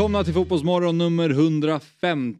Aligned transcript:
Välkomna 0.00 0.24
till 0.24 0.34
Fotbollsmorgon 0.34 0.98
nummer 0.98 1.30
150 1.30 2.38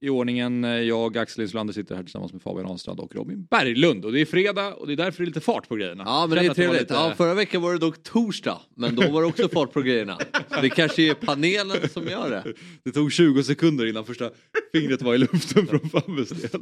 i 0.00 0.08
ordningen. 0.08 0.62
Jag, 0.62 1.18
Axel 1.18 1.42
Insulander, 1.42 1.74
sitter 1.74 1.94
här 1.94 2.02
tillsammans 2.02 2.32
med 2.32 2.42
Fabian 2.42 2.66
Ahlstrand 2.66 3.00
och 3.00 3.14
Robin 3.14 3.46
Berglund. 3.50 4.04
Och 4.04 4.12
det 4.12 4.20
är 4.20 4.24
fredag 4.26 4.74
och 4.74 4.86
det 4.86 4.92
är 4.92 4.96
därför 4.96 5.18
det 5.18 5.24
är 5.24 5.26
lite 5.26 5.40
fart 5.40 5.68
på 5.68 5.74
grejerna. 5.76 6.02
Ja 6.06 6.26
men 6.26 6.38
det 6.38 6.44
är 6.50 6.54
trevligt. 6.54 6.80
lite- 6.80 6.94
Ja, 6.94 7.14
förra 7.16 7.34
veckan 7.34 7.62
var 7.62 7.72
det 7.72 7.78
dock 7.78 8.02
torsdag, 8.02 8.58
men 8.76 8.96
då 8.96 9.10
var 9.10 9.20
det 9.22 9.26
också 9.28 9.48
fart 9.48 9.72
på 9.72 9.82
grejerna. 9.82 10.18
Så 10.54 10.60
det 10.60 10.70
kanske 10.70 11.02
är 11.02 11.14
panelen 11.14 11.88
som 11.88 12.06
gör 12.06 12.30
det. 12.30 12.44
Det 12.84 12.90
tog 12.92 13.12
20 13.12 13.42
sekunder 13.42 13.86
innan 13.86 14.04
första 14.04 14.30
fingret 14.72 15.02
var 15.02 15.14
i 15.14 15.18
luften 15.18 15.66
från 15.66 15.80
Fabbes 15.90 16.28
del. 16.28 16.60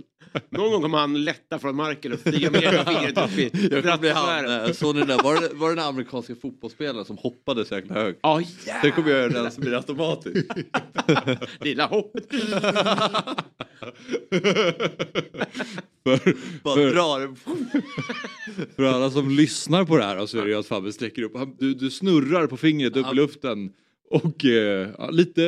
Någon 0.50 0.70
gång 0.72 0.82
kommer 0.82 0.98
han 0.98 1.24
lätta 1.24 1.58
från 1.58 1.76
marken 1.76 2.12
och 2.12 2.18
flyga 2.20 2.50
med 2.50 2.62
ena 2.64 2.84
fingret 2.84 3.18
upp 3.18 3.38
i 3.38 3.50
Jag 3.70 3.82
kommer 3.82 3.98
bli 3.98 4.10
han, 4.10 4.26
rattsfären. 4.44 4.66
eh, 4.66 4.72
såg 4.72 4.94
ni 4.96 5.02
där, 5.02 5.22
var 5.22 5.40
det, 5.40 5.48
var 5.54 5.68
det 5.68 5.74
den 5.74 5.84
amerikanska 5.84 6.34
fotbollsspelaren 6.42 7.04
som 7.04 7.16
hoppade 7.16 7.64
så 7.64 7.74
jäkla 7.74 7.94
högt? 7.94 8.18
Ja, 8.22 8.42
Det 8.82 8.90
kommer 8.90 9.10
jag 9.10 9.18
göra 9.20 9.42
den 9.42 9.50
som 9.52 9.60
blir 9.60 9.74
automatiskt. 9.76 10.50
Lilla 11.60 11.86
hoppet. 11.86 12.26
För, 16.04 16.36
Bara 16.64 16.74
för, 16.74 16.90
drar. 16.94 17.34
för 18.76 18.82
alla 18.82 19.10
som 19.10 19.30
lyssnar 19.30 19.84
på 19.84 19.96
det 19.96 20.04
här 20.04 20.26
så 20.26 20.38
är 20.38 20.42
det 20.44 20.48
ju 20.50 20.58
att 20.58 20.66
Fabbe 20.66 20.92
sträcker 20.92 21.22
upp. 21.22 21.36
Han- 21.36 21.56
Du, 21.58 21.74
du 21.74 21.90
snurrar 21.90 22.46
på 22.46 22.56
fingret 22.56 22.96
upp 22.96 23.12
i 23.12 23.14
luften. 23.16 23.72
Och 24.10 24.44
eh, 24.44 24.88
ja, 24.98 25.10
lite 25.10 25.42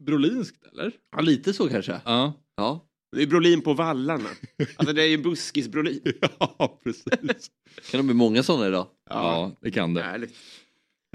Brolinskt 0.00 0.56
eller? 0.72 0.92
Ja, 1.16 1.20
lite 1.22 1.52
så 1.52 1.68
kanske. 1.68 2.00
Ja. 2.04 2.32
Ja. 2.56 2.82
Det 3.16 3.22
är 3.22 3.26
Brolin 3.26 3.60
på 3.62 3.74
vallarna. 3.74 4.28
Alltså 4.76 4.94
det 4.94 5.02
är 5.02 5.06
ju 5.06 5.16
buskis-Brolin. 5.16 6.12
Ja, 6.38 6.80
precis. 6.84 7.50
Kan 7.90 7.98
det 8.00 8.02
bli 8.02 8.14
många 8.14 8.42
sådana 8.42 8.66
idag? 8.68 8.86
Ja, 9.10 9.52
det 9.62 9.70
kan 9.70 9.94
det. 9.94 10.02
Härligt. 10.02 10.34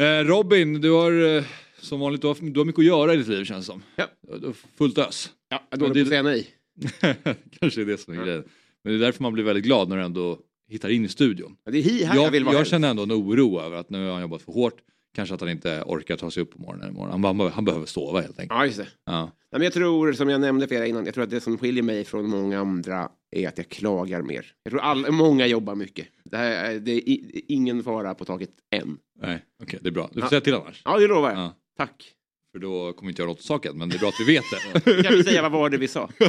Eh, 0.02 0.28
Robin, 0.28 0.82
du 0.82 0.92
har 0.92 1.36
eh, 1.38 1.44
som 1.80 2.00
vanligt 2.00 2.22
du 2.22 2.28
har, 2.28 2.38
du 2.52 2.60
har 2.60 2.66
mycket 2.66 2.80
att 2.80 2.86
göra 2.86 3.14
i 3.14 3.18
ditt 3.18 3.28
liv 3.28 3.46
känns 3.46 3.66
det 3.66 3.72
som. 3.72 3.84
Ja. 3.96 4.08
Du 4.40 4.46
har 4.46 4.56
fullt 4.78 4.98
ös. 4.98 5.30
Ja, 5.52 5.64
jag 5.70 5.82
är 5.90 5.94
det- 5.94 6.02
att 6.02 6.08
säga 6.08 6.24
nej. 6.24 6.48
Kanske 7.60 7.82
är 7.82 7.86
det 7.86 7.98
som 7.98 8.14
är 8.14 8.18
Ja. 8.18 8.24
grejen. 8.24 8.44
Men 8.84 8.94
det 8.94 9.00
är 9.00 9.06
därför 9.06 9.24
man 9.24 9.34
blir 9.34 9.44
väldigt 9.44 9.64
glad 9.66 9.90
när 9.90 9.98
du 9.98 10.04
ändå 10.04 10.40
hittar 10.70 10.90
in 10.90 11.06
i 11.06 11.08
studion. 11.10 11.58
Ja, 11.66 11.72
Det 11.72 11.78
är 11.78 11.82
hi 11.82 12.04
här 12.04 12.16
jag, 12.16 12.26
Jag, 12.26 12.32
vill 12.32 12.44
vara 12.46 12.56
jag 12.56 12.68
känner 12.68 12.90
ändå 12.90 13.04
en 13.04 13.12
oro 13.12 13.60
över 13.62 13.78
att 13.78 13.90
nu 13.90 14.06
har 14.06 14.12
han 14.14 14.22
jobbat 14.22 14.42
för 14.42 14.52
hårt. 14.54 14.78
Kanske 15.16 15.36
att 15.36 15.42
han 15.42 15.50
inte 15.50 15.84
orkar 15.86 16.18
ta 16.18 16.32
sig 16.32 16.44
upp 16.44 16.52
på 16.52 16.60
morgonen 16.60 16.90
imorgon. 16.90 17.24
Han, 17.24 17.40
han, 17.40 17.52
han 17.52 17.66
behöver 17.66 17.86
sova 17.86 18.22
helt 18.22 18.40
enkelt. 18.40 18.58
Ja, 18.60 18.66
just 18.66 18.78
det. 18.78 18.88
Ja. 19.06 19.22
Nej, 19.22 19.32
men 19.52 19.62
jag 19.62 19.74
tror, 19.74 20.14
som 20.14 20.30
jag 20.30 20.42
nämnde 20.42 20.68
för 20.68 20.76
er 20.76 20.84
innan, 20.84 21.06
jag 21.06 21.14
tror 21.14 21.24
att 21.24 21.30
det 21.30 21.42
som 21.42 21.58
skiljer 21.58 21.84
mig 21.84 22.06
från 22.06 22.30
många 22.30 22.60
andra 22.60 23.10
är 23.32 23.48
att 23.48 23.58
jag 23.58 23.70
klagar 23.70 24.22
mer. 24.22 24.46
Jag 24.64 24.72
tror 24.72 24.82
alla, 24.82 25.12
många 25.12 25.48
jobbar 25.48 25.76
mycket. 25.76 26.08
Det, 26.26 26.38
här, 26.38 26.72
är- 26.76 26.80
det 26.80 26.92
är 27.10 27.18
ingen 27.48 27.84
fara 27.84 28.14
på 28.16 28.26
taket 28.26 28.50
än. 28.76 28.98
Nej, 29.22 29.46
okej, 29.64 29.80
det 29.82 29.90
är 29.90 29.92
bra. 29.92 30.08
Du 30.14 30.14
får 30.14 30.22
Ja. 30.26 30.30
säga 30.30 30.42
till 30.42 30.54
annars. 30.54 30.82
Ja, 30.86 31.00
det 31.00 31.08
lovar 31.08 31.30
jag. 31.30 31.40
Ja. 31.40 31.56
Tack. 31.78 32.12
För 32.52 32.60
då 32.60 32.94
kommer 32.94 33.12
inte 33.12 33.22
göra 33.22 33.32
något 33.32 33.42
saken. 33.42 33.78
Men 33.78 33.90
det 33.90 33.96
är 33.96 34.00
bra 34.00 34.10
att 34.10 34.20
vi 34.20 34.24
vet 34.34 34.44
det. 34.84 35.04
Kan 35.04 35.14
vi 35.14 35.24
säga 35.24 35.42
vad 35.42 35.52
var 35.52 35.70
det 35.70 35.78
vi 35.78 35.88
sa? 35.88 36.10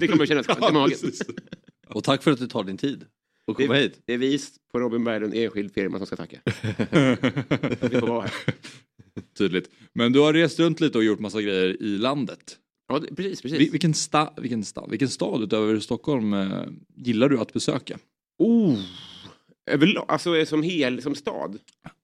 Det 0.00 0.08
kommer 0.08 0.26
kännas 0.26 0.46
skönt 0.46 0.70
i 0.70 0.72
magen. 0.72 0.98
Och 1.88 2.04
tack 2.04 2.22
för 2.22 2.30
att 2.30 2.38
du 2.38 2.46
tar 2.46 2.64
din 2.64 2.76
tid 2.76 3.04
och 3.46 3.54
Det, 3.58 3.66
komma 3.66 3.78
hit. 3.78 4.00
det 4.06 4.12
är 4.14 4.18
vi 4.18 4.38
på 4.72 4.78
Robin 4.80 5.04
Berglund 5.04 5.34
enskild 5.34 5.74
firma 5.74 5.98
som 5.98 6.06
ska 6.06 6.16
tacka. 6.16 6.38
Vi 7.90 8.00
får 8.00 8.06
vara 8.06 8.22
här. 8.22 8.32
Tydligt. 9.38 9.70
Men 9.94 10.12
du 10.12 10.20
har 10.20 10.32
rest 10.32 10.58
runt 10.60 10.80
lite 10.80 10.98
och 10.98 11.04
gjort 11.04 11.18
massa 11.18 11.42
grejer 11.42 11.82
i 11.82 11.98
landet. 11.98 12.56
Ja, 12.88 12.98
det, 12.98 13.14
precis, 13.14 13.42
precis. 13.42 13.58
Vi- 13.60 13.68
Vilken, 13.70 13.94
sta, 13.94 14.34
vilken, 14.36 14.64
sta, 14.64 14.86
vilken 14.86 15.08
stad 15.08 15.42
utöver 15.42 15.78
Stockholm 15.80 16.32
eh, 16.34 16.62
gillar 16.96 17.28
du 17.28 17.38
att 17.38 17.52
besöka? 17.52 17.98
Oh. 18.38 18.78
Överlag, 19.70 20.04
alltså 20.08 20.46
som 20.46 20.62
hel, 20.62 21.02
som 21.02 21.14
stad. 21.14 21.58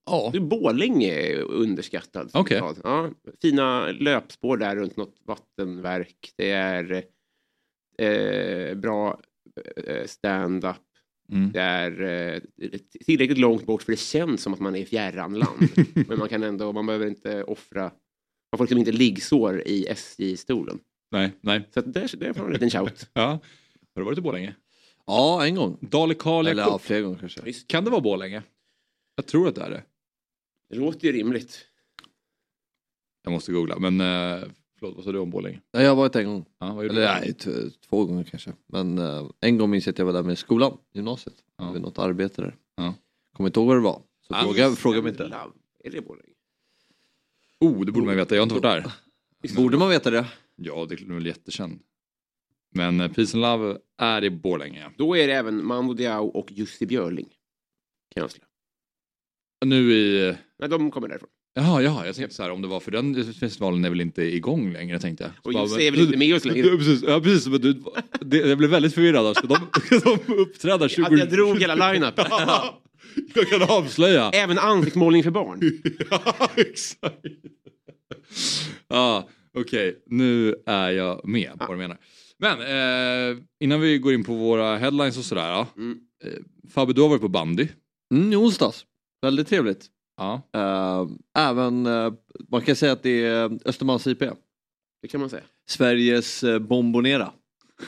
Ja. 0.06 0.30
Du, 0.32 0.40
Borlänge 0.40 1.12
är 1.12 1.40
underskattad. 1.40 2.30
som 2.30 2.40
Okej. 2.40 2.58
stad. 2.58 2.80
Ja, 2.84 3.10
fina 3.42 3.86
löpspår 3.92 4.56
där 4.56 4.76
runt 4.76 4.96
något 4.96 5.16
vattenverk. 5.24 6.32
Det 6.36 6.50
är 6.50 7.04
eh, 7.98 8.74
bra 8.74 9.20
eh, 9.86 10.06
stand-up. 10.06 10.76
Mm. 11.32 11.52
Det 11.52 11.60
är 11.60 12.02
eh, 12.02 12.40
tillräckligt 13.06 13.38
långt 13.38 13.66
bort 13.66 13.82
för 13.82 13.92
det 13.92 13.98
känns 13.98 14.42
som 14.42 14.54
att 14.54 14.60
man 14.60 14.76
är 14.76 14.80
i 14.80 14.86
fjärran 14.86 15.34
land. 15.34 15.68
Men 16.08 16.18
man 16.18 16.28
kan 16.28 16.42
ändå, 16.42 16.72
man 16.72 16.86
behöver 16.86 17.06
inte 17.06 17.44
offra, 17.44 17.82
man 18.52 18.56
får 18.56 18.64
liksom 18.64 18.78
inte 18.78 18.92
liggsår 18.92 19.62
i 19.66 19.86
SJ-stolen. 19.88 20.78
Nej, 21.10 21.32
nej. 21.40 21.68
Så 21.74 21.80
där, 21.80 22.16
där 22.16 22.32
får 22.32 22.40
man 22.42 22.46
en 22.46 22.60
liten 22.60 22.70
shout. 22.70 23.10
Ja. 23.12 23.40
Har 23.94 24.02
du 24.02 24.04
varit 24.04 24.18
i 24.18 24.20
Borlänge? 24.20 24.54
Ja, 25.08 25.46
en 25.46 25.54
gång. 25.54 25.78
Dalekarlia 25.80 26.50
Eller 26.50 26.62
ja, 26.62 26.72
Cup. 26.72 26.80
fler 26.80 27.00
gånger 27.00 27.18
kanske. 27.18 27.42
Visst, 27.42 27.68
Kan 27.68 27.84
det 27.84 27.90
vara 27.90 28.00
Borlänge? 28.00 28.42
Jag 29.16 29.26
tror 29.26 29.48
att 29.48 29.54
det 29.54 29.62
är 29.62 29.70
det. 29.70 29.82
det 30.70 30.76
låter 30.76 31.06
ju 31.06 31.12
rimligt. 31.12 31.66
Jag 33.24 33.32
måste 33.32 33.52
googla. 33.52 33.78
Men 33.78 34.00
eh, 34.00 34.48
förlåt, 34.78 34.96
vad 34.96 35.04
sa 35.04 35.12
du 35.12 35.18
om 35.18 35.30
Borlänge? 35.30 35.60
Nej, 35.72 35.82
jag 35.82 35.90
har 35.90 35.96
varit 35.96 36.16
en 36.16 36.26
gång. 36.26 36.44
Ja, 36.58 36.74
vad 36.74 36.84
gjorde 36.84 37.02
Eller 37.02 37.14
du? 37.14 37.20
nej, 37.20 37.34
t- 37.34 37.70
två 37.88 38.04
gånger 38.04 38.24
kanske. 38.24 38.52
Men 38.66 38.98
eh, 38.98 39.26
en 39.40 39.58
gång 39.58 39.70
minns 39.70 39.86
jag 39.86 39.92
att 39.92 39.98
jag 39.98 40.06
var 40.06 40.12
där 40.12 40.22
med 40.22 40.38
skolan, 40.38 40.78
gymnasiet. 40.92 41.34
Ja. 41.58 41.64
Hade 41.64 41.78
något 41.80 41.98
arbete 41.98 42.42
där. 42.42 42.56
Ja. 42.76 42.94
Kommer 43.36 43.48
inte 43.48 43.60
ihåg 43.60 43.66
vad 43.68 43.76
det 43.76 43.80
var. 43.80 44.02
Så 44.28 44.34
fråga, 44.34 44.70
fråga 44.70 45.02
mig 45.02 45.10
inte. 45.10 45.22
Love. 45.24 45.52
Är 45.84 45.90
det 45.90 46.00
Borlänge? 46.00 46.32
Oh, 47.60 47.84
det 47.84 47.92
borde 47.92 48.06
man 48.06 48.16
veta. 48.16 48.34
Jag 48.34 48.42
har 48.42 48.46
inte 48.52 48.66
varit 48.68 48.84
där. 49.42 49.56
Borde 49.56 49.78
man 49.78 49.88
veta 49.88 50.10
det? 50.10 50.26
Ja, 50.56 50.86
det 50.88 50.94
är 51.02 51.14
väl 51.14 51.26
jättekänd. 51.26 51.80
Men 52.74 53.00
eh, 53.00 53.12
Peace 53.12 53.36
and 53.36 53.42
Love 53.42 53.78
är 53.98 54.24
i 54.24 54.30
Borlänge. 54.30 54.90
Då 54.98 55.16
är 55.16 55.26
det 55.26 55.34
även 55.34 55.66
Mando 55.66 55.94
Diao 55.94 56.26
och 56.26 56.52
Jussi 56.52 56.86
Björling. 56.86 57.26
Kan 58.14 58.20
jag 58.20 58.24
avslöja. 58.24 58.44
Nu 59.66 59.92
i... 59.92 60.34
Nej, 60.58 60.68
de 60.68 60.90
kommer 60.90 61.08
därifrån. 61.08 61.28
Jaha, 61.54 61.82
jaha, 61.82 62.06
jag 62.06 62.14
tänkte 62.14 62.34
så 62.34 62.42
här 62.42 62.50
om 62.50 62.62
det 62.62 62.68
var 62.68 62.80
för 62.80 62.90
den 62.90 63.34
festivalen 63.34 63.84
är 63.84 63.90
väl 63.90 64.00
inte 64.00 64.22
igång 64.22 64.72
längre 64.72 65.00
tänkte 65.00 65.24
jag. 65.24 65.32
Och 65.42 65.62
Jussi 65.62 65.86
är 65.86 65.90
väl 65.90 66.00
inte 66.00 66.16
med 66.16 66.34
oss 66.34 66.44
längre. 66.44 66.66
Ja, 66.66 66.76
precis, 66.76 67.02
ja, 67.02 67.20
precis 67.20 67.46
men 67.46 67.60
du, 67.60 67.82
det, 68.20 68.36
jag 68.36 68.58
blev 68.58 68.70
väldigt 68.70 68.94
förvirrad. 68.94 69.36
Ska 69.36 69.46
de, 69.46 69.58
de 70.26 70.34
uppträda 70.34 70.88
20... 70.88 71.04
Att 71.04 71.18
jag 71.18 71.30
drog 71.30 71.60
hela 71.60 71.92
line-up. 71.92 72.14
Ja, 72.30 72.82
jag 73.34 73.48
kan 73.48 73.62
avslöja. 73.62 74.30
Även 74.30 74.58
ansiktsmålning 74.58 75.22
för 75.22 75.30
barn. 75.30 75.60
ja, 76.10 76.50
exakt. 76.56 77.24
Ja, 78.88 79.28
okej. 79.60 80.02
Nu 80.06 80.54
är 80.66 80.90
jag 80.90 81.28
med 81.28 81.52
på 81.58 81.64
vad 81.66 81.70
du 81.70 81.76
menar. 81.76 81.98
Men 82.38 82.60
eh, 82.60 83.38
innan 83.60 83.80
vi 83.80 83.98
går 83.98 84.14
in 84.14 84.24
på 84.24 84.34
våra 84.34 84.76
headlines 84.76 85.18
och 85.18 85.24
sådär. 85.24 85.48
Ja. 85.48 85.66
Mm. 85.76 85.98
Eh, 86.24 86.32
Fabbe, 86.70 86.92
du 86.92 87.00
har 87.00 87.08
varit 87.08 87.20
på 87.20 87.28
bandy. 87.28 87.68
Mm, 88.14 88.32
i 88.32 88.36
onsdags. 88.36 88.84
Väldigt 89.22 89.48
trevligt. 89.48 89.86
Ja. 90.16 90.42
Eh, 90.54 91.06
även, 91.38 91.86
eh, 91.86 92.12
man 92.48 92.60
kan 92.60 92.76
säga 92.76 92.92
att 92.92 93.02
det 93.02 93.24
är 93.24 93.58
Östermalms 93.64 94.06
IP. 94.06 94.22
Det 95.02 95.08
kan 95.08 95.20
man 95.20 95.30
säga. 95.30 95.42
Sveriges 95.68 96.44
uh, 96.44 96.58
Bombonera. 96.58 97.32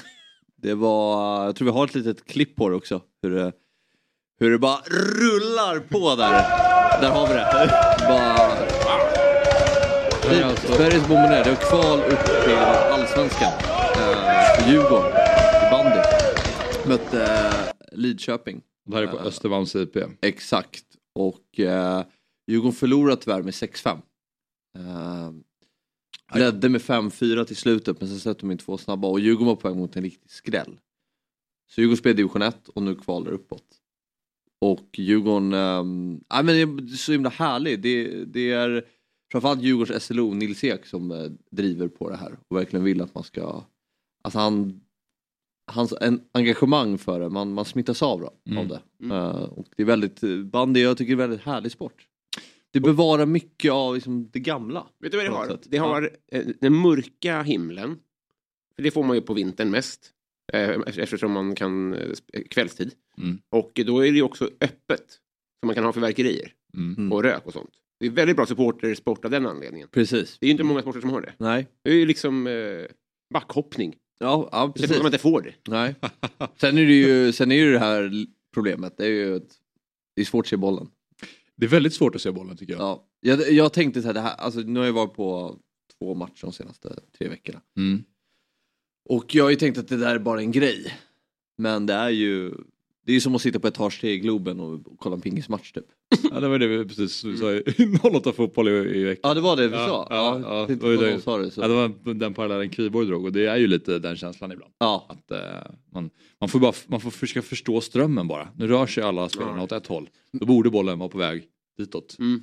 Det 0.62 0.74
var, 0.74 1.44
jag 1.44 1.56
tror 1.56 1.66
vi 1.66 1.72
har 1.72 1.84
ett 1.84 1.94
litet 1.94 2.24
klipp 2.24 2.56
på 2.56 2.68
det 2.68 2.76
också. 2.76 3.02
Hur 3.22 3.30
det, 3.30 3.52
hur 4.40 4.50
det 4.50 4.58
bara 4.58 4.80
rullar 4.86 5.80
på 5.80 6.14
där. 6.16 6.32
Där 7.00 7.10
har 7.10 7.28
vi 7.28 7.34
det. 7.34 7.68
Bara, 8.08 8.79
Är 10.30 10.42
alltså- 10.42 10.72
Sveriges 10.72 11.08
Bombonera, 11.08 11.44
det 11.44 11.50
var 11.50 11.56
kval 11.56 11.98
upp 11.98 12.24
till 12.44 12.54
Allsvenskan. 12.54 13.52
För 14.56 14.70
Djurgården 14.70 15.12
i 15.66 15.70
bandy. 15.70 16.00
Mötte 16.88 17.16
uh, 17.16 17.98
Lidköping. 17.98 18.62
Det 18.86 18.96
här 18.96 19.02
är 19.02 19.06
på 19.06 19.18
Eh, 19.18 19.26
Östermalms 19.26 19.76
IP. 19.76 19.96
Exakt. 20.22 20.84
Och 21.14 21.58
uh, 21.58 22.02
Djurgården 22.46 22.72
förlorade 22.72 23.22
tyvärr 23.22 23.42
med 23.42 23.52
6-5. 23.52 23.98
Uh, 24.78 25.32
ledde 26.34 26.68
med 26.68 26.80
5-4 26.80 27.44
till 27.44 27.56
slutet 27.56 28.00
men 28.00 28.08
sen 28.08 28.20
släppte 28.20 28.46
de 28.46 28.50
in 28.50 28.58
två 28.58 28.78
snabba 28.78 29.08
och 29.08 29.20
Djurgården 29.20 29.46
var 29.46 29.56
på 29.56 29.68
väg 29.68 29.76
mot 29.76 29.96
en 29.96 30.02
riktig 30.02 30.30
skräll. 30.30 30.78
Så 31.70 31.80
Djurgården 31.80 31.96
spelar 31.96 32.16
division 32.16 32.42
1 32.42 32.68
och 32.68 32.82
nu 32.82 32.94
kvalar 32.94 33.32
uppåt. 33.32 33.66
Och 34.60 34.98
Djurgården, 34.98 35.54
um, 35.54 36.24
nej 36.32 36.44
men 36.44 36.76
det 36.86 36.92
är 36.92 36.96
så 36.96 37.12
himla 37.12 37.30
härligt. 37.30 37.82
Det, 37.82 38.24
det 38.24 38.52
är 38.52 38.84
framförallt 39.32 39.62
Djurgårdens 39.62 40.04
SLO, 40.04 40.34
Nils 40.34 40.64
Ek, 40.64 40.86
som 40.86 41.10
eh, 41.10 41.30
driver 41.50 41.88
på 41.88 42.10
det 42.10 42.16
här 42.16 42.38
och 42.48 42.56
verkligen 42.56 42.84
vill 42.84 43.00
att 43.00 43.14
man 43.14 43.24
ska, 43.24 43.64
alltså 44.22 44.38
han, 44.38 44.80
hans 45.66 45.94
en, 46.00 46.20
engagemang 46.32 46.98
för 46.98 47.20
det, 47.20 47.28
man, 47.28 47.52
man 47.52 47.64
smittas 47.64 48.02
av, 48.02 48.20
då, 48.20 48.32
Mm. 48.46 48.58
av 48.58 48.68
det. 48.68 48.80
Mm. 49.04 49.16
Eh, 49.16 49.42
och 49.42 49.66
det 49.76 49.82
är 49.82 49.86
väldigt, 49.86 50.20
bandy 50.44 50.80
jag 50.80 50.96
tycker 50.98 51.10
är 51.10 51.12
en 51.12 51.18
väldigt 51.18 51.46
härlig 51.46 51.72
sport. 51.72 52.06
Det 52.72 52.80
bevarar 52.80 53.26
mycket 53.26 53.72
av 53.72 53.94
liksom, 53.94 54.28
det 54.32 54.40
gamla. 54.40 54.86
Vet 54.98 55.12
du 55.12 55.18
vad 55.18 55.26
det 55.26 55.32
har? 55.32 55.46
sätt. 55.46 55.66
Det 55.68 55.76
har 55.78 56.10
eh, 56.32 56.46
den 56.60 56.74
mörka 56.74 57.42
himlen 57.42 57.98
För 58.76 58.82
det 58.82 58.90
får 58.90 59.04
man 59.04 59.16
ju 59.16 59.22
på 59.22 59.34
vintern 59.34 59.70
mest. 59.70 60.10
Eh, 60.52 60.70
eftersom 60.86 61.32
man 61.32 61.54
kan 61.54 61.94
eh, 61.94 62.42
kvällstid. 62.50 62.92
Mm. 63.18 63.38
Och 63.50 63.80
då 63.86 63.98
är 63.98 64.10
det 64.10 64.16
ju 64.16 64.22
också 64.22 64.44
öppet. 64.60 65.10
Så 65.60 65.66
man 65.66 65.74
kan 65.74 65.84
ha 65.84 65.92
fyrverkerier 65.92 66.52
Mm. 66.74 66.94
Mm. 66.98 67.12
och 67.12 67.22
rök 67.22 67.46
och 67.46 67.52
sånt. 67.52 67.70
Det 68.00 68.06
är 68.06 68.10
väldigt 68.10 68.36
bra 68.36 68.46
supportersport 68.46 69.24
av 69.24 69.30
den 69.30 69.46
anledningen. 69.46 69.88
Precis. 69.88 70.38
Det 70.40 70.46
är 70.46 70.48
ju 70.48 70.52
inte 70.52 70.64
många 70.64 70.80
sporter 70.80 71.00
som 71.00 71.10
har 71.10 71.20
det. 71.20 71.32
Nej. 71.38 71.66
Det 71.82 71.90
är 71.90 71.94
ju 71.94 72.06
liksom 72.06 72.46
eh, 72.46 72.84
backhoppning. 73.34 73.96
Ja, 74.18 74.48
ja 74.52 74.72
Det 74.74 74.80
är 74.80 74.82
precis. 74.82 74.90
att 74.90 75.02
man 75.02 75.06
inte 75.06 75.18
får 75.18 75.42
det. 75.42 75.54
Nej. 75.68 75.94
Sen 76.60 76.78
är 76.78 76.86
det 76.86 76.92
ju, 76.92 77.32
sen 77.32 77.52
är 77.52 77.56
det 77.56 77.62
ju 77.62 77.72
det 77.72 77.78
här 77.78 78.26
problemet. 78.54 78.96
Det 78.96 79.04
är 79.04 79.10
ju 79.10 79.36
att 79.36 79.48
det 80.16 80.20
är 80.22 80.24
svårt 80.26 80.44
att 80.44 80.48
se 80.48 80.56
bollen. 80.56 80.88
Det 81.56 81.66
är 81.66 81.70
väldigt 81.70 81.94
svårt 81.94 82.14
att 82.14 82.20
se 82.20 82.30
bollen 82.30 82.56
tycker 82.56 82.72
jag. 82.72 82.82
Ja. 82.82 83.06
Jag, 83.20 83.52
jag 83.52 83.72
tänkte 83.72 84.02
så 84.02 84.06
här, 84.06 84.14
det 84.14 84.20
här, 84.20 84.34
alltså 84.34 84.60
nu 84.60 84.78
har 84.78 84.86
jag 84.86 84.92
varit 84.92 85.14
på 85.14 85.58
två 85.98 86.14
matcher 86.14 86.40
de 86.40 86.52
senaste 86.52 87.00
tre 87.18 87.28
veckorna. 87.28 87.60
Mm. 87.76 88.02
Och 89.08 89.34
jag 89.34 89.44
har 89.44 89.50
ju 89.50 89.56
tänkt 89.56 89.78
att 89.78 89.88
det 89.88 89.96
där 89.96 90.14
är 90.14 90.18
bara 90.18 90.40
en 90.40 90.52
grej. 90.52 90.92
Men 91.58 91.86
det 91.86 91.94
är 91.94 92.10
ju, 92.10 92.54
det 93.10 93.12
är 93.12 93.14
ju 93.14 93.20
som 93.20 93.34
att 93.34 93.42
sitta 93.42 93.60
på 93.60 93.68
etage 93.68 94.00
tre 94.00 94.10
i 94.10 94.18
Globen 94.18 94.60
och 94.60 94.80
kolla 94.98 95.14
en 95.14 95.20
pingismatch 95.20 95.72
typ. 95.72 95.84
Ja, 96.30 96.40
det 96.40 96.48
var 96.48 96.58
det 96.58 96.66
vi 96.66 96.84
precis 96.84 97.20
sa 97.40 97.52
i 97.52 97.64
08 98.02 98.32
fotboll 98.36 98.68
i, 98.68 98.72
i 98.72 99.04
veckan. 99.04 99.20
Ja 99.28 99.34
det 99.34 99.40
var 99.40 99.56
det 99.56 99.68
vi 99.68 99.74
Ja, 99.76 99.86
sa. 99.86 100.06
ja, 100.10 100.40
ja, 100.40 100.66
Titta 100.66 100.86
det 100.88 101.20
sa 101.20 101.38
det 101.38 101.50
så. 101.50 101.60
Ja, 101.60 101.68
det 101.68 101.74
var 101.74 102.14
den 102.14 102.34
parallellen 102.34 102.70
Kviborg 102.70 103.06
drog 103.06 103.24
och 103.24 103.32
det 103.32 103.46
är 103.46 103.56
ju 103.56 103.66
lite 103.66 103.98
den 103.98 104.16
känslan 104.16 104.52
ibland. 104.52 104.72
Ja. 104.78 105.06
Att, 105.08 105.30
eh, 105.30 105.72
man, 105.92 106.10
man 106.40 106.48
får 106.48 106.58
bara 106.60 106.72
man 106.86 107.00
får 107.00 107.10
försöka 107.10 107.42
förstå 107.42 107.80
strömmen 107.80 108.28
bara. 108.28 108.48
Nu 108.56 108.66
rör 108.66 108.86
sig 108.86 109.02
alla 109.04 109.28
spelarna 109.28 109.56
Ja. 109.58 109.62
åt 109.64 109.72
ett 109.72 109.86
håll. 109.86 110.08
Då 110.32 110.46
borde 110.46 110.70
bollen 110.70 110.98
vara 110.98 111.08
på 111.08 111.18
väg 111.18 111.44
ditåt. 111.78 112.16
Mm. 112.18 112.40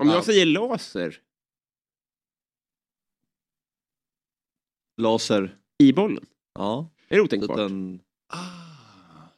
Om 0.00 0.08
Ja. 0.08 0.14
jag 0.14 0.24
säger 0.24 0.46
laser 0.46 1.18
Laser. 4.96 5.56
i 5.78 5.92
bollen. 5.92 6.26
Ja. 6.54 6.90
Är 7.08 7.16
det 7.16 7.22
otänkbart? 7.22 7.56
den, 7.56 8.00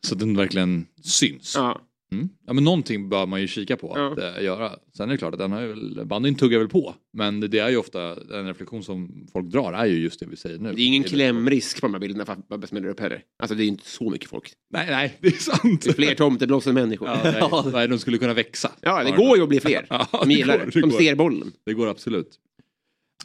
Så 0.07 0.15
att 0.15 0.19
den 0.21 0.37
verkligen 0.37 0.87
syns. 1.03 1.55
Ja. 1.57 1.81
Mm. 2.13 2.29
Ja 2.47 2.53
men 2.53 2.65
någonting 2.65 3.09
bör 3.09 3.27
man 3.27 3.41
ju 3.41 3.49
kika 3.49 3.77
på 3.77 3.93
Ja. 3.97 4.13
att 4.13 4.37
eh, 4.39 4.45
göra. 4.45 4.73
Sen 4.97 5.09
är 5.09 5.13
det 5.13 5.19
klart 5.19 5.33
att 5.33 5.39
den 5.39 5.53
har 5.53 5.61
ju 5.61 5.69
väl, 5.69 6.05
bandyn 6.07 6.35
tuggar 6.35 6.59
väl 6.59 6.69
på. 6.69 6.95
Men 7.13 7.41
det, 7.41 7.49
det 7.49 7.59
är 7.59 7.69
ju 7.69 7.77
ofta, 7.77 8.03
en 8.39 8.47
reflektion 8.47 8.83
som 8.85 9.27
folk 9.33 9.47
drar 9.47 9.73
är 9.73 9.87
ju 9.87 9.99
just 9.99 10.21
det 10.21 10.27
vi 10.27 10.37
säger 10.37 10.59
nu. 10.59 10.73
Det 10.73 10.83
är 10.83 10.87
ingen 10.87 11.03
Det 11.03 11.09
klämrisk 11.09 11.81
på 11.81 11.87
de 11.87 11.93
här 11.95 12.01
bilderna 12.01 12.25
för 12.25 12.37
att 12.55 12.69
smäller 12.69 12.89
upp 12.89 13.01
heller. 13.01 13.23
Alltså 13.39 13.55
det 13.55 13.65
är 13.65 13.67
inte 13.67 13.87
så 13.89 14.11
mycket 14.11 14.31
folk. 14.31 14.53
Nej, 14.71 14.87
nej, 14.91 15.17
det 15.21 15.29
är 15.29 15.33
sant. 15.33 15.83
Det 15.85 15.91
är 15.91 15.95
fler 15.95 16.15
tomtebloss 16.15 16.67
än 16.67 16.75
människor. 16.75 17.09
Ja, 17.25 17.63
nej, 17.65 17.73
nej, 17.73 17.89
de 17.89 17.99
skulle 17.99 18.19
kunna 18.19 18.35
växa. 18.35 18.73
det 18.81 18.89
Ja, 18.89 19.17
går 19.17 19.37
ju 19.37 19.43
att 19.43 19.49
bli 19.49 19.61
fler. 19.61 19.87
Ja, 19.91 20.25
det 20.27 20.35
gillar 20.35 20.59
går, 20.59 20.65
det. 20.65 20.71
det 20.71 20.81
Som 20.81 20.91
går. 20.91 20.99
ser 20.99 21.15
bollen. 21.15 21.53
Det 21.67 21.75
går 21.75 21.89
absolut. 21.89 22.39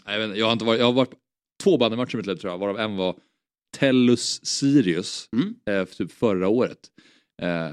Jag, 0.06 0.28
vet, 0.28 0.38
jag, 0.38 0.46
har 0.46 0.54
inte 0.54 0.66
varit, 0.66 0.80
jag 0.80 0.86
har 0.86 0.94
varit 0.94 1.12
på 1.12 1.18
två 1.64 1.78
bandymatcher 1.78 2.16
i 2.16 2.18
mitt 2.18 2.26
liv 2.26 2.36
tror 2.36 2.54
jag, 2.54 2.58
varav 2.58 2.80
en 2.80 2.96
var 2.96 3.16
Tellus 3.78 4.46
Sirius 4.46 5.30
Mm. 5.34 5.56
eh, 5.70 5.86
typ 5.86 6.12
förra 6.12 6.48
året. 6.48 6.80
Eh, 7.42 7.72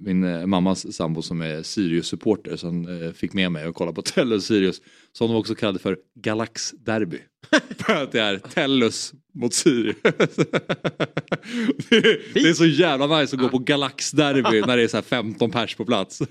min 0.00 0.24
eh, 0.24 0.46
mammas 0.46 0.96
sambo 0.96 1.22
som 1.22 1.40
är 1.40 1.62
Sirius-supporter 1.62 2.56
som 2.56 3.02
eh, 3.02 3.12
fick 3.12 3.32
med 3.32 3.52
mig 3.52 3.64
att 3.64 3.74
kolla 3.74 3.92
på 3.92 4.02
Tellus 4.14 4.46
Sirius 4.46 4.82
som 5.12 5.28
de 5.28 5.36
också 5.36 5.54
kallade 5.54 5.78
för 5.78 5.98
Galax 6.14 6.70
Derby. 6.70 7.18
för 7.78 8.02
att 8.02 8.12
det 8.12 8.20
är 8.20 8.38
Tellus 8.38 9.12
mot 9.34 9.54
Sirius. 9.54 9.96
det, 10.02 11.96
är, 11.96 12.34
det 12.34 12.48
är 12.48 12.52
så 12.54 12.66
jävla 12.66 13.20
nice 13.20 13.36
att 13.36 13.42
gå 13.42 13.48
på 13.48 13.58
Galax 13.58 14.10
Derby 14.10 14.60
när 14.60 14.76
det 14.76 14.82
är 14.82 14.88
så 14.88 14.96
här 14.96 15.02
15 15.02 15.50
pers 15.50 15.74
på 15.76 15.84
plats. 15.84 16.22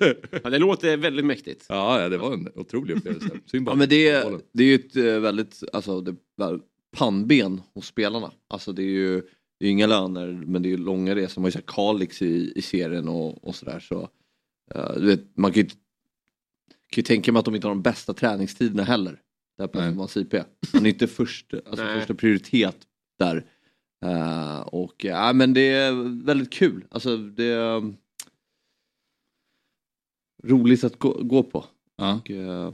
Ja, 0.43 0.49
det 0.49 0.57
låter 0.59 0.97
väldigt 0.97 1.25
mäktigt. 1.25 1.65
ja, 1.69 2.01
ja, 2.01 2.09
det 2.09 2.17
var 2.17 2.33
en 2.33 2.47
otrolig 2.55 2.97
upplevelse. 2.97 3.29
Synd 3.45 3.65
bara 3.65 3.71
ja 3.71 3.75
men 3.75 3.89
det, 3.89 4.23
det 4.53 4.63
är 4.63 4.67
ju 4.67 4.75
ett 4.75 4.95
eh, 4.95 5.03
väldigt, 5.19 5.63
alltså 5.73 6.01
det, 6.01 6.15
pannben 6.93 7.61
hos 7.73 7.87
spelarna. 7.87 8.31
Alltså 8.47 8.73
det 8.73 8.83
är 8.83 8.87
ju 8.87 9.21
det 9.59 9.65
är 9.65 9.71
inga 9.71 9.87
löner 9.87 10.27
men 10.27 10.61
det 10.61 10.67
är 10.67 10.71
ju 10.71 10.77
långa 10.77 11.15
resor. 11.15 11.41
Man 11.41 11.45
har 11.45 11.51
ju 11.51 11.55
här 11.55 11.63
Kalix 11.67 12.21
i, 12.21 12.53
i 12.55 12.61
serien 12.61 13.07
och, 13.07 13.47
och 13.47 13.55
sådär 13.55 13.79
så. 13.79 14.09
du 14.95 15.05
vet, 15.05 15.37
man 15.37 15.51
kan 15.51 15.63
ju, 15.63 15.69
kan 15.69 15.77
ju 16.95 17.03
tänka 17.03 17.31
mig 17.31 17.39
att 17.39 17.45
de 17.45 17.55
inte 17.55 17.67
har 17.67 17.75
de 17.75 17.81
bästa 17.81 18.13
träningstiderna 18.13 18.83
heller. 18.83 19.21
Där 19.57 19.67
på 19.67 19.79
Nej. 19.79 19.87
Östermalms 19.87 20.17
IP. 20.17 20.33
Man 20.73 20.85
är 20.85 20.89
inte 20.89 21.07
först, 21.07 21.53
alltså 21.53 21.85
Nej. 21.85 21.99
första 21.99 22.13
prioritet 22.13 22.77
där. 23.19 23.45
Eh, 24.05 24.59
och 24.59 25.05
ja 25.05 25.33
men 25.33 25.53
det 25.53 25.69
är 25.69 26.23
väldigt 26.25 26.53
kul. 26.53 26.85
Alltså 26.89 27.17
det 27.17 27.45
är 27.45 27.77
um, 27.77 27.97
roligt 30.43 30.83
att 30.83 30.99
gå, 30.99 31.23
gå 31.23 31.43
på. 31.43 31.65
Och, 31.95 32.31
eh, 32.31 32.73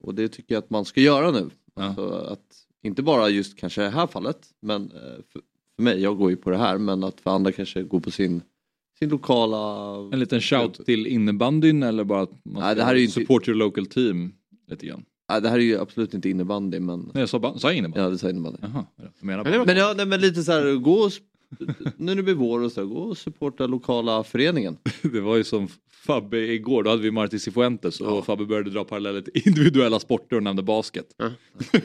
och 0.00 0.14
det 0.14 0.28
tycker 0.28 0.54
jag 0.54 0.64
att 0.64 0.70
man 0.70 0.84
ska 0.84 1.00
göra 1.00 1.30
nu. 1.30 1.50
Alltså 1.74 2.10
att, 2.10 2.67
inte 2.82 3.02
bara 3.02 3.28
just 3.28 3.56
kanske 3.56 3.82
det 3.82 3.90
här 3.90 4.06
fallet, 4.06 4.38
men 4.60 4.82
eh, 4.82 5.00
för, 5.32 5.40
för 5.76 5.82
mig, 5.82 6.00
jag 6.02 6.16
går 6.18 6.30
ju 6.30 6.36
på 6.36 6.50
det 6.50 6.56
här, 6.58 6.78
men 6.78 7.04
att 7.04 7.20
för 7.20 7.30
andra 7.30 7.52
kanske 7.52 7.82
gå 7.82 8.00
på 8.00 8.10
sin, 8.10 8.42
sin 8.98 9.08
lokala... 9.08 9.94
En 10.12 10.20
liten 10.20 10.40
shout 10.40 10.86
till 10.86 11.06
innebandyn 11.06 11.82
eller 11.82 12.04
bara 12.04 12.22
att 12.22 12.44
man 12.44 12.62
Nej, 12.62 12.74
det 12.76 12.84
här 12.84 12.94
är 12.94 12.98
ju 12.98 13.04
inte- 13.04 13.20
support 13.20 13.48
your 13.48 13.58
local 13.58 13.86
team 13.86 14.32
lite 14.68 14.86
grann? 14.86 15.04
Nej, 15.30 15.40
det 15.42 15.48
här 15.48 15.56
är 15.56 15.62
ju 15.62 15.80
absolut 15.80 16.14
inte 16.14 16.28
innebandy, 16.30 16.80
men... 16.80 16.98
Nej, 17.00 17.10
jag 17.22 17.28
sa, 17.28 17.38
ba- 17.38 17.58
sa 17.58 17.68
jag 17.68 17.76
innebandy? 17.76 18.00
Ja, 18.04 18.10
det 18.10 18.18
säger 18.18 18.34
innebandy. 18.34 18.58
Jaha, 18.62 18.84
jag 18.96 19.08
menar 19.20 19.44
Men 19.44 19.52
det 19.52 19.58
bara. 19.58 19.66
Men, 19.66 19.76
ja, 19.76 19.94
nej, 19.96 20.06
men 20.06 20.20
lite 20.20 20.42
så 20.42 20.52
här, 20.52 20.72
gå 20.74 20.92
och, 20.92 21.12
nu 21.58 21.92
när 21.96 22.14
det 22.14 22.22
blir 22.22 22.34
vår 22.34 22.60
och 22.60 22.72
så, 22.72 22.86
gå 22.86 22.98
och 22.98 23.18
supporta 23.18 23.66
lokala 23.66 24.24
föreningen. 24.24 24.76
Det 25.02 25.20
var 25.20 25.36
ju 25.36 25.44
som 25.44 25.68
Fabbe 26.06 26.38
igår, 26.38 26.82
då 26.82 26.90
hade 26.90 27.02
vi 27.02 27.10
Martin 27.10 27.40
Cifuentes 27.40 28.00
och 28.00 28.26
Fabbe 28.26 28.44
började 28.46 28.70
dra 28.70 28.84
paralleller 28.84 29.20
till 29.20 29.48
individuella 29.48 30.00
sporter 30.00 30.36
och 30.36 30.42
nämnde 30.42 30.62
basket. 30.62 31.06
Ja. 31.16 31.30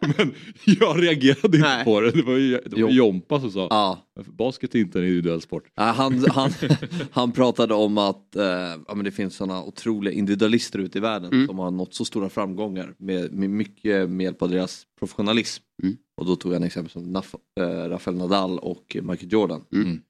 Men 0.00 0.34
jag 0.64 1.02
reagerade 1.02 1.56
inte 1.56 1.58
Nej. 1.58 1.84
på 1.84 2.00
det, 2.00 2.10
det 2.10 2.22
var 2.22 2.36
ju 2.36 2.50
det 2.50 2.70
var 2.70 2.78
Jo. 2.78 2.88
Jompa 2.88 3.40
som 3.40 3.50
sa 3.50 3.66
Ja, 3.70 4.06
basket 4.26 4.74
är 4.74 4.78
inte 4.78 4.98
en 4.98 5.04
individuell 5.04 5.40
sport. 5.40 5.70
Han, 5.74 6.24
han, 6.28 6.50
han 7.10 7.32
pratade 7.32 7.74
om 7.74 7.98
att 7.98 8.36
eh, 8.36 8.44
ja, 8.88 8.94
men 8.94 9.04
det 9.04 9.10
finns 9.10 9.36
sådana 9.36 9.64
otroliga 9.64 10.14
individualister 10.14 10.78
ute 10.78 10.98
i 10.98 11.00
världen 11.00 11.30
Mm. 11.32 11.46
som 11.46 11.58
har 11.58 11.70
nått 11.70 11.94
så 11.94 12.04
stora 12.04 12.28
framgångar 12.28 12.94
med, 12.98 13.32
med 13.32 13.50
mycket 13.50 14.10
med 14.10 14.24
hjälp 14.24 14.42
av 14.42 14.50
deras 14.50 14.86
professionalism. 14.98 15.62
Mm. 15.82 15.96
Och 16.16 16.26
då 16.26 16.36
tog 16.36 16.52
jag 16.52 16.56
en 16.56 16.66
exempel 16.66 16.90
som 16.90 17.12
Naf, 17.12 17.34
eh, 17.60 17.88
Rafael 17.88 18.16
Nadal 18.16 18.58
och 18.58 18.96
Michael 19.02 19.32
Jordan. 19.32 19.64
Mm. 19.72 20.00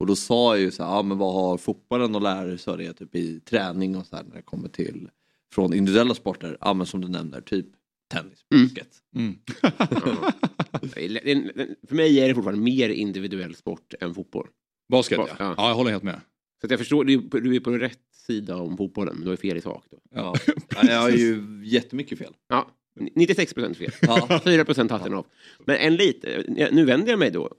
Och 0.00 0.06
då 0.06 0.16
sa 0.16 0.54
jag 0.56 0.60
ju 0.60 0.70
så 0.70 0.84
här, 0.84 0.90
ja 0.90 1.02
men 1.02 1.18
vad 1.18 1.34
har 1.34 1.56
fotbollen 1.58 2.16
att 2.16 2.22
lära 2.22 2.58
sig 2.58 2.70
av 2.72 2.78
det 2.78 2.92
typ 2.92 3.14
i 3.14 3.40
träning 3.40 3.96
och 3.96 4.06
så 4.06 4.16
här 4.16 4.24
när 4.28 4.36
det 4.36 4.42
kommer 4.42 4.68
till 4.68 5.08
från 5.54 5.74
individuella 5.74 6.14
sporter, 6.14 6.56
ja 6.60 6.74
men 6.74 6.86
som 6.86 7.00
du 7.00 7.08
nämner, 7.08 7.40
typ 7.40 7.66
tennis, 8.10 8.44
Mm. 8.54 8.64
basket. 8.66 8.88
Mm. 9.16 9.38
Den- 11.24 11.52
För 11.88 11.94
mig 11.94 12.20
är 12.20 12.28
det 12.28 12.34
fortfarande 12.34 12.62
mer 12.64 12.88
individuell 12.88 13.54
sport 13.54 13.94
än 14.00 14.14
fotboll. 14.14 14.48
Basket 14.88 15.18
Ba- 15.18 15.26
ja. 15.28 15.34
ja. 15.38 15.54
ja, 15.56 15.68
jag 15.68 15.74
håller 15.74 15.90
helt 15.90 16.02
med. 16.02 16.20
Så 16.60 16.66
att 16.66 16.70
jag 16.70 16.80
förstår, 16.80 17.04
du 17.04 17.14
är 17.14 17.18
på- 17.18 17.40
du 17.40 17.56
är 17.56 17.60
på 17.60 17.70
rätt 17.70 17.98
sida 18.26 18.56
om 18.56 18.76
fotbollen, 18.76 19.14
men 19.14 19.24
du 19.24 19.28
har 19.30 19.36
fel 19.36 19.56
i 19.56 19.60
sak. 19.60 19.84
Då. 19.90 19.98
Ja. 20.14 20.34
Ja, 20.74 20.90
jag 20.90 21.00
har 21.00 21.10
ju 21.10 21.42
jättemycket 21.64 22.18
fel. 22.18 22.34
Ja, 22.48 22.70
96 23.00 23.54
procent 23.54 23.76
fel. 23.76 23.90
Ja. 24.02 24.40
4 24.44 24.64
procent 24.64 24.90
hatten 24.90 25.14
av. 25.14 25.26
Men 25.66 25.76
en 25.76 25.96
lite, 25.96 26.44
nu 26.72 26.84
vänder 26.84 27.08
jag 27.10 27.18
mig 27.18 27.30
då 27.30 27.54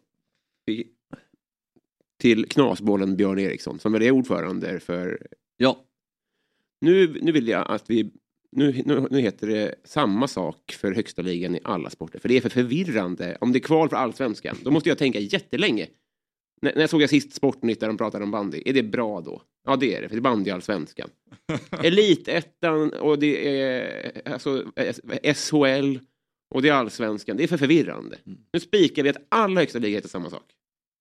till- 0.68 0.88
till 2.20 2.46
knasbollen 2.46 3.16
Björn 3.16 3.40
Eriksson 3.40 3.80
som 3.80 3.92
väl 3.94 4.02
är 4.02 4.12
ordförande 4.12 4.80
för... 4.80 5.28
ja. 5.58 5.86
Nu, 6.82 7.20
nu 7.22 7.32
vill 7.32 7.48
jag 7.48 7.72
att 7.72 7.90
vi... 7.90 8.12
Nu, 8.52 8.82
nu, 8.86 9.08
nu 9.12 9.20
heter 9.20 9.48
det 9.48 9.76
samma 9.84 10.28
sak 10.28 10.72
för 10.72 10.92
högsta 10.92 11.22
ligan 11.22 11.56
i 11.56 11.60
alla 11.64 11.90
sporter. 11.90 12.20
För 12.20 12.30
det 12.30 12.38
är 12.38 12.42
för 12.42 12.50
förvirrande. 12.50 13.38
Om 13.42 13.52
det 13.52 13.58
är 13.58 13.62
kval 13.62 13.90
för 13.90 13.96
allsvenskan, 13.96 14.58
då 14.64 14.72
måste 14.72 14.90
jag 14.90 14.98
tänka 14.98 15.20
jättelänge. 15.20 15.88
När, 16.62 16.74
när 16.74 16.82
jag 16.82 16.90
såg 16.90 17.02
jag 17.02 17.10
sist 17.10 17.34
Sportnytt 17.34 17.80
där 17.80 17.88
de 17.88 17.98
pratade 17.98 18.24
om 18.24 18.32
bandy, 18.32 18.64
är 18.66 18.74
det 18.74 18.84
bra 18.84 19.22
då? 19.22 19.42
Ja 19.68 19.76
det 19.76 19.96
är 19.96 20.02
det, 20.02 20.10
för 20.10 20.16
det 20.16 20.20
är 20.20 20.22
bandyallsvenskan. 20.22 21.10
Elitettan 21.84 22.94
och 22.94 23.20
det 23.20 23.60
är 23.62 24.22
alltså, 24.26 24.72
SHL 25.36 26.00
och 26.56 26.62
det 26.62 26.70
är 26.70 26.74
allsvenskan. 26.74 27.38
Det 27.38 27.44
är 27.44 27.48
för 27.48 27.58
förvirrande. 27.58 28.18
Nu 28.54 28.60
spikar 28.60 29.04
vi 29.04 29.10
att 29.10 29.26
alla 29.30 29.62
högsta 29.62 29.80
ligor 29.80 29.96
heter 29.96 30.10
samma 30.10 30.30
sak. 30.30 30.46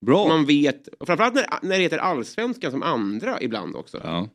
Bra. 0.07 0.29
Man 0.29 0.47
vet, 0.47 0.87
och 0.89 1.07
framförallt 1.07 1.35
när, 1.35 1.47
när 1.63 1.77
det 1.77 1.83
heter 1.83 1.99
allsvenskan 1.99 2.71
som 2.71 2.83
andra 2.83 3.43
ibland 3.43 3.77
också. 3.77 4.01
Ja. 4.05 4.29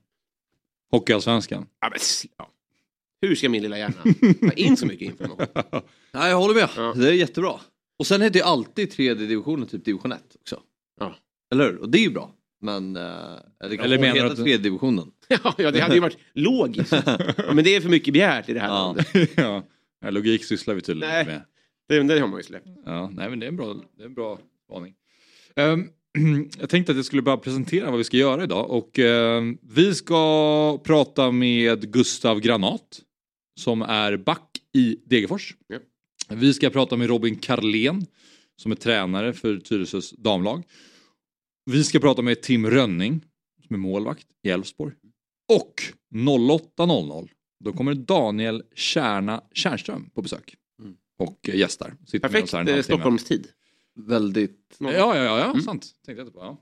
Hockeyallsvenskan. 0.92 1.68
Ja, 1.80 1.90
men, 1.90 2.00
ja. 2.38 2.52
Hur 3.28 3.36
ska 3.36 3.50
min 3.50 3.64
lilla 3.64 3.78
hjärna 3.78 3.96
ta 4.42 4.52
in 4.52 4.78
så 4.78 4.86
mycket 4.86 5.02
information? 5.08 5.48
Nej, 6.14 6.30
jag 6.30 6.38
håller 6.38 6.56
med. 6.56 6.70
Ja. 6.78 6.94
Det 6.96 7.08
är 7.08 7.12
jättebra. 7.14 7.54
Och 8.00 8.08
sen 8.08 8.22
heter 8.22 8.40
ju 8.40 8.46
alltid 8.46 8.92
tredje 8.92 9.28
divisionen 9.28 9.68
typ 9.68 9.86
division 9.86 10.12
1 10.12 10.20
också. 10.42 10.60
Ja. 11.00 11.16
Eller 11.52 11.64
hur? 11.72 11.78
Och 11.78 11.90
det 11.90 11.98
är 11.98 12.02
ju 12.04 12.10
bra. 12.12 12.32
Men... 12.62 12.94
Det 12.94 13.78
kan 13.78 13.80
Eller 13.86 14.00
menar 14.00 14.14
du 14.14 14.20
heta 14.22 14.26
att 14.32 14.38
du- 14.38 14.44
tredje 14.44 14.58
divisionen. 14.58 15.12
Ja, 15.28 15.54
ja, 15.58 15.72
det 15.72 15.80
hade 15.80 15.96
ju 15.96 16.02
varit 16.02 16.18
logiskt. 16.34 16.92
Men 17.54 17.64
det 17.64 17.76
är 17.76 17.82
för 17.82 17.90
mycket 17.90 18.14
begärt 18.14 18.50
i 18.50 18.54
det 18.54 18.60
här 18.60 18.68
Ja. 18.68 18.74
landet. 18.74 19.30
ja. 19.36 19.64
Ja, 20.02 20.10
Logik 20.10 20.44
sysslar 20.44 20.74
vi 20.76 20.82
tydligen 20.82 21.14
Nej. 21.14 21.26
med. 21.26 21.42
Det, 22.08 22.14
det 22.14 22.20
har 22.20 22.28
man 22.28 22.40
ju 22.40 22.44
släppt. 22.44 22.68
Ja, 22.86 23.10
nej 23.14 23.30
men 23.30 23.40
det 23.40 23.46
är 23.46 23.48
en 23.48 23.56
bra, 23.58 23.76
det 23.98 24.04
är 24.04 24.08
en 24.08 24.14
bra 24.14 24.40
spaning. 24.66 24.94
Ehm, 25.56 25.88
jag 26.60 26.70
tänkte 26.70 26.92
att 26.92 26.96
jag 26.96 27.06
skulle 27.06 27.22
bara 27.22 27.38
presentera 27.38 27.90
vad 27.90 27.98
vi 27.98 28.04
ska 28.04 28.18
göra 28.18 28.44
idag 28.44 28.72
och 28.72 29.00
ehm, 29.00 29.58
vi 29.62 29.96
ska 29.96 30.78
prata 30.84 31.32
med 31.32 31.92
Gustav 31.94 32.40
Granat 32.40 33.02
som 33.56 33.82
är 33.82 34.18
back 34.18 34.62
i 34.74 34.98
Degerfors. 35.06 35.56
Ja. 35.68 35.78
Vi 36.30 36.54
ska 36.54 36.70
prata 36.70 36.98
med 36.98 37.08
Robin 37.08 37.36
Karlén 37.36 38.06
som 38.56 38.72
är 38.72 38.76
tränare 38.76 39.34
för 39.34 39.58
Tyresös 39.58 40.12
damlag. 40.12 40.64
Vi 41.66 41.84
ska 41.84 42.00
prata 42.00 42.22
med 42.22 42.42
Tim 42.42 42.70
Rönning 42.70 43.22
som 43.68 43.74
är 43.74 43.78
målvakt 43.80 44.28
i 44.44 44.50
Elfsborg. 44.50 44.94
Och 45.54 45.82
08.00 46.14 47.30
då 47.60 47.74
kommer 47.74 47.94
Daniel 47.94 48.64
Kärna 48.76 49.44
Kärnström 49.54 50.10
på 50.10 50.22
besök. 50.22 50.56
Mm. 50.80 50.96
Och 51.20 51.50
gästar. 51.54 51.94
Sitter 52.06 52.30
med 52.30 52.50
Perfekt. 52.50 52.86
Stockholmstid. 52.86 53.48
Väldigt... 53.96 54.76
Ja, 54.80 54.92
ja, 54.94 55.16
ja, 55.18 55.40
ja 55.40 55.50
Mm. 55.50 55.62
sant. 55.62 55.86
Tänkte 56.06 56.22
jag 56.22 56.28
inte 56.28 56.34
på. 56.40 56.40
Ja. 56.40 56.62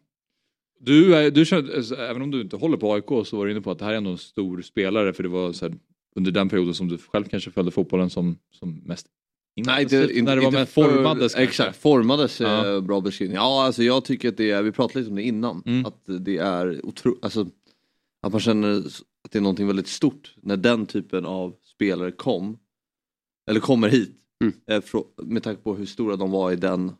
Du, 0.80 1.32
du 1.32 1.46
känner, 1.46 2.00
även 2.00 2.22
om 2.22 2.32
du 2.32 2.42
inte 2.42 2.56
håller 2.56 2.78
på 2.78 2.94
AIK 2.94 3.28
så 3.28 3.38
var 3.38 3.46
du 3.46 3.52
inne 3.52 3.62
på 3.62 3.72
att 3.72 3.80
det 3.80 3.86
här 3.86 3.94
är 3.94 3.98
ändå 3.98 4.12
en 4.12 4.18
stor 4.18 4.62
spelare 4.62 5.14
för 5.14 5.24
det 5.24 5.30
var 5.30 5.54
så 5.54 5.68
här, 5.68 5.76
under 6.16 6.32
den 6.32 6.50
perioden 6.50 6.74
som 6.74 6.88
du 6.88 6.98
själv 6.98 7.26
kanske 7.26 7.52
följde 7.52 7.72
fotbollen 7.72 8.10
som, 8.10 8.38
som 8.52 8.82
mest 8.86 9.08
Nej, 9.56 9.86
det, 9.86 10.02
inte, 10.04 10.22
när 10.22 10.36
det 10.36 10.42
var 10.42 10.48
inte 10.48 10.60
med 10.60 10.70
för- 10.70 10.84
formades 10.84 11.34
kanske. 11.34 11.44
Exakt, 11.50 11.78
formades 11.82 12.40
Ja. 12.42 12.68
ja. 12.68 12.82
bra 12.82 13.02
beskrivning. 13.02 13.36
Ja, 13.36 13.66
alltså 13.66 13.84
jag 13.84 14.06
tycker 14.06 14.30
att 14.30 14.38
det 14.38 14.52
är, 14.52 14.62
vi 14.64 14.72
pratade 14.72 15.00
lite 15.00 15.10
om 15.10 15.16
det 15.16 15.24
innan, 15.24 15.64
Mm. 15.66 15.86
att 15.86 16.04
det 16.26 16.38
är 16.38 16.86
otroligt, 16.86 17.24
alltså 17.24 17.48
att 18.22 18.32
man 18.32 18.42
känner 18.42 18.78
att 19.24 19.32
det 19.32 19.38
är 19.38 19.42
någonting 19.42 19.68
väldigt 19.68 19.88
stort 19.88 20.36
när 20.42 20.58
den 20.58 20.86
typen 20.86 21.26
av 21.26 21.56
spelare 21.64 22.12
kom, 22.12 22.58
eller 23.50 23.60
kommer 23.60 23.90
hit, 23.90 24.12
Mm. 24.44 24.54
eh, 24.68 24.84
med 25.24 25.44
tanke 25.44 25.62
på 25.62 25.76
hur 25.76 25.86
stora 25.86 26.16
de 26.16 26.32
var 26.32 26.52
i 26.52 26.56
den 26.56 26.92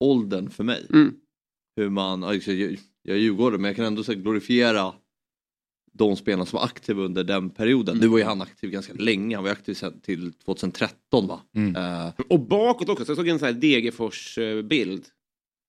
åldern 0.00 0.50
för 0.50 0.64
mig. 0.64 0.86
Mm. 0.92 1.14
Hur 1.76 1.88
man, 1.90 2.22
jag, 2.22 2.34
jag 3.02 3.16
är 3.16 3.20
djurgårdare 3.20 3.58
men 3.60 3.68
jag 3.68 3.76
kan 3.76 3.84
ändå 3.84 4.04
så 4.04 4.14
glorifiera 4.14 4.92
de 5.98 6.16
spelarna 6.16 6.46
som 6.46 6.56
var 6.56 6.64
aktiva 6.64 7.02
under 7.02 7.24
den 7.24 7.50
perioden. 7.50 7.98
Nu 7.98 8.06
var 8.06 8.18
ju 8.18 8.24
han 8.24 8.42
aktiv 8.42 8.70
ganska 8.70 8.92
länge, 8.92 9.36
han 9.36 9.44
var 9.44 9.50
aktiv 9.50 9.74
sen 9.74 10.00
till 10.00 10.32
2013 10.32 11.26
va? 11.26 11.40
Mm. 11.56 11.76
Eh, 11.76 12.12
Och 12.28 12.40
bakåt 12.40 12.88
också, 12.88 13.04
så 13.04 13.10
jag 13.10 13.16
såg 13.16 13.28
en 13.28 13.38
sån 13.38 13.46
här 13.46 13.52
Degerfors-bild. 13.52 15.04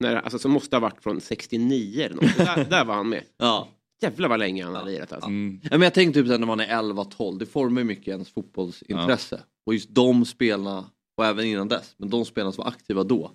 När, 0.00 0.16
alltså, 0.16 0.38
som 0.38 0.50
måste 0.52 0.76
ha 0.76 0.80
varit 0.80 1.02
från 1.02 1.20
69 1.20 2.02
eller 2.02 2.14
något. 2.16 2.36
där, 2.36 2.64
där 2.70 2.84
var 2.84 2.94
han 2.94 3.08
med. 3.08 3.22
ja. 3.38 3.68
Jävlar 4.02 4.28
vad 4.28 4.38
länge 4.38 4.64
han 4.64 4.74
har 4.74 4.84
lirat 4.84 5.12
alltså. 5.12 5.28
Mm. 5.28 5.60
Ja, 5.62 5.68
men 5.70 5.82
jag 5.82 5.94
tänkte 5.94 6.20
typ 6.22 6.28
när 6.28 6.38
man 6.46 6.60
är 6.60 6.66
11-12, 6.66 7.38
det 7.38 7.46
formar 7.46 7.80
ju 7.80 7.84
mycket 7.84 8.08
ens 8.08 8.30
fotbollsintresse. 8.30 9.40
Och 9.66 9.74
just 9.74 9.94
de 9.94 10.24
spelarna, 10.24 10.84
och 11.16 11.24
även 11.26 11.44
innan 11.46 11.68
dess, 11.68 11.94
men 11.98 12.10
de 12.10 12.24
spelarna 12.24 12.52
som 12.52 12.62
var 12.64 12.70
aktiva 12.70 13.04
då 13.04 13.30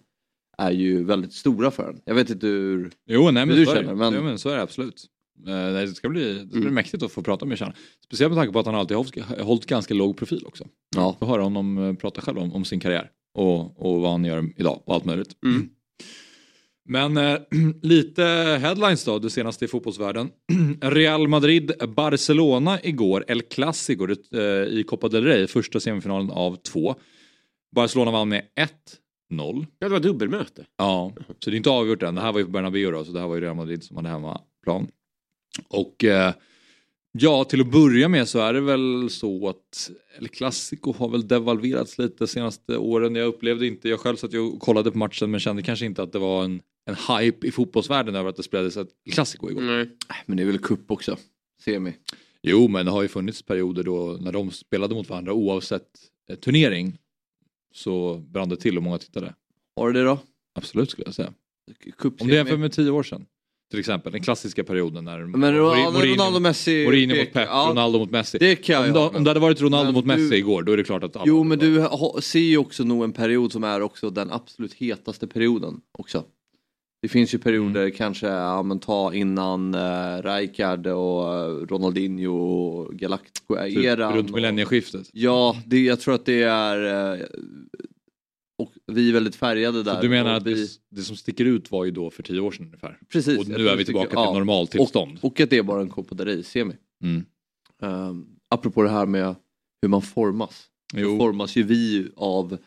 är 0.58 0.72
ju 0.72 1.04
väldigt 1.04 1.34
stora 1.34 1.72
för 1.72 1.90
en. 1.90 2.02
Jag 2.06 2.16
vet 2.16 2.30
inte 2.30 2.48
hur... 2.48 2.92
Jo, 3.06 3.32
nej, 3.32 3.46
men, 3.46 3.56
du 3.56 3.66
så, 3.66 3.72
är 3.72 3.76
känner, 3.76 3.96
men- 3.96 4.14
Jo, 4.14 4.24
men 4.24 4.40
så 4.40 4.50
är 4.50 4.56
det 4.56 4.62
absolut. 4.62 5.06
Eh, 5.48 5.74
det 5.74 5.88
ska 5.88 6.10
bli, 6.10 6.34
det 6.34 6.40
ska 6.40 6.48
bli 6.50 6.62
Mm. 6.62 6.74
mäktigt 6.74 7.04
att 7.04 7.12
få 7.12 7.22
prata 7.24 7.46
med 7.46 7.58
Kärna. 7.58 7.74
Speciellt 8.06 8.32
med 8.34 8.38
tanke 8.42 8.54
på 8.54 8.60
att 8.60 8.66
han 8.66 8.76
alltid 8.76 8.98
har 8.98 9.44
hållit 9.44 9.66
ganska 9.66 9.94
låg 9.94 10.18
profil 10.18 10.44
också. 10.46 10.68
Ja. 10.96 11.16
Få 11.20 11.26
höra 11.26 11.42
honom 11.44 11.78
eh, 11.78 11.94
prata 11.94 12.22
själv 12.22 12.38
om, 12.40 12.54
om 12.54 12.66
sin 12.66 12.80
karriär 12.80 13.10
och, 13.38 13.86
och 13.86 14.02
vad 14.02 14.12
han 14.12 14.26
gör 14.26 14.50
idag 14.58 14.82
och 14.86 14.94
allt 14.94 15.06
möjligt. 15.06 15.36
Mm. 15.46 15.70
Men 16.90 17.18
eh, 17.18 17.38
lite 17.82 18.24
headlines 18.62 19.06
då, 19.06 19.20
det 19.20 19.30
senaste 19.30 19.66
i 19.66 19.68
fotbollsvärlden. 19.68 20.30
Real 20.82 21.28
Madrid-Barcelona 21.28 22.80
igår, 22.84 23.26
El 23.28 23.42
Clasico 23.42 24.08
eh, 24.34 24.42
i 24.64 24.84
Copa 24.88 25.08
del 25.08 25.24
Rey, 25.24 25.48
första 25.48 25.80
semifinalen 25.80 26.32
av 26.32 26.56
två. 26.56 26.96
Barcelona 27.76 28.12
vann 28.12 28.30
med 28.30 28.44
1-0. 29.32 29.66
Ja, 29.80 29.88
det 29.88 29.94
var 29.94 30.00
dubbelmöte. 30.00 30.66
Ja, 30.78 31.14
så 31.40 31.50
det 31.50 31.56
är 31.56 31.58
inte 31.58 31.70
avgjort 31.70 32.04
än. 32.04 32.16
Det 32.16 32.22
här 32.22 32.32
var 32.32 32.40
ju 32.40 32.46
på 32.46 32.52
Bernabéu 32.52 32.92
då, 32.92 33.06
så 33.06 33.12
det 33.12 33.20
här 33.20 33.28
var 33.28 33.36
ju 33.36 33.42
Real 33.42 33.56
Madrid 33.56 33.84
som 33.84 33.96
hade 33.98 34.10
hemmaplan. 34.10 34.88
Och 35.68 36.04
eh, 36.04 36.34
ja, 37.12 37.44
till 37.44 37.62
att 37.62 37.72
börja 37.72 38.10
med 38.10 38.28
så 38.28 38.40
är 38.40 38.54
det 38.54 38.62
väl 38.62 39.10
så 39.10 39.50
att 39.50 39.92
El 40.20 40.28
Clasico 40.28 40.94
har 40.94 41.10
väl 41.10 41.28
devalverats 41.28 41.98
lite 41.98 42.16
de 42.18 42.28
senaste 42.28 42.78
åren. 42.78 43.16
Jag 43.16 43.28
upplevde 43.28 43.68
inte, 43.68 43.90
jag 43.90 44.00
själv 44.00 44.16
satt 44.16 44.34
och 44.34 44.60
kollade 44.60 44.92
på 44.92 44.98
matchen 44.98 45.32
men 45.32 45.40
kände 45.40 45.62
kanske 45.62 45.86
inte 45.86 46.04
att 46.04 46.12
det 46.12 46.20
var 46.20 46.44
en, 46.44 46.62
en 46.86 46.96
hype 47.18 47.48
i 47.48 47.52
fotbollsvärlden 47.52 48.16
över 48.16 48.30
att 48.30 48.36
det 48.36 48.44
spelades 48.44 48.78
ett 48.78 48.90
El 49.06 49.14
Clasico 49.14 49.50
igår. 49.50 49.62
Nej. 49.62 49.90
Men 50.26 50.38
det 50.38 50.44
är 50.44 50.48
väl 50.48 50.60
cup 50.60 50.92
också, 50.92 51.18
semi. 51.64 51.94
Jo, 52.44 52.68
men 52.68 52.86
det 52.86 52.92
har 52.92 53.02
ju 53.02 53.08
funnits 53.08 53.42
perioder 53.42 53.84
då 53.84 54.18
när 54.22 54.32
de 54.32 54.52
spelade 54.52 54.96
mot 54.96 55.10
varandra 55.10 55.34
oavsett 55.34 55.88
eh, 56.30 56.36
turnering 56.36 56.98
så 57.74 58.18
brann 58.18 58.50
det 58.50 58.58
till 58.58 58.78
och 58.78 58.84
många 58.84 58.98
tittade. 58.98 59.36
Har 59.76 59.88
du 59.88 60.00
det 60.00 60.06
då? 60.06 60.20
Absolut 60.56 60.90
skulle 60.90 61.08
jag 61.08 61.16
säga. 61.16 61.34
Om 62.04 62.28
det 62.28 62.36
jämför 62.36 62.58
med 62.58 62.72
tio 62.72 62.92
år 62.92 63.04
sedan. 63.04 63.26
Till 63.72 63.80
exempel 63.80 64.12
den 64.12 64.22
klassiska 64.22 64.64
perioden 64.64 65.04
när 65.06 65.20
Men 65.20 65.42
Mourinho- 65.44 65.58
Ronaldo, 65.58 66.00
Mourinho- 66.00 66.14
Ronaldo 66.14 66.40
Messi... 66.40 66.86
Mourinho 66.86 67.16
mot 67.16 67.34
Pep, 67.34 67.48
ja, 67.50 67.68
Ronaldo 67.70 68.00
mot 68.00 68.12
Messi. 68.12 68.38
Det 68.38 68.56
kan 68.56 68.76
jag 68.76 68.88
Om, 68.88 68.94
det- 68.94 69.18
om 69.18 69.24
det 69.24 69.30
hade 69.30 69.40
varit 69.40 69.62
Ronaldo 69.62 69.92
mot 69.92 70.04
du- 70.04 70.08
Messi 70.08 70.36
igår 70.36 70.64
då 70.64 70.72
är 70.72 70.78
det 70.78 70.84
klart 70.84 71.04
att 71.04 71.16
Jo 71.26 71.44
men 71.44 71.60
du 71.60 71.82
ha- 71.82 72.22
ser 72.22 72.40
ju 72.40 72.58
också 72.58 72.84
nog 72.84 73.04
en 73.04 73.12
period 73.12 73.52
som 73.52 73.64
är 73.64 73.82
också 73.82 74.10
den 74.10 74.32
absolut 74.32 74.74
hetaste 74.74 75.28
perioden 75.28 75.82
också. 76.00 76.24
Det 77.02 77.08
finns 77.08 77.34
ju 77.34 77.38
perioder 77.38 77.82
Mm. 77.82 77.92
kanske, 77.92 78.28
ja 78.28 78.64
men 78.64 78.80
ta 78.80 79.14
innan 79.14 79.76
uh, 79.76 80.22
Rijkaard 80.24 80.88
och 80.88 81.34
eh, 81.34 81.48
Ronaldinho 81.48 82.32
och 82.38 82.92
typ 82.92 83.00
Galactico-eran. 83.02 84.16
runt 84.16 84.30
och- 84.30 84.36
millennieskiftet. 84.36 85.10
Ja, 85.14 85.56
det, 85.66 85.80
jag 85.80 86.00
tror 86.00 86.14
att 86.16 86.26
det 86.26 86.44
är... 86.44 87.14
eh, 87.14 87.20
vi 88.94 89.10
är 89.10 89.14
väldigt 89.14 89.36
färgade 89.36 89.84
där. 89.84 89.96
Så 89.96 90.02
du 90.02 90.10
menar 90.10 90.34
att 90.34 90.44
vi, 90.48 90.54
det, 90.54 90.70
det 90.90 91.02
som 91.02 91.16
sticker 91.16 91.46
ut 91.46 91.72
var 91.72 91.86
ju 91.86 91.92
då 91.92 92.10
för 92.10 92.24
tio 92.24 92.40
år 92.40 92.52
sedan 92.52 92.66
ungefär. 92.66 93.00
Precis. 93.10 93.40
Och 93.40 93.48
nu 93.48 93.68
är 93.68 93.72
vi 93.72 93.78
det 93.78 93.86
tillbaka 93.86 94.10
tycker- 94.10 94.22
till 94.24 94.34
ja. 94.34 94.34
normaltillstånd. 94.40 95.18
Och, 95.22 95.26
och 95.32 95.40
att 95.40 95.50
det 95.50 95.58
är 95.58 95.64
bara 95.64 95.82
en 95.82 95.90
Rey-semi. 96.26 96.74
Mm. 97.04 97.26
Um, 97.82 98.28
apropå 98.50 98.82
det 98.84 98.90
här 98.90 99.06
med 99.06 99.36
hur 99.82 99.90
man 99.90 100.02
formas. 100.02 100.68
Jo. 100.94 101.10
Så 101.12 101.18
formas 101.18 101.56
ju 101.56 101.64
vi 101.64 102.12
av 102.16 102.58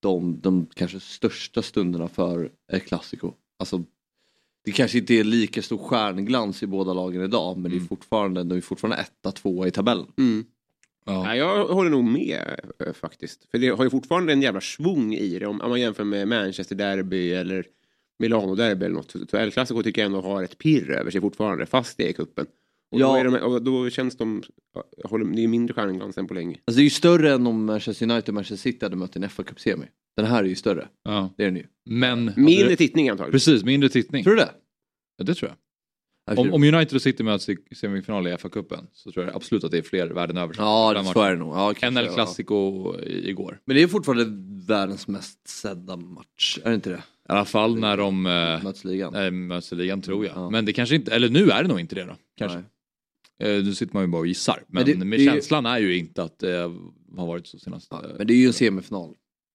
de, 0.00 0.40
de 0.40 0.66
kanske 0.74 1.00
största 1.00 1.62
stunderna 1.62 2.08
för 2.08 2.50
El 2.72 2.80
Clasico. 2.80 3.32
Alltså, 3.58 3.84
det 4.64 4.72
kanske 4.72 4.98
inte 4.98 5.14
är 5.14 5.24
lika 5.24 5.62
stor 5.62 5.78
stjärnglans 5.78 6.62
i 6.62 6.66
båda 6.66 6.92
lagen 6.92 7.22
idag 7.22 7.56
men 7.56 7.62
det 7.70 7.76
Mm. 7.76 7.84
är 7.84 7.88
fortfarande, 7.88 8.44
de 8.44 8.56
är 8.56 8.60
fortfarande 8.60 8.96
etta, 9.02 9.32
tvåa 9.32 9.66
i 9.68 9.70
tabellen. 9.70 10.06
Mm. 10.18 10.44
Ja. 11.04 11.22
Nej, 11.22 11.38
jag 11.38 11.66
håller 11.66 11.90
nog 11.90 12.04
med 12.04 12.60
eh, 12.86 12.92
faktiskt. 12.92 13.50
För 13.50 13.58
det 13.58 13.68
har 13.68 13.84
ju 13.84 13.90
fortfarande 13.90 14.32
en 14.32 14.42
jävla 14.42 14.60
svung 14.60 15.14
i 15.14 15.38
det. 15.38 15.46
Om, 15.46 15.60
om 15.60 15.70
man 15.70 15.80
jämför 15.80 16.04
med 16.04 16.28
Manchester 16.28 16.76
Derby 16.76 17.32
eller 17.32 17.66
Milano 18.18 18.54
Derby 18.54 18.84
eller 18.86 18.94
något. 18.94 19.10
Så- 19.30 19.36
El 19.36 19.50
Clasico 19.52 19.82
tycker 19.82 20.02
jag 20.02 20.06
ändå 20.06 20.20
har 20.20 20.42
ett 20.42 20.58
pirr 20.58 20.90
över 20.90 21.10
sig 21.10 21.20
fortfarande 21.20 21.66
fast 21.66 21.96
det 21.96 22.04
är 22.06 22.08
i 22.10 22.12
cupen. 22.12 22.46
Och 22.90 23.00
Ja. 23.00 23.06
då, 23.08 23.16
är 23.16 23.24
de, 23.24 23.34
och 23.36 23.62
då 23.62 23.90
känns 23.90 24.16
de... 24.16 24.42
jag 24.96 25.08
Håller, 25.08 25.24
det 25.24 25.44
är 25.44 25.48
mindre 25.48 25.74
stjärnglans 25.74 26.18
än 26.18 26.26
på 26.26 26.34
länge. 26.34 26.56
Alltså 26.64 26.76
det 26.78 26.80
är 26.82 26.84
ju 26.84 26.90
större 26.90 27.32
än 27.34 27.46
om 27.46 27.64
Manchester 27.64 28.10
United 28.10 28.28
och 28.28 28.34
Manchester 28.34 28.56
City 28.70 28.84
hade 28.84 28.96
mött 28.96 29.16
en 29.16 29.28
fa 29.28 29.42
Cup-semi. 29.42 29.86
Den 30.16 30.26
här 30.26 30.44
är 30.44 30.48
ju 30.48 30.54
större, 30.54 30.88
Ja. 31.02 31.34
det 31.36 31.42
är 31.42 31.46
den 31.46 31.56
ju. 31.56 31.66
Men... 31.86 32.32
Mindre 32.36 32.76
tittning 32.76 33.08
antagligen. 33.08 33.32
Precis, 33.32 33.64
mindre 33.64 33.88
tittning. 33.88 34.24
Tror 34.24 34.34
du 34.34 34.40
det? 34.40 34.50
Ja, 35.16 35.24
det 35.24 35.34
tror 35.34 35.50
jag. 35.50 35.56
Om, 36.26 36.52
om 36.52 36.62
United 36.64 36.94
och 36.96 37.02
City 37.02 37.22
möts 37.22 37.48
i 37.48 37.56
semifinal 37.76 38.26
i 38.28 38.30
FA-cupen 38.30 38.86
så 38.92 39.12
tror 39.12 39.24
jag 39.26 39.36
absolut 39.36 39.64
att 39.64 39.70
det 39.70 39.78
är 39.78 39.82
fler 39.82 40.06
världen 40.06 40.36
över. 40.36 40.54
Ja, 40.58 40.94
det, 40.94 41.04
så 41.04 41.20
är 41.22 41.30
det 41.30 41.36
nog. 41.36 41.48
Ja, 41.54 41.74
kanske, 41.78 41.86
Än 41.86 41.96
El 41.96 42.12
ja. 42.16 42.96
I- 43.02 43.28
igår. 43.30 43.60
Men 43.64 43.76
det 43.76 43.82
är 43.82 43.86
fortfarande 43.86 44.26
världens 44.66 45.08
mest 45.08 45.48
sedda 45.48 45.96
match, 45.96 46.58
är 46.64 46.68
det 46.68 46.74
inte 46.74 46.90
det? 46.90 46.96
I 46.96 47.32
alla 47.32 47.44
fall 47.44 47.78
när 47.78 47.96
de 47.96 48.26
äh, 48.26 48.62
Möts 48.64 48.84
ligan. 48.84 49.14
äh, 49.14 49.30
möts 49.30 49.72
i 49.72 49.76
ligan 49.76 50.02
tror 50.02 50.26
jag. 50.26 50.36
Ja. 50.36 50.50
Men 50.50 50.64
det 50.64 50.72
kanske 50.72 50.94
inte, 50.94 51.14
eller 51.14 51.28
nu 51.28 51.50
är 51.50 51.62
det 51.62 51.68
nog 51.68 51.80
inte 51.80 51.94
det 51.94 52.04
då. 52.04 52.16
Kanske. 52.38 52.62
Nej. 53.38 53.56
Eh, 53.58 53.64
nu 53.64 53.74
sitter 53.74 53.94
man 53.94 54.02
ju 54.02 54.06
bara 54.08 54.18
och 54.20 54.26
gissar. 54.26 54.62
Men, 54.68 54.84
Men 54.86 54.98
det- 54.98 55.04
med 55.04 55.18
det 55.18 55.24
känslan 55.24 55.66
är 55.66 55.78
ju 55.78 55.96
inte 55.96 56.22
att 56.22 56.38
det 56.38 56.56
har 57.16 57.26
varit 57.26 57.46
så 57.46 57.58
senast. 57.58 57.88
Ja, 57.90 58.02
men 58.18 58.26
det 58.26 58.34
är 58.34 58.38
ju 58.38 58.46
en 58.46 58.52
semifinal. 58.52 59.14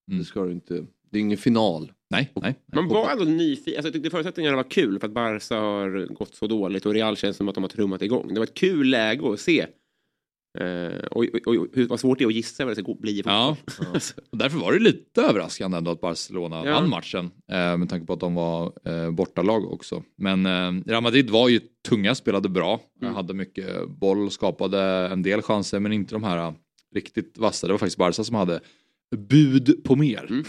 Mm. 0.09 0.19
Det 0.19 0.25
ska 0.25 0.43
du 0.45 0.51
inte... 0.51 0.85
Det 1.11 1.17
är 1.17 1.21
ingen 1.21 1.37
final. 1.37 1.91
Nej, 2.09 2.31
nej. 2.35 2.55
Man 2.75 2.87
var 2.87 3.11
ändå 3.11 3.23
nyfiken. 3.23 3.73
Alltså, 3.77 3.87
jag 3.87 3.93
tyckte 3.93 4.09
förutsättningarna 4.09 4.55
var 4.55 4.69
kul 4.69 4.99
för 4.99 5.07
att 5.07 5.13
Barca 5.13 5.55
har 5.55 6.13
gått 6.13 6.35
så 6.35 6.47
dåligt 6.47 6.85
och 6.85 6.93
Real 6.93 7.17
känns 7.17 7.37
som 7.37 7.47
att 7.49 7.55
de 7.55 7.63
har 7.63 7.69
trummat 7.69 8.01
igång. 8.01 8.33
Det 8.33 8.39
var 8.39 8.47
ett 8.47 8.53
kul 8.53 8.89
läge 8.89 9.33
att 9.33 9.39
se. 9.39 9.65
Eh, 10.59 10.99
och, 11.11 11.25
och, 11.33 11.47
och 11.47 11.67
hur 11.73 11.87
vad 11.87 11.99
svårt 11.99 12.17
det 12.17 12.23
är 12.23 12.27
att 12.27 12.33
gissa 12.33 12.65
vad 12.65 12.75
det 12.77 12.83
ska 12.83 12.93
bli. 12.93 13.21
Ja. 13.25 13.57
Och 14.31 14.37
därför 14.37 14.57
var 14.57 14.73
det 14.73 14.79
lite 14.79 15.21
överraskande 15.21 15.77
ändå 15.77 15.91
att 15.91 16.01
Barcelona 16.01 16.61
Ja. 16.65 16.73
vann 16.73 16.89
matchen. 16.89 17.31
Eh, 17.51 17.77
med 17.77 17.89
tanke 17.89 18.05
på 18.05 18.13
att 18.13 18.19
de 18.19 18.35
var 18.35 18.73
eh, 18.85 19.11
bortalag 19.11 19.73
också. 19.73 20.03
Men 20.17 20.45
eh, 20.45 20.83
Real 20.89 21.03
Madrid 21.03 21.29
var 21.29 21.49
ju 21.49 21.59
tunga, 21.87 22.15
spelade 22.15 22.49
bra. 22.49 22.79
Mm. 23.01 23.13
Hade 23.13 23.33
mycket 23.33 23.89
boll, 23.89 24.31
skapade 24.31 24.81
en 25.11 25.21
del 25.23 25.41
chanser 25.41 25.79
men 25.79 25.93
inte 25.93 26.15
de 26.15 26.23
här 26.23 26.53
riktigt 26.95 27.37
vassa. 27.37 27.67
Det 27.67 27.73
var 27.73 27.77
faktiskt 27.77 27.97
Barca 27.97 28.23
som 28.23 28.35
hade 28.35 28.59
bud 29.17 29.83
på 29.83 29.95
mer. 29.95 30.25
Mm. 30.29 30.43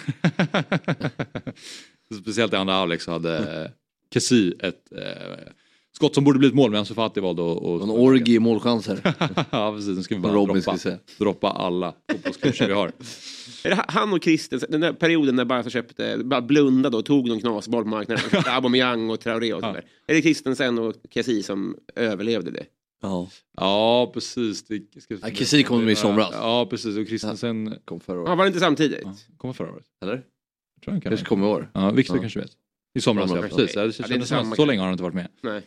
Speciellt 2.23 2.53
i 2.53 2.57
andra 2.57 2.75
halvlek 2.75 3.01
så 3.03 3.11
hade 3.11 3.39
eh, 3.39 3.71
Kessie 4.15 4.53
ett 4.63 4.93
eh, 4.93 5.53
skott 5.97 6.15
som 6.15 6.25
borde 6.25 6.39
blivit 6.39 6.55
mål 6.55 6.71
men 6.71 6.81
Ansu 6.81 6.95
Fati 6.95 7.21
valde 7.21 7.43
att... 7.53 7.59
att- 7.59 7.83
En 7.83 7.91
orgie 7.91 8.37
i 8.37 8.39
målchanser. 8.39 9.01
ja 9.51 9.73
precis, 9.77 9.97
nu 9.97 10.03
ska 10.03 10.15
vi 10.15 10.21
bara 10.21 10.33
Robin 10.33 10.63
droppa, 10.63 10.99
droppa 11.19 11.49
alla 11.51 11.95
fotbollscoacher 12.13 12.67
vi 12.67 12.73
har. 12.73 12.87
Är 13.65 13.71
det 13.71 13.85
han 13.89 14.13
och 14.13 14.25
Christensen, 14.25 14.71
den 14.71 14.81
där 14.81 14.93
perioden 14.93 15.37
när 15.37 15.45
Barca 15.45 15.71
köpte, 15.71 16.19
bara 16.25 16.41
blundade 16.41 16.97
och 16.97 17.05
tog 17.05 17.29
någon 17.29 17.41
knasboll 17.41 17.83
på 17.83 17.89
marknaden. 17.89 18.25
Aubameyang 18.47 19.11
och 19.11 19.21
Traoré 19.21 19.53
och 19.53 19.63
Ja. 19.63 19.67
sådär. 19.69 19.85
Är 20.07 20.15
det 20.15 20.23
Christensen 20.23 20.79
och 20.79 20.95
Kessie 21.11 21.43
som 21.43 21.77
överlevde 21.97 22.51
det? 22.51 22.65
Ja, 23.03 23.29
Ja, 23.57 24.11
precis. 24.15 24.63
Det, 24.63 25.01
ska, 25.03 25.15
Ja, 25.23 25.29
Kessie 25.35 25.63
kom 25.63 25.85
med 25.85 25.93
i 25.93 25.97
somras. 25.97 26.31
Ja, 26.33 26.67
precis. 26.71 26.97
Och 26.97 27.07
Christensen 27.07 27.75
kom 27.85 28.01
förra 28.01 28.17
Ja, 28.17 28.23
året. 28.23 28.39
var 28.39 28.45
det 28.45 28.49
inte 28.49 28.61
samtidigt? 28.61 29.01
ja, 29.05 29.15
kommer 29.37 29.55
förra 29.55 29.73
året. 29.73 29.87
Eller? 30.03 30.13
Jag 30.15 30.83
tror 30.85 30.93
han 30.93 31.01
kan 31.01 31.11
Kanske 31.11 31.25
det. 31.25 31.29
kommer 31.29 31.47
i 31.47 31.51
år. 31.51 31.71
Ja, 31.75 31.91
Viktor 31.91 32.17
Ja. 32.17 32.21
kanske 32.21 32.41
vet. 32.41 32.51
I 32.95 33.01
somras, 33.01 33.31
ja. 33.35 33.43
Precis. 33.43 33.75
Ja, 33.77 33.83
det 33.83 33.87
Ja, 33.99 34.07
känns 34.07 34.21
det 34.21 34.27
som 34.37 34.53
så 34.57 34.65
länge 34.65 34.79
har 34.81 34.87
han 34.87 34.93
inte 34.93 35.03
varit 35.03 35.15
med. 35.15 35.29
Nej. 35.43 35.63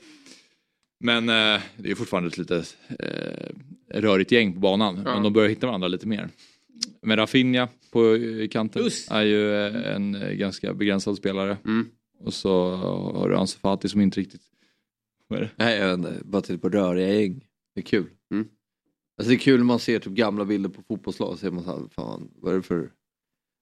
Men 0.99 1.29
eh, 1.29 1.61
det 1.77 1.91
är 1.91 1.95
fortfarande 1.95 2.27
ett 2.27 2.37
lite 2.37 2.63
eh, 2.99 4.01
rörigt 4.01 4.31
gäng 4.31 4.53
på 4.53 4.59
banan. 4.59 5.01
Ja. 5.05 5.13
Men 5.13 5.23
de 5.23 5.33
börjar 5.33 5.49
hitta 5.49 5.67
varandra 5.67 5.87
lite 5.87 6.07
mer. 6.07 6.29
Men 7.01 7.17
Rafinha 7.17 7.67
på 7.91 8.15
eh, 8.15 8.47
kanten 8.47 8.83
Just. 8.83 9.11
är 9.11 9.21
ju 9.21 9.55
eh, 9.65 9.95
en 9.95 10.15
eh, 10.15 10.31
ganska 10.31 10.73
begränsad 10.73 11.17
spelare. 11.17 11.57
Mm. 11.65 11.87
Och 12.19 12.33
så 12.33 12.75
har 13.15 13.29
du 13.29 13.35
Ansu 13.35 13.57
Fati 13.59 13.89
som 13.89 14.01
inte 14.01 14.19
riktigt... 14.19 14.41
Vad 15.33 15.41
är 15.41 15.45
det? 15.45 15.51
Nej, 15.65 15.77
jag 15.79 15.87
vet 15.87 15.97
inte. 15.97 16.21
Bara 16.25 16.41
till 16.41 16.59
på 16.59 16.69
röriga 16.69 17.13
gäng. 17.13 17.43
Det 17.75 17.81
är 17.81 17.85
kul. 17.85 18.05
Mm. 18.33 18.45
Alltså 19.17 19.29
det 19.29 19.35
är 19.35 19.39
kul 19.39 19.57
när 19.57 19.65
man 19.65 19.79
ser 19.79 19.99
typ 19.99 20.13
gamla 20.13 20.45
bilder 20.45 20.69
på 20.69 20.81
fotbollslag. 20.87 21.31
Så 21.33 21.37
ser 21.37 21.51
man 21.51 21.63
så 21.63 21.69
här, 21.71 21.87
fan, 21.95 22.29
vad 22.35 22.53
är 22.53 22.57
det 22.57 22.63
för... 22.63 22.89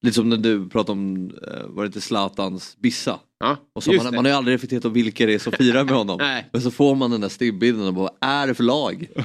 Lite 0.04 0.16
som 0.16 0.30
när 0.30 0.38
du 0.38 0.70
pratade 0.70 0.92
om, 0.92 1.32
eh, 1.48 1.68
var 1.68 1.84
det 1.84 1.88
inte 1.88 2.02
Zlatans 2.02 2.78
Bissa? 2.80 3.20
Ja, 3.40 3.58
Och 3.74 3.84
så 3.84 3.94
man, 3.94 4.16
man 4.16 4.26
har 4.26 4.32
ju 4.32 4.38
aldrig 4.38 4.54
reflekterat 4.56 4.86
om 4.86 4.94
vilka 4.94 5.26
det 5.26 5.34
är 5.34 5.40
som 5.40 5.54
firar 5.54 5.84
med 5.84 5.94
honom. 5.94 6.18
Nej. 6.22 6.50
Men 6.52 6.62
så 6.62 6.72
får 6.72 6.96
man 6.96 7.12
den 7.12 7.22
där 7.22 7.30
stillbilden 7.30 7.88
och 7.88 7.94
bara, 7.94 8.10
vad 8.22 8.30
är 8.30 8.48
det 8.48 8.54
för 8.54 8.64
lag? 8.64 9.08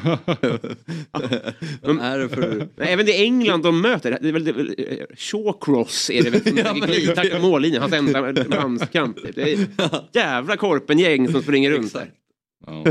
vad 1.82 2.00
är 2.00 2.18
det 2.18 2.28
för... 2.28 2.68
Nej, 2.76 2.92
även 2.92 3.06
det 3.06 3.22
England 3.22 3.62
de 3.62 3.80
möter, 3.80 4.18
det 4.22 4.28
är 4.28 4.32
väl, 4.32 4.44
det 4.44 5.00
eh, 5.00 5.06
Shawcross 5.16 6.10
är 6.10 6.22
det 6.22 6.30
väl 6.30 6.42
som 6.42 6.58
Ja, 6.58 6.64
ja, 6.66 6.74
men- 6.74 6.88
glidtack 6.90 7.30
på 7.32 7.38
mållinjen, 7.38 7.82
hans 7.82 7.92
enda 7.94 8.32
landskamp. 8.32 9.16
Det 9.34 9.52
är 9.52 9.66
jävla 10.12 10.56
korpengäng 10.56 11.28
som 11.32 11.42
springer 11.42 11.70
runt 11.70 11.92
där. 11.92 12.10
Ja. 12.66 12.84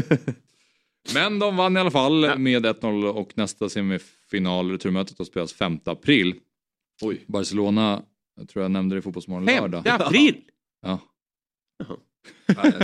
Men 1.14 1.40
de 1.40 1.58
vann 1.58 1.78
i 1.78 1.80
alla 1.80 1.92
fall 1.92 2.38
med 2.40 2.66
1-0 2.66 3.06
och 3.06 3.38
nästa 3.38 3.70
semifinal, 3.70 4.72
returmötet, 4.72 5.18
då 5.18 5.26
spelas 5.26 5.54
5 5.54 5.80
april. 5.86 6.36
Oj. 7.02 7.24
Barcelona, 7.28 8.04
jag 8.36 8.50
tror 8.50 8.64
jag 8.64 8.72
nämnde 8.72 8.96
det 8.96 9.00
i 9.00 9.02
Fotbollsmorgon 9.02 9.48
5 9.48 9.62
lördag. 9.72 9.88
april! 9.88 10.36
Ja. 10.82 11.00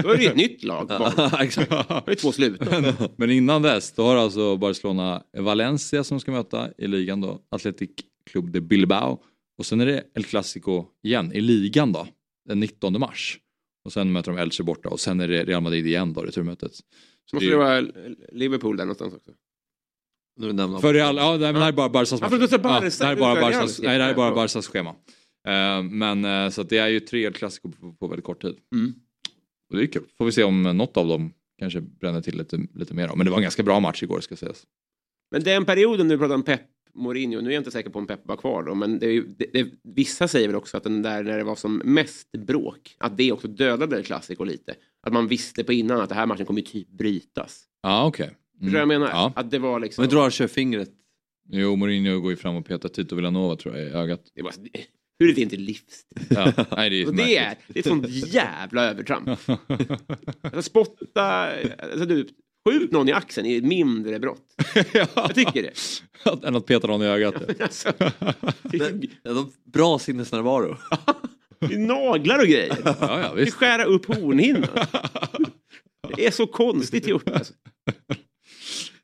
Då 0.03 0.09
är 0.09 0.17
det 0.17 0.25
ett 0.25 0.35
nytt 0.35 0.63
lag. 0.63 0.87
bara. 0.99 1.13
Ja, 1.17 1.43
exakt. 1.43 1.69
Då 1.69 1.75
är 1.77 2.03
det 2.05 2.15
två 2.15 2.31
slut. 2.31 2.61
Men 3.15 3.31
innan 3.31 3.61
dess, 3.61 3.91
då 3.91 4.03
har 4.03 4.15
alltså 4.15 4.57
Barcelona 4.57 5.23
Valencia 5.37 6.03
som 6.03 6.19
ska 6.19 6.31
möta 6.31 6.69
i 6.77 6.87
ligan 6.87 7.21
då, 7.21 7.39
Athletic 7.49 7.89
Club 8.25 8.51
de 8.51 8.61
Bilbao. 8.61 9.19
Och 9.57 9.65
sen 9.65 9.81
är 9.81 9.85
det 9.85 10.03
El 10.13 10.23
Clasico 10.23 10.85
igen 11.03 11.33
i 11.33 11.41
ligan 11.41 11.91
då, 11.91 12.07
den 12.47 12.59
19 12.59 12.99
mars. 12.99 13.39
Och 13.83 13.93
sen 13.93 14.11
möter 14.11 14.31
de 14.31 14.37
Elche 14.37 14.63
borta 14.63 14.89
och 14.89 14.99
sen 14.99 15.19
är 15.19 15.27
det 15.27 15.43
Real 15.43 15.63
Madrid 15.63 15.87
igen 15.87 16.13
då, 16.13 16.21
returmötet. 16.21 16.71
Så 17.25 17.35
Måste 17.35 17.49
det 17.49 17.55
vara 17.55 17.81
Liverpool 18.31 18.77
där 18.77 18.85
någonstans 18.85 19.13
också? 19.13 19.31
Nu 20.39 20.53
nämner 20.53 20.79
För 20.79 20.93
Real, 20.93 21.15
ja, 21.15 21.37
det 21.37 21.45
här 21.45 21.67
är 21.67 21.71
bara 21.71 21.89
Barcas 21.89 22.21
match. 22.21 22.31
Ja, 22.31 22.37
det 22.37 22.51
här 22.51 22.57
är 22.57 22.63
bara 22.63 22.79
nej, 22.79 23.97
det 23.97 24.03
här 24.03 24.09
är 24.09 24.13
bara. 24.13 24.35
Barcas 24.35 24.67
schema. 24.67 24.95
Eh, 25.47 25.83
men 25.83 26.25
eh, 26.25 26.49
så 26.49 26.61
att 26.61 26.69
det 26.69 26.77
är 26.77 26.87
ju 26.87 26.99
tre 26.99 27.25
El 27.25 27.33
Clasico 27.33 27.71
på, 27.71 27.93
på 27.93 28.07
väldigt 28.07 28.25
kort 28.25 28.41
tid. 28.41 28.57
Mm. 28.75 28.93
Och 29.69 29.77
det 29.77 29.83
är 29.83 29.87
kul. 29.87 30.03
Får 30.17 30.25
vi 30.25 30.31
se 30.31 30.43
om 30.43 30.63
något 30.63 30.97
av 30.97 31.07
dem 31.07 31.33
kanske 31.59 31.81
bränner 31.81 32.21
till 32.21 32.37
lite, 32.37 32.67
lite 32.73 32.93
mer. 32.93 33.07
då. 33.07 33.15
Men 33.15 33.25
det 33.25 33.31
var 33.31 33.37
en 33.37 33.43
ganska 33.43 33.63
bra 33.63 33.79
match 33.79 34.03
igår 34.03 34.21
ska 34.21 34.35
sägas. 34.35 34.63
Men 35.31 35.43
den 35.43 35.65
perioden 35.65 36.07
du 36.07 36.17
pratar 36.17 36.35
om 36.35 36.43
Pep 36.43 36.61
Mourinho, 36.93 37.41
nu 37.41 37.49
är 37.49 37.53
jag 37.53 37.61
inte 37.61 37.71
säker 37.71 37.89
på 37.89 37.99
om 37.99 38.07
Pep 38.07 38.19
var 38.23 38.37
kvar 38.37 38.63
då, 38.63 38.75
men 38.75 38.99
det 38.99 39.05
är 39.05 39.11
ju, 39.11 39.35
det, 39.37 39.45
det, 39.53 39.67
vissa 39.83 40.27
säger 40.27 40.47
väl 40.47 40.55
också 40.55 40.77
att 40.77 40.83
den 40.83 41.01
där 41.01 41.23
när 41.23 41.37
det 41.37 41.43
var 41.43 41.55
som 41.55 41.81
mest 41.85 42.31
bråk, 42.31 42.95
att 42.97 43.17
det 43.17 43.31
också 43.31 43.47
dödade 43.47 44.03
Clasico 44.03 44.43
lite. 44.43 44.75
Att 45.03 45.13
man 45.13 45.27
visste 45.27 45.63
på 45.63 45.73
innan 45.73 46.01
att 46.01 46.09
det 46.09 46.15
här 46.15 46.25
matchen 46.25 46.45
kommer 46.45 46.61
typ 46.61 46.89
brytas. 46.89 47.63
Ja 47.81 48.05
okej. 48.05 48.37
Förstår 48.59 48.65
du 48.65 48.71
vad 48.71 48.81
jag 48.81 48.87
menar? 48.87 49.09
Ja. 49.09 49.33
Att 49.35 49.51
det 49.51 49.59
var 49.59 49.79
liksom... 49.79 50.01
Men 50.01 50.09
drar 50.09 50.29
kör 50.29 50.47
fingret. 50.47 50.89
Jo, 51.49 51.75
Mourinho 51.75 52.19
går 52.19 52.31
ju 52.31 52.37
fram 52.37 52.55
och 52.55 52.65
petar 52.65 52.89
Tito 52.89 53.15
Villanova 53.15 53.55
tror 53.55 53.77
jag 53.77 53.87
i 53.87 53.89
ögat. 53.89 54.21
Det 54.35 54.41
var, 54.41 54.53
hur 55.19 55.29
är 55.29 55.35
det 55.35 55.41
inte 55.41 55.57
livsstil? 55.57 56.23
Ja, 56.29 56.53
nej, 56.77 56.89
det 56.89 57.01
är 57.01 57.07
Och 57.07 57.15
det 57.15 57.37
är, 57.37 57.55
det 57.67 57.79
är 57.79 57.79
ett 57.79 57.85
sånt 57.85 58.09
jävla 58.09 58.83
övertramp. 58.83 59.29
Alltså 60.41 60.61
spotta, 60.61 61.23
alltså 61.79 62.05
du, 62.05 62.27
skjut 62.69 62.91
någon 62.91 63.09
i 63.09 63.11
axeln 63.11 63.47
är 63.47 63.57
ett 63.57 63.63
mindre 63.63 64.19
brott. 64.19 64.45
Jag 64.93 65.35
tycker 65.35 65.61
det. 65.63 65.71
det. 66.41 66.47
Än 66.47 66.55
att 66.55 66.65
peta 66.65 66.87
någon 66.87 67.01
i 67.01 67.05
ögat. 67.05 67.61
Alltså, 67.61 67.91
det 68.61 68.77
är, 68.77 68.99
Ja, 69.23 69.33
de, 69.33 69.51
bra 69.73 69.99
sinnesnärvaro. 69.99 70.77
det 71.59 71.73
är 71.73 71.79
naglar 71.79 72.39
och 72.39 72.45
grejer. 72.47 72.77
Ja, 72.85 72.95
ja, 72.99 73.33
Vi 73.35 73.43
visst. 73.43 73.57
skära 73.57 73.83
upp 73.83 74.05
hornhinnan. 74.05 74.67
Det 76.17 76.25
är 76.27 76.31
så 76.31 76.47
konstigt 76.47 77.07
gjort. 77.07 77.29
Alltså. 77.29 77.53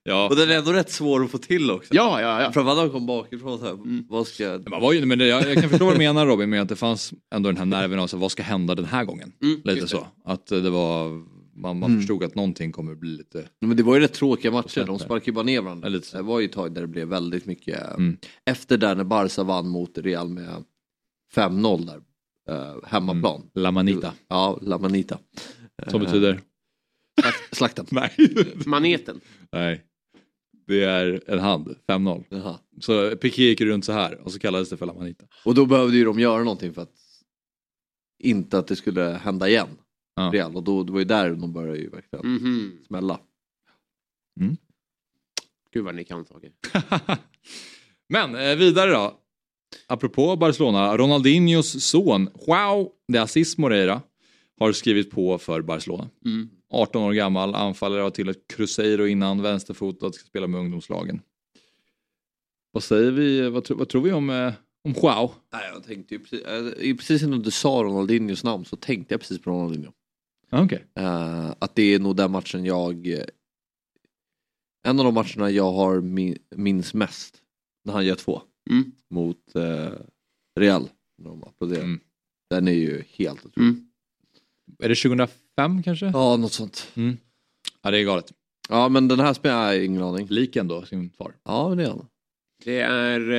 Ja. 0.03 0.29
Och 0.29 0.35
den 0.35 0.49
är 0.51 0.57
ändå 0.57 0.73
rätt 0.73 0.91
svår 0.91 1.23
att 1.23 1.31
få 1.31 1.37
till 1.37 1.71
också. 1.71 1.93
Ja, 1.95 2.21
ja, 2.21 2.41
ja. 2.41 2.51
Framförallt 2.51 2.77
när 2.77 2.83
de 2.85 2.91
kom 2.91 3.05
bakifrån 3.05 3.59
så 3.59 3.65
här, 3.65 3.77
vad 4.09 4.27
ska 4.27 4.43
jag... 4.43 4.69
Man 4.69 4.81
var 4.81 4.93
ju, 4.93 5.05
men 5.05 5.19
det, 5.19 5.27
jag, 5.27 5.49
jag 5.49 5.57
kan 5.61 5.69
förstå 5.69 5.85
vad 5.85 5.93
du 5.93 5.97
menar 5.97 6.25
Robin 6.25 6.49
med 6.49 6.61
att 6.61 6.69
det 6.69 6.75
fanns 6.75 7.13
ändå 7.35 7.49
den 7.49 7.57
här 7.57 7.65
nerven 7.65 7.99
av 7.99 8.07
så, 8.07 8.17
vad 8.17 8.31
ska 8.31 8.43
hända 8.43 8.75
den 8.75 8.85
här 8.85 9.03
gången? 9.05 9.31
Mm, 9.43 9.61
Lite 9.63 9.79
just 9.79 9.81
det. 9.81 9.97
så. 9.97 10.07
Att 10.25 10.47
det 10.47 10.69
var, 10.69 11.23
man, 11.57 11.79
man 11.79 11.97
förstod 11.97 12.23
att 12.23 12.35
någonting 12.35 12.71
kommer 12.71 12.95
bli 12.95 13.09
lite... 13.09 13.49
Men 13.61 13.77
det 13.77 13.83
var 13.83 13.95
ju 13.95 14.01
rätt 14.01 14.13
tråkiga 14.13 14.51
matcher, 14.51 14.83
de 14.85 14.99
sparkade 14.99 15.25
ju 15.25 15.31
bara 15.31 15.43
ner 15.45 15.61
varandra. 15.61 15.89
Lite. 15.89 16.17
Det 16.17 16.23
var 16.23 16.39
ju 16.39 16.45
ett 16.45 16.51
tag 16.51 16.73
där 16.73 16.81
det 16.81 16.87
blev 16.87 17.07
väldigt 17.07 17.45
mycket, 17.45 17.81
eh, 17.81 17.93
Mm. 17.93 18.17
efter 18.45 18.77
där 18.77 18.95
när 18.95 19.03
Barca 19.03 19.43
vann 19.43 19.67
mot 19.67 19.97
Real 19.97 20.29
med 20.29 20.63
5-0 21.35 21.85
där, 21.85 22.01
eh, 22.55 22.75
hemmaplan. 22.85 23.49
La 23.53 23.71
Manita. 23.71 24.13
Ja, 24.27 24.59
La 24.61 24.77
Manita. 24.77 25.19
Som 25.87 26.01
Eh, 26.01 26.05
betyder? 26.07 26.41
slakt- 27.21 27.55
Slakten. 27.55 27.85
Nej. 27.91 28.11
Maneten. 28.65 29.19
Nej. 29.51 29.83
Det 30.67 30.83
är 30.83 31.21
en 31.27 31.39
hand, 31.39 31.75
5-0. 31.87 32.23
Jaha. 32.29 32.59
Så 32.81 33.15
Piqué 33.15 33.43
gick 33.43 33.61
runt 33.61 33.85
så 33.85 33.91
här 33.91 34.21
och 34.21 34.31
så 34.31 34.39
kallades 34.39 34.69
det 34.69 34.77
för 34.77 34.85
La 34.85 34.93
Manita. 34.93 35.25
Och 35.45 35.55
då 35.55 35.65
behövde 35.65 35.97
ju 35.97 36.05
de 36.05 36.19
göra 36.19 36.43
någonting 36.43 36.73
för 36.73 36.81
att 36.81 36.93
inte 38.23 38.57
att 38.59 38.67
det 38.67 38.75
skulle 38.75 39.01
hända 39.01 39.49
igen. 39.49 39.67
Ja. 40.17 40.29
Real. 40.33 40.55
Och 40.55 40.63
då, 40.63 40.83
det 40.83 40.91
var 40.91 40.99
ju 40.99 41.05
där 41.05 41.29
de 41.29 41.53
började 41.53 41.77
ju 41.79 41.89
verkligen 41.89 42.25
Mhm. 42.33 42.71
smälla. 42.87 43.19
Gud 45.73 45.83
vad 45.83 45.95
ni 45.95 46.03
kan 46.03 46.25
saker. 46.25 46.51
Men 48.09 48.35
eh, 48.35 48.55
vidare 48.55 48.91
då. 48.91 49.19
Apropå 49.87 50.35
Barcelona, 50.35 50.97
Ronaldinhos 50.97 51.83
son 51.83 52.29
Joao 52.47 52.91
de 53.07 53.17
Assis 53.19 53.57
Moreira 53.57 54.01
har 54.59 54.71
skrivit 54.71 55.11
på 55.11 55.37
för 55.37 55.61
Barcelona. 55.61 56.09
Mm. 56.25 56.49
18 56.69 57.01
år 57.03 57.13
gammal, 57.13 57.55
anfallare 57.55 58.01
har 58.01 58.09
till 58.09 58.29
ett 58.29 58.47
Cruzeiro 58.47 59.07
innan, 59.07 59.41
vänsterfotad, 59.41 60.11
ska 60.11 60.25
spela 60.25 60.47
med 60.47 60.59
ungdomslagen. 60.59 61.21
Vad 62.71 62.83
säger 62.83 63.11
vi, 63.11 63.49
vad, 63.49 63.63
tro, 63.63 63.77
vad 63.77 63.89
tror 63.89 64.01
vi 64.01 64.11
om, 64.11 64.29
eh, 64.29 64.53
om 64.83 64.93
Joao? 65.01 65.31
Nej, 65.53 65.61
jag 65.73 65.83
tänkte 65.83 66.13
ju 66.15 66.19
precis, 66.19 66.41
eh, 66.41 66.95
precis 66.95 67.23
innan 67.23 67.41
du 67.41 67.51
sa 67.51 67.69
Ronaldinhos 67.83 68.43
namn 68.43 68.65
så 68.65 68.75
tänkte 68.75 69.13
jag 69.13 69.21
precis 69.21 69.41
på 69.41 69.49
Ronaldinho. 69.51 69.91
Ah, 70.49 70.63
Okej. 70.63 70.85
Eh, 70.95 71.49
att 71.59 71.75
det 71.75 71.83
är 71.93 71.99
nog 71.99 72.15
den 72.15 72.31
matchen 72.31 72.65
jag... 72.65 73.07
eh, 73.07 73.23
En 74.83 74.99
av 74.99 75.05
de 75.05 75.13
matcherna 75.13 75.49
jag 75.51 75.71
har 75.71 76.01
min, 76.01 76.37
minns 76.55 76.93
mest. 76.93 77.41
När 77.85 77.93
han 77.93 78.05
gör 78.05 78.15
två. 78.15 78.41
Mm. 78.69 78.91
Mot 79.09 79.55
eh, 79.55 79.89
Real. 80.59 80.89
När 81.17 81.29
de 81.29 81.43
applåderar. 81.43 81.83
Mm. 81.83 81.99
Den 82.49 82.67
är 82.67 82.71
ju 82.71 83.03
helt 83.07 83.45
otrolig. 83.45 83.67
Mm. 83.69 83.87
Är 84.79 84.89
det 84.89 84.95
2005 84.95 85.83
kanske? 85.83 86.05
Ja, 86.05 86.37
något 86.37 86.53
sånt. 86.53 86.91
Mm. 86.95 87.17
Ja, 87.81 87.91
det 87.91 87.99
är 87.99 88.03
galet. 88.05 88.33
Ja, 88.69 88.89
men 88.89 89.07
den 89.07 89.19
här 89.19 89.33
spelar 89.33 89.73
jag 89.73 89.85
ingen 89.85 90.03
aning. 90.03 90.27
Lik 90.27 90.55
ändå 90.55 90.85
sin 90.85 91.09
far. 91.09 91.33
Ja, 91.43 91.69
men 91.69 91.77
det 91.77 91.83
är 91.83 91.89
han. 91.89 92.07
Det 92.63 92.79
är... 92.79 93.31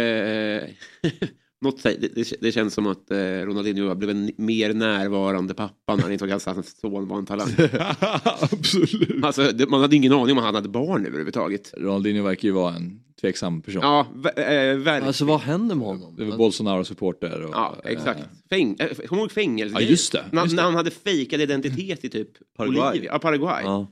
Eh, 0.63 0.69
något, 1.61 1.83
det, 1.83 2.15
det, 2.15 2.33
det 2.41 2.53
känns 2.53 2.75
som 2.75 2.87
att 2.87 3.11
eh, 3.11 3.17
Ronaldinho 3.19 3.95
blev 3.95 4.11
en 4.11 4.31
mer 4.37 4.75
närvarande 4.75 5.55
pappa 5.55 5.97
när 5.97 6.03
han 6.03 6.13
insåg 6.13 6.31
att 6.31 6.45
hans 6.45 6.81
son 6.81 7.09
var 7.09 7.19
en 7.19 7.27
talang. 7.27 7.49
Absolut. 8.25 9.25
Alltså, 9.25 9.53
det, 9.53 9.67
man 9.69 9.81
hade 9.81 9.97
ingen 9.97 10.13
aning 10.13 10.39
om 10.39 10.45
han 10.45 10.55
hade 10.55 10.69
barn 10.69 11.07
överhuvudtaget. 11.07 11.75
Ronaldinho 11.77 12.23
verkar 12.25 12.49
ju 12.49 12.53
vara 12.53 12.75
en 12.75 13.01
tveksam 13.21 13.63
person. 13.63 13.83
Ja, 13.83 14.07
ver- 14.15 14.39
eh, 14.39 14.77
verkligen. 14.77 15.03
Alltså 15.03 15.25
vad 15.25 15.41
händer 15.41 15.75
med 15.75 15.87
honom? 15.87 16.17
Det 16.17 16.25
var 16.25 16.37
Bolsonaro-supporter. 16.37 17.43
Och, 17.45 17.51
Ja, 17.55 17.77
exakt. 17.85 18.21
eh, 18.21 18.27
Fäng, 18.51 18.77
äh, 18.79 18.89
kommer 18.89 19.07
du 19.11 19.17
ihåg 19.21 19.33
fängelse? 19.33 19.75
Ja, 19.75 19.81
just 19.81 20.13
det, 20.13 20.25
just 20.33 20.51
det. 20.51 20.57
när 20.57 20.63
han 20.63 20.75
hade 20.75 20.91
fejkad 20.91 21.41
identitet 21.41 22.05
i 22.05 22.09
typ 22.09 22.29
Paraguay. 22.57 22.91
Bolivia. 22.91 23.13
Ja, 23.13 23.19
Paraguay. 23.19 23.63
Ja. 23.65 23.87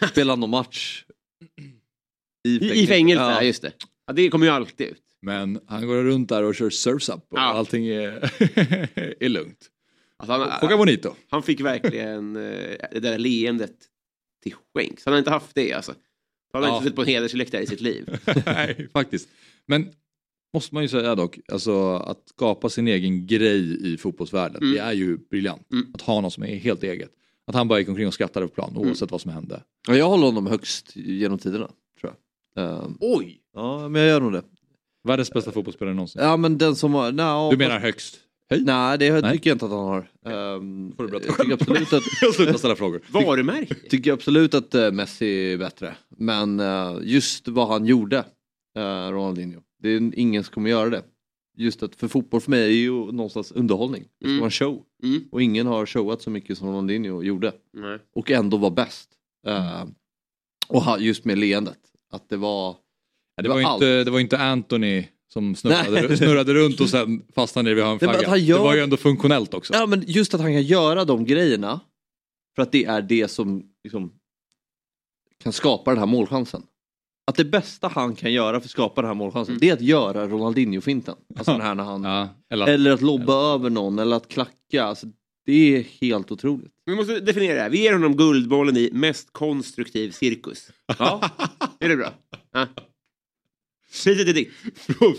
Ja. 0.00 0.06
Spelar 0.08 0.32
han 0.32 0.40
någon 0.40 0.50
match? 0.50 1.04
I, 2.48 2.82
I 2.82 2.86
fängelse, 2.86 3.22
ja. 3.24 3.30
Ja. 3.30 3.42
just 3.42 3.62
det. 3.62 3.72
Ja, 4.06 4.12
det 4.12 4.28
kommer 4.28 4.46
ju 4.46 4.52
alltid 4.52 4.86
ut. 4.86 5.00
Men 5.24 5.60
han 5.66 5.86
går 5.86 6.02
runt 6.02 6.28
där 6.28 6.42
och 6.42 6.54
kör 6.54 6.70
surfs 6.70 7.08
up 7.08 7.14
och 7.30 7.38
Ja. 7.38 7.40
allting 7.42 7.86
är, 7.86 8.10
är 9.24 9.28
lugnt. 9.28 9.70
Alltså, 10.16 10.32
han, 10.32 10.60
Choca 10.60 10.76
bonito. 10.76 11.14
han 11.30 11.42
fick 11.42 11.60
verkligen 11.60 12.36
eh, 12.36 12.76
det 12.92 13.00
där 13.00 13.18
leendet 13.18 13.74
till 14.42 14.54
skänks. 14.74 15.04
Han 15.04 15.12
har 15.12 15.18
inte 15.18 15.30
haft 15.30 15.54
det 15.54 15.72
alltså. 15.72 15.94
Han 16.52 16.62
har 16.62 16.68
Ja. 16.70 16.74
inte 16.74 16.84
suttit 16.84 16.96
på 16.96 17.02
en 17.02 17.08
hedersläktare 17.08 17.62
i 17.62 17.66
sitt 17.66 17.80
liv. 17.80 18.18
Nej, 18.46 18.88
faktiskt. 18.92 19.28
Men 19.66 19.92
måste 20.54 20.74
man 20.74 20.82
ju 20.82 20.88
säga 20.88 21.14
dock, 21.14 21.38
alltså 21.52 21.94
att 21.96 22.28
skapa 22.28 22.68
sin 22.68 22.88
egen 22.88 23.26
grej 23.26 23.92
i 23.92 23.96
fotbollsvärlden, 23.96 24.62
Mm. 24.62 24.74
det 24.74 24.80
är 24.80 24.92
ju 24.92 25.16
briljant. 25.16 25.72
Mm. 25.72 25.86
Att 25.94 26.00
ha 26.00 26.20
något 26.20 26.32
som 26.32 26.42
är 26.42 26.56
helt 26.56 26.82
eget. 26.82 27.10
Att 27.46 27.54
han 27.54 27.68
bara 27.68 27.78
gick 27.78 27.88
omkring 27.88 28.06
och 28.06 28.14
skrattade 28.14 28.48
på 28.48 28.54
plan 28.54 28.76
oavsett 28.76 29.10
vad 29.10 29.20
som 29.20 29.30
hände. 29.30 29.62
Ja, 29.88 29.96
jag 29.96 30.08
håller 30.08 30.24
honom 30.26 30.46
högst 30.46 30.96
genom 30.96 31.38
tiderna. 31.38 31.70
Tror 32.00 32.14
jag. 32.54 32.64
Ehm, 32.84 32.96
Oj! 33.00 33.40
ja, 33.54 33.88
men 33.88 34.02
jag 34.02 34.08
gör 34.10 34.20
nog 34.20 34.32
det. 34.32 34.42
Världens 35.04 35.32
bästa 35.32 35.52
fotbollsspelare 35.52 35.94
någonsin. 35.94 36.22
Ja, 36.22 36.36
men 36.36 36.58
den 36.58 36.76
som 36.76 36.94
har... 36.94 37.12
No, 37.12 37.50
Du 37.50 37.56
menar 37.56 37.78
högst? 37.78 38.20
Nej, 38.50 38.98
det 38.98 39.22
Nej. 39.22 39.32
tycker 39.32 39.50
jag 39.50 39.54
inte 39.54 39.64
att 39.64 39.70
han 39.70 39.80
har. 39.80 40.08
Um, 40.56 40.92
Får 40.96 41.04
du 41.04 41.10
berätta 41.10 41.26
jag 41.26 41.38
tycker 41.38 41.52
absolut 41.52 41.92
att, 41.92 42.02
Jag 42.22 42.34
slutar 42.34 42.58
ställa 42.58 42.76
frågor. 42.76 43.00
Varumärke. 43.12 43.74
tycker 43.74 44.12
absolut 44.12 44.54
att 44.54 44.74
eh, 44.74 44.92
Messi 44.92 45.52
är 45.52 45.58
bättre. 45.58 45.94
Men 46.08 46.60
eh, 46.60 46.96
just 47.02 47.48
vad 47.48 47.68
han 47.68 47.86
gjorde, 47.86 48.18
uh, 48.78 49.10
Ronaldinho, 49.12 49.60
det 49.82 49.88
är 49.88 50.18
ingen 50.18 50.44
som 50.44 50.54
kommer 50.54 50.70
göra 50.70 50.90
det. 50.90 51.02
Just 51.56 51.82
att 51.82 51.94
för 51.96 52.08
fotboll 52.08 52.40
för 52.40 52.50
mig 52.50 52.62
är 52.64 52.68
ju 52.82 52.92
någonstans 52.92 53.52
underhållning. 53.52 54.02
Det 54.02 54.24
ska 54.24 54.28
Mm. 54.28 54.38
vara 54.40 54.46
en 54.46 54.50
show. 54.50 54.82
Mm. 55.02 55.24
Och 55.32 55.42
ingen 55.42 55.66
har 55.66 55.86
showat 55.86 56.22
så 56.22 56.30
mycket 56.30 56.58
som 56.58 56.68
Ronaldinho 56.68 57.22
gjorde. 57.22 57.52
Nej. 57.72 57.98
Och 58.14 58.30
ändå 58.30 58.56
var 58.56 58.70
bäst. 58.70 59.10
Eh, 59.46 59.84
och 60.68 60.82
ha- 60.82 60.98
just 60.98 61.24
med 61.24 61.38
leendet. 61.38 61.78
Att 62.12 62.28
det 62.28 62.36
var... 62.36 62.76
Ja, 63.36 63.42
det, 63.42 63.48
var 63.48 63.58
ju 63.58 63.64
allt. 63.64 63.82
inte, 63.82 64.04
det 64.04 64.10
var 64.10 64.20
inte 64.20 64.38
Anthony 64.38 65.04
som 65.32 65.54
snurrade, 65.54 66.16
snurrade 66.16 66.54
runt 66.54 66.80
och 66.80 66.88
sen 66.88 67.22
fastnade 67.34 67.74
vid 67.74 67.84
hörnflaggan. 67.84 68.20
att 68.20 68.26
han 68.26 68.44
gör- 68.44 68.58
Det 68.58 68.64
var 68.64 68.74
ju 68.74 68.80
ändå 68.80 68.96
funktionellt 68.96 69.54
också. 69.54 69.74
Ja 69.74 69.86
men 69.86 70.04
just 70.06 70.34
att 70.34 70.40
han 70.40 70.52
kan 70.52 70.62
göra 70.62 71.04
de 71.04 71.24
grejerna. 71.24 71.80
För 72.56 72.62
att 72.62 72.72
det 72.72 72.84
är 72.84 73.02
det 73.02 73.28
som 73.30 73.62
liksom, 73.84 74.12
kan 75.42 75.52
skapa 75.52 75.90
den 75.90 75.98
här 75.98 76.06
målchansen. 76.06 76.62
Att 77.26 77.36
det 77.36 77.44
bästa 77.44 77.88
han 77.88 78.14
kan 78.16 78.32
göra 78.32 78.60
för 78.60 78.66
att 78.66 78.70
skapa 78.70 79.00
den 79.02 79.08
här 79.08 79.14
målchansen, 79.14 79.52
Mm. 79.52 79.60
det 79.60 79.68
är 79.68 79.72
att 79.72 79.80
göra 79.80 80.28
Ronaldinho-finten. 80.28 81.14
Alltså 81.36 81.52
den 81.52 81.60
här 81.60 81.74
när 81.74 81.84
han... 81.84 82.04
Ja, 82.04 82.28
eller, 82.50 82.66
Eller 82.66 82.90
att 82.90 83.02
lobba 83.02 83.54
över 83.54 83.70
någon, 83.70 83.98
eller 83.98 84.16
att 84.16 84.28
klacka. 84.28 84.84
Alltså, 84.84 85.06
det 85.46 85.52
är 85.76 85.82
helt 86.00 86.32
otroligt. 86.32 86.72
Vi 86.86 86.94
måste 86.94 87.20
definiera 87.20 87.54
det 87.54 87.60
här. 87.62 87.70
Vi 87.70 87.82
ger 87.82 87.92
honom 87.92 88.16
Guldbollen 88.16 88.76
i 88.76 88.90
mest 88.92 89.32
konstruktiv 89.32 90.10
cirkus. 90.10 90.70
Ja. 90.98 91.30
Är 91.80 91.88
det 91.88 91.96
bra? 91.96 92.12
Ja. 92.52 92.66
Priset 94.04 94.28
är 94.28 94.32
ditt. 94.32 94.50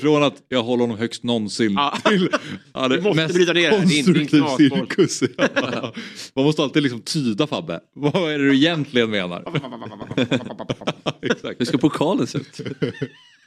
Från- 0.02 0.24
att 0.24 0.36
jag 0.50 0.64
håller 0.64 0.82
honom 0.84 0.98
högst 0.98 1.24
någonsin 1.24 1.74
Ja. 1.74 1.98
till 2.06 2.30
ja, 2.74 2.88
Vi 2.88 3.02
måste 3.02 3.28
bryta 3.34 3.54
ner 3.54 3.72
det. 3.72 3.78
Det 3.78 4.04
konstruktiv 4.04 4.44
cirkus. 4.58 5.24
Ja. 5.38 5.94
Man 6.36 6.46
måste 6.46 6.62
alltid 6.64 6.84
liksom 6.84 7.02
tyda 7.02 7.48
Fabbe. 7.48 7.80
Vad 7.96 8.16
är 8.34 8.40
det 8.40 8.46
du 8.50 8.56
egentligen 8.56 9.10
menar? 9.10 9.44
Exakt. 11.22 11.60
Hur 11.62 11.66
ska 11.66 11.78
pokalen 11.78 12.28
se 12.28 12.38
ut? 12.38 12.60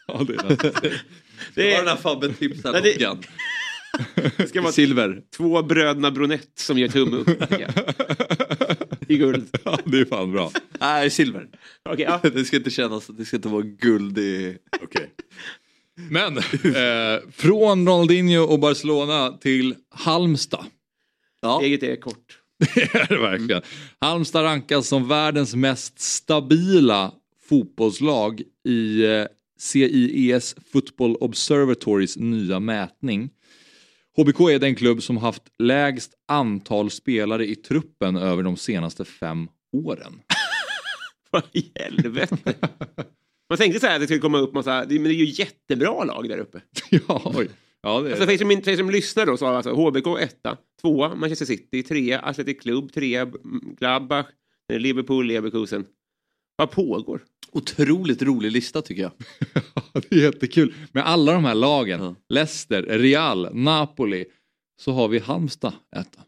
Ja, 0.07 0.27
det 0.27 0.35
är 0.35 0.38
Det 1.55 1.71
Var 1.71 1.79
den 1.79 1.87
är, 1.87 1.87
här 1.91 1.97
Fabbe 1.97 2.33
tipsar 2.33 2.73
Nej, 2.73 2.81
det- 2.83 2.95
loggan. 2.95 3.23
det 4.37 4.49
ska 4.49 4.61
vara 4.62 4.73
Silver. 4.73 5.21
två 5.37 5.62
bröderna 5.62 6.11
Bronett 6.11 6.49
som 6.55 6.79
gör 6.79 6.88
tumme 6.88 7.17
upp. 7.17 7.29
I 9.09 9.16
guld. 9.16 9.49
ja, 9.64 9.79
det 9.85 9.99
är 9.99 10.05
fan 10.05 10.33
bra. 10.33 10.51
Nej, 10.81 11.11
silver. 11.11 11.49
Okej, 11.90 12.07
ja. 12.09 12.21
Det 12.31 12.44
ska 12.44 12.57
inte 12.57 12.71
kännas, 12.71 13.07
det 13.07 13.25
ska 13.25 13.37
inte 13.37 13.49
vara 13.49 13.62
guld 13.62 14.18
i... 14.18 14.59
Okej. 14.83 15.11
Men 16.11 16.37
eh, 16.38 17.21
från 17.33 17.88
Ronaldinho 17.88 18.42
och 18.42 18.59
Barcelona 18.59 19.38
till 19.40 19.75
Halmstad. 19.90 20.64
Ja. 21.40 21.62
Eget 21.62 21.83
är 21.83 21.97
kort. 21.97 22.38
Det 22.75 22.94
är 22.94 23.09
det 23.09 23.18
verkligen. 23.18 23.62
Halmstad 24.01 24.44
rankas 24.44 24.88
som 24.88 25.09
världens 25.09 25.55
mest 25.55 26.01
stabila 26.01 27.12
fotbollslag 27.49 28.42
i 28.64 29.05
eh, 29.05 29.25
CIES 29.59 30.57
Football 30.73 31.16
Observatories 31.21 32.16
nya 32.16 32.61
mätning. 32.61 33.31
HBK 34.19 34.41
är 34.41 34.59
den 34.59 34.75
klubb 34.75 35.03
som 35.03 35.17
haft 35.17 35.43
lägst 35.59 36.13
antal 36.29 36.91
spelare 36.91 37.47
i 37.47 37.57
truppen 37.57 38.17
över 38.17 38.43
de 38.43 38.57
senaste 38.57 39.05
fem 39.05 39.49
åren. 39.73 40.13
Vad 41.31 41.43
i 41.53 41.73
helvete. 41.75 42.55
Man 43.49 43.59
tänkte 43.59 43.81
så 43.81 43.87
här 43.87 43.95
att 43.95 44.01
det 44.01 44.07
skulle 44.07 44.21
komma 44.21 44.39
upp 44.39 44.55
massa, 44.55 44.85
men 44.89 45.03
det 45.03 45.11
är 45.11 45.13
ju 45.13 45.25
jättebra 45.25 46.05
lag 46.05 46.29
där 46.29 46.39
uppe. 46.39 46.61
ja, 46.91 47.33
oj. 47.37 47.49
ja, 47.83 48.01
det 48.01 48.11
Alltså 48.11 48.27
för 48.27 48.33
er 48.33 48.39
som, 48.39 48.63
för 48.63 48.71
er 48.71 48.77
som 48.77 48.91
lyssnar 48.91 49.27
då 49.27 49.37
så 49.37 49.47
har 49.47 49.55
alltså 49.55 49.75
HBK 49.75 50.07
etta, 50.21 50.57
tvåa 50.81 51.15
Manchester 51.15 51.47
City, 51.47 51.83
trea 51.83 52.21
Athletic 52.21 52.61
Club, 52.61 52.93
trea 52.93 53.33
Gladbach, 53.79 54.27
Liverpool, 54.73 55.27
Leverkusen. 55.27 55.85
Vad 56.59 56.71
pågår? 56.71 57.21
Otroligt 57.53 58.23
rolig 58.23 58.53
lista 58.53 58.83
tycker 58.83 59.03
jag. 59.03 59.12
det 59.92 60.16
är 60.16 60.23
jättekul. 60.23 60.75
Med 60.92 61.07
alla 61.07 61.33
de 61.33 61.44
här 61.44 61.55
lagen, 61.55 62.03
Ja. 62.03 62.14
Leicester, 62.29 62.83
Real, 62.83 63.49
Napoli, 63.55 64.25
så 64.81 64.92
har 64.92 65.09
vi 65.09 65.18
Halmstad 65.18 65.73
etta. 65.97 66.21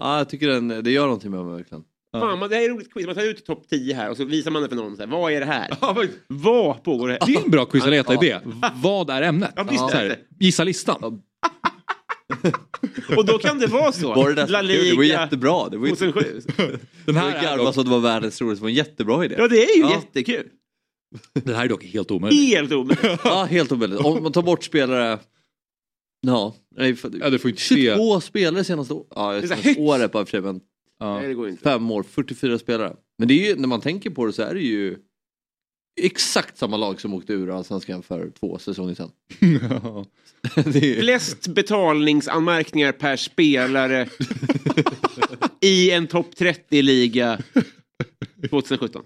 Ja, 0.00 0.18
jag 0.18 0.28
tycker 0.28 0.48
den, 0.48 0.68
det 0.68 0.90
gör 0.90 1.04
någonting 1.04 1.30
med 1.30 1.44
mig 1.44 1.56
verkligen. 1.56 1.84
Fan, 2.12 2.38
man, 2.38 2.50
det 2.50 2.56
här 2.56 2.62
är 2.62 2.68
roligt 2.68 2.92
quiz. 2.92 3.06
Man 3.06 3.14
tar 3.14 3.22
ut 3.22 3.46
topp 3.46 3.68
10 3.70 3.94
här 3.94 4.10
och 4.10 4.16
så 4.16 4.24
visar 4.24 4.50
man 4.50 4.62
det 4.62 4.68
för 4.68 4.76
någon. 4.76 4.96
Så 4.96 5.02
här, 5.02 5.10
vad 5.10 5.32
är 5.32 5.40
det 5.40 5.46
här? 5.46 5.68
Ja, 5.80 6.04
Vad 6.28 6.82
pågår 6.84 7.08
det 7.08 7.12
här? 7.20 7.26
Det 7.26 7.34
är 7.34 7.44
en 7.44 7.50
bra 7.50 7.64
quiz 7.64 7.84
att 7.84 7.90
leta 7.90 8.14
idé. 8.14 8.38
Vad 8.74 9.10
är 9.10 9.22
ämnet? 9.22 9.52
Ja, 9.56 9.62
visst 9.62 9.78
Så 9.80 9.88
är 9.88 9.94
här, 9.94 10.04
det. 10.04 10.18
Gissa 10.44 10.64
listan. 10.64 11.22
Och 13.16 13.26
då 13.26 13.38
kan 13.38 13.58
det 13.58 13.66
vara 13.66 13.92
så. 13.92 14.14
Var 14.14 14.28
det, 14.28 14.34
där 14.34 14.46
La 14.48 14.60
kul? 14.60 14.68
det 14.68 14.96
var 14.96 15.02
Liga 15.02 15.20
jättebra. 15.22 15.68
Det 15.68 15.76
var 15.78 15.86
ju 15.86 15.94
2007. 15.96 16.42
Den 16.56 17.14
det 17.14 17.20
här, 17.20 17.30
var 17.32 17.38
är 17.38 17.42
garva 17.42 17.64
dock, 17.64 17.74
så 17.74 17.80
att 17.80 17.86
det 17.86 17.90
var 17.92 18.00
världens 18.00 18.40
roligaste. 18.40 18.60
Det 18.60 18.62
var 18.62 18.68
en 18.68 18.74
jättebra 18.74 19.24
idé. 19.24 19.34
Ja, 19.38 19.48
det 19.48 19.64
är 19.64 19.76
ju 19.76 19.82
Ja. 19.82 19.90
jättekul. 19.94 20.48
den 21.32 21.54
här 21.54 21.64
är 21.64 21.68
dock 21.68 21.84
helt 21.84 22.10
omöjlig. 22.10 22.38
Helt 22.38 22.72
omöjligt. 22.72 23.20
Ja, 23.24 23.44
helt 23.44 23.72
omöjligt. 23.72 24.00
Om 24.00 24.22
man 24.22 24.32
tar 24.32 24.42
bort 24.42 24.64
spelare... 24.64 25.18
Ja, 26.26 26.54
nej, 26.76 26.94
för, 26.96 27.10
Ja, 27.20 27.30
du 27.30 27.38
får 27.38 27.50
inte 27.50 27.62
se. 27.62 27.74
22 27.74 28.20
spelare 28.20 28.64
senaste 28.64 28.94
året. 28.94 29.06
Ja, 29.14 29.40
senaste 29.42 29.74
året 29.80 30.12
bara 30.12 30.24
för 30.24 30.30
sig, 30.30 30.40
men 30.40 30.60
Ja. 31.00 31.18
Nej, 31.18 31.28
det 31.28 31.34
går 31.34 31.48
inte. 31.48 31.62
fem 31.62 31.90
år, 31.90 32.02
44 32.02 32.58
spelare. 32.58 32.96
Men 33.18 33.28
det 33.28 33.34
är 33.34 33.48
ju, 33.48 33.56
när 33.60 33.68
man 33.68 33.80
tänker 33.80 34.10
på 34.10 34.26
det 34.26 34.32
så 34.32 34.42
är 34.42 34.54
det 34.54 34.60
ju 34.60 34.96
exakt 36.00 36.58
samma 36.58 36.76
lag 36.76 37.00
som 37.00 37.14
åkte 37.14 37.32
ur 37.32 37.56
Allsvenskan 37.56 38.02
för 38.02 38.30
två 38.40 38.58
säsonger 38.58 38.94
sedan. 38.94 39.10
det 40.72 40.98
är, 40.98 41.00
Flest 41.00 41.46
betalningsanmärkningar 41.46 42.92
per 42.92 43.16
spelare 43.16 44.08
i 45.60 45.90
en 45.90 46.06
topp 46.06 46.26
30-liga 46.38 47.38
2017. 48.50 49.02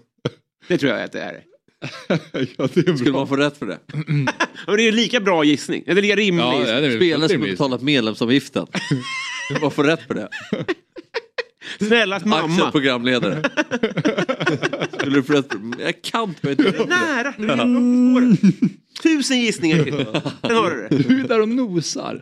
Det 0.67 0.77
tror 0.77 0.91
jag 0.91 1.03
att 1.03 1.11
det 1.11 1.21
är. 1.21 1.43
ja, 2.57 2.67
det 2.73 2.87
är 2.87 2.95
skulle 2.95 3.11
man 3.11 3.27
få 3.27 3.35
rätt 3.35 3.57
för 3.57 3.65
det? 3.65 3.79
Ja, 3.87 4.03
Men 4.67 4.75
det 4.75 4.81
är 4.81 4.85
ju 4.85 4.91
lika 4.91 5.19
bra 5.19 5.43
gissning. 5.43 5.83
Det 5.85 5.91
är 5.91 5.95
lika 6.01 6.15
rimlig 6.15 6.43
Ja, 6.43 6.59
gissning. 6.59 6.83
ja, 6.91 6.97
Spelare 6.97 7.29
som 7.29 7.41
betalat 7.41 7.81
medlemsavgiften. 7.81 8.67
Man 9.61 9.71
få 9.71 9.83
rätt 9.83 10.01
för 10.07 10.13
det? 10.13 10.29
Snällas 11.79 12.23
Axel 12.23 12.29
mamma. 12.49 12.71
programledare. 12.71 13.43
Skulle 14.99 15.15
du 15.15 15.23
få 15.23 15.33
rätt 15.33 15.51
för 15.51 15.77
det? 15.77 15.83
Jag 15.83 16.01
kan 16.01 16.23
inte 16.29 16.41
för 16.41 16.55
det. 16.55 16.85
Nära! 16.85 17.33
Nu 17.37 17.47
är 17.47 18.35
spåret. 18.35 18.63
Tusen 19.03 19.39
gissningar 19.41 19.83
till. 19.83 19.93
Sen 20.41 20.55
har 20.55 20.71
du 20.71 20.87
det. 20.97 21.03
Du 21.09 21.19
är 21.23 21.27
där 21.27 21.41
och 21.41 21.49
nosar. 21.49 22.19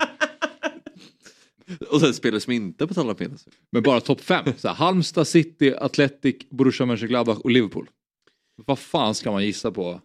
Och 1.89 1.99
sen 2.01 2.13
spelare 2.13 2.39
som 2.41 2.53
inte 2.53 2.85
betalar 2.87 3.15
medlemsavgift. 3.19 3.59
Men 3.71 3.83
bara 3.83 4.01
topp 4.01 4.21
fem. 4.21 4.45
Så 4.57 4.67
här, 4.67 4.75
Halmstad, 4.75 5.27
City, 5.27 5.73
Athletic, 5.77 6.35
Borussia 6.51 6.85
Mönchengladbach 6.85 7.37
och 7.37 7.51
Liverpool. 7.51 7.87
Vad 8.65 8.79
fan 8.79 9.15
ska 9.15 9.31
man 9.31 9.45
gissa 9.45 9.71
på 9.71 10.01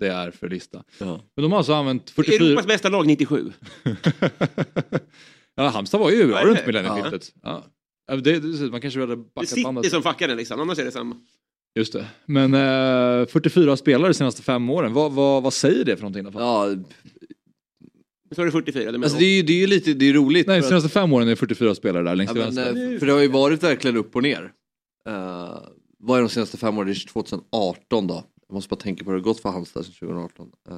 det 0.00 0.08
är 0.08 0.30
för 0.30 0.48
lista? 0.48 0.82
Ja. 0.98 1.20
Men 1.36 1.42
de 1.42 1.52
har 1.52 1.58
alltså 1.58 1.72
använt 1.72 2.10
44... 2.10 2.44
Europas 2.46 2.66
bästa 2.66 2.88
lag 2.88 3.06
97. 3.06 3.52
ja, 5.54 5.68
Halmstad 5.68 6.00
var 6.00 6.10
ju 6.10 6.26
bra 6.26 6.44
runt 6.44 6.58
det- 6.58 6.66
millennieskiftet. 6.66 7.32
Ja. 7.42 7.64
Ja, 8.06 8.16
det, 8.16 8.38
det, 8.40 8.70
man 8.70 8.80
kanske 8.80 9.00
hade 9.00 9.16
Det 9.16 9.20
är 9.20 9.24
backat 9.34 9.48
City 9.48 9.62
bandet. 9.64 9.90
som 9.90 10.02
fuckar 10.02 10.28
den 10.28 10.36
listan, 10.36 10.60
annars 10.60 10.78
är 10.78 10.84
det 10.84 10.92
samma. 10.92 11.16
Just 11.74 11.92
det. 11.92 12.06
Men 12.26 12.54
eh, 12.54 13.26
44 13.26 13.76
spelare 13.76 14.08
de 14.10 14.14
senaste 14.14 14.42
fem 14.42 14.70
åren, 14.70 14.92
vad, 14.92 15.12
vad, 15.12 15.42
vad 15.42 15.52
säger 15.52 15.84
det 15.84 15.96
för 15.96 16.02
någonting? 16.02 16.22
i 16.22 16.26
alla 16.26 16.32
fall? 16.32 16.42
Ja, 16.78 16.84
Så 18.34 18.40
är 18.42 18.44
det 18.46 18.52
44. 18.52 18.92
Det 18.92 18.98
alltså 18.98 19.18
det 19.18 19.24
är 19.24 19.36
ju 19.36 19.42
det 19.42 19.52
är 19.52 19.60
ju 19.60 19.66
lite 19.66 19.94
det 19.94 20.08
är 20.08 20.12
roligt. 20.12 20.46
Nej, 20.46 20.56
de 20.56 20.60
för 20.60 20.66
att- 20.66 20.82
senaste 20.82 20.88
fem 21.00 21.12
åren 21.12 21.26
är 21.26 21.30
det 21.30 21.36
44 21.36 21.74
spelare 21.74 22.02
där 22.04 22.16
längst 22.16 22.34
Ja, 22.36 22.44
till 22.44 22.54
men, 22.54 22.64
vänster. 22.64 22.92
eh, 22.92 22.98
för 22.98 23.06
det 23.06 23.12
har 23.12 23.20
ju 23.20 23.28
varit 23.28 23.62
verkligen 23.62 23.96
upp 23.96 24.16
och 24.16 24.22
ner. 24.22 24.52
Uh, 25.08 25.58
vad 25.98 26.18
är 26.18 26.22
de 26.22 26.28
senaste 26.28 26.56
fem 26.56 26.78
åren? 26.78 26.86
Det 26.86 26.92
är 26.92 27.08
2018 27.08 28.06
då. 28.06 28.24
Jag 28.48 28.54
måste 28.54 28.68
bara 28.68 28.76
tänka 28.80 29.04
på 29.04 29.10
hur 29.10 29.16
det 29.18 29.20
har 29.22 29.24
gått 29.24 29.40
för 29.40 29.48
Halmstad 29.50 29.84
sedan 29.84 29.94
2018. 29.94 30.48
Eh, 30.70 30.76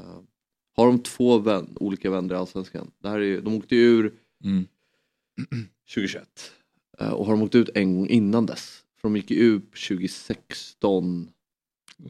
har 0.77 0.87
de 0.87 0.99
två 0.99 1.39
vän, 1.39 1.69
olika 1.81 2.11
vänner 2.11 2.35
i 2.35 2.39
Allsvenskan? 2.39 2.91
Det 3.03 3.09
här 3.09 3.17
är 3.19 3.25
ju, 3.25 3.41
de 3.41 3.55
åkte 3.55 3.77
ju 3.77 3.83
ur 3.83 4.13
Mm. 4.45 4.67
2021. 5.95 6.29
Eh, 7.01 7.11
och 7.13 7.27
har 7.27 7.33
de 7.33 7.43
åkt 7.43 7.55
ut 7.55 7.69
en 7.75 7.95
gång 7.97 8.09
innan 8.09 8.47
dess? 8.47 8.81
För 9.01 9.09
de 9.09 9.17
gick 9.17 9.31
ju 9.31 9.37
ut 9.37 9.63
2016, 9.89 11.29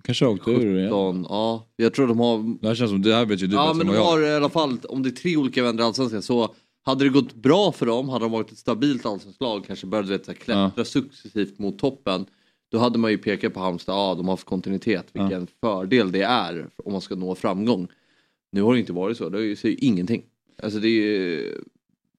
Kanske 0.02 0.26
åkte 0.26 0.50
ur 0.50 0.78
igen. 0.78 0.88
17, 0.90 1.26
ja. 1.28 1.66
Jag 1.76 1.94
tror 1.94 2.06
de 2.08 2.18
har 2.18 2.56
Det 2.60 2.68
här 2.68 2.74
känns 2.74 2.90
som, 2.90 3.02
det 3.02 3.14
här 3.14 3.26
vet 3.26 3.42
ju 3.42 3.46
du 3.46 3.56
Ja 3.56 3.72
men 3.72 3.86
de 3.86 3.92
vad 3.92 3.96
jag. 3.96 4.04
har 4.04 4.22
i 4.26 4.34
alla 4.34 4.48
fall, 4.48 4.78
om 4.88 5.02
det 5.02 5.08
är 5.08 5.10
tre 5.10 5.36
olika 5.36 5.62
vänner 5.62 5.82
i 5.82 5.86
Allsvenskan 5.86 6.22
så 6.22 6.54
hade 6.84 7.04
det 7.04 7.10
gått 7.10 7.34
bra 7.34 7.72
för 7.72 7.86
dem, 7.86 8.08
hade 8.08 8.24
de 8.24 8.32
varit 8.32 8.52
ett 8.52 8.58
stabilt 8.58 9.06
allsvenskt 9.06 9.40
lag, 9.40 9.64
kanske 9.66 9.86
börjat 9.86 10.08
vet, 10.10 10.38
klättra 10.38 10.72
Ja. 10.76 10.84
successivt 10.84 11.58
mot 11.58 11.78
toppen. 11.78 12.26
Då 12.70 12.78
hade 12.78 12.98
man 12.98 13.10
ju 13.10 13.18
pekat 13.18 13.54
på 13.54 13.60
Halmstad, 13.60 13.94
ja 13.94 14.14
de 14.14 14.26
har 14.26 14.32
haft 14.32 14.44
kontinuitet, 14.46 15.06
vilken 15.12 15.46
fördel 15.60 16.12
det 16.12 16.22
är 16.22 16.68
om 16.76 16.92
man 16.92 17.00
ska 17.00 17.14
nå 17.14 17.34
framgång. 17.34 17.88
Nu 18.52 18.62
har 18.62 18.74
det 18.74 18.80
inte 18.80 18.92
varit 18.92 19.16
så, 19.16 19.28
det 19.28 19.38
är 19.38 19.42
ju 19.42 19.56
så 19.56 19.66
är 19.66 19.70
ju 19.70 19.76
ingenting. 19.76 20.22
Alltså 20.62 20.78
det 20.78 20.88
är, 20.88 21.54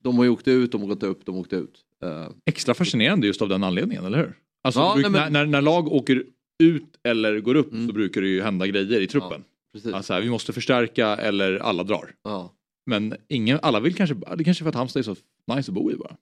de 0.04 0.18
har 0.18 0.24
ju 0.24 0.30
åkt 0.30 0.48
ut, 0.48 0.72
de 0.72 0.82
har 0.82 0.88
gått 0.88 1.04
upp, 1.04 1.26
de 1.26 1.36
har 1.36 1.42
åkt 1.42 1.54
ut. 1.54 1.85
Eh, 2.04 2.30
Extra 2.46 2.74
fascinerande 2.74 3.28
just 3.28 3.42
av 3.42 3.50
den 3.50 3.64
anledningen, 3.64 4.06
eller 4.06 4.18
hur? 4.18 4.34
Alltså, 4.64 4.80
Ja, 4.80 4.94
bruk- 4.96 5.02
nej, 5.02 5.12
men- 5.12 5.34
när, 5.34 5.46
när, 5.46 5.62
lag 5.62 5.88
åker 5.88 6.24
ut 6.64 6.84
eller 7.04 7.40
går 7.40 7.56
upp 7.56 7.72
Mm. 7.74 7.88
så 7.88 7.94
brukar 7.94 8.22
det 8.22 8.28
ju 8.28 8.42
hända 8.42 8.68
grejer 8.68 9.02
i 9.02 9.08
truppen. 9.08 9.44
precis. 9.74 9.94
Alltså, 9.94 10.14
här, 10.14 10.22
vi 10.22 10.30
måste 10.30 10.54
förstärka 10.54 11.08
eller 11.08 11.58
alla 11.60 11.84
drar. 11.84 12.12
Ja. 12.24 12.54
Men 12.86 13.16
ingen, 13.28 13.60
alla 13.62 13.80
vill 13.80 13.96
kanske, 13.96 14.16
det 14.36 14.44
kanske 14.44 14.62
är 14.62 14.66
för 14.66 14.70
att 14.70 14.76
Halmstad 14.76 15.00
är 15.00 15.04
så 15.04 15.16
nice 15.56 15.72
att 15.72 15.76
bo 15.76 15.92
i 15.92 15.96
bara. 15.96 16.16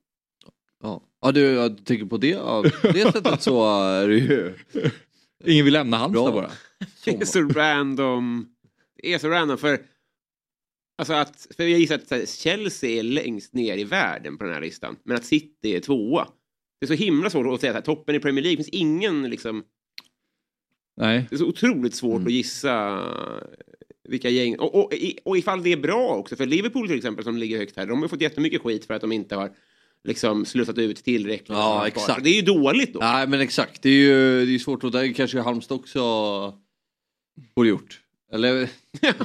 Ja, 0.82 1.02
ja 1.22 1.32
du, 1.32 1.40
jag 1.40 1.84
tänker 1.84 2.06
på 2.06 2.16
det, 2.16 2.28
ja, 2.28 2.64
på 2.82 2.88
det 2.92 3.12
sättet 3.12 3.42
så 3.42 3.80
är 3.82 4.08
det 4.08 4.14
ju... 4.14 4.54
Ingen 5.44 5.64
vill 5.64 5.74
lämna 5.74 5.96
Halmstad 5.96 6.24
Bra. 6.24 6.32
bara. 6.32 6.50
Det 7.04 7.10
är 7.20 7.24
så 7.24 7.40
random. 7.42 8.46
Det 9.02 9.12
är 9.14 9.18
så 9.18 9.28
random 9.28 9.58
för... 9.58 9.78
Alltså 10.96 11.12
att, 11.14 11.46
för 11.56 11.64
jag 11.64 11.80
gissar 11.80 11.94
att 11.94 12.28
Chelsea 12.28 12.90
är 12.98 13.02
längst 13.02 13.54
ner 13.54 13.76
i 13.76 13.84
världen 13.84 14.38
på 14.38 14.44
den 14.44 14.52
här 14.52 14.60
listan. 14.60 14.96
Men 15.04 15.16
att 15.16 15.24
City 15.24 15.74
är 15.76 15.80
tvåa. 15.80 16.28
Det 16.80 16.84
är 16.84 16.96
så 16.96 17.04
himla 17.04 17.30
svårt 17.30 17.54
att 17.54 17.60
säga 17.60 17.78
att 17.78 17.84
toppen 17.84 18.14
i 18.14 18.20
Premier 18.20 18.42
League 18.42 18.56
finns 18.56 18.68
ingen 18.68 19.30
liksom... 19.30 19.64
Nej. 20.96 21.26
Det 21.30 21.36
är 21.36 21.38
så 21.38 21.46
otroligt 21.46 21.94
svårt 21.94 22.16
Mm. 22.16 22.26
att 22.26 22.32
gissa 22.32 23.02
vilka 24.08 24.28
gäng... 24.28 24.58
Och, 24.58 24.74
och, 24.74 24.92
och 25.24 25.38
ifall 25.38 25.62
det 25.62 25.72
är 25.72 25.76
bra 25.76 26.08
också. 26.08 26.36
För 26.36 26.46
Liverpool 26.46 26.88
till 26.88 26.96
exempel 26.96 27.24
som 27.24 27.36
ligger 27.36 27.58
högt 27.58 27.76
här. 27.76 27.86
De 27.86 28.02
har 28.02 28.08
fått 28.08 28.20
jättemycket 28.20 28.62
skit 28.62 28.84
för 28.84 28.94
att 28.94 29.00
de 29.00 29.12
inte 29.12 29.36
har 29.36 29.50
liksom 30.04 30.44
slussat 30.44 30.78
ut 30.78 31.04
tillräckligt. 31.04 31.48
Ja, 31.48 31.86
exakt. 31.86 32.24
Det 32.24 32.30
är 32.30 32.34
ju 32.34 32.42
dåligt 32.42 32.94
då. 32.94 33.00
Nej 33.00 33.26
men 33.26 33.40
exakt, 33.40 33.82
det 33.82 33.88
är 33.88 33.92
ju 33.92 34.46
det 34.46 34.54
är 34.54 34.58
svårt 34.58 34.84
och 34.84 34.90
där 34.90 35.12
kanske 35.12 35.40
Halmstad 35.40 35.78
också 35.78 36.00
borde 37.54 37.68
gjort. 37.68 38.00
Eller 38.34 38.68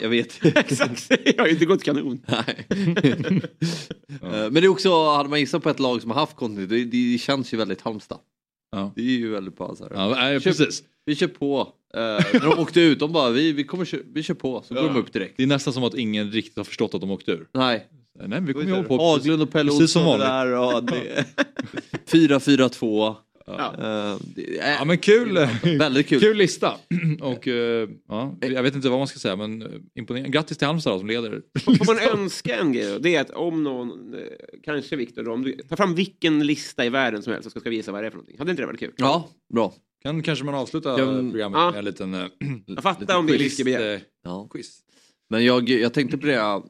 jag 0.01 0.09
vet 0.09 0.45
Exakt, 0.55 1.11
jag 1.25 1.37
har 1.37 1.45
ju 1.47 1.53
inte 1.53 1.65
gått 1.65 1.83
kanon. 1.83 2.21
Nej. 2.27 2.67
Eh, 4.23 4.29
Men 4.31 4.53
det 4.53 4.59
är 4.59 4.67
också, 4.67 5.05
hade 5.15 5.29
man 5.29 5.39
gissat 5.39 5.63
på 5.63 5.69
ett 5.69 5.79
lag 5.79 6.01
som 6.01 6.11
har 6.11 6.17
haft 6.19 6.35
kontinuitet, 6.35 6.91
det, 6.91 7.11
det 7.11 7.17
känns 7.17 7.53
ju 7.53 7.57
väldigt 7.57 7.81
Halmstad. 7.81 8.17
Ja. 8.71 8.93
Det 8.95 9.01
är 9.01 9.05
ju 9.05 9.29
väldigt 9.29 9.57
bra 9.57 9.75
så 9.77 9.83
här. 9.83 10.31
Ja, 10.33 10.39
precis. 10.39 10.83
Vi 11.05 11.15
kör 11.15 11.27
på. 11.27 11.59
Uh, 11.61 12.01
när 12.33 12.39
de 12.49 12.59
åkte 12.59 12.81
ut, 12.81 12.99
de 12.99 13.11
bara 13.11 13.29
vi, 13.29 13.51
vi, 13.51 13.63
kommer, 13.63 13.85
kö- 13.85 14.01
vi 14.13 14.23
kör 14.23 14.33
på, 14.33 14.63
så 14.67 14.73
går 14.73 14.83
de 14.83 14.95
upp 14.97 15.13
direkt. 15.13 15.33
Det 15.37 15.43
är 15.43 15.47
nästan 15.47 15.73
som 15.73 15.83
att 15.83 15.93
ingen 15.95 16.31
riktigt 16.31 16.57
har 16.57 16.63
förstått 16.63 16.93
att 16.93 17.01
de 17.01 17.11
åkte 17.11 17.31
ur. 17.31 17.47
Nej, 17.53 17.87
Nej, 18.27 18.41
vi 18.41 18.53
kommer 18.53 18.65
ju 18.65 18.71
hålla 18.73 18.87
på. 18.87 18.97
Haglund 19.11 19.41
och 19.41 19.51
Pelle 19.51 19.71
Olsson 19.71 20.19
där 20.19 20.53
och 20.75 20.83
det- 20.83 21.25
4-4-2. 22.11 23.15
Ja. 23.57 23.73
Är 24.61 24.71
Ja 24.79 24.85
men 24.85 24.97
kul! 24.97 25.33
väldigt 25.79 26.07
kul. 26.07 26.19
Kul 26.19 26.37
lista! 26.37 26.73
Och 27.21 27.47
eh, 27.47 27.89
ja, 28.07 28.35
jag 28.41 28.63
vet 28.63 28.75
inte 28.75 28.89
vad 28.89 28.99
man 28.99 29.07
ska 29.07 29.19
säga 29.19 29.35
men 29.35 29.63
imponerande. 29.95 30.29
Grattis 30.31 30.57
till 30.57 30.67
Halmstad 30.67 30.93
då, 30.93 30.99
som 30.99 31.07
leder. 31.07 31.41
Får 31.65 31.85
man 31.85 32.19
önska 32.19 32.55
en 32.55 32.73
grej 32.73 32.91
då? 32.93 32.97
Det 32.99 33.15
är 33.15 33.21
att 33.21 33.29
om 33.29 33.63
någon, 33.63 34.15
kanske 34.63 34.95
Viktor, 34.95 35.29
om 35.29 35.43
du 35.43 35.51
tar 35.57 35.75
fram 35.75 35.95
vilken 35.95 36.45
lista 36.47 36.85
i 36.85 36.89
världen 36.89 37.23
som 37.23 37.33
helst 37.33 37.55
och 37.55 37.61
ska 37.61 37.69
visa 37.69 37.91
vad 37.91 38.03
det 38.03 38.07
är 38.07 38.11
för 38.11 38.17
någonting. 38.17 38.37
Hade 38.39 38.51
inte 38.51 38.63
det 38.63 38.67
varit 38.67 38.79
kul? 38.79 38.93
Ja, 38.97 39.29
bra. 39.53 39.73
Kan 40.03 40.23
kanske 40.23 40.45
man 40.45 40.55
avsluta 40.55 40.97
Kan- 40.97 41.31
programmet 41.31 41.59
Ja. 41.59 41.71
med 41.71 41.79
en 41.79 41.85
liten 41.85 42.13
Jag 42.65 42.83
fattar 42.83 43.17
om 43.17 43.27
det 43.27 43.33
är 43.33 43.37
quiz, 43.37 43.59
eh, 43.59 43.99
Ja. 44.23 44.47
quiz. 44.51 44.79
Men 45.29 45.45
jag, 45.45 45.69
jag 45.69 45.93
tänkte 45.93 46.17
på 46.17 46.25
det 46.27 46.61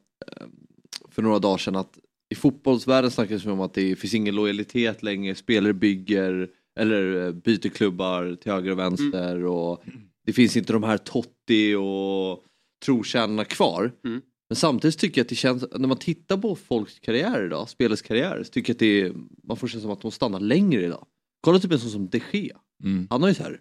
för 1.11 1.21
några 1.21 1.39
dagar 1.39 1.57
sedan 1.57 1.75
att 1.75 1.97
i 2.31 2.35
fotbollsvärlden 2.35 3.11
snackas 3.11 3.43
det 3.43 3.51
om 3.51 3.61
att 3.61 3.73
det 3.73 3.95
finns 3.95 4.13
ingen 4.13 4.35
lojalitet 4.35 5.03
längre, 5.03 5.35
spelare 5.35 5.73
bygger 5.73 6.49
eller 6.79 7.27
eh, 7.27 7.31
byter 7.31 7.69
klubbar 7.69 8.35
till 8.41 8.51
höger 8.51 8.71
och 8.71 8.79
vänster 8.79 9.43
och 9.45 9.83
det 10.25 10.33
finns 10.33 10.57
inte 10.57 10.73
de 10.73 10.83
här 10.83 10.97
Totti 10.97 11.75
och 11.75 12.43
trotjänarna 12.85 13.45
kvar. 13.45 13.91
Mm. 14.05 14.21
Men 14.49 14.55
samtidigt 14.55 14.99
tycker 14.99 15.21
jag 15.21 15.25
att 15.25 15.29
det 15.29 15.35
känns, 15.35 15.65
när 15.75 15.87
man 15.87 15.97
tittar 15.97 16.37
på 16.37 16.55
folks 16.55 16.99
karriär 16.99 17.45
idag, 17.45 17.69
spelares 17.69 18.01
karriär, 18.01 18.43
så 18.43 18.51
tycker 18.51 18.69
jag 18.69 18.75
att 18.75 18.79
det 18.79 19.01
är, 19.01 19.13
man 19.43 19.57
får 19.57 19.67
känna 19.67 19.81
som 19.81 19.91
att 19.91 20.01
de 20.01 20.11
stannar 20.11 20.39
längre 20.39 20.85
idag. 20.85 21.05
Kolla 21.41 21.59
typ 21.59 21.71
en 21.71 21.79
sån 21.79 21.89
som 21.89 22.07
de 22.09 22.21
Gea. 22.31 22.59
Mm. 22.83 23.07
Han 23.09 23.21
har 23.21 23.29
ju 23.29 23.35
så 23.35 23.43
här 23.43 23.59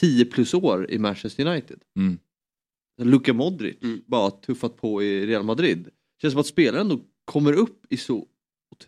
10 0.00 0.24
plus 0.24 0.54
år 0.54 0.90
i 0.90 0.98
Manchester 0.98 1.46
United. 1.46 1.80
Mm. 1.98 2.18
Luka 3.02 3.32
Modric 3.32 3.76
Mm. 3.82 4.02
bara 4.06 4.30
tuffat 4.30 4.76
på 4.76 5.02
i 5.02 5.26
Real 5.26 5.42
Madrid. 5.44 5.88
Känns 6.22 6.32
som 6.32 6.40
att 6.40 6.46
spelaren 6.46 6.80
ändå 6.80 7.04
kommer 7.24 7.52
upp 7.52 7.86
i 7.92 7.96
så 7.96 8.26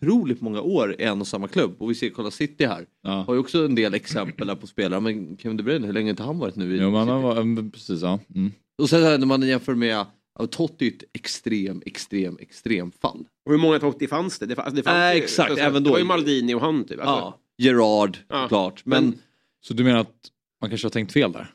otroligt 0.03 0.41
många 0.41 0.61
år 0.61 0.95
i 0.99 1.03
en 1.03 1.21
och 1.21 1.27
samma 1.27 1.47
klubb. 1.47 1.75
Och 1.81 1.89
vi 1.91 1.95
ser, 1.95 2.09
kolla 2.09 2.31
City 2.31 2.65
här. 2.65 2.85
Ja. 3.01 3.09
Har 3.27 3.33
ju 3.33 3.39
också 3.39 3.65
en 3.65 3.75
del 3.75 3.93
exempel 3.93 4.47
där 4.47 4.55
på 4.55 4.67
spelare. 4.67 4.99
Men 4.99 5.37
Kevin 5.37 5.57
De 5.57 5.63
Bruyne, 5.63 5.85
hur 5.87 5.93
länge 5.93 6.05
har 6.05 6.09
inte 6.09 6.23
han 6.23 6.39
varit 6.39 6.55
nu 6.55 6.75
i 6.75 6.81
Jo, 6.81 6.91
men 6.91 7.07
han 7.07 7.21
var, 7.21 7.69
precis 7.71 8.01
ja. 8.01 8.19
Mm. 8.35 8.51
Och 8.77 8.89
sen 8.89 9.19
när 9.19 9.27
man 9.27 9.41
jämför 9.41 9.75
med 9.75 10.05
ja, 10.39 10.47
Totti 10.47 10.87
är 10.87 10.91
ett 10.91 11.03
extrem, 11.13 11.81
extrem, 11.85 12.37
extrem 12.41 12.91
fall. 12.91 13.25
Och 13.45 13.51
hur 13.51 13.59
många 13.59 13.79
Totti 13.79 14.07
fanns 14.07 14.39
det? 14.39 14.45
Det 14.45 14.55
fanns, 14.55 14.73
det 14.73 14.83
fanns 14.83 15.15
ju- 15.15 15.21
exakt, 15.23 15.49
alltså, 15.49 15.65
även 15.65 15.83
Det 15.83 15.89
då. 15.89 15.91
var 15.93 15.99
ju 15.99 16.05
Maldini 16.05 16.53
och 16.53 16.61
han 16.61 16.83
typ. 16.83 16.99
Alltså. 16.99 17.13
ja. 17.15 17.39
Gerard, 17.57 18.17
Ja. 18.29 18.47
klart. 18.47 18.81
Men, 18.85 19.03
Men- 19.05 19.17
Så 19.61 19.73
du 19.73 19.83
menar 19.83 19.99
att 19.99 20.15
man 20.61 20.69
kanske 20.69 20.85
har 20.85 20.91
tänkt 20.91 21.11
fel 21.13 21.31
där? 21.31 21.51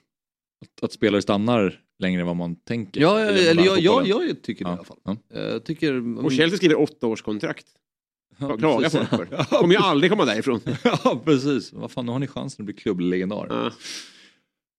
Att, 0.64 0.84
att 0.84 0.92
spelare 0.92 1.22
stannar 1.22 1.80
längre 1.98 2.20
än 2.20 2.26
vad 2.26 2.36
man 2.36 2.56
tänker? 2.56 3.00
ja, 3.00 3.18
Eller 3.20 3.50
eller 3.50 3.64
jag, 3.64 3.78
jag, 3.80 4.06
jag 4.08 4.42
tycker 4.42 4.64
det 4.64 4.70
i 4.70 4.74
alla 4.74 4.84
fall. 4.84 4.96
Ja. 5.04 5.16
Jag 5.34 5.64
tycker... 5.64 6.18
Och 6.24 6.32
Chelsea 6.32 6.56
skriver 6.56 6.78
åtta 6.80 7.06
års 7.06 7.22
kontrakt. 7.22 7.66
Ja, 8.40 8.56
Klaga 8.56 8.90
precis. 8.90 9.08
folk 9.08 9.28
för. 9.30 9.44
Kommer 9.58 9.74
ju 9.74 9.80
aldrig 9.80 10.10
komma 10.10 10.24
därifrån. 10.24 10.60
ja 10.84 11.22
precis, 11.24 11.72
vad 11.72 11.90
fan 11.90 12.06
nu 12.06 12.12
har 12.12 12.18
ni 12.18 12.26
chansen 12.26 12.62
att 12.62 12.66
bli 12.66 12.74
klubblegendar. 12.74 13.46
Ja. 13.50 13.70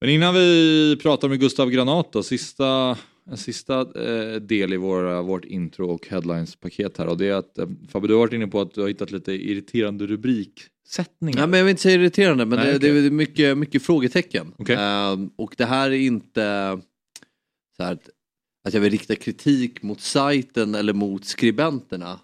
Men 0.01 0.09
innan 0.09 0.33
vi 0.33 0.97
pratar 1.01 1.29
med 1.29 1.39
Gustav 1.39 1.69
Granat 1.69 2.13
då, 2.13 2.23
sista, 2.23 2.97
en 3.29 3.37
sista 3.37 3.79
eh, 3.79 4.35
del 4.35 4.73
i 4.73 4.77
våra, 4.77 5.21
vårt 5.21 5.45
intro 5.45 5.89
och 5.89 6.07
headlines-paket 6.07 6.97
här 6.97 7.07
och 7.07 7.17
det 7.17 7.27
är 7.27 7.33
att 7.33 7.57
eh, 7.57 7.67
Fabbe 7.89 8.07
du 8.07 8.13
har 8.13 8.19
varit 8.19 8.33
inne 8.33 8.47
på 8.47 8.61
att 8.61 8.73
du 8.73 8.81
har 8.81 8.87
hittat 8.87 9.11
lite 9.11 9.31
irriterande 9.31 10.07
rubriksättningar. 10.07 11.39
Nej, 11.39 11.47
men 11.47 11.57
jag 11.57 11.65
vill 11.65 11.71
inte 11.71 11.81
säga 11.81 11.95
irriterande 11.95 12.45
men 12.45 12.59
Nej, 12.59 12.67
det, 12.67 12.77
okej. 12.77 13.01
det 13.01 13.07
är 13.07 13.11
mycket, 13.11 13.57
mycket 13.57 13.83
frågetecken. 13.83 14.53
Okej. 14.57 14.75
Ehm, 14.79 15.29
och 15.35 15.53
det 15.57 15.65
här 15.65 15.91
är 15.91 15.99
inte 15.99 16.79
så 17.77 17.83
här 17.83 17.93
att, 17.93 18.09
att 18.67 18.73
jag 18.73 18.81
vill 18.81 18.91
rikta 18.91 19.15
kritik 19.15 19.83
mot 19.83 20.01
sajten 20.01 20.75
eller 20.75 20.93
mot 20.93 21.25
skribenterna. 21.25 22.19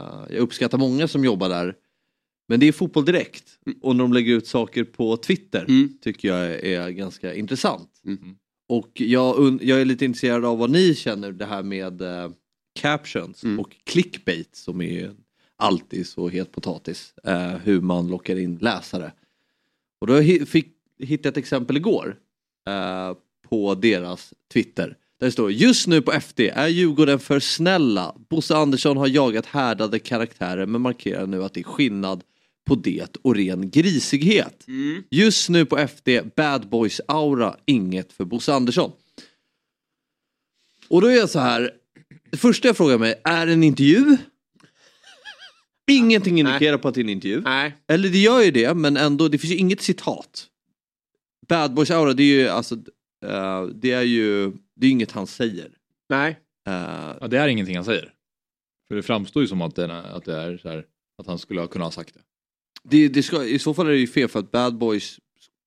Eh, 0.00 0.34
jag 0.34 0.38
uppskattar 0.40 0.78
många 0.78 1.08
som 1.08 1.24
jobbar 1.24 1.48
där. 1.48 1.74
Men 2.48 2.60
det 2.60 2.68
är 2.68 2.72
fotboll 2.72 3.04
direkt 3.04 3.44
och 3.82 3.96
när 3.96 4.04
de 4.04 4.12
lägger 4.12 4.34
ut 4.34 4.46
saker 4.46 4.84
på 4.84 5.16
Twitter 5.16 5.64
Mm. 5.68 5.98
tycker 6.00 6.28
jag 6.28 6.46
är 6.64 6.90
ganska 6.90 7.34
intressant. 7.34 8.00
Mm. 8.06 8.36
Och 8.68 8.90
jag, 9.00 9.58
jag 9.62 9.80
är 9.80 9.84
lite 9.84 10.04
intresserad 10.04 10.44
av 10.44 10.58
vad 10.58 10.70
ni 10.70 10.94
känner 10.94 11.32
det 11.32 11.44
här 11.46 11.62
med 11.62 12.02
eh, 12.02 12.30
captions 12.80 13.44
Mm. 13.44 13.60
och 13.60 13.76
clickbait 13.84 14.56
som 14.56 14.80
är 14.80 15.12
alltid 15.56 16.06
så 16.06 16.28
het 16.28 16.52
potatis. 16.52 17.14
Eh, 17.24 17.56
hur 17.56 17.80
man 17.80 18.08
lockar 18.08 18.36
in 18.36 18.58
läsare. 18.60 19.12
Och 20.00 20.06
då 20.06 20.22
fick, 20.46 20.68
hittade 20.98 21.26
jag 21.28 21.32
ett 21.32 21.36
exempel 21.36 21.76
igår 21.76 22.16
eh, 22.68 23.14
på 23.48 23.74
deras 23.74 24.34
Twitter. 24.52 24.96
Där 25.20 25.26
det 25.26 25.32
står 25.32 25.52
just 25.52 25.86
nu 25.86 26.02
på 26.02 26.12
FD 26.12 26.48
är 26.48 26.68
Djurgården 26.68 27.18
för 27.18 27.40
snälla. 27.40 28.14
Bosse 28.28 28.56
Andersson 28.56 28.96
har 28.96 29.06
jagat 29.06 29.46
härdade 29.46 29.98
karaktärer 29.98 30.66
men 30.66 30.80
markerar 30.80 31.26
nu 31.26 31.44
att 31.44 31.54
det 31.54 31.60
är 31.60 31.64
skillnad 31.64 32.22
på 32.66 32.74
det 32.74 33.16
och 33.22 33.36
ren 33.36 33.70
grisighet. 33.70 34.68
Mm. 34.68 35.02
Just 35.10 35.48
nu 35.48 35.64
på 35.64 35.78
FD, 35.78 36.22
bad 36.36 36.68
boys 36.68 37.00
aura, 37.08 37.56
inget 37.66 38.12
för 38.12 38.24
Bosse 38.24 38.52
Andersson. 38.52 38.92
Och 40.88 41.00
då 41.00 41.06
är 41.06 41.16
jag 41.16 41.30
så 41.30 41.38
här, 41.38 41.70
det 42.30 42.36
första 42.36 42.68
jag 42.68 42.76
frågar 42.76 42.98
mig, 42.98 43.20
är 43.24 43.46
det 43.46 43.52
en 43.52 43.62
intervju? 43.62 44.16
Ingenting 45.90 46.40
indikerar 46.40 46.78
på 46.78 46.88
att 46.88 46.94
det 46.94 47.00
är 47.00 47.04
en 47.04 47.08
intervju. 47.08 47.40
Nej. 47.40 47.76
Eller 47.86 48.08
det 48.08 48.18
gör 48.18 48.42
ju 48.42 48.50
det, 48.50 48.74
men 48.74 48.96
ändå, 48.96 49.28
det 49.28 49.38
finns 49.38 49.52
ju 49.52 49.56
inget 49.56 49.80
citat. 49.80 50.46
Bad 51.48 51.74
boys 51.74 51.90
aura, 51.90 52.12
det 52.12 52.22
är 52.22 52.40
ju 52.40 52.48
alltså, 52.48 52.74
eh, 53.26 53.66
det 53.66 53.92
är 53.92 54.02
ju, 54.02 54.52
det 54.80 54.86
är 54.86 54.90
inget 54.90 55.12
han 55.12 55.26
säger. 55.26 55.70
Nej. 56.08 56.30
Eh, 56.68 56.72
Ja, 57.20 57.28
det 57.30 57.38
är 57.38 57.48
ingenting 57.48 57.76
han 57.76 57.84
säger. 57.84 58.12
För 58.88 58.96
det 58.96 59.02
framstår 59.02 59.42
ju 59.42 59.48
som 59.48 59.62
att 59.62 59.74
det, 59.74 59.84
är- 59.84 59.88
att 60.16 60.24
det 60.24 60.36
är 60.36 60.58
så 60.58 60.68
här, 60.68 60.84
att 61.18 61.26
han 61.26 61.38
skulle 61.38 61.60
ha 61.60 61.66
kunnat 61.68 61.86
ha 61.86 61.92
sagt 61.92 62.14
det. 62.14 62.20
det, 62.82 63.08
det 63.08 63.22
ska, 63.22 63.44
I 63.44 63.58
så 63.58 63.74
fall 63.74 63.86
är 63.86 63.90
det 63.90 63.98
ju 63.98 64.06
fel 64.06 64.28
för 64.28 64.38
att 64.38 64.50
bad 64.50 64.78
boys 64.78 65.18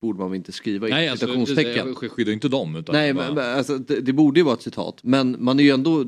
borde 0.02 0.18
man 0.18 0.30
väl 0.30 0.36
inte 0.36 0.52
skriva 0.52 0.88
i 0.88 0.90
Nej, 0.90 1.08
alltså, 1.08 1.26
citationstecken. 1.26 1.86
jag 1.88 1.96
skyddar 2.12 2.28
ju 2.28 2.32
inte 2.34 2.48
dem. 2.48 2.76
Utan 2.76 2.92
Nej, 2.94 3.14
bara, 3.14 3.26
men, 3.26 3.34
men, 3.34 3.56
alltså, 3.58 3.78
det, 3.78 4.00
det 4.00 4.12
borde 4.12 4.40
ju 4.40 4.44
vara 4.44 4.54
ett 4.54 4.62
citat. 4.62 5.00
Men 5.02 5.36
man 5.44 5.58
är 5.60 5.64
ju 5.64 5.70
ändå 5.70 6.04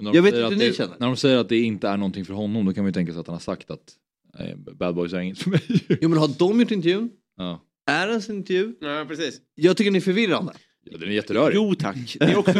jag 0.00 0.22
vet 0.22 0.34
inte 0.34 0.46
hur 0.48 0.56
ni 0.56 0.68
det, 0.68 0.74
känner. 0.76 0.96
När 0.98 1.06
de 1.06 1.16
säger 1.16 1.38
att 1.38 1.48
det 1.48 1.58
inte 1.58 1.88
är 1.88 1.96
någonting 1.96 2.24
för 2.24 2.34
honom 2.34 2.66
då 2.66 2.72
kan 2.74 2.84
man 2.84 2.88
ju 2.88 2.92
tänka 2.92 3.12
sig 3.12 3.20
att 3.20 3.26
han 3.26 3.34
har 3.34 3.40
sagt 3.40 3.70
att 3.70 3.92
nej, 4.38 4.56
Bad 4.56 4.94
Boys 4.94 5.12
är 5.12 5.18
inget 5.20 5.38
för 5.38 5.50
mig. 5.50 5.62
Jo 6.00 6.08
men 6.08 6.18
har 6.18 6.28
de 6.38 6.60
gjort 6.60 6.70
intervjun? 6.70 7.10
ja. 7.36 7.62
Är 7.86 8.06
det 8.06 8.10
ens 8.12 8.28
en 8.28 8.36
intervju? 8.36 8.74
Ja, 8.80 9.04
precis. 9.08 9.40
Jag 9.54 9.76
tycker 9.76 9.90
den 9.90 9.96
är 9.96 10.00
förvirrande. 10.00 10.52
Ja, 10.84 10.98
den 10.98 11.08
är 11.08 11.12
jätterörig. 11.12 11.54
Jo 11.56 11.74
tack. 11.74 12.16
Det 12.20 12.24
är 12.24 12.36
också, 12.36 12.52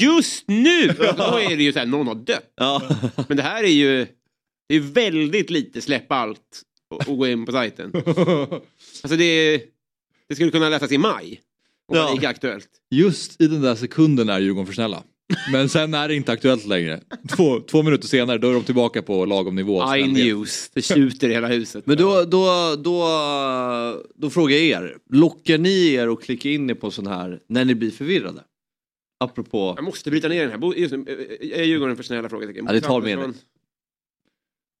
just 0.00 0.48
nu! 0.48 0.86
Då 1.16 1.38
är 1.38 1.56
det 1.56 1.62
ju 1.62 1.72
så 1.72 1.78
här, 1.78 1.86
någon 1.86 2.06
har 2.06 2.14
dött. 2.14 2.52
Ja. 2.56 2.82
Men 3.28 3.36
det 3.36 3.42
här 3.42 3.64
är 3.64 3.68
ju 3.68 4.06
det 4.68 4.74
är 4.74 4.80
väldigt 4.80 5.50
lite 5.50 5.80
släppa 5.80 6.14
allt 6.14 6.62
och, 6.90 7.08
och 7.08 7.18
gå 7.18 7.26
in 7.26 7.46
på 7.46 7.52
sajten. 7.52 7.92
Alltså 7.94 9.16
det, 9.16 9.62
det 10.28 10.34
skulle 10.34 10.50
kunna 10.50 10.68
läsas 10.68 10.92
i 10.92 10.98
maj. 10.98 11.40
Om 11.88 11.96
Ja. 11.96 12.06
det 12.08 12.14
gick 12.14 12.24
aktuellt. 12.24 12.68
Just 12.90 13.40
i 13.40 13.46
den 13.46 13.60
där 13.60 13.74
sekunden 13.74 14.28
är 14.28 14.40
Djurgården 14.40 14.66
för 14.66 14.74
snälla. 14.74 15.02
Men 15.52 15.68
sen 15.68 15.94
är 15.94 16.08
det 16.08 16.14
inte 16.14 16.32
aktuellt 16.32 16.66
längre. 16.66 17.00
Två, 17.36 17.60
två 17.60 17.82
minuter 17.82 18.08
senare 18.08 18.38
då 18.38 18.50
är 18.50 18.54
de 18.54 18.64
tillbaka 18.64 19.02
på 19.02 19.24
lagom 19.24 19.54
nivå. 19.54 19.96
I 19.96 20.06
news. 20.06 20.70
Det 20.74 20.82
tjuter 20.82 21.28
i 21.28 21.32
hela 21.32 21.48
huset. 21.48 21.86
Men 21.86 21.96
då, 21.96 22.24
då, 22.24 22.76
då, 22.76 23.06
då 24.14 24.30
frågar 24.30 24.56
jag 24.56 24.64
er. 24.64 24.96
Lockar 25.10 25.58
ni 25.58 25.92
er 25.92 26.08
att 26.08 26.22
klicka 26.22 26.48
in 26.48 26.70
er 26.70 26.74
på 26.74 26.90
sån 26.90 27.06
här 27.06 27.40
när 27.46 27.64
ni 27.64 27.74
blir 27.74 27.90
förvirrade? 27.90 28.42
apropå... 29.20 29.74
Jag 29.76 29.84
måste 29.84 30.10
bryta 30.10 30.28
ner 30.28 30.48
den 30.48 30.62
här. 30.62 30.74
Just 30.78 30.94
nu, 30.94 31.38
är 31.40 31.62
Djurgården 31.62 31.96
för 31.96 32.02
snälla 32.02 32.28
frågetecken? 32.28 32.64
Ja, 32.66 32.72
det 32.72 32.80
tar 32.80 32.96
Andersson, 32.96 33.34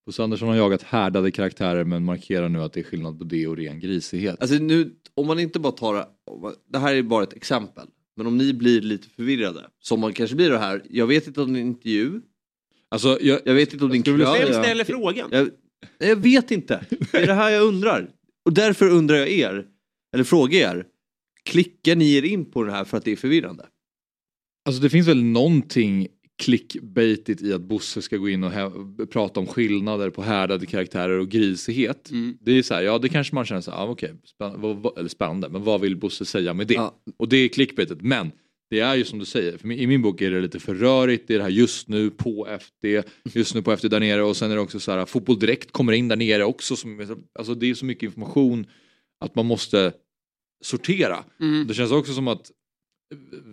Bosse 0.06 0.22
Andersson 0.22 0.48
har 0.48 0.56
jagat 0.56 0.82
härdade 0.82 1.30
karaktärer 1.30 1.84
men 1.84 2.04
markerar 2.04 2.48
nu 2.48 2.62
att 2.62 2.72
det 2.72 2.80
är 2.80 2.84
skillnad 2.84 3.18
på 3.18 3.24
det 3.24 3.46
och 3.46 3.56
ren 3.56 3.80
grisighet. 3.80 4.40
Alltså 4.40 4.56
nu, 4.56 4.94
om 5.14 5.26
man 5.26 5.38
inte 5.38 5.58
bara 5.60 5.72
tar 5.72 6.06
det 6.68 6.78
här 6.78 6.94
är 6.94 7.02
bara 7.02 7.22
ett 7.22 7.32
exempel. 7.32 7.86
Men 8.20 8.26
om 8.26 8.38
ni 8.38 8.52
blir 8.52 8.80
lite 8.80 9.08
förvirrade, 9.08 9.66
som 9.78 10.00
man 10.00 10.12
kanske 10.12 10.36
blir 10.36 10.50
det 10.50 10.58
här. 10.58 10.82
Jag 10.90 11.06
vet 11.06 11.26
inte 11.26 11.40
om 11.42 11.52
det 11.52 11.58
är 11.58 11.60
en 11.60 11.68
intervju. 11.68 12.20
Alltså, 12.88 13.18
jag, 13.20 13.40
Jag 13.44 13.54
vet 13.54 13.72
inte 13.72 13.84
om 13.84 13.90
det 13.90 13.96
är 13.96 13.98
en 13.98 14.02
skulle 14.02 14.16
vilja 14.16 14.34
krönika. 14.34 14.52
Vem 14.52 14.62
ställer 14.64 14.84
frågan? 14.84 15.28
Jag, 15.32 15.50
jag 15.98 16.16
vet 16.16 16.50
inte. 16.50 16.84
Det 17.12 17.18
är 17.18 17.26
det 17.26 17.34
här 17.34 17.50
jag 17.50 17.62
undrar. 17.62 18.10
Och 18.44 18.52
därför 18.52 18.90
undrar 18.90 19.16
jag 19.16 19.28
er, 19.28 19.66
eller 20.14 20.24
frågar 20.24 20.58
er. 20.58 20.86
Klickar 21.44 21.96
ni 21.96 22.14
er 22.14 22.22
in 22.22 22.50
på 22.50 22.62
det 22.62 22.72
här 22.72 22.84
för 22.84 22.96
att 22.96 23.04
det 23.04 23.12
är 23.12 23.16
förvirrande? 23.16 23.66
Alltså 24.64 24.82
det 24.82 24.90
finns 24.90 25.08
väl 25.08 25.22
någonting 25.22 26.08
clickbaitigt 26.40 27.42
i 27.42 27.52
att 27.52 27.60
Bosse 27.60 28.02
ska 28.02 28.16
gå 28.16 28.28
in 28.28 28.44
och 28.44 28.52
prata 29.10 29.40
om 29.40 29.46
skillnader 29.46 30.10
på 30.10 30.22
härdade 30.22 30.66
karaktärer 30.66 31.18
och 31.18 31.28
grisighet. 31.28 32.10
Mm. 32.10 32.38
Det 32.40 32.52
är 32.58 32.62
så 32.62 32.74
här, 32.74 32.82
ja 32.82 32.98
det 32.98 33.08
kanske 33.08 33.34
man 33.34 33.44
känner 33.44 33.60
så 33.60 33.70
här, 33.70 33.78
ah, 33.78 33.86
okej, 33.86 34.14
vad- 34.38 34.98
eller 34.98 35.08
spännande, 35.08 35.48
men 35.48 35.64
vad 35.64 35.80
vill 35.80 35.96
Bosse 35.96 36.24
säga 36.24 36.54
med 36.54 36.66
det? 36.66 36.74
Ja. 36.74 36.94
Och 37.16 37.28
det 37.28 37.36
är 37.36 37.48
clickbaitet, 37.48 38.02
men 38.02 38.32
det 38.70 38.80
är 38.80 38.94
ju 38.94 39.04
som 39.04 39.18
du 39.18 39.24
säger, 39.24 39.58
för 39.58 39.72
i 39.72 39.86
min 39.86 40.02
bok 40.02 40.20
är 40.20 40.30
det 40.30 40.40
lite 40.40 40.60
för 40.60 40.74
rörigt, 40.74 41.28
det 41.28 41.34
är 41.34 41.38
det 41.38 41.44
här 41.44 41.50
just 41.50 41.88
nu 41.88 42.10
på 42.10 42.46
FD, 42.60 43.02
just 43.34 43.54
nu 43.54 43.62
på 43.62 43.72
FD 43.72 43.88
där 43.88 44.00
nere 44.00 44.22
och 44.22 44.36
sen 44.36 44.50
är 44.50 44.54
det 44.54 44.60
också 44.60 44.80
så 44.80 44.92
här, 44.92 45.06
fotboll 45.06 45.38
direkt 45.38 45.72
kommer 45.72 45.92
in 45.92 46.08
där 46.08 46.16
nere 46.16 46.44
också. 46.44 46.76
Som, 46.76 47.16
alltså 47.38 47.54
det 47.54 47.70
är 47.70 47.74
så 47.74 47.84
mycket 47.84 48.02
information 48.02 48.66
att 49.24 49.34
man 49.34 49.46
måste 49.46 49.92
sortera. 50.64 51.24
Mm. 51.40 51.66
Det 51.66 51.74
känns 51.74 51.92
också 51.92 52.12
som 52.12 52.28
att 52.28 52.50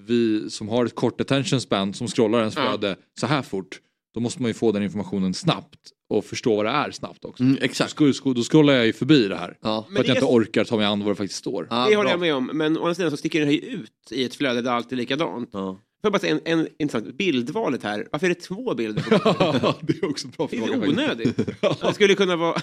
vi 0.07 0.49
som 0.49 0.69
har 0.69 0.85
ett 0.85 0.95
kort 0.95 1.21
attention 1.21 1.61
span 1.61 1.93
som 1.93 2.07
scrollar 2.07 2.39
ens 2.39 2.55
Ja. 2.55 2.61
flöde 2.67 2.95
så 3.19 3.27
här 3.27 3.41
fort, 3.41 3.79
då 4.13 4.19
måste 4.19 4.41
man 4.41 4.49
ju 4.49 4.53
få 4.53 4.71
den 4.71 4.83
informationen 4.83 5.33
snabbt 5.33 5.79
och 6.09 6.25
förstå 6.25 6.55
vad 6.55 6.65
det 6.65 6.69
är 6.71 6.91
snabbt 6.91 7.25
också. 7.25 7.43
Mm, 7.43 7.57
exakt. 7.61 7.97
då 7.97 8.43
scrollar 8.43 8.73
jag 8.73 8.85
ju 8.85 8.93
förbi 8.93 9.27
det 9.27 9.35
här. 9.35 9.57
Ja. 9.61 9.87
För 9.93 9.99
att 9.99 10.05
det 10.05 10.07
jag 10.07 10.17
är- 10.17 10.21
inte 10.21 10.33
orkar 10.33 10.63
ta 10.63 10.77
mig 10.77 10.85
an 10.85 10.99
vad 10.99 11.09
det 11.11 11.15
faktiskt 11.15 11.39
står. 11.39 11.67
Ja, 11.69 11.75
Det 11.89 11.95
håller 11.95 12.01
bra. 12.03 12.11
jag 12.11 12.19
med 12.19 12.35
om, 12.35 12.45
men 12.53 12.77
å 12.77 12.81
andra 12.81 12.95
sidan 12.95 13.11
så 13.11 13.17
sticker 13.17 13.39
det 13.39 13.45
här 13.45 13.53
ut 13.53 13.91
i 14.11 14.23
ett 14.23 14.35
flöde 14.35 14.61
där 14.61 14.71
allt 14.71 14.91
är 14.91 14.95
likadant. 14.95 15.49
Ja. 15.53 15.79
Jag 16.01 16.11
bara 16.11 16.19
säga 16.19 16.39
en, 16.45 16.59
en 16.59 16.67
intressant, 16.79 17.17
bildvalet 17.17 17.83
här, 17.83 18.07
varför 18.11 18.25
är 18.25 18.29
det 18.29 18.35
två 18.41 18.75
bilder? 18.75 19.01
på 19.03 19.75
det 19.81 19.93
är 20.03 20.09
också 20.09 20.27
en 20.27 20.31
bra 20.37 20.47
Det 20.51 20.57
är 20.57 20.61
fråga. 20.61 20.85
lite 20.85 21.03
faktiskt. 21.03 21.39
onödigt. 21.39 21.81
Det 21.81 21.93
skulle 21.93 22.15
kunna 22.15 22.35
vara... 22.35 22.61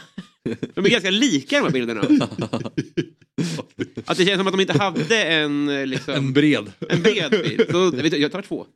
De 0.75 0.85
är 0.85 0.91
ganska 0.91 1.11
lika 1.11 1.57
de 1.59 1.63
här 1.65 1.71
bilderna. 1.73 2.01
Att 4.05 4.17
det 4.17 4.25
känns 4.27 4.39
som 4.39 4.47
att 4.47 4.53
de 4.53 4.61
inte 4.61 4.79
hade 4.79 5.25
en, 5.25 5.69
eh, 5.69 5.87
liksom, 5.87 6.15
En 6.15 6.33
bred. 6.33 6.73
en 6.89 7.03
bred 7.03 7.31
bild. 7.31 7.67
Så, 7.71 7.77
jag, 7.77 8.03
vet, 8.03 8.19
jag 8.19 8.33
tar 8.33 8.43
två. 8.43 8.67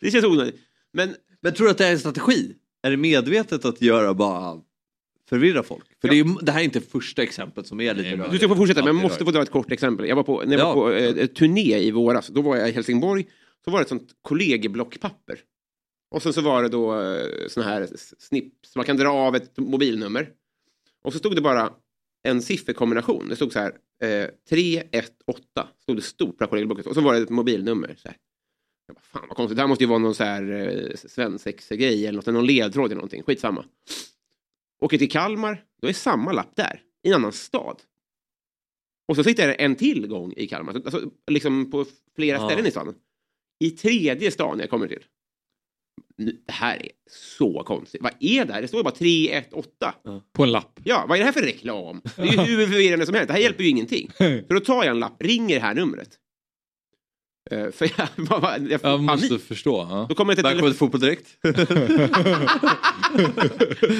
Det 0.00 0.10
känns 0.10 0.24
onödigt. 0.24 0.56
Men 0.92 1.14
Men 1.42 1.54
tror 1.54 1.64
du 1.66 1.70
att 1.70 1.78
det 1.78 1.86
är 1.86 1.92
en 1.92 1.98
strategi? 1.98 2.54
Är 2.82 2.90
det 2.90 2.96
medvetet 2.96 3.64
att 3.64 3.82
göra 3.82 4.14
bara 4.14 4.60
förvirra 5.28 5.62
folk? 5.62 5.84
För 6.00 6.08
det, 6.08 6.20
är, 6.20 6.44
det 6.44 6.52
här 6.52 6.60
är 6.60 6.64
inte 6.64 6.80
första 6.80 7.22
exemplet 7.22 7.66
som 7.66 7.80
är 7.80 7.94
lite 7.94 8.08
men- 8.10 8.18
du 8.18 8.24
rörigt. 8.24 8.38
ska 8.38 8.48
få 8.48 8.56
fortsätta, 8.56 8.80
men 8.84 8.96
jag 8.96 9.02
måste 9.02 9.24
få 9.24 9.30
dra 9.30 9.42
ett 9.42 9.50
kort 9.50 9.72
exempel. 9.72 10.08
Jag 10.08 10.16
var 10.16 10.22
på, 10.22 10.42
när 10.46 10.52
jag 10.58 10.60
Ja. 10.60 10.74
var 10.74 10.74
på 10.74 10.92
eh, 11.20 11.26
turné 11.26 11.78
i 11.78 11.90
våras, 11.90 12.28
då 12.28 12.42
var 12.42 12.56
jag 12.56 12.68
i 12.68 12.72
Helsingborg. 12.72 13.26
Så 13.64 13.70
var 13.70 13.78
det 13.78 13.82
ett 13.82 13.88
sånt 13.88 14.10
kollegieblockpapper. 14.22 15.40
Och 16.10 16.22
sen 16.22 16.32
så 16.32 16.40
var 16.40 16.62
det 16.62 16.68
då 16.68 17.00
eh, 17.02 17.26
såna 17.48 17.66
här 17.66 17.80
s- 17.82 18.22
snipp, 18.22 18.52
så 18.66 18.78
man 18.78 18.86
kan 18.86 18.96
dra 18.96 19.08
av 19.08 19.36
ett 19.36 19.56
mobilnummer. 19.58 20.30
Och 21.04 21.12
så 21.12 21.18
stod 21.18 21.34
det 21.34 21.40
bara 21.40 21.72
en 22.28 22.42
sifferkombination. 22.42 23.28
Det 23.28 23.36
stod 23.36 23.52
så 23.52 23.58
här, 23.58 23.72
eh, 24.02 24.28
318, 24.48 25.66
stod 25.82 25.96
det 25.96 26.02
stort 26.02 26.38
på 26.38 26.46
kollegieblocket. 26.46 26.86
Och 26.86 26.94
så 26.94 27.00
var 27.00 27.14
det 27.14 27.20
ett 27.20 27.30
mobilnummer. 27.30 27.94
Så 27.98 28.08
här. 28.08 28.16
Jag 28.86 28.94
bara, 28.96 29.00
fan 29.02 29.24
vad 29.28 29.36
konstigt, 29.36 29.56
det 29.56 29.62
här 29.62 29.68
måste 29.68 29.84
ju 29.84 29.88
vara 29.88 29.98
någon 29.98 30.14
så 30.14 30.24
här 30.24 30.52
eh, 30.52 30.96
svensexa-grej 31.08 32.06
eller 32.06 32.16
något, 32.16 32.26
någon 32.26 32.46
ledtråd 32.46 32.84
eller 32.86 32.94
någonting, 32.94 33.22
skitsamma. 33.22 33.64
Åker 34.84 34.98
till 34.98 35.10
Kalmar, 35.10 35.64
då 35.82 35.88
är 35.88 35.92
samma 35.92 36.32
lapp 36.32 36.56
där, 36.56 36.80
i 37.06 37.08
en 37.08 37.14
annan 37.14 37.32
stad. 37.32 37.82
Och 39.08 39.16
så 39.16 39.24
sitter 39.24 39.48
det 39.48 39.54
en 39.54 39.76
till 39.76 40.06
gång 40.06 40.32
i 40.36 40.46
Kalmar, 40.46 40.74
alltså, 40.74 41.10
liksom 41.30 41.70
på 41.70 41.84
flera 42.16 42.36
Ja. 42.38 42.48
ställen 42.48 42.66
i 42.66 42.70
staden. 42.70 42.94
I 43.64 43.70
tredje 43.70 44.30
stan 44.30 44.58
jag 44.60 44.70
kommer 44.70 44.88
till. 44.88 45.04
Nu, 46.16 46.42
det 46.46 46.52
här 46.52 46.76
är 46.82 46.88
så 47.10 47.62
konstigt. 47.62 48.02
Vad 48.02 48.12
är 48.20 48.44
det 48.44 48.52
här? 48.52 48.62
Det 48.62 48.68
står 48.68 48.78
ju 48.80 48.84
bara 48.84 48.94
318. 48.94 49.92
På 50.32 50.42
en 50.42 50.52
lapp. 50.52 50.80
Ja, 50.84 51.04
vad 51.08 51.16
är 51.18 51.20
det 51.20 51.24
här 51.24 51.32
för 51.32 51.42
reklam? 51.42 52.00
Det 52.16 52.22
är 52.22 52.46
ju 52.46 52.56
hur 52.56 52.66
förvirrande 52.66 53.06
som 53.06 53.14
helst. 53.14 53.26
Det 53.28 53.32
här 53.34 53.40
hjälper 53.40 53.64
ju 53.64 53.70
ingenting. 53.70 54.10
Så 54.18 54.54
då 54.54 54.60
tar 54.60 54.84
jag 54.84 54.86
en 54.86 55.00
lapp, 55.00 55.22
ringer 55.22 55.54
det 55.54 55.60
här 55.60 55.74
numret. 55.74 56.18
Eh, 57.50 57.70
för 57.70 57.90
jag, 57.96 58.08
jag, 58.42 58.70
jag 58.70 58.80
Jag 58.82 59.00
måste 59.02 59.28
panik. 59.28 59.42
förstå. 59.42 59.86
Ja. 59.90 60.06
Då 60.08 60.14
kommer 60.14 60.32
jag 60.32 60.36
till 60.36 60.44
Välkommen 60.44 60.70
till 60.72 60.78
Fotboll 60.78 61.00
Direkt. 61.00 61.26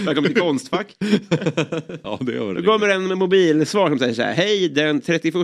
Välkommen 0.07 0.33
till 0.33 0.41
Konstfack. 0.43 0.97
ja, 2.03 2.19
det 2.21 2.39
Då 2.39 2.53
det. 2.53 2.63
kommer 2.63 2.89
en 2.89 3.19
mobilsvar 3.19 3.89
som 3.89 3.99
säger 3.99 4.15
så 4.15 4.23
här. 4.23 4.35
Hej, 4.35 4.69
den 4.69 5.01
31 5.01 5.35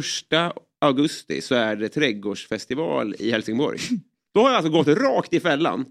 augusti 0.81 1.41
så 1.41 1.55
är 1.55 1.77
det 1.77 1.89
trädgårdsfestival 1.89 3.15
i 3.19 3.31
Helsingborg. 3.31 3.79
Då 4.35 4.41
har 4.41 4.49
jag 4.51 4.57
alltså 4.57 4.73
gått 4.73 4.89
rakt 4.89 5.35
i 5.35 5.41
fällan 5.41 5.85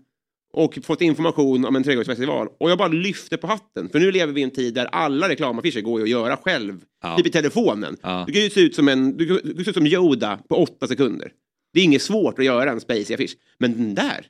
och 0.53 0.79
fått 0.83 1.01
information 1.01 1.65
om 1.65 1.75
en 1.75 1.83
trädgårdsfestival. 1.83 2.47
Och 2.59 2.69
jag 2.71 2.77
bara 2.77 2.87
lyfter 2.87 3.37
på 3.37 3.47
hatten. 3.47 3.89
För 3.89 3.99
nu 3.99 4.11
lever 4.11 4.33
vi 4.33 4.41
i 4.41 4.43
en 4.43 4.51
tid 4.51 4.73
där 4.73 4.85
alla 4.85 5.29
reklamaffischer 5.29 5.81
går 5.81 5.99
ju 5.99 6.03
att 6.03 6.09
göra 6.09 6.37
själv. 6.37 6.79
Ja. 7.03 7.17
Typ 7.17 7.27
i 7.27 7.29
telefonen. 7.31 7.97
Ja. 8.01 8.23
Du 8.27 8.33
kan 8.33 8.41
ju 8.41 8.49
se 8.49 8.61
ut 8.61 8.75
som 8.75 8.87
en, 8.87 9.17
du 9.17 9.25
du 9.43 9.53
kan 9.53 9.63
se 9.63 9.69
ut 9.69 9.75
som 9.75 9.87
Yoda 9.87 10.39
på 10.49 10.55
åtta 10.55 10.87
sekunder. 10.87 11.31
Det 11.73 11.79
är 11.79 11.83
inget 11.83 12.01
svårt 12.01 12.39
att 12.39 12.45
göra 12.45 12.71
en 12.71 12.79
spacey 12.81 13.13
affisch. 13.13 13.35
Men 13.57 13.71
den 13.77 13.95
där, 13.95 14.25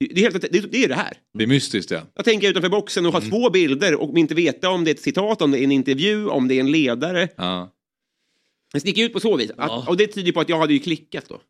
det, 0.00 0.18
är 0.18 0.22
helt, 0.22 0.40
det, 0.52 0.72
det 0.72 0.84
är 0.84 0.88
det 0.88 0.94
här. 0.94 1.12
Det 1.38 1.44
är 1.44 1.48
mystiskt 1.48 1.90
ja. 1.90 2.00
Jag 2.14 2.24
tänker 2.24 2.50
utanför 2.50 2.68
boxen 2.68 3.06
och 3.06 3.12
ha 3.12 3.18
Mm. 3.20 3.30
två 3.30 3.50
bilder 3.50 3.94
och 3.94 4.18
inte 4.18 4.34
veta 4.34 4.70
om 4.70 4.84
det 4.84 4.90
är 4.90 4.94
ett 4.94 5.00
citat, 5.00 5.42
om 5.42 5.50
det 5.50 5.58
är 5.58 5.64
en 5.64 5.72
intervju, 5.72 6.28
om 6.28 6.48
det 6.48 6.54
är 6.54 6.60
en 6.60 6.70
ledare. 6.72 7.28
ja. 7.36 7.70
Det 8.72 8.80
sticker 8.80 9.04
ut 9.04 9.12
på 9.12 9.20
så 9.20 9.36
vis. 9.36 9.50
Att, 9.50 9.56
Ja. 9.58 9.84
Och 9.88 9.96
det 9.96 10.06
tyder 10.06 10.32
på 10.32 10.40
att 10.40 10.48
jag 10.48 10.58
hade 10.58 10.72
ju 10.72 10.78
klickat 10.78 11.24
då. 11.28 11.40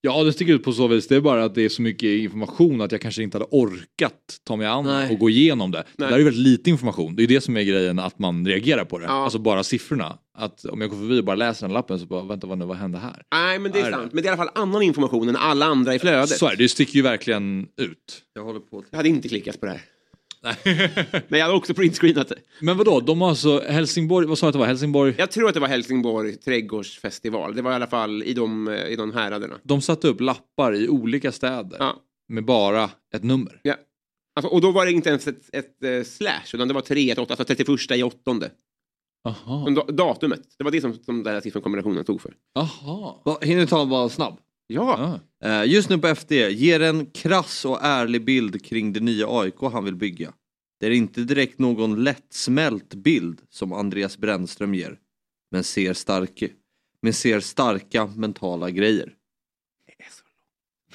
Ja, 0.00 0.24
det 0.24 0.32
sticker 0.32 0.52
ut 0.54 0.64
på 0.64 0.72
så 0.72 0.86
vis. 0.88 1.08
Det 1.08 1.16
är 1.16 1.20
bara 1.20 1.44
att 1.44 1.54
det 1.54 1.62
är 1.62 1.68
så 1.68 1.82
mycket 1.82 2.04
information 2.20 2.80
att 2.80 2.92
jag 2.92 3.00
kanske 3.00 3.22
inte 3.22 3.36
hade 3.38 3.48
orkat 3.50 4.40
ta 4.44 4.56
mig 4.56 4.66
an 4.66 4.84
Nej. 4.84 5.12
och 5.12 5.18
gå 5.18 5.30
igenom 5.30 5.70
det. 5.70 5.78
Nej. 5.96 6.08
Det 6.08 6.14
där 6.14 6.20
är 6.20 6.24
väldigt 6.24 6.42
lite 6.42 6.70
information. 6.70 7.16
Det 7.16 7.22
är 7.22 7.26
det 7.26 7.40
som 7.40 7.56
är 7.56 7.62
grejen 7.62 7.98
att 7.98 8.18
man 8.18 8.46
reagerar 8.46 8.84
på 8.84 8.98
det. 8.98 9.04
Ja. 9.04 9.10
Alltså 9.24 9.38
bara 9.38 9.62
siffrorna. 9.62 10.18
Att 10.40 10.64
om 10.64 10.80
jag 10.80 10.90
går 10.90 10.96
förbi 10.96 11.20
och 11.20 11.24
bara 11.24 11.36
läser 11.36 11.66
den 11.66 11.74
lappen 11.74 11.98
så 12.00 12.06
bara, 12.06 12.22
vänta 12.22 12.46
vad, 12.46 12.58
nu, 12.58 12.64
vad 12.64 12.76
hände 12.76 12.98
här? 12.98 13.22
Nej, 13.32 13.58
men 13.58 13.72
det 13.72 13.78
är 13.78 13.82
Nej, 13.82 13.92
sant. 13.92 14.02
nej. 14.04 14.10
Men 14.12 14.22
det 14.22 14.28
är 14.28 14.30
i 14.30 14.38
alla 14.38 14.44
fall 14.52 14.62
annan 14.62 14.82
information 14.82 15.28
än 15.28 15.36
alla 15.36 15.66
andra 15.66 15.94
i 15.94 15.98
flödet. 15.98 16.28
Så 16.38 16.46
är 16.46 16.50
det, 16.50 16.56
det 16.56 16.68
sticker 16.68 16.94
ju 16.94 17.02
verkligen 17.02 17.66
ut. 17.76 18.22
Jag 18.34 18.44
håller 18.44 18.60
på. 18.60 18.84
Jag 18.90 18.96
hade 18.96 19.08
inte 19.08 19.28
klickat 19.28 19.60
på 19.60 19.66
det 19.66 19.72
här. 19.72 19.80
Men 21.28 21.38
jag 21.38 21.46
hade 21.46 21.56
också 21.58 21.74
printscreenat 21.74 22.28
det. 22.28 22.36
Men 22.60 22.76
vadå, 22.76 23.00
de 23.00 23.20
har 23.20 23.28
alltså 23.28 23.60
Helsingborg, 23.68 24.26
vad 24.26 24.38
sa 24.38 24.46
jag 24.46 24.48
att 24.48 24.52
det 24.54 24.58
var? 24.58 24.66
Helsingborg? 24.66 25.14
Jag 25.18 25.30
tror 25.30 25.48
att 25.48 25.54
det 25.54 25.60
var 25.60 25.68
Helsingborg 25.68 26.36
trädgårdsfestival. 26.36 27.54
Det 27.54 27.62
var 27.62 27.72
i 27.72 27.74
alla 27.74 27.86
fall 27.86 28.22
i 28.22 28.34
de, 28.34 28.68
i 28.88 28.96
de 28.96 29.12
häraderna. 29.14 29.54
De 29.62 29.80
satte 29.82 30.08
upp 30.08 30.20
lappar 30.20 30.74
i 30.74 30.88
olika 30.88 31.32
städer 31.32 31.76
Ja. 31.78 31.96
med 32.28 32.44
bara 32.44 32.90
ett 33.14 33.24
nummer. 33.24 33.60
Ja. 33.62 33.74
Alltså, 34.34 34.48
och 34.52 34.60
då 34.60 34.70
var 34.70 34.86
det 34.86 34.92
inte 34.92 35.08
ens 35.10 35.26
ett, 35.26 35.54
ett, 35.54 35.84
eh, 35.84 36.02
slash, 36.04 36.54
utan 36.54 36.68
det 36.68 36.74
var 36.74 36.80
3, 36.80 37.12
8, 37.12 37.20
alltså 37.20 37.44
31 37.44 37.90
i 37.96 38.02
åttonde. 38.02 38.50
Aha. 39.24 39.70
Da- 39.70 39.92
Datumet. 39.92 40.42
Det 40.58 40.64
var 40.64 40.70
det 40.70 40.80
som, 40.80 40.94
som 40.94 41.22
den 41.22 41.34
här 41.34 41.40
sifferkombinationen 41.40 42.02
stod 42.02 42.20
för. 42.20 42.34
Aha. 42.54 43.22
Va, 43.24 43.38
Hinner 43.42 43.60
du 43.60 43.66
ta 43.66 43.86
bara 43.86 44.08
snabb? 44.08 44.38
Ja. 44.66 45.18
Eh, 45.44 45.64
just 45.64 45.88
nu 45.88 45.98
på 45.98 46.06
FD, 46.08 46.50
ger 46.50 46.80
en 46.80 47.06
krass 47.06 47.64
och 47.64 47.78
ärlig 47.82 48.24
bild 48.24 48.64
kring 48.64 48.92
det 48.92 49.00
nya 49.00 49.26
AIK 49.28 49.54
han 49.60 49.84
vill 49.84 49.96
bygga. 49.96 50.32
Det 50.80 50.86
är 50.86 50.90
inte 50.90 51.20
direkt 51.20 51.58
någon 51.58 52.04
lättsmält 52.04 52.94
bild 52.94 53.40
som 53.50 53.72
Andreas 53.72 54.18
Brännström 54.18 54.74
ger. 54.74 54.98
Men 55.50 55.64
ser, 55.64 55.92
stark, 55.94 56.42
men 57.02 57.12
ser 57.14 57.40
starka 57.40 58.06
mentala 58.06 58.70
grejer. 58.70 59.14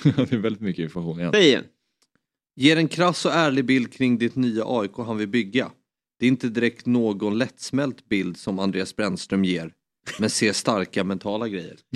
det 0.04 0.32
är 0.34 0.38
väldigt 0.42 0.62
mycket 0.62 0.84
information 0.84 1.20
igen. 1.20 1.32
Säg 1.34 1.48
igen. 1.48 1.64
Ger 2.56 2.78
en 2.78 2.88
krass 2.88 3.26
och 3.26 3.32
ärlig 3.34 3.66
bild 3.66 3.94
kring 3.94 4.18
det 4.18 4.36
nya 4.36 4.64
AIK 4.68 4.92
han 4.98 5.18
vill 5.18 5.28
bygga. 5.28 5.72
Det 6.20 6.26
är 6.26 6.28
inte 6.28 6.50
direkt 6.50 6.86
någon 6.86 7.38
lättsmält 7.38 8.10
bild 8.10 8.38
som 8.38 8.60
Andreas 8.60 8.96
Brännström 8.96 9.46
ger. 9.46 9.74
Men 10.20 10.30
ser 10.30 10.54
starka 10.54 11.04
mentala 11.04 11.48
grejer. 11.48 11.76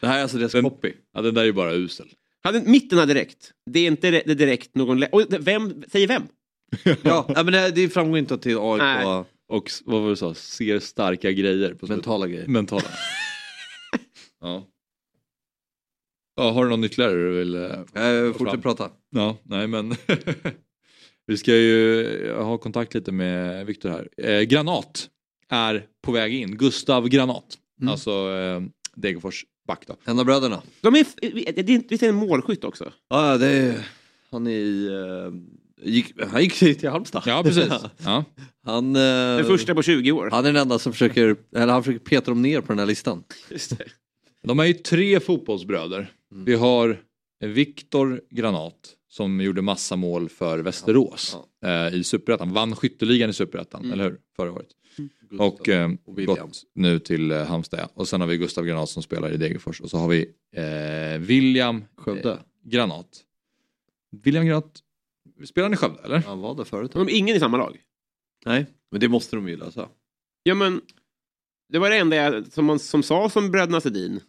Det 0.00 0.06
här 0.06 0.18
är 0.18 0.22
alltså 0.22 0.38
deras 0.38 0.52
Den- 0.52 0.64
copy. 0.64 0.92
ja, 1.14 1.22
den 1.22 1.34
där 1.34 1.42
är 1.42 1.46
ju 1.46 1.52
bara 1.52 1.72
usel. 1.74 2.08
Hade, 2.42 2.60
mitten 2.62 2.98
hade 2.98 3.14
direkt. 3.14 3.52
Det 3.70 3.80
är 3.80 3.86
inte 3.86 4.10
det 4.10 4.26
är 4.30 4.34
direkt 4.34 4.74
någon... 4.74 5.00
lä- 5.00 5.08
Och 5.12 5.22
vem 5.40 5.82
säger 5.92 6.08
vem? 6.08 6.22
Ja, 7.02 7.26
men 7.34 7.46
det, 7.46 7.70
det 7.70 7.88
framgår 7.88 8.18
inte 8.18 8.38
till 8.38 8.58
AIK 8.58 8.78
Nej. 8.82 9.24
Och 9.48 9.70
vad 9.84 10.00
var 10.00 10.08
det 10.08 10.12
du 10.12 10.16
sa? 10.16 10.34
Ser 10.34 10.78
starka 10.80 11.32
grejer. 11.32 11.74
På 11.74 11.86
mentala 11.86 12.26
grejer. 12.26 12.46
Mentala. 12.46 12.82
ja. 14.40 14.66
ja. 16.36 16.50
Har 16.50 16.64
du 16.64 16.70
någon 16.70 16.84
ytterligare 16.84 17.12
du 17.14 17.30
vill? 17.38 17.54
eh, 17.54 18.32
fortsätt 18.38 18.62
prata. 18.62 18.90
Ja, 19.10 19.36
nej 19.42 19.66
men. 19.66 19.94
Vi 21.28 21.36
ska 21.36 21.56
ju 21.56 22.32
ha 22.32 22.58
kontakt 22.58 22.94
lite 22.94 23.12
med 23.12 23.66
Viktor 23.66 23.88
här. 23.88 24.08
Eh, 24.30 24.42
Granat 24.42 25.08
är 25.48 25.86
på 26.02 26.12
väg 26.12 26.34
in. 26.34 26.56
Gustav 26.56 27.08
Granat. 27.08 27.44
Mm. 27.80 27.92
Alltså 27.92 28.10
eh, 28.10 28.62
Degerfors 28.96 29.44
back 29.66 29.86
då. 29.86 29.96
En 30.04 30.18
av 30.18 30.24
bröderna. 30.24 30.62
De 30.80 30.94
är, 30.94 31.06
det 31.20 31.60
är, 31.60 31.88
visst 31.88 32.02
är 32.02 32.06
det 32.06 32.06
en 32.06 32.14
målskytt 32.14 32.64
också? 32.64 32.92
Ja, 33.08 33.36
det 33.38 33.46
är, 33.46 33.88
han 34.30 34.46
är 34.46 34.50
i... 34.50 34.86
eh, 34.86 35.88
gick, 35.90 36.12
han 36.30 36.42
gick 36.42 36.54
till 36.54 36.88
Halmstad. 36.88 37.22
Ja, 37.26 37.42
precis. 37.42 37.72
Ja. 38.04 38.24
Han, 38.64 38.96
eh, 38.96 39.02
Den 39.02 39.44
första 39.44 39.74
på 39.74 39.82
20 39.82 40.12
år. 40.12 40.28
han 40.32 40.44
är 40.46 40.52
den 40.52 40.62
enda 40.62 40.78
som 40.78 40.92
försöker, 40.92 41.36
eller 41.56 41.72
han 41.72 41.84
försöker 41.84 42.04
peta 42.04 42.30
dem 42.30 42.42
ner 42.42 42.60
på 42.60 42.66
den 42.72 42.78
här 42.78 42.86
listan. 42.86 43.24
Just 43.50 43.78
det. 43.78 43.84
De 44.42 44.58
är 44.58 44.64
ju 44.64 44.74
tre 44.74 45.20
fotbollsbröder. 45.20 46.12
Mm. 46.32 46.44
Vi 46.44 46.54
har 46.54 47.00
Viktor 47.44 48.20
Granat 48.30 48.94
som 49.18 49.40
gjorde 49.40 49.62
massa 49.62 49.96
mål 49.96 50.28
för 50.28 50.58
Västerås 50.58 51.36
ja, 51.60 51.68
ja. 51.68 51.90
i 51.90 52.04
Superettan. 52.04 52.52
Vann 52.52 52.76
skytteligan 52.76 53.30
i 53.30 53.32
Superettan, 53.32 53.80
mm. 53.80 53.92
eller 53.92 54.04
hur? 54.04 54.20
Förra 54.36 54.52
året. 54.52 54.68
Mm. 54.98 55.40
Och, 55.40 55.68
eh, 55.68 55.90
och 56.04 56.16
gått 56.16 56.62
nu 56.74 56.98
till 56.98 57.30
eh, 57.30 57.44
Halmstad. 57.44 57.88
Och 57.94 58.08
sen 58.08 58.20
har 58.20 58.28
vi 58.28 58.36
Gustav 58.36 58.64
Granat 58.64 58.88
som 58.88 59.02
spelar 59.02 59.32
i 59.32 59.36
Degerfors 59.36 59.80
och 59.80 59.90
så 59.90 59.98
har 59.98 60.08
vi 60.08 60.34
eh, 60.56 61.18
William 61.18 61.84
Skövde. 61.96 62.32
Eh, 62.32 62.38
Granat. 62.64 63.24
William 64.24 64.46
Granat, 64.46 64.82
spelar 65.44 65.64
han 65.64 65.74
i 65.74 65.76
Skövde 65.76 66.00
eller? 66.04 66.18
Han 66.18 66.40
var 66.40 66.54
där 66.54 66.64
förut. 66.64 66.94
Men 66.94 67.08
ingen 67.08 67.36
i 67.36 67.40
samma 67.40 67.56
lag? 67.56 67.76
Nej, 68.46 68.66
men 68.90 69.00
det 69.00 69.08
måste 69.08 69.36
de 69.36 69.48
ju 69.48 69.56
lösa. 69.56 69.88
Ja 70.42 70.54
men, 70.54 70.80
det 71.68 71.78
var 71.78 71.90
det 71.90 71.96
enda 71.96 72.16
jag, 72.16 72.52
som, 72.52 72.64
man, 72.64 72.78
som 72.78 73.02
sa 73.02 73.30
som 73.30 73.50
bröderna 73.50 73.80
Sedin, 73.80 74.20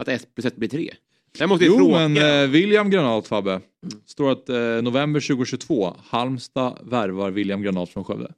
att 0.00 0.08
1 0.08 0.34
plus 0.34 0.44
1 0.44 0.56
blir 0.56 0.68
3. 0.68 0.94
Jag 1.38 1.48
måste 1.48 1.64
jo, 1.64 1.76
fråga. 1.76 2.08
men 2.08 2.16
eh, 2.16 2.50
William 2.50 2.90
Granat, 2.90 3.28
Fabbe. 3.28 3.60
Står 4.06 4.30
att 4.30 4.48
eh, 4.48 4.56
november 4.82 5.20
2022, 5.20 5.96
Halmstad 6.04 6.78
värvar 6.82 7.30
William 7.30 7.62
Granat 7.62 7.90
från 7.90 8.04
Skövde. 8.04 8.32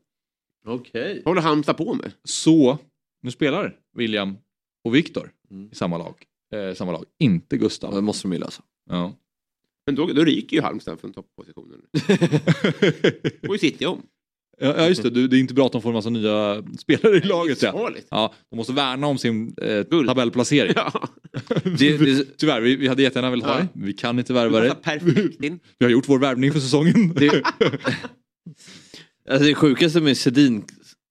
Okej. 0.67 1.23
Vad 1.25 1.31
håller 1.31 1.43
Halmstad 1.43 1.77
på 1.77 1.95
med? 1.95 2.13
Så, 2.25 2.79
nu 3.23 3.31
spelar 3.31 3.77
William 3.97 4.37
och 4.85 4.95
Viktor 4.95 5.31
mm. 5.51 5.69
i 5.73 5.75
samma 5.75 5.99
lag. 5.99 6.15
Eh, 6.55 6.75
samma 6.75 6.93
lag. 6.93 7.05
Inte 7.19 7.57
Ja, 7.57 7.61
Gustav. 7.61 7.95
det 7.95 8.01
måste 8.01 8.29
de 8.29 8.33
ju 8.33 8.39
lösa. 8.39 8.63
Ja. 8.91 9.13
Men 9.87 9.95
då, 9.95 10.07
då 10.07 10.25
ryker 10.25 10.57
ju 10.57 10.63
Halmstad 10.63 11.01
från 11.01 11.13
toppositionen. 11.13 11.81
Då 11.93 11.99
får 13.47 13.55
ju 13.55 13.59
City 13.59 13.87
om 13.87 14.03
ja, 14.59 14.75
ja 14.77 14.89
just 14.89 15.03
det, 15.03 15.11
du, 15.11 15.29
det 15.29 15.37
är 15.37 15.41
inte 15.41 15.55
bra 15.55 15.67
att 15.67 15.73
de 15.73 15.83
får 15.83 15.91
en 15.91 15.95
massa 15.95 16.11
nya 16.11 16.63
spelare 16.79 17.17
i 17.17 17.21
laget. 17.21 17.63
Ja. 17.63 17.91
Ja, 18.11 18.35
de 18.51 18.57
måste 18.57 18.73
värna 18.73 19.07
om 19.07 19.19
sin 19.19 19.55
eh, 19.63 19.83
tabellplacering. 20.07 20.73
Ja. 20.77 20.93
Det, 21.79 21.97
det, 21.99 22.39
Tyvärr, 22.39 22.61
vi, 22.61 22.77
vi 22.77 22.89
hade 22.89 23.03
jättegärna 23.03 23.31
velat 23.31 23.47
ha 23.47 23.55
Ja. 23.59 23.61
det. 23.61 23.69
Vi 23.87 23.93
kan 23.93 24.19
inte 24.19 24.33
värva 24.33 24.61
Det 24.61 24.75
det. 24.85 25.47
in. 25.47 25.61
Vi 25.79 25.85
har 25.87 25.91
gjort 25.93 26.09
vår 26.09 26.19
värvning 26.19 26.53
för 26.53 26.61
säsongen. 26.61 27.15
det, 27.17 27.43
alltså 29.31 29.47
det 29.49 29.55
sjukaste 29.55 30.01
med 30.01 30.17
Sedin, 30.17 30.65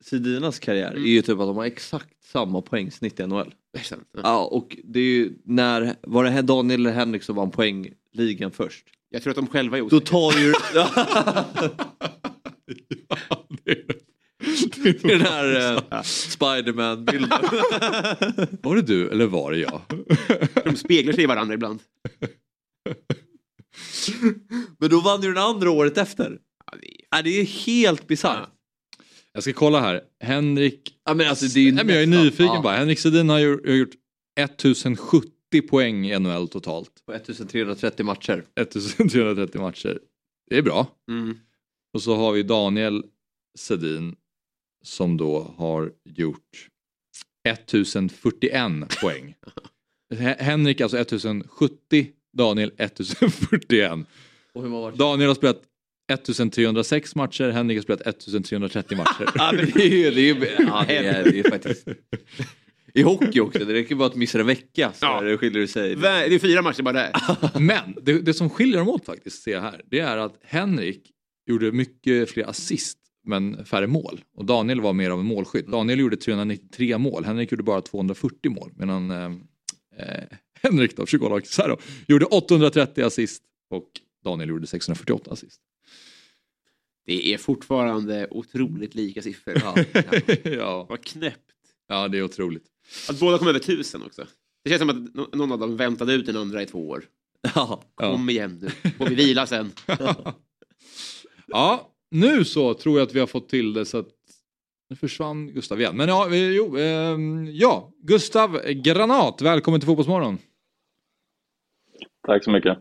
Sedinas 0.04 0.60
karriär 0.60 0.92
är 0.94 0.98
ju 1.00 1.22
typ 1.22 1.40
att 1.40 1.48
de 1.48 1.58
har 1.58 1.66
exakt 1.66 2.08
samma 2.32 2.62
poängsnitt 2.62 3.20
i 3.20 3.28
NHL. 3.28 3.54
Det. 3.74 3.96
Ja. 4.24 4.46
Och 4.46 4.78
det 4.84 5.00
är 5.00 5.04
ju 5.04 5.34
när, 5.46 5.96
var 6.02 6.24
det 6.24 6.30
här 6.30 6.42
Daniel 6.42 6.80
eller 6.82 6.92
Henrik 6.92 7.24
som 7.24 7.36
vann 7.36 7.52
poängligan 7.52 8.52
först? 8.52 8.86
Jag 9.10 9.24
tror 9.24 9.32
att 9.32 9.36
de 9.36 9.48
själva 9.48 9.78
är 9.78 9.82
Då 9.82 9.88
osäkra. 9.88 10.06
tar 10.06 10.40
ju 10.40 10.54
den 15.02 15.22
här 15.22 15.76
eh, 15.76 16.02
Spiderman-bilden. 16.04 17.30
Var 18.62 18.76
det 18.76 18.82
du 18.82 19.10
eller 19.10 19.26
var 19.26 19.52
det 19.52 19.58
jag? 19.58 19.82
De 20.64 20.76
speglar 20.76 21.14
sig 21.14 21.24
i 21.24 21.28
varandra 21.28 21.54
ibland. 21.54 21.80
Men 24.80 24.90
då 24.90 25.02
vann 25.02 25.22
ju 25.22 25.28
den 25.28 25.44
andra 25.44 25.72
året 25.72 25.98
efter. 25.98 26.40
Ja, 26.72 26.78
det 26.82 26.88
är... 26.88 27.06
Ja, 27.10 27.22
det 27.22 27.30
är 27.30 27.46
helt 27.46 28.08
bisarrt. 28.08 28.50
Jag 29.34 29.44
ska 29.44 29.54
kolla 29.54 29.80
här. 29.80 30.02
Henrik... 30.24 30.96
Ja, 31.06 31.14
men 31.14 31.30
alltså, 31.30 31.46
det 31.46 31.60
är 31.60 31.64
ju 31.64 31.72
Nej, 31.72 31.86
men 31.86 31.96
jag 31.96 32.04
är 32.04 32.08
nyfiken 32.08 32.46
ja. 32.46 32.62
bara. 32.62 32.78
Henrik 32.78 33.00
Sedin 33.00 33.30
har 33.30 33.40
gjort 33.40 33.94
1070 34.40 35.62
poäng 35.70 36.06
i 36.06 36.20
NHL 36.20 36.48
totalt. 36.48 36.92
På 37.06 37.14
1330 37.14 38.06
matcher. 38.06 38.44
1330 38.56 39.62
matcher. 39.62 40.00
Det 40.50 40.58
är 40.58 40.62
bra. 40.62 40.88
Mm. 41.10 41.38
Och 41.94 42.02
så 42.02 42.16
har 42.16 42.32
vi 42.32 42.44
Daniel 42.44 43.04
Sedin 43.60 44.16
som 44.84 45.18
då 45.18 45.54
har 45.58 45.92
gjort 46.06 46.68
1041 47.48 48.62
poäng. 49.02 49.36
Henrik 50.38 50.82
alltså 50.82 50.98
1070, 50.98 52.08
Daniel 52.38 52.72
1041. 52.78 53.92
Och 54.54 54.62
hur 54.62 54.70
många 54.70 54.86
matcher? 54.86 54.98
Daniel 54.98 55.28
har 55.28 55.36
spelat 55.36 55.62
1306 56.12 57.16
matcher, 57.16 57.50
Henrik 57.50 57.78
har 57.78 57.84
spelat 57.84 58.02
1330 58.08 58.98
matcher. 58.98 59.30
Ja, 59.36 59.52
men 59.56 59.66
det 59.76 59.84
är 59.84 59.90
ju, 59.90 60.12
det 60.12 60.22
är, 60.22 60.36
ju- 60.36 60.66
ja, 60.68 60.84
det 60.88 60.98
är, 60.98 61.24
det 61.24 61.40
är 61.40 61.50
faktiskt... 61.50 61.88
I 62.96 63.02
hockey 63.02 63.40
också, 63.40 63.66
det 63.66 63.74
räcker 63.74 63.96
bara 63.96 64.08
att 64.08 64.16
missa 64.16 64.40
en 64.40 64.46
vecka 64.48 64.92
så 64.94 65.06
Ja. 65.06 65.22
det 65.22 65.38
skiljer 65.38 65.62
det 65.62 65.68
sig. 65.68 65.96
Det 65.96 66.08
är 66.08 66.40
fyra 66.40 66.62
matcher 66.62 66.82
bara 66.84 66.94
där. 66.94 67.12
Men 67.60 67.96
det, 68.02 68.22
det 68.22 68.34
som 68.34 68.50
skiljer 68.50 68.78
dem 68.78 68.90
åt 68.90 69.06
faktiskt, 69.06 69.44
ser 69.44 69.52
jag 69.52 69.62
här, 69.62 69.82
det 69.86 70.00
är 70.00 70.18
att 70.18 70.38
Henrik 70.44 71.10
gjorde 71.46 71.72
mycket 71.72 72.30
fler 72.30 72.44
assist 72.50 72.98
men 73.26 73.66
färre 73.66 73.88
mål. 73.88 74.24
Och 74.36 74.46
Daniel 74.46 74.82
var 74.82 74.94
mer 74.94 75.10
av 75.10 75.20
en 75.20 75.26
målskytt. 75.26 75.68
Daniel 75.68 76.00
gjorde 76.00 76.18
393 76.18 76.98
mål, 76.98 77.26
Henrik 77.26 77.52
gjorde 77.52 77.64
bara 77.64 77.82
240 77.82 78.52
mål. 78.52 78.72
Medan 78.76 79.12
eh, 79.12 79.32
eh, 79.98 80.24
Henrik 80.64 80.96
då, 80.98 81.06
Cesaro, 81.06 81.78
gjorde 82.08 82.26
830 82.26 83.04
assist 83.04 83.44
och 83.70 83.90
Daniel 84.24 84.50
gjorde 84.50 84.68
648 84.68 85.32
assist. 85.32 85.62
Det 87.06 87.34
är 87.34 87.38
fortfarande 87.38 88.28
otroligt 88.32 88.96
lika 88.96 89.22
siffror. 89.22 89.56
Ja, 89.64 89.76
ja. 89.94 90.04
ja, 90.44 90.86
Vad 90.90 91.04
knäppt. 91.04 91.52
ja, 91.88 92.08
det 92.08 92.18
är 92.18 92.24
otroligt. 92.24 92.64
Att 93.10 93.20
båda 93.20 93.38
kom 93.38 93.48
över 93.48 93.60
tusen 93.60 94.02
också. 94.04 94.28
Det 94.64 94.70
känns 94.70 94.80
som 94.80 94.90
att 94.90 95.16
nå- 95.16 95.30
någon 95.34 95.52
av 95.52 95.60
dem 95.60 95.78
väntade 95.78 96.14
ut 96.14 96.26
den 96.26 96.38
andra 96.38 96.62
i 96.62 96.66
två 96.66 96.90
år. 96.90 97.06
Ja. 97.56 97.84
Kom 97.96 98.30
igen 98.30 98.60
nu, 98.84 98.92
får 98.92 99.06
vi 99.10 99.16
vila 99.16 99.48
sen. 99.48 99.72
Ja, 101.48 101.90
nu 102.12 102.46
så 102.46 102.74
tror 102.74 103.00
jag 103.00 103.08
att 103.08 103.16
vi 103.16 103.20
har 103.20 103.28
fått 103.28 103.50
till 103.50 103.74
det 103.74 103.86
så 103.86 103.98
att 103.98 104.08
nu 104.90 104.96
försvann 104.96 105.48
Gustav 105.48 105.80
igen. 105.80 105.98
Men 105.98 106.10
ja, 106.10 106.36
jo, 106.36 106.78
ehm, 106.78 107.48
ja, 107.52 107.92
Gustav 107.98 108.62
Granat, 108.66 109.42
välkommen 109.42 109.80
till 109.80 109.88
Fotbollsmorgon. 109.88 110.38
Tack 112.28 112.44
så 112.44 112.52
mycket. 112.52 112.78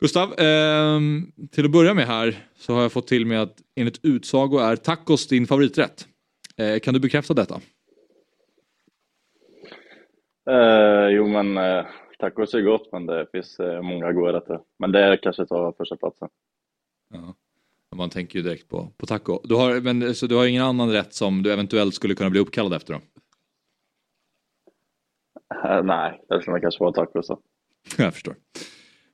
Gustav, 0.00 0.34
ehm, 0.38 1.32
till 1.52 1.64
att 1.64 1.70
börja 1.70 1.94
med 1.94 2.06
här 2.06 2.36
så 2.56 2.74
har 2.74 2.82
jag 2.82 2.92
fått 2.92 3.06
till 3.06 3.26
mig 3.26 3.36
att 3.36 3.56
enligt 3.76 4.04
utsago 4.04 4.58
är 4.58 4.76
tacos 4.76 5.28
din 5.28 5.46
favoriträtt. 5.46 6.08
Eh, 6.56 6.78
kan 6.78 6.94
du 6.94 7.00
bekräfta 7.00 7.34
detta? 7.34 7.60
Eh, 10.50 11.08
jo, 11.08 11.28
men 11.28 11.56
eh, 11.56 11.86
tacos 12.18 12.54
är 12.54 12.60
gott, 12.60 12.92
men 12.92 13.06
det 13.06 13.26
finns 13.32 13.60
eh, 13.60 13.82
många 13.82 14.12
goda 14.12 14.32
rätter. 14.32 14.60
Men 14.78 14.92
det 14.92 15.18
kanske 15.22 15.46
tar 15.46 15.72
första 15.72 15.96
platsen. 15.96 16.28
Ja. 17.14 17.34
Man 17.96 18.10
tänker 18.10 18.38
ju 18.38 18.42
direkt 18.42 18.68
på, 18.68 18.92
på 18.96 19.06
taco. 19.06 19.40
Du 19.44 19.54
har, 19.54 19.80
men, 19.80 20.14
så 20.14 20.26
du 20.26 20.34
har 20.34 20.46
ingen 20.46 20.62
annan 20.62 20.92
rätt 20.92 21.14
som 21.14 21.42
du 21.42 21.52
eventuellt 21.52 21.94
skulle 21.94 22.14
kunna 22.14 22.30
bli 22.30 22.40
uppkallad 22.40 22.72
efter 22.72 22.94
då? 22.94 23.00
Eh, 25.68 25.84
nej, 25.84 26.20
det 26.28 26.42
skulle 26.42 26.60
kanske 26.60 26.84
vara 26.84 26.92
tacos. 26.92 27.28
Jag 27.98 28.14
förstår. 28.14 28.36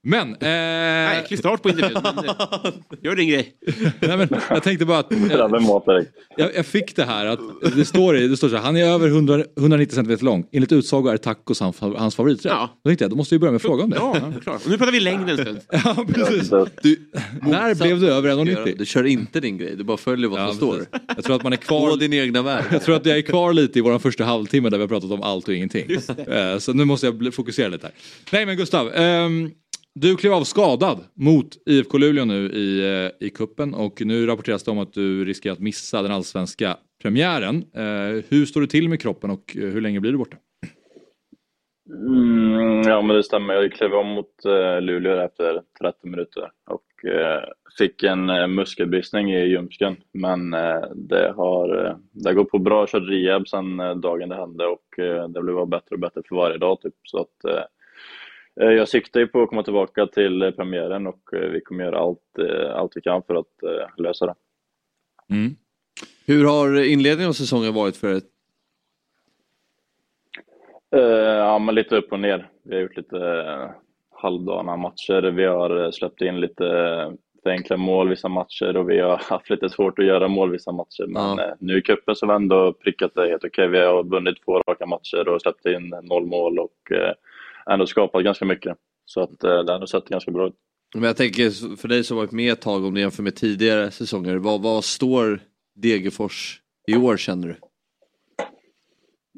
Men, 0.03 0.35
eh, 0.41 1.19
Äcklig 1.19 1.39
start 1.39 1.63
på 1.63 1.69
intervjun. 1.69 1.97
eh, 1.97 2.73
Gör 3.03 3.17
din 3.17 3.29
grej. 3.29 3.55
nej, 4.01 4.17
men 4.17 4.29
jag 4.51 4.63
tänkte 4.63 4.85
bara 4.87 4.99
att 4.99 5.11
direkt. 5.11 6.11
jag, 6.37 6.55
jag 6.57 6.67
fick 6.67 6.97
det 6.97 7.05
här 7.05 7.27
att 7.27 7.41
det 7.77 7.85
står, 7.85 8.17
i, 8.17 8.29
det 8.29 8.37
står 8.37 8.49
så 8.49 8.57
här, 8.57 8.63
han 8.63 8.77
är 8.77 8.85
över 8.85 9.09
100, 9.09 9.45
190 9.59 9.95
cm 9.95 10.19
lång. 10.21 10.47
Enligt 10.53 10.73
utsago 10.73 11.09
är 11.09 11.17
tacos 11.17 11.61
hans, 11.61 11.81
hans 11.81 12.15
favoriträtt. 12.15 12.53
Ja. 12.53 12.81
Då 12.85 12.89
tänkte 12.89 13.05
jag, 13.05 13.11
då 13.11 13.17
måste 13.17 13.35
vi 13.35 13.39
börja 13.39 13.51
med 13.51 13.57
att 13.57 13.63
fråga 13.63 13.85
om 13.85 13.91
det. 13.91 13.97
Ja, 13.97 14.33
klart. 14.43 14.65
Och 14.65 14.71
nu 14.71 14.79
pratar 14.79 14.93
vi 14.93 15.01
längd 15.01 15.31
en 15.31 15.37
stund. 15.39 15.61
Ja, 15.85 16.05
precis. 16.15 16.51
Du, 16.83 17.11
när 17.43 17.75
blev 17.75 18.01
du 18.01 18.11
över 18.13 18.45
Du 18.45 18.53
1,90? 18.57 18.85
kör 18.85 19.05
inte 19.05 19.41
din 19.41 19.59
grej, 19.59 19.77
du 19.77 19.85
bara 19.85 19.97
följer 19.97 20.29
vad 20.29 20.41
Ja, 20.41 20.47
som 20.49 20.57
står. 20.57 20.73
precis. 20.73 20.89
Jag 21.17 21.25
tror 21.25 21.37
att 21.37 21.43
man 21.43 21.53
är 21.53 21.57
Gå 21.57 21.63
kvar 21.63 21.97
din 21.97 22.13
egna 22.13 22.43
väg. 22.43 22.65
jag 22.73 22.83
tror 22.83 22.97
att 22.97 23.07
jag 23.07 23.19
är 23.19 23.23
kvar 23.23 23.53
lite 23.53 23.79
i 23.79 23.83
vår 23.83 23.99
första 23.99 24.25
halvtimme 24.25 24.71
där 24.71 24.79
vi 24.79 24.83
har 24.83 24.89
pratat 24.89 25.11
om 25.11 25.23
allt 25.23 25.49
och 25.49 25.55
ingenting. 25.55 25.87
Eh, 26.27 26.59
Så 26.59 26.73
nu 26.73 26.85
måste 26.85 27.07
jag 27.07 27.35
fokusera 27.35 27.69
lite 27.69 27.87
här. 27.87 27.95
Nej 28.33 28.47
men 28.47 28.57
Gustav, 28.57 28.95
ehm, 28.95 29.51
du 30.01 30.17
klev 30.17 30.33
av 30.33 30.45
skadad 30.45 30.99
mot 31.15 31.47
IFK 31.67 31.99
Luleå 31.99 32.25
nu 32.25 32.51
i, 32.51 32.81
eh, 33.05 33.27
i 33.27 33.31
kuppen 33.31 33.75
och 33.75 34.03
nu 34.05 34.27
rapporteras 34.27 34.63
det 34.63 34.71
om 34.71 34.79
att 34.79 34.93
du 34.93 35.25
riskerar 35.25 35.53
att 35.53 35.59
missa 35.61 36.03
den 36.03 36.13
allsvenska 36.13 36.77
premiären. 37.03 37.57
Eh, 37.75 38.25
Hur 38.29 38.47
står 38.47 38.61
det 38.61 38.67
till 38.67 38.89
med 38.89 39.01
kroppen 39.01 39.31
och 39.31 39.57
eh, 39.57 39.63
hur 39.63 39.81
länge 39.81 40.01
blir 40.01 40.13
du 40.13 40.19
borta? 40.19 40.37
mm, 42.07 42.83
ja, 42.83 43.03
men 43.03 43.17
det 43.17 43.23
stämmer. 43.23 43.55
Jag 43.55 43.73
klev 43.73 43.93
om 43.95 44.07
mot 44.07 44.45
eh, 44.45 44.81
Luleå 44.81 45.21
efter 45.21 45.63
30 45.81 46.07
minuter 46.09 46.51
och 46.71 47.11
eh, 47.11 47.43
fick 47.79 48.03
en 48.03 48.31
eh, 48.31 48.47
muskelbristning 48.47 49.33
i 49.33 49.47
ljumsken. 49.47 49.97
Men 50.13 50.55
eh, 50.55 50.81
det 50.95 51.33
har, 51.37 51.87
eh, 51.87 51.97
det 52.13 52.35
gått 52.35 52.51
på 52.51 52.59
bra. 52.59 52.81
Jag 52.81 52.89
kört 52.89 53.09
rehab 53.09 53.49
sedan 53.49 53.81
eh, 53.81 53.95
dagen 53.95 54.29
det 54.29 54.37
hände 54.37 54.67
och 54.67 54.99
eh, 54.99 55.29
det 55.29 55.43
blev 55.43 55.55
bara 55.55 55.67
bättre 55.67 55.95
och 55.95 56.01
bättre 56.01 56.23
för 56.29 56.37
varje 56.37 56.59
dag. 56.59 56.81
Typ. 56.81 56.95
Så 57.03 57.19
att, 57.21 57.45
eh, 57.45 57.63
jag 58.65 58.89
siktar 58.89 59.21
ju 59.21 59.27
på 59.27 59.43
att 59.43 59.49
komma 59.49 59.63
tillbaka 59.63 60.07
till 60.07 60.43
eh, 60.43 60.51
premiären 60.51 61.07
och 61.07 61.35
eh, 61.35 61.51
vi 61.51 61.61
kommer 61.61 61.85
göra 61.85 61.99
allt, 61.99 62.39
eh, 62.39 62.77
allt 62.77 62.93
vi 62.97 63.01
kan 63.01 63.23
för 63.23 63.35
att 63.35 63.63
eh, 63.63 64.03
lösa 64.03 64.27
det. 64.27 64.35
Mm. 65.31 65.57
Hur 66.27 66.45
har 66.45 66.81
inledningen 66.85 67.29
av 67.29 67.33
säsongen 67.33 67.75
varit 67.75 67.97
för 67.97 68.21
Eh, 70.97 71.03
ja, 71.37 71.59
men 71.59 71.75
lite 71.75 71.97
upp 71.97 72.13
och 72.13 72.21
ner. 72.21 72.49
Vi 72.63 72.75
har 72.75 72.83
gjort 72.83 72.97
lite 72.97 73.71
halvdana 74.11 74.77
matcher. 74.77 75.23
Vi 75.23 75.45
har 75.45 75.91
släppt 75.91 76.23
in 76.23 76.41
lite 76.41 76.65
för 77.43 77.51
enkla 77.51 77.77
mål 77.77 78.09
vissa 78.09 78.29
matcher 78.29 78.77
och 78.77 78.91
vi 78.91 79.01
har 79.01 79.17
haft 79.31 79.51
lite 79.51 79.69
svårt 79.69 79.99
att 79.99 80.05
göra 80.05 80.29
mål 80.29 80.51
vissa 80.51 80.73
matcher. 80.73 81.07
Men 81.07 81.39
Ja. 81.39 81.55
nu 81.59 81.79
i 81.79 81.83
cupen 81.83 82.17
så 82.17 82.27
har 82.27 82.33
vi 82.39 82.43
ändå 82.43 82.73
prickat 82.73 83.15
det 83.15 83.29
helt 83.29 83.45
okej. 83.45 83.69
Vi 83.69 83.79
har 83.79 84.05
vunnit 84.05 84.45
två 84.45 84.59
raka 84.59 84.87
matcher 84.87 85.29
och 85.29 85.43
släppt 85.43 85.67
in 85.67 85.95
noll 86.03 86.27
mål 86.27 86.59
och 86.59 86.93
ändå 87.71 87.87
skapat 87.87 88.25
ganska 88.25 88.45
mycket. 88.45 88.77
Så 89.05 89.21
att 89.21 89.41
det 89.41 89.49
har 89.49 89.75
ändå 89.75 89.87
sett 89.87 90.09
ganska 90.09 90.31
bra 90.31 90.47
ut. 90.47 90.55
Men 90.95 91.05
jag 91.05 91.17
tänker 91.17 91.77
för 91.77 91.89
dig 91.89 92.05
som 92.05 92.17
varit 92.17 92.33
med 92.33 92.53
ett 92.53 92.61
tag 92.61 92.85
om 92.85 92.95
du 92.95 93.01
jämför 93.01 93.23
med 93.23 93.37
tidigare 93.37 93.91
säsonger. 93.91 94.37
Vad, 94.37 94.63
vad 94.63 94.85
står 94.85 95.41
Degerfors 95.75 96.61
i 96.87 96.97
år 96.97 97.17
känner 97.17 97.49
du? 97.49 97.57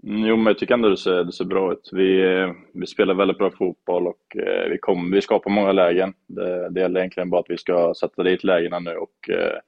Mm, 0.08 0.24
Jo, 0.24 0.36
men 0.36 0.46
jag 0.46 0.58
tycker 0.58 0.74
ändå 0.74 0.88
det 0.88 0.96
ser, 0.96 1.24
det 1.24 1.32
ser 1.32 1.44
bra 1.44 1.72
ut. 1.72 1.90
Vi, 1.92 2.22
eh, 2.22 2.52
vi 2.74 2.86
spelar 2.86 3.14
väldigt 3.14 3.38
bra 3.38 3.50
fotboll 3.50 4.06
och 4.06 4.36
eh, 4.36 4.70
vi, 4.70 4.78
kom, 4.78 5.10
vi 5.10 5.22
skapar 5.22 5.50
många 5.50 5.72
lägen. 5.72 6.14
Det, 6.26 6.68
det 6.70 6.80
gäller 6.80 7.00
egentligen 7.00 7.30
bara 7.30 7.40
att 7.40 7.50
vi 7.50 7.58
ska 7.58 7.94
sätta 8.00 8.22
dit 8.22 8.44
lägena 8.44 8.78
nu 8.78 8.96
och 8.96 9.30
eh, 9.30 9.58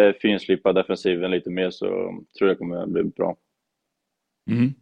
eh, 0.00 0.14
finslipa 0.20 0.72
defensiven 0.72 1.30
lite 1.30 1.50
mer 1.50 1.70
så 1.70 1.86
tror 2.38 2.48
jag 2.48 2.48
det 2.48 2.58
kommer 2.58 2.86
bli 2.86 3.04
bra. 3.04 3.36
Mm. 4.50 4.74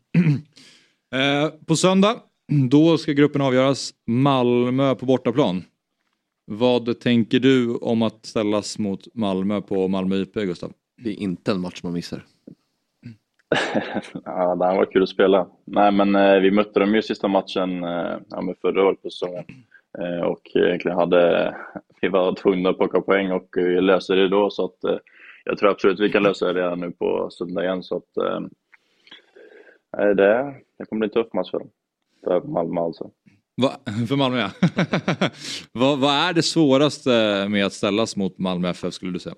eh, 1.44 1.50
på 1.66 1.76
söndag, 1.76 2.16
då 2.49 2.99
ska 2.99 3.12
gruppen 3.12 3.40
avgöras. 3.42 3.94
Malmö 4.07 4.94
på 4.94 5.07
bortaplan. 5.07 5.64
Vad 6.44 7.01
tänker 7.01 7.40
du 7.40 7.74
om 7.74 8.03
att 8.03 8.26
ställas 8.26 8.78
mot 8.78 9.14
Malmö 9.14 9.61
på 9.61 9.88
Malmö 9.88 10.16
IP, 10.16 10.34
Gustav? 10.34 10.72
Det 10.96 11.11
är 11.11 11.14
inte 11.14 11.51
en 11.51 11.61
match 11.61 11.82
man 11.82 11.92
missar. 11.92 12.24
ja, 14.24 14.55
det 14.55 14.64
här 14.64 14.76
var 14.76 14.92
kul 14.92 15.03
att 15.03 15.09
spela. 15.09 15.49
Nej, 15.64 15.92
men 15.92 16.14
eh, 16.14 16.40
vi 16.40 16.51
mötte 16.51 16.80
dem 16.80 16.94
ju 16.94 17.03
sista 17.03 17.28
matchen 17.28 17.84
eh, 17.84 18.16
ja, 18.30 18.55
förra 18.61 18.86
året 18.86 19.03
på 19.03 19.11
säsongen. 19.11 19.44
Eh, 19.99 20.20
och 20.20 20.40
egentligen 20.55 20.99
hade 20.99 21.55
vi 22.01 22.09
var 22.09 22.34
tvungna 22.34 22.70
att 22.70 22.78
plocka 22.78 23.01
poäng 23.01 23.30
och 23.30 23.49
vi 23.55 23.80
löste 23.80 24.14
det 24.14 24.28
då 24.28 24.51
så 24.51 24.64
att 24.64 24.84
eh, 24.84 24.99
jag 25.44 25.59
tror 25.59 25.70
absolut 25.70 26.01
vi 26.01 26.12
kan 26.12 26.22
lösa 26.22 26.53
det 26.53 26.61
redan 26.61 26.80
nu 26.80 26.90
på 26.90 27.30
söndag 27.30 27.64
igen 27.64 27.82
så 27.82 27.96
att 27.96 28.16
eh, 28.16 28.40
det, 30.14 30.55
det 30.78 30.84
kommer 30.84 31.01
bli 31.01 31.07
en 31.07 31.24
tuff 31.24 31.32
match 31.32 31.51
för 31.51 31.59
dem. 31.59 31.70
För 32.24 32.40
Malmö 32.40 32.80
alltså. 32.80 33.10
Va? 33.56 33.70
För 34.08 34.16
Malmö 34.16 34.38
ja. 34.38 34.50
vad, 35.72 35.98
vad 35.98 36.14
är 36.14 36.32
det 36.32 36.42
svåraste 36.42 37.46
med 37.48 37.66
att 37.66 37.72
ställas 37.72 38.16
mot 38.16 38.38
Malmö 38.38 38.68
FF 38.68 38.94
skulle 38.94 39.12
du 39.12 39.18
säga? 39.18 39.34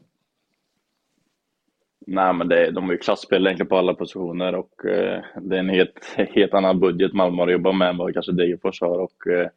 Nej, 2.06 2.34
men 2.34 2.48
det, 2.48 2.70
de 2.70 2.84
har 2.84 2.92
ju 2.92 2.98
klasspel 2.98 3.46
egentligen 3.46 3.68
på 3.68 3.76
alla 3.76 3.94
positioner 3.94 4.54
och 4.54 4.84
eh, 4.84 5.24
det 5.40 5.56
är 5.56 5.60
en 5.60 5.68
helt, 5.68 6.14
helt 6.16 6.54
annan 6.54 6.80
budget 6.80 7.12
Malmö 7.12 7.36
har 7.36 7.46
att 7.46 7.52
jobba 7.52 7.72
med 7.72 7.88
än 7.88 7.96
vad 7.96 8.14
kanske 8.14 8.32
Degerfors 8.32 8.80
har. 8.80 8.98
Och, 8.98 9.26
eh, 9.26 9.48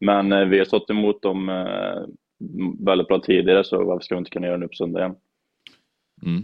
men 0.00 0.32
eh, 0.32 0.44
vi 0.44 0.58
har 0.58 0.64
stått 0.64 0.90
emot 0.90 1.22
dem 1.22 1.48
eh, 1.48 2.02
väldigt 2.78 3.08
bra 3.08 3.20
tidigare 3.20 3.64
så 3.64 3.84
varför 3.84 4.04
ska 4.04 4.14
vi 4.14 4.18
inte 4.18 4.30
kunna 4.30 4.46
göra 4.46 4.56
det 4.56 4.60
nu 4.60 4.68
på 4.68 4.74
söndag 4.74 5.00
igen? 5.00 5.14
Mm. 6.26 6.42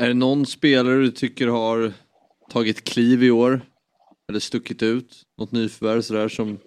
Är 0.00 0.08
det 0.08 0.14
någon 0.14 0.46
spelare 0.46 0.96
du 0.96 1.10
tycker 1.10 1.48
har 1.48 1.92
tagit 2.50 2.84
kliv 2.84 3.22
i 3.22 3.30
år? 3.30 3.60
Eller 4.28 4.40
stuckit 4.40 4.82
ut? 4.82 5.22
Något 5.38 5.52
nyförvärv 5.52 6.00
sådär 6.00 6.28
som 6.28 6.58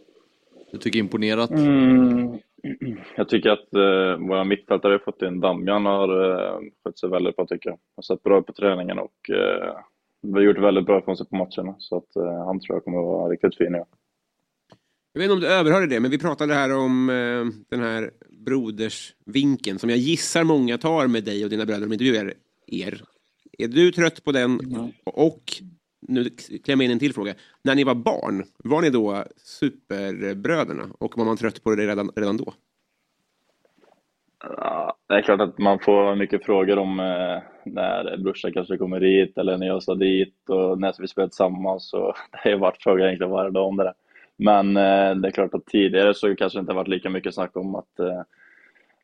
du 0.71 0.77
tycker 0.77 0.99
imponerat? 0.99 1.49
Mm. 1.49 2.39
Jag 3.15 3.29
tycker 3.29 3.49
att 3.49 3.73
eh, 3.73 4.27
våra 4.27 4.43
mittfältare 4.43 4.91
har 4.91 4.99
fått 4.99 5.21
in 5.21 5.39
Damjan 5.39 5.85
har 5.85 6.31
eh, 6.31 6.59
skött 6.83 6.99
sig 6.99 7.09
väldigt 7.09 7.35
bra 7.35 7.45
tycker 7.45 7.69
jag. 7.69 7.79
Har 7.95 8.03
sett 8.03 8.23
bra 8.23 8.39
ut 8.39 8.45
på 8.45 8.53
träningen 8.53 8.99
och 8.99 9.29
eh, 9.29 9.75
vi 10.21 10.33
har 10.33 10.41
gjort 10.41 10.57
väldigt 10.57 10.85
bra 10.85 10.99
ifrån 10.99 11.17
sig 11.17 11.27
på 11.27 11.35
matcherna 11.35 11.75
så 11.79 11.97
att 11.97 12.15
eh, 12.15 12.45
han 12.45 12.59
tror 12.59 12.75
jag 12.75 12.83
kommer 12.83 12.97
att 12.97 13.05
vara 13.05 13.31
riktigt 13.31 13.57
fin 13.57 13.75
år. 13.75 13.85
Jag 15.13 15.21
vet 15.21 15.23
inte 15.23 15.33
om 15.33 15.39
du 15.39 15.47
överhörde 15.47 15.87
det, 15.87 15.99
men 15.99 16.11
vi 16.11 16.19
pratade 16.19 16.53
här 16.53 16.75
om 16.75 17.09
eh, 17.09 17.45
den 17.69 17.79
här 17.79 18.11
brodersvinkeln 18.45 19.79
som 19.79 19.89
jag 19.89 19.99
gissar 19.99 20.43
många 20.43 20.77
tar 20.77 21.07
med 21.07 21.23
dig 21.23 21.43
och 21.43 21.49
dina 21.49 21.65
bröder 21.65 21.85
om 21.85 21.93
intervjuar 21.93 22.33
er. 22.67 23.01
Är 23.57 23.67
du 23.67 23.91
trött 23.91 24.23
på 24.23 24.31
den? 24.31 24.59
Och 25.05 25.43
nu 26.11 26.29
klämmer 26.63 26.83
jag 26.83 26.85
in 26.85 26.91
en 26.91 26.99
till 26.99 27.13
fråga. 27.13 27.33
När 27.63 27.75
ni 27.75 27.83
var 27.83 27.95
barn, 27.95 28.43
var 28.63 28.81
ni 28.81 28.89
då 28.89 29.23
superbröderna? 29.37 30.83
Och 30.99 31.17
var 31.17 31.25
man 31.25 31.37
trött 31.37 31.63
på 31.63 31.75
det 31.75 31.87
redan, 31.87 32.11
redan 32.15 32.37
då? 32.37 32.53
Ja, 34.43 34.97
det 35.07 35.13
är 35.13 35.21
klart 35.21 35.41
att 35.41 35.57
man 35.57 35.79
får 35.79 36.15
mycket 36.15 36.45
frågor 36.45 36.77
om 36.77 36.99
eh, 36.99 37.39
när 37.65 38.17
brorsan 38.17 38.53
kanske 38.53 38.77
kommer 38.77 39.01
hit 39.01 39.37
eller 39.37 39.57
när 39.57 39.67
jag 39.67 39.83
ska 39.83 39.95
dit 39.95 40.49
och 40.49 40.79
när 40.79 40.91
ska 40.91 41.01
vi 41.01 41.07
spela 41.07 41.27
tillsammans. 41.27 41.89
Så 41.89 42.13
det 42.43 42.51
har 42.51 42.57
varit 42.57 42.83
frågor 42.83 43.01
egentligen 43.01 43.31
varje 43.31 43.51
dag 43.51 43.67
om 43.67 43.77
det 43.77 43.83
där. 43.83 43.93
Men 44.37 44.77
eh, 44.77 45.15
det 45.15 45.27
är 45.27 45.31
klart 45.31 45.53
att 45.53 45.65
tidigare 45.65 46.13
så 46.13 46.35
kanske 46.35 46.59
det 46.59 46.61
inte 46.61 46.73
varit 46.73 46.87
lika 46.87 47.09
mycket 47.09 47.33
snack 47.33 47.57
om 47.57 47.75
att 47.75 47.99
eh, 47.99 48.21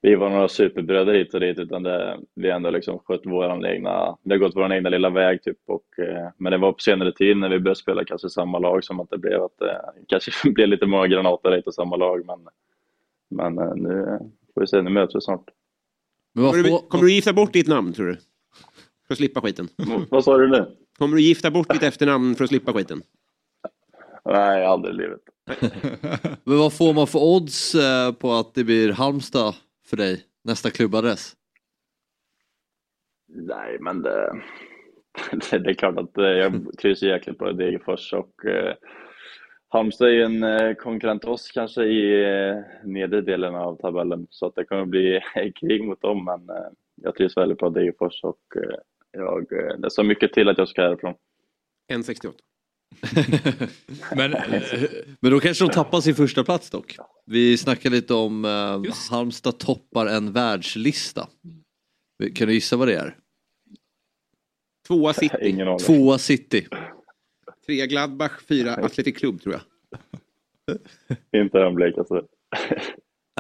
vi 0.01 0.15
var 0.15 0.29
några 0.29 0.47
superbröder 0.47 1.13
hit 1.13 1.33
och 1.33 1.39
dit 1.39 1.59
utan 1.59 1.83
det, 1.83 2.19
vi 2.35 2.49
har 2.49 2.55
ändå 2.55 2.69
liksom 2.69 2.99
skött 2.99 3.25
våran 3.25 3.65
egna, 3.65 4.17
vi 4.23 4.31
har 4.31 4.37
gått 4.37 4.55
vår 4.55 4.73
egna 4.73 4.89
lilla 4.89 5.09
väg 5.09 5.43
typ. 5.43 5.57
Och, 5.67 5.99
eh, 5.99 6.29
men 6.37 6.51
det 6.51 6.57
var 6.57 6.71
på 6.71 6.79
senare 6.79 7.11
tid 7.11 7.37
när 7.37 7.49
vi 7.49 7.59
började 7.59 7.79
spela 7.79 8.05
kanske 8.05 8.29
samma 8.29 8.59
lag 8.59 8.83
som 8.83 8.99
att 8.99 9.09
det 9.09 9.17
blev 9.17 9.43
att 9.43 9.57
det 9.59 9.81
kanske 10.07 10.31
blev 10.51 10.67
lite 10.67 10.85
många 10.85 11.07
granater 11.07 11.51
hit 11.51 11.67
och 11.67 11.73
samma 11.73 11.95
lag. 11.95 12.25
Men, 12.25 12.39
men 13.29 13.57
eh, 13.57 13.75
nu 13.75 14.19
får 14.53 14.61
vi 14.61 14.67
se, 14.67 14.81
nu 14.81 14.89
möts 14.89 15.15
vi 15.15 15.21
snart. 15.21 15.45
Kommer 16.35 16.63
du, 16.63 16.77
kommer 16.89 17.03
du 17.03 17.11
gifta 17.11 17.33
bort 17.33 17.53
ditt 17.53 17.67
namn 17.67 17.93
tror 17.93 18.05
du? 18.05 18.15
För 19.07 19.13
att 19.13 19.17
slippa 19.17 19.41
skiten. 19.41 19.67
Vad 20.09 20.23
sa 20.23 20.37
du 20.37 20.47
nu? 20.47 20.65
Kommer 20.97 21.15
du 21.15 21.21
gifta 21.21 21.51
bort 21.51 21.73
ditt 21.73 21.83
efternamn 21.83 22.35
för 22.35 22.43
att 22.43 22.49
slippa 22.49 22.73
skiten? 22.73 23.01
Nej, 24.25 24.65
aldrig 24.65 24.95
i 24.95 24.97
livet. 24.97 25.19
men 26.43 26.57
vad 26.57 26.73
får 26.73 26.93
man 26.93 27.07
för 27.07 27.19
odds 27.19 27.75
eh, 27.75 28.11
på 28.11 28.33
att 28.33 28.53
det 28.53 28.63
blir 28.63 28.91
Halmstad 28.91 29.55
för 29.89 29.97
dig? 29.97 30.25
Nästa 30.43 30.69
klubbadress? 30.69 31.35
Nej, 33.27 33.77
men 33.79 34.01
det, 34.01 34.41
det, 35.31 35.57
det 35.63 35.69
är 35.69 35.73
klart 35.73 35.97
att 35.97 36.17
eh, 36.17 36.25
jag 36.25 36.77
trivs 36.81 37.01
jäkligt 37.01 37.37
bra 37.37 37.49
i 37.49 37.53
Degerfors 37.53 38.13
och 38.13 38.45
eh, 38.45 38.75
Halmstad 39.69 40.07
är 40.07 40.11
ju 40.11 40.23
en 40.23 40.43
eh, 40.43 40.73
konkurrent 40.73 41.21
till 41.21 41.31
oss 41.31 41.51
kanske 41.51 41.83
i 41.83 42.23
eh, 42.23 42.55
nedre 42.83 43.21
delen 43.21 43.55
av 43.55 43.75
tabellen 43.75 44.27
så 44.29 44.45
att 44.45 44.55
det 44.55 44.65
kommer 44.65 44.85
bli 44.85 45.21
krig 45.55 45.83
mot 45.83 46.01
dem 46.01 46.25
men 46.25 46.49
eh, 46.49 46.71
jag 46.95 47.15
trivs 47.15 47.37
väldigt 47.37 47.57
bra 47.57 47.69
i 47.69 47.73
Degerfors 47.73 48.23
och 48.23 48.41
eh, 48.55 48.79
jag, 49.11 49.53
eh, 49.53 49.77
det 49.77 49.87
är 49.87 49.89
så 49.89 50.03
mycket 50.03 50.33
till 50.33 50.49
att 50.49 50.57
jag 50.57 50.69
ska 50.69 50.81
härifrån. 50.81 51.13
1,68. 51.93 52.33
Men 54.15 54.33
eh, 54.33 54.61
Men 55.19 55.31
då 55.31 55.39
kanske 55.39 55.63
de 55.65 55.71
tappar 55.73 56.01
sin 56.01 56.15
första 56.15 56.43
plats 56.43 56.69
dock. 56.69 56.95
Vi 57.25 57.57
snackade 57.57 57.95
lite 57.95 58.13
om 58.13 58.45
eh, 58.45 58.81
Just. 58.85 59.11
Halmstad 59.11 59.57
toppar 59.57 60.05
en 60.05 60.31
världslista. 60.31 61.27
Kan 62.35 62.47
du 62.47 62.53
gissa 62.53 62.77
vad 62.77 62.87
det 62.87 62.95
är? 62.95 63.15
Tvåa 64.87 65.13
City. 65.13 65.65
Tvåa 65.85 66.17
City. 66.17 66.67
trea 67.65 67.85
Gladbach, 67.85 68.41
fyra 68.47 68.73
Athletic 68.75 69.17
Club 69.17 69.41
tror 69.41 69.53
jag. 69.53 69.61
Inte 71.41 71.59
en 71.59 71.75
blek 71.75 71.97
alltså. 71.97 72.23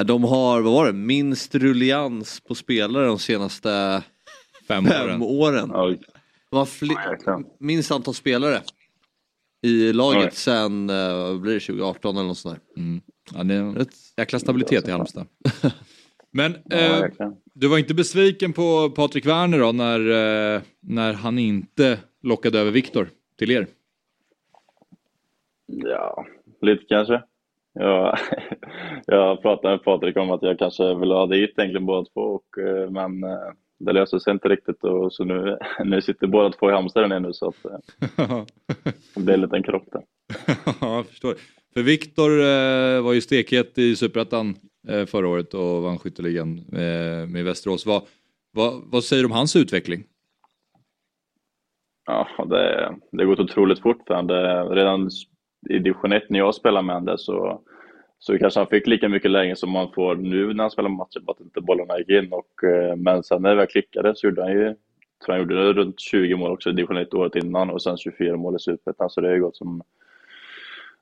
De 0.03 0.23
har, 0.23 0.61
vad 0.61 0.73
var 0.73 0.85
det, 0.85 0.93
minst 0.93 1.55
rullians 1.55 2.39
på 2.39 2.55
spelare 2.55 3.05
de 3.05 3.19
senaste 3.19 4.03
fem 4.67 4.85
fem 4.85 5.21
åren. 5.21 5.21
åren. 5.21 5.69
Ja, 5.73 5.95
De 6.51 6.55
har 6.57 7.63
minst 7.63 7.91
antal 7.91 8.13
spelare 8.13 8.61
i 9.61 9.93
laget 9.93 10.25
Oj. 10.25 10.31
sen, 10.33 10.89
eh, 10.89 11.17
vad 11.17 11.41
blir 11.41 11.53
det, 11.53 11.59
2018 11.59 12.17
eller 12.17 12.27
något 12.27 12.37
sånt 12.37 12.59
där. 12.75 12.81
Mm. 12.81 13.01
Ja, 13.35 13.43
det 13.43 13.53
är 13.53 13.59
en 13.59 13.75
Rätt- 13.75 14.13
jäkla 14.17 14.39
stabilitet 14.39 14.87
i 14.87 14.91
Halmstad. 14.91 15.27
Men 16.31 16.55
ja, 16.65 16.77
eh, 16.77 17.31
du 17.53 17.67
var 17.67 17.77
inte 17.77 17.93
besviken 17.93 18.53
på 18.53 18.89
Patrik 18.89 19.25
Werner 19.25 19.59
då 19.59 19.71
när, 19.71 19.99
eh, 20.55 20.61
när 20.81 21.13
han 21.13 21.39
inte 21.39 21.99
lockade 22.23 22.59
över 22.59 22.71
Viktor 22.71 23.09
till 23.37 23.51
er? 23.51 23.67
Ja, 25.65 26.25
lite 26.61 26.83
kanske. 26.89 27.23
Jag, 27.73 28.17
jag 29.05 29.41
pratade 29.41 29.73
med 29.73 29.83
Patrik 29.83 30.17
om 30.17 30.31
att 30.31 30.41
jag 30.43 30.59
kanske 30.59 30.95
ville 30.95 31.13
ha 31.13 31.25
dit 31.27 31.53
egentligen 31.57 31.85
båda 31.85 32.05
två, 32.13 32.21
och, 32.21 32.57
eh, 32.57 32.89
men 32.89 33.23
eh, 33.23 33.51
det 33.79 33.93
löste 33.93 34.19
sig 34.19 34.33
inte 34.33 34.49
riktigt 34.49 34.83
och 34.83 35.13
så 35.13 35.23
nu, 35.23 35.57
nu 35.85 36.01
sitter 36.01 36.27
båda 36.27 36.49
två 36.49 36.69
i 36.69 36.73
Halmstad 36.73 37.09
där 37.09 37.19
nu 37.19 37.33
så 37.33 37.47
att 37.47 37.65
eh, 37.65 38.43
det 39.15 39.21
blir 39.21 39.33
en 39.33 39.41
liten 39.41 39.63
krock 39.63 39.87
där. 39.91 40.01
Ja, 40.81 40.95
jag 40.95 41.07
förstår. 41.07 41.35
För 41.73 41.83
Viktor 41.83 42.31
eh, 42.31 43.01
var 43.01 43.13
ju 43.13 43.21
stekhet 43.21 43.77
i 43.77 43.95
Superettan 43.95 44.55
eh, 44.87 45.05
förra 45.05 45.27
året 45.27 45.53
och 45.53 45.83
vann 45.83 45.99
skytteligan 45.99 46.57
eh, 46.57 47.27
med 47.27 47.45
Västerås. 47.45 47.85
Vad, 47.85 48.01
vad, 48.53 48.81
vad 48.91 49.03
säger 49.03 49.23
du 49.23 49.27
om 49.27 49.31
hans 49.31 49.55
utveckling? 49.55 50.03
Ja, 52.05 52.27
det, 52.49 52.95
det 53.11 53.25
gått 53.25 53.39
otroligt 53.39 53.79
fort 53.79 54.01
för 54.07 54.15
honom. 54.15 54.75
Redan 54.75 55.09
i 55.69 55.79
division 55.79 56.11
1 56.11 56.29
när 56.29 56.39
jag 56.39 56.55
spelade 56.55 56.85
med 56.85 56.95
honom 56.95 57.17
så, 57.17 57.61
så 58.19 58.37
kanske 58.37 58.59
han 58.59 58.67
fick 58.67 58.87
lika 58.87 59.09
mycket 59.09 59.31
lägen 59.31 59.55
som 59.55 59.69
man 59.71 59.91
får 59.91 60.15
nu 60.15 60.53
när 60.53 60.63
han 60.63 60.71
spelar 60.71 60.89
matcher, 60.89 61.19
bara 61.19 61.31
att 61.31 61.39
inte 61.41 61.61
bollarna 61.61 61.97
gick 61.99 62.09
in. 62.09 62.33
Och, 62.33 62.63
eh, 62.63 62.95
men 62.95 63.23
sen 63.23 63.41
när 63.41 63.49
det 63.49 63.55
väl 63.55 63.67
klickade 63.67 64.15
så 64.15 64.27
gjorde 64.27 64.41
han 64.43 64.51
ju, 64.51 64.75
tror 65.25 65.33
han 65.35 65.39
gjorde 65.39 65.73
runt 65.73 65.99
20 65.99 66.35
mål 66.35 66.51
också 66.51 66.69
i 66.69 66.73
division 66.73 66.97
1 66.97 67.13
året 67.13 67.35
innan 67.35 67.69
och 67.69 67.81
sen 67.81 67.97
24 67.97 68.37
mål 68.37 68.55
i 68.55 68.59
Superettan. 68.59 69.09
Så 69.09 69.21
det 69.21 69.27
har 69.27 69.35
ju 69.35 69.41
gått 69.41 69.55
som 69.57 69.81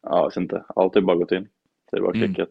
ja, 0.03 0.18
jag 0.18 0.26
vet 0.30 0.38
inte, 0.38 0.63
allt 0.76 0.95
är 0.95 1.01
bara 1.01 1.16
gått 1.18 1.32
in. 1.32 1.47
Det 1.91 1.97
är 1.97 2.01
bara 2.01 2.13
Mm. 2.16 2.34
klicket. 2.34 2.49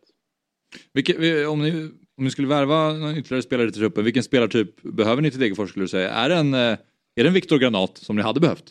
Vilket, 0.92 1.18
vi- 1.18 1.46
om, 1.46 1.62
ni, 1.62 1.90
om 2.18 2.24
ni 2.24 2.30
skulle 2.30 2.48
värva 2.48 2.92
någon 2.92 3.16
ytterligare 3.16 3.42
spelare 3.42 3.70
till 3.70 3.80
truppen, 3.80 4.04
vilken 4.04 4.22
spelartyp 4.22 4.82
behöver 4.82 5.22
ni 5.22 5.30
till 5.30 5.40
Degerfors 5.40 5.70
skulle 5.70 5.84
du 5.84 5.88
säga? 5.88 6.10
Är 6.10 6.28
det 6.28 6.34
en, 6.34 6.54
eh, 6.54 6.60
är 6.60 7.22
det 7.22 7.26
en 7.26 7.32
Viktor 7.32 7.58
Granat 7.58 7.98
som 7.98 8.16
ni 8.16 8.22
hade 8.22 8.40
behövt? 8.40 8.64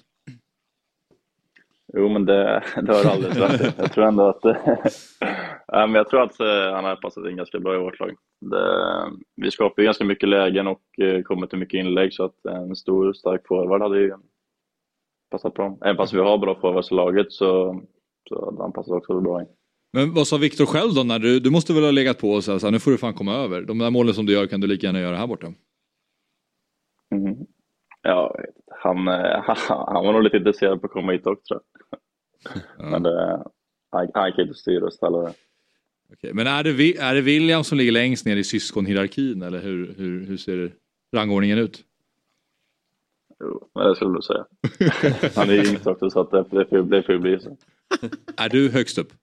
Jo, 1.98 2.10
men 2.10 2.26
det, 2.26 2.64
det 2.82 2.94
har 2.94 3.12
alldeles 3.12 3.38
rätt. 3.38 3.76
Jag 3.78 3.94
tror 3.94 4.06
ändå 4.06 4.28
att, 4.28 4.44
men 5.68 5.94
jag 5.94 6.10
tror 6.10 6.22
att 6.22 6.40
eh, 6.40 6.74
han 6.74 6.86
har 6.86 6.96
passat 6.96 7.26
in 7.26 7.38
ganska 7.38 7.60
bra 7.60 7.76
i 7.76 7.78
vårt 7.78 8.00
lag. 8.00 8.16
Det, 8.42 9.12
vi 9.36 9.52
skapar 9.52 9.82
ju 9.82 9.86
ganska 9.86 10.06
mycket 10.06 10.30
lägen 10.30 10.68
och 10.68 11.00
eh, 11.00 11.22
kommer 11.22 11.48
till 11.48 11.60
mycket 11.60 11.78
inlägg 11.80 12.14
så 12.14 12.24
att 12.24 12.46
en 12.46 12.76
stor 12.76 13.14
stark 13.14 13.48
forward 13.48 13.82
hade 13.82 14.00
ju 14.00 14.14
passat 15.32 15.54
bra. 15.54 15.78
Även 15.82 15.98
fast 15.98 16.14
vi 16.14 16.20
har 16.20 16.38
bra 16.38 16.60
forwards 16.62 16.92
i 16.92 16.96
laget 16.96 17.32
så, 17.32 17.82
så 18.30 18.46
hade 18.46 18.62
han 18.62 18.74
passat 18.74 18.94
också 18.94 19.22
bra 19.22 19.42
in. 19.42 19.48
Men 19.94 20.14
vad 20.14 20.28
sa 20.28 20.38
Viktor 20.38 20.66
själv 20.66 20.94
då? 20.94 21.04
När 21.04 21.20
du, 21.20 21.40
du 21.40 21.50
måste 21.50 21.74
väl 21.74 21.84
ha 21.84 21.92
legat 21.92 22.20
på 22.20 22.32
och 22.32 22.44
sagt 22.44 22.72
nu 22.72 22.80
får 22.80 22.92
du 22.92 22.98
fan 22.98 23.14
komma 23.14 23.36
över. 23.36 23.62
De 23.62 23.78
där 23.78 23.90
målen 23.90 24.14
som 24.14 24.26
du 24.26 24.34
gör 24.34 24.48
kan 24.48 24.62
du 24.62 24.68
lika 24.68 24.86
gärna 24.88 25.00
göra 25.00 25.16
här 25.16 25.28
borta. 25.28 25.48
Mm. 27.16 27.36
Ja, 28.04 28.36
han, 28.72 29.08
eh, 29.08 29.44
han 29.68 30.06
var 30.06 30.14
nog 30.14 30.24
lite 30.24 30.38
intresserad 30.38 30.82
på 30.82 30.88
att 30.88 30.94
komma 30.94 31.12
hit 31.12 31.28
också 31.28 31.54
tror 31.54 31.62
jag. 31.92 32.00
Ja. 32.78 32.90
Men 32.90 33.04
det, 33.04 33.44
han, 33.92 34.08
han 34.14 34.32
kan 34.32 34.42
inte 34.42 34.54
styra 34.54 34.86
och 34.86 34.94
ställa 34.94 35.18
det. 35.18 35.34
Okej, 36.14 36.34
Men 36.34 36.48
är 36.48 36.64
det, 36.64 36.98
är 36.98 37.16
det 37.16 37.22
William 37.22 37.64
som 37.64 37.78
ligger 37.78 37.92
längst 37.92 38.26
ner 38.26 38.36
i 38.36 38.44
syskonhierarkin 38.44 39.42
eller 39.42 39.60
hur, 39.62 39.94
hur, 39.98 40.26
hur 40.26 40.38
ser 40.38 40.74
rangordningen 41.16 41.58
ut? 41.58 41.84
Jo, 43.40 43.70
men 43.76 43.88
det 43.88 43.96
skulle 43.96 44.16
du 44.16 44.22
säga. 44.22 44.46
Han 45.36 45.50
är 45.50 45.70
yngst 45.70 45.88
också 45.88 46.10
så 46.10 46.20
att 46.20 46.32
det, 46.32 46.46
det, 46.52 46.66
får, 46.66 46.82
det 46.82 47.04
får 47.04 47.18
bli 47.18 47.40
så. 47.40 47.58
Är 48.38 48.50
du 48.50 48.70
högst 48.70 48.98
upp? 48.98 49.14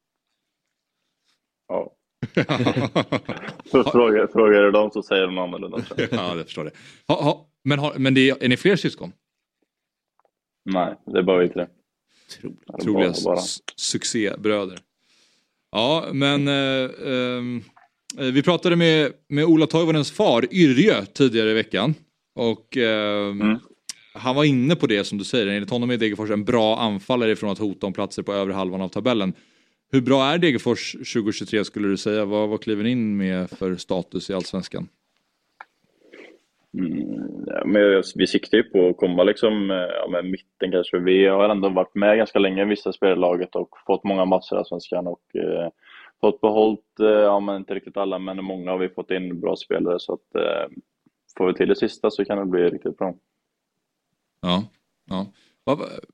Ja. 1.68 1.92
Så 3.64 3.84
frågar, 3.84 4.26
frågar 4.26 4.62
du 4.62 4.70
dem 4.70 4.90
så 4.90 5.02
säger 5.02 5.26
de 5.26 5.38
annorlunda. 5.38 5.78
ja, 6.10 6.36
jag 6.36 6.44
förstår 6.44 6.64
det. 6.64 6.70
Ha, 7.08 7.22
ha, 7.22 7.49
men 7.64 7.78
har, 7.78 7.94
men 7.98 8.14
det 8.14 8.30
är, 8.30 8.42
är 8.44 8.48
ni 8.48 8.56
fler 8.56 8.76
syskon? 8.76 9.12
Nej, 10.64 10.94
det 11.06 11.18
är 11.18 11.22
bara 11.22 11.38
vi 11.38 11.48
tre. 11.48 11.66
Eller 12.42 12.78
Troliga 12.82 13.10
bara- 13.10 13.24
bara. 13.24 13.38
s- 13.38 13.58
succébröder. 13.76 14.78
Ja, 15.72 16.08
men 16.12 16.48
eh, 16.48 16.90
ehm, 17.06 17.62
eh, 18.18 18.24
vi 18.26 18.42
pratade 18.42 18.76
med, 18.76 19.12
med 19.28 19.44
Ola 19.44 19.66
Toivonens 19.66 20.10
far 20.12 20.54
Yrjö 20.54 21.04
tidigare 21.04 21.50
i 21.50 21.54
veckan. 21.54 21.94
Och 22.34 22.76
ehm, 22.76 23.40
Mm. 23.40 23.58
han 24.14 24.36
var 24.36 24.44
inne 24.44 24.76
på 24.76 24.86
det 24.86 25.04
som 25.04 25.18
du 25.18 25.24
säger, 25.24 25.46
enligt 25.46 25.70
honom 25.70 25.90
är 25.90 25.96
Degerfors 25.96 26.30
en 26.30 26.44
bra 26.44 26.78
anfallare 26.78 27.36
från 27.36 27.50
att 27.50 27.58
hota 27.58 27.86
om 27.86 27.92
platser 27.92 28.22
på 28.22 28.32
övre 28.32 28.52
halvan 28.52 28.80
av 28.80 28.88
tabellen. 28.88 29.32
Hur 29.92 30.00
bra 30.00 30.24
är 30.26 30.38
Degerfors 30.38 30.92
2023 30.92 31.64
skulle 31.64 31.88
du 31.88 31.96
säga? 31.96 32.24
Vad, 32.24 32.48
vad 32.48 32.62
kliver 32.62 32.84
ni 32.84 32.90
in 32.90 33.16
med 33.16 33.50
för 33.50 33.76
status 33.76 34.30
i 34.30 34.34
Allsvenskan? 34.34 34.88
Mm, 36.78 37.44
ja, 37.46 37.64
men 37.64 38.02
vi 38.14 38.26
siktar 38.26 38.58
ju 38.58 38.62
på 38.62 38.88
att 38.88 38.96
komma 38.96 39.22
liksom, 39.22 39.70
eh, 39.70 39.76
ja, 39.76 40.08
med 40.10 40.24
mitten 40.24 40.72
kanske. 40.72 40.98
Vi 40.98 41.26
har 41.26 41.48
ändå 41.48 41.68
varit 41.68 41.94
med 41.94 42.16
ganska 42.16 42.38
länge 42.38 42.62
i 42.62 42.64
vissa 42.64 42.92
spelare 42.92 43.16
i 43.16 43.20
laget 43.20 43.56
och 43.56 43.68
fått 43.86 44.04
många 44.04 44.24
matcher 44.24 44.54
i 44.54 44.56
Allsvenskan 44.56 45.06
och 45.06 45.36
eh, 45.36 45.68
fått 46.20 46.40
behållt, 46.40 47.00
eh, 47.00 47.06
ja 47.06 47.40
men 47.40 47.56
inte 47.56 47.74
riktigt 47.74 47.96
alla, 47.96 48.18
men 48.18 48.44
många 48.44 48.70
har 48.70 48.78
vi 48.78 48.88
fått 48.88 49.10
in 49.10 49.40
bra 49.40 49.56
spelare 49.56 50.00
så 50.00 50.12
att 50.12 50.34
eh, 50.34 50.68
får 51.38 51.46
vi 51.46 51.54
till 51.54 51.68
det 51.68 51.76
sista 51.76 52.10
så 52.10 52.24
kan 52.24 52.38
det 52.38 52.46
bli 52.46 52.62
riktigt 52.62 52.98
bra. 52.98 53.14
Ja, 54.42 54.64
ja. 55.10 55.26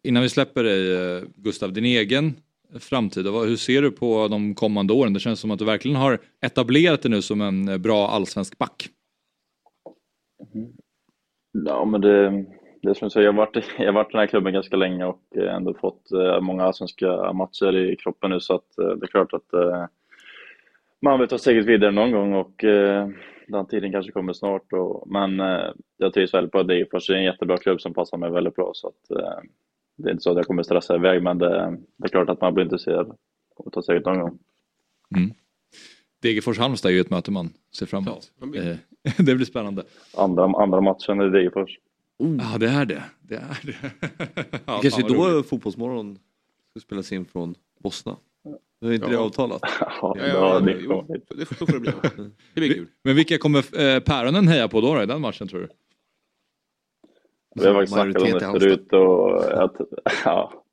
Innan 0.02 0.22
vi 0.22 0.28
släpper 0.28 0.64
dig 0.64 0.92
eh, 0.94 1.22
Gustav, 1.36 1.72
din 1.72 1.84
egen 1.84 2.34
framtid, 2.78 3.26
hur 3.26 3.57
ser 3.57 3.82
du 3.82 3.90
på 3.90 4.28
de 4.28 4.54
kommande 4.54 4.92
åren? 4.92 5.12
Det 5.12 5.20
känns 5.20 5.40
som 5.40 5.50
att 5.50 5.59
du 5.59 5.64
verkligen 5.64 5.96
har 5.96 6.18
etablerat 6.40 7.02
dig 7.02 7.11
nu 7.11 7.22
som 7.22 7.40
en 7.40 7.68
eh, 7.68 7.78
bra 7.78 8.09
allsvensk 8.09 8.59
back. 8.59 8.88
Ja, 11.64 11.84
men 11.84 12.00
det, 12.00 12.44
det 12.82 12.90
är 12.90 12.94
som 12.94 13.04
jag 13.04 13.12
säger, 13.12 13.26
jag 13.26 13.32
har 13.32 13.36
varit, 13.36 13.64
jag 13.78 13.86
har 13.86 13.92
varit 13.92 14.09
i 14.09 14.12
den 14.12 14.20
här 14.20 14.26
klubben 14.26 14.52
ganska 14.52 14.76
länge 14.76 15.04
och 15.04 15.22
eh, 15.36 15.54
ändå 15.54 15.74
fått 15.74 16.12
eh, 16.12 16.40
många 16.40 16.64
allsvenska 16.64 17.32
matcher 17.32 17.76
i 17.76 17.96
kroppen 17.96 18.30
nu 18.30 18.40
så 18.40 18.54
att 18.54 18.78
eh, 18.78 18.88
det 18.88 19.04
är 19.04 19.09
klart 19.09 19.32
att 19.32 19.50
man 21.02 21.20
vill 21.20 21.28
ta 21.28 21.38
steget 21.38 21.66
vidare 21.66 21.90
någon 21.90 22.12
gång 22.12 22.34
och 22.34 22.64
den 23.48 23.66
tiden 23.66 23.92
kanske 23.92 24.12
kommer 24.12 24.32
snart. 24.32 24.72
Och, 24.72 25.11
men 25.11 25.38
jag 25.96 26.14
trivs 26.14 26.34
väldigt 26.34 26.52
bra 26.52 26.61
i 26.61 26.64
Degerfors, 26.64 27.07
det 27.07 27.12
är 27.12 27.18
en 27.18 27.24
jättebra 27.24 27.57
klubb 27.57 27.80
som 27.80 27.94
passar 27.94 28.18
mig 28.18 28.30
väldigt 28.30 28.54
bra 28.54 28.70
så 28.74 28.88
att 28.88 29.18
det 29.96 30.09
är 30.09 30.12
inte 30.12 30.22
så 30.22 30.30
att 30.30 30.36
jag 30.36 30.46
kommer 30.46 30.62
stressa 30.62 30.94
iväg 30.94 31.22
men 31.22 31.38
det, 31.38 31.78
det 31.96 32.04
är 32.04 32.09
klart 32.09 32.28
att 32.28 32.40
man 32.40 32.54
blir 32.54 32.64
intresserad 32.64 33.16
och 33.57 33.72
ta 33.72 33.82
steget 33.82 34.04
någon 34.04 34.20
gång. 34.20 34.38
Degerfors-Halmstad 36.22 36.88
är 36.88 36.92
ju 36.92 37.00
ett 37.00 37.11
möte 37.11 37.30
man 37.30 37.50
ser 37.78 37.86
fram 37.86 38.02
emot. 38.07 38.32
Ja, 38.40 38.46
det 39.16 39.34
blir 39.34 39.46
spännande. 39.46 39.82
Andra, 40.16 40.44
andra 40.44 40.80
matchen 40.80 41.20
i 41.20 41.30
Degerfors. 41.30 41.78
Ja, 42.18 42.59
det 42.59 42.68
är 42.68 42.84
det. 42.84 43.02
Det 43.20 43.34
är 43.34 43.61
det. 43.62 43.90
ja, 44.66 44.80
Kanske 44.82 45.02
då 45.02 45.14
roligt. 45.14 45.48
Fotbollsmorgon 45.48 46.18
ska 46.70 46.80
spelas 46.80 47.12
in 47.12 47.24
från 47.24 47.54
Bosna. 47.78 48.16
Det 48.80 48.86
är 48.86 48.92
inte 48.92 49.07
Ja. 49.11 49.12
det 49.12 49.18
avtalat. 49.18 49.62
Ja, 49.80 50.16
det 50.18 50.28
Ja, 50.28 50.62
jo, 50.80 51.07
får 51.54 51.72
det 51.72 51.80
bli. 51.80 51.92
Det 52.54 52.61
blir 52.61 52.74
kul. 52.74 52.86
Men 53.02 53.16
vilka 53.16 53.38
kommer 53.38 53.80
eh, 53.80 54.00
Päronen 54.00 54.48
heja 54.48 54.68
på 54.68 54.80
då, 54.80 54.94
då 54.94 55.02
i 55.02 55.07
den 55.07 55.20
matchen 55.20 55.48
tror 55.48 55.61
du? 55.61 55.68
Vi 57.54 57.66
har 57.66 57.74
faktiskt 57.74 57.92
snackat 57.92 58.22
om 58.22 58.30
det 58.30 58.61
förut 58.61 58.92
och 58.92 59.62
att, 59.64 59.74
ja, 60.24 60.64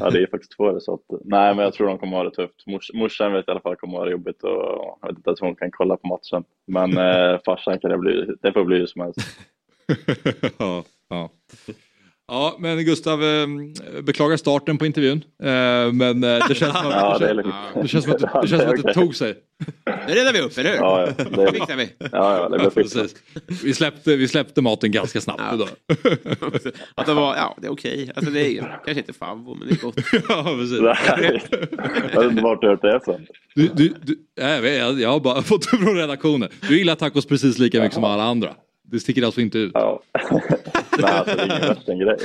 ja, 0.00 0.10
det 0.10 0.22
är 0.22 0.26
faktiskt 0.26 0.56
två 0.56 0.72
det 0.72 0.80
så 0.80 0.94
att, 0.94 1.20
nej 1.24 1.54
men 1.54 1.64
jag 1.64 1.74
tror 1.74 1.86
de 1.86 1.98
kommer 1.98 2.16
ha 2.16 2.24
det 2.24 2.30
tufft. 2.30 2.66
Mors, 2.66 2.90
morsan 2.94 3.32
vet 3.32 3.48
i 3.48 3.50
alla 3.50 3.60
fall 3.60 3.76
kommer 3.76 3.98
ha 3.98 4.04
det 4.04 4.10
jobbigt 4.10 4.42
och 4.42 4.98
jag 5.00 5.08
vet 5.08 5.16
inte 5.16 5.30
ens 5.30 5.40
om 5.40 5.46
hon 5.46 5.56
kan 5.56 5.70
kolla 5.70 5.96
på 5.96 6.08
matchen. 6.08 6.44
Men 6.66 6.96
eh, 6.96 7.40
farsan 7.44 7.78
kan 7.78 7.90
det 7.90 7.98
bli, 7.98 8.26
det 8.42 8.52
får 8.52 8.64
bli 8.64 8.78
hur 8.78 8.86
som 8.86 9.00
helst. 9.02 9.20
ja, 10.58 10.84
ja 11.08 11.30
ja, 12.32 12.56
men 12.58 12.84
Gustav, 12.84 13.24
eh, 13.24 13.46
beklagar 14.02 14.36
starten 14.36 14.78
på 14.78 14.86
intervjun. 14.86 15.24
Eh, 15.42 15.92
men 15.92 16.24
eh, 16.24 16.48
det 16.48 16.54
känns 16.54 16.72
som 16.78 16.86
att, 16.92 17.20
det 17.82 17.88
känns 17.88 18.04
som 18.04 18.12
att, 18.14 18.42
det, 18.42 18.48
känns 18.48 18.62
som 18.62 18.70
att 18.70 18.82
det 18.82 18.94
tog 18.94 19.16
sig. 19.16 19.34
Det 20.06 20.14
räddar 20.14 20.32
vi 20.32 20.40
upp, 20.40 20.58
eller 20.58 20.70
hur? 20.70 20.76
Ja, 20.76 21.06
ja, 21.18 21.24
Det 21.24 21.44
det, 21.44 21.52
fixar 21.52 21.76
vi. 21.76 21.88
ja, 21.98 22.08
ja, 22.12 22.48
det 22.48 22.58
blir 22.58 22.70
fixat. 22.70 23.02
Precis. 23.46 23.64
Vi, 23.64 23.74
släppte, 23.74 24.16
vi 24.16 24.28
släppte 24.28 24.62
maten 24.62 24.90
ganska 24.90 25.20
snabbt 25.20 25.42
Ja. 25.50 25.54
idag. 25.54 25.68
Att 26.94 27.06
det 27.06 27.14
var, 27.14 27.36
ja, 27.36 27.56
det 27.60 27.66
är 27.66 27.72
okej. 27.72 28.10
Alltså 28.16 28.30
det 28.30 28.58
är 28.58 28.62
kanske 28.84 29.00
inte 29.00 29.12
favvo, 29.12 29.54
men 29.54 29.68
det 29.68 29.74
är 29.74 29.78
gott. 29.78 29.96
ja, 30.28 30.44
precis. 30.58 30.80
Nej, 30.80 31.42
Jag 32.14 32.20
vet 32.22 32.30
inte 32.30 32.42
vart 32.42 32.60
du 32.60 32.66
har 32.66 32.74
hört 32.74 32.82
det 32.82 33.00
från. 33.04 33.26
Du, 33.54 33.68
du, 33.74 33.94
du, 34.02 34.16
jag, 34.34 34.62
vet, 34.62 34.78
jag, 34.78 35.00
jag 35.00 35.08
har 35.08 35.20
bara 35.20 35.42
fått 35.52 35.70
det 35.70 35.76
från 35.76 35.96
redaktionen. 35.96 36.48
Du 36.68 36.78
gillar 36.78 36.94
tacos 36.94 37.26
precis 37.26 37.58
lika 37.58 37.78
mycket 37.80 37.94
som 37.94 38.04
alla 38.04 38.22
andra. 38.24 38.54
Det 38.84 39.00
sticker 39.00 39.22
alltså 39.22 39.40
inte 39.40 39.58
ut. 39.58 39.70
Ja. 39.74 40.02
Nej, 40.98 41.10
alltså 41.12 41.36
det 41.36 41.42
är 41.42 41.46
ingen 41.46 41.60
värsta 41.60 41.94
grej. 41.94 42.16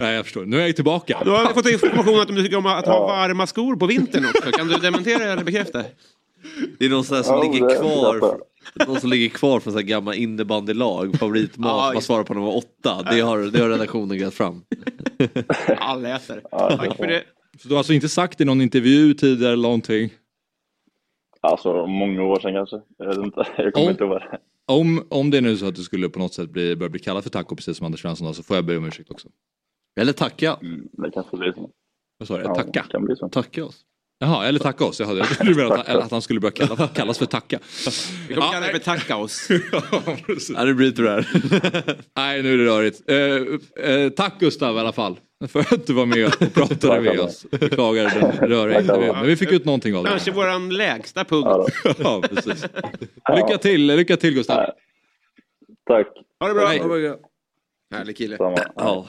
Nej, 0.00 0.14
jag 0.14 0.24
förstår. 0.24 0.44
Nu 0.44 0.60
är 0.60 0.66
jag 0.66 0.76
tillbaka. 0.76 1.20
Du 1.24 1.30
har 1.30 1.46
fått 1.54 1.68
information 1.70 2.20
att 2.20 2.28
du 2.28 2.42
tycker 2.44 2.56
om 2.56 2.66
att 2.66 2.86
ha 2.86 3.06
varma 3.06 3.46
skor 3.46 3.76
på 3.76 3.86
vintern 3.86 4.24
också. 4.24 4.50
Kan 4.52 4.68
du 4.68 4.74
dementera 4.76 5.24
eller 5.32 5.44
bekräfta? 5.44 5.84
Det 6.78 6.84
är 6.84 6.90
någon 6.90 7.04
sån 7.04 7.16
här 7.16 7.22
som 7.24 7.36
Ja, 7.36 7.42
ligger 7.52 7.68
det- 7.68 7.74
kvar. 7.76 8.20
det- 8.74 8.86
Någon 8.86 9.00
som 9.00 9.10
ligger 9.10 9.28
kvar 9.28 9.60
från 9.60 9.72
så 9.72 9.78
här 9.78 9.86
gamla 9.86 10.14
innebandylag. 10.14 11.18
Favoritmat 11.18 11.68
Ja, 11.70 11.90
man 11.92 12.02
svarar 12.02 12.22
på 12.24 12.34
när 12.34 12.40
man 12.40 12.48
var 12.50 12.56
åtta. 12.56 13.02
Det 13.10 13.20
har, 13.20 13.38
det 13.38 13.60
har 13.60 13.68
redaktionen 13.68 14.18
grävt 14.18 14.34
fram. 14.34 14.62
Allätare. 15.78 16.40
Ja, 16.50 16.76
Tack 16.76 16.96
för 16.96 17.06
det. 17.06 17.22
Så 17.62 17.68
du 17.68 17.74
har 17.74 17.78
alltså 17.78 17.92
inte 17.92 18.08
sagt 18.08 18.40
i 18.40 18.44
någon 18.44 18.60
intervju 18.60 19.14
tidigare 19.14 19.52
eller 19.52 19.62
någonting? 19.62 20.10
Alltså 21.40 21.86
många 21.86 22.22
år 22.22 22.40
sedan 22.40 22.52
kanske. 22.54 22.76
Jag 22.98 23.06
vet 23.06 23.18
inte, 23.18 23.44
jag 23.56 23.72
kommer 23.72 23.86
Om- 23.86 23.90
inte 23.90 24.04
ihåg. 24.04 24.20
Om, 24.70 25.06
om 25.10 25.30
det 25.30 25.36
är 25.36 25.42
nu 25.42 25.56
så 25.56 25.66
att 25.66 25.74
du 25.74 25.82
skulle 25.82 26.08
på 26.08 26.18
något 26.18 26.34
sätt 26.34 26.50
bli, 26.50 26.76
börja 26.76 26.90
bli 26.90 27.00
kallad 27.00 27.22
för 27.22 27.30
taco 27.30 27.56
precis 27.56 27.76
som 27.76 27.86
Anders 27.86 28.00
Svensson 28.02 28.26
då, 28.26 28.34
så 28.34 28.42
får 28.42 28.56
jag 28.56 28.64
be 28.64 28.76
om 28.76 28.84
ursäkt 28.84 29.10
också. 29.10 29.28
Eller 30.00 30.12
tacka. 30.12 30.58
Mm, 30.62 30.80
Det 30.92 31.10
kanske 31.10 31.36
blir 31.36 31.52
så. 31.52 31.70
Vad 32.18 32.28
sa 32.28 32.38
du? 32.38 32.44
Tacka? 32.44 32.82
kan 32.90 33.04
bli 33.04 33.16
så. 33.16 33.28
Tacka 33.28 33.64
oss. 33.64 33.76
Jaha, 34.22 34.46
eller 34.46 34.58
tacka 34.58 34.84
oss. 34.84 35.00
Jag 35.00 35.08
du 35.40 35.54
menade 35.54 35.74
att, 35.80 35.86
han- 35.88 36.02
att 36.02 36.10
han 36.10 36.22
skulle 36.22 36.40
börja 36.40 36.52
kalla, 36.52 36.88
kallas 36.88 37.18
för 37.18 37.26
tacka. 37.26 37.58
Vi 38.28 38.34
kommer 38.34 38.46
Ja, 38.46 38.52
kalla 38.52 38.66
det 38.66 38.72
för 38.72 38.78
tacka 38.78 39.16
oss. 39.16 39.48
ja, 39.72 39.82
precis. 40.26 40.50
Ja, 40.56 40.64
det 40.64 40.74
blir 40.74 40.90
tyvärr. 40.92 41.28
Nej, 42.16 42.42
nu 42.42 42.52
är 42.54 42.58
det 42.58 42.64
rörigt. 42.64 43.02
Eh, 43.10 43.84
eh, 43.90 44.08
tack 44.10 44.40
Gustav 44.40 44.76
i 44.76 44.78
alla 44.78 44.92
fall. 44.92 45.16
För 45.48 45.60
att 45.60 45.86
du 45.86 45.92
var 45.92 46.06
med 46.06 46.26
och 46.26 46.52
pratade 46.54 47.00
med 47.00 47.20
oss. 47.20 47.46
Beklagar 47.50 48.04
den 48.20 48.48
röriga 48.48 48.80
intervjun. 48.80 49.14
Men 49.14 49.26
vi 49.26 49.36
fick 49.36 49.52
ut 49.52 49.64
någonting 49.64 49.96
av 49.96 50.04
det. 50.04 50.10
Kanske 50.10 50.30
våran 50.30 50.70
lägsta 50.70 51.24
punkt. 51.24 51.74
Ja, 51.98 52.22
precis. 52.22 52.66
Lycka 53.36 53.58
till, 53.58 53.86
lycka 53.86 54.16
till 54.16 54.34
Gustav. 54.34 54.70
Tack. 55.86 56.06
Ha 56.40 56.48
det 56.48 56.54
bra. 56.54 56.66
Hej. 56.66 57.16
Härlig 57.90 58.16
kille. 58.16 58.36
Samma. 58.36 58.56
Ja, 58.76 59.08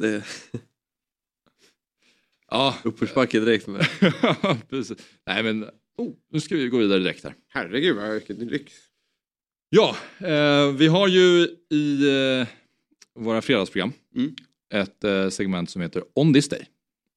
det 0.00 0.22
Ja, 2.50 2.74
uppförsbacke 2.84 3.40
direkt. 3.40 3.66
Med. 3.66 3.86
precis. 4.70 4.98
Nej 5.26 5.42
men, 5.42 5.64
oh, 5.96 6.12
nu 6.30 6.40
ska 6.40 6.56
vi 6.56 6.68
gå 6.68 6.78
vidare 6.78 6.98
direkt 6.98 7.24
här. 7.24 7.34
Herregud 7.48 7.96
vad 7.96 8.10
vilken 8.10 8.36
lyx. 8.36 8.72
Ja, 9.68 9.96
eh, 10.18 10.72
vi 10.72 10.86
har 10.86 11.08
ju 11.08 11.48
i 11.70 12.08
eh, 12.40 12.46
våra 13.14 13.42
fredagsprogram 13.42 13.92
Mm 14.16 14.34
ett 14.72 15.04
eh, 15.04 15.28
segment 15.28 15.70
som 15.70 15.82
heter 15.82 16.02
On 16.14 16.34
this 16.34 16.48
day. 16.48 16.66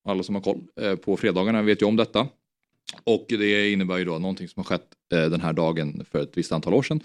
Alla 0.05 0.23
som 0.23 0.35
har 0.35 0.41
koll 0.41 0.61
eh, 0.81 0.95
på 0.95 1.17
fredagarna 1.17 1.61
vet 1.61 1.81
ju 1.81 1.85
om 1.85 1.95
detta. 1.95 2.27
Och 3.03 3.25
det 3.29 3.71
innebär 3.71 3.97
ju 3.97 4.05
då 4.05 4.19
någonting 4.19 4.47
som 4.47 4.59
har 4.59 4.63
skett 4.63 4.87
eh, 5.13 5.29
den 5.29 5.41
här 5.41 5.53
dagen 5.53 6.05
för 6.11 6.19
ett 6.19 6.31
visst 6.37 6.51
antal 6.51 6.73
år 6.73 6.83
sedan. 6.83 6.99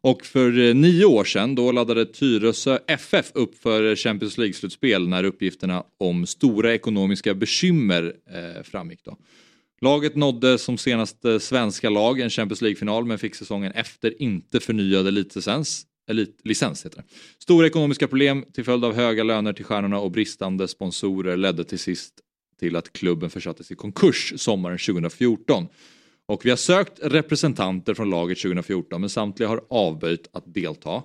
Och 0.00 0.26
för 0.26 0.74
nio 0.74 1.04
år 1.04 1.24
sedan 1.24 1.54
då 1.54 1.72
laddade 1.72 2.06
Tyresö 2.06 2.78
FF 2.86 3.30
upp 3.34 3.58
för 3.58 3.96
Champions 3.96 4.38
League-slutspel 4.38 5.08
när 5.08 5.24
uppgifterna 5.24 5.84
om 5.98 6.26
stora 6.26 6.74
ekonomiska 6.74 7.34
bekymmer 7.34 8.14
framgick. 8.62 9.04
Då. 9.04 9.16
Laget 9.80 10.16
nådde 10.16 10.58
som 10.58 10.78
senaste 10.78 11.40
svenska 11.40 11.90
lag 11.90 12.20
en 12.20 12.30
Champions 12.30 12.62
League-final 12.62 13.04
men 13.04 13.18
fick 13.18 13.34
säsongen 13.34 13.72
efter 13.72 14.22
inte 14.22 14.60
förnyad 14.60 15.06
elitlicens. 15.06 15.86
Elitlicens 16.10 16.86
heter 16.86 16.96
det. 16.96 17.04
Stora 17.38 17.66
ekonomiska 17.66 18.08
problem 18.08 18.44
till 18.52 18.64
följd 18.64 18.84
av 18.84 18.94
höga 18.94 19.24
löner 19.24 19.52
till 19.52 19.64
stjärnorna 19.64 20.00
och 20.00 20.10
bristande 20.10 20.68
sponsorer 20.68 21.36
ledde 21.36 21.64
till 21.64 21.78
sist 21.78 22.14
till 22.60 22.76
att 22.76 22.92
klubben 22.92 23.30
försattes 23.30 23.70
i 23.70 23.74
konkurs 23.74 24.32
sommaren 24.36 24.78
2014. 24.78 25.66
Och 26.26 26.46
vi 26.46 26.50
har 26.50 26.56
sökt 26.56 26.98
representanter 27.02 27.94
från 27.94 28.10
laget 28.10 28.38
2014 28.38 29.00
men 29.00 29.10
samtliga 29.10 29.48
har 29.48 29.64
avböjt 29.70 30.28
att 30.32 30.54
delta. 30.54 31.02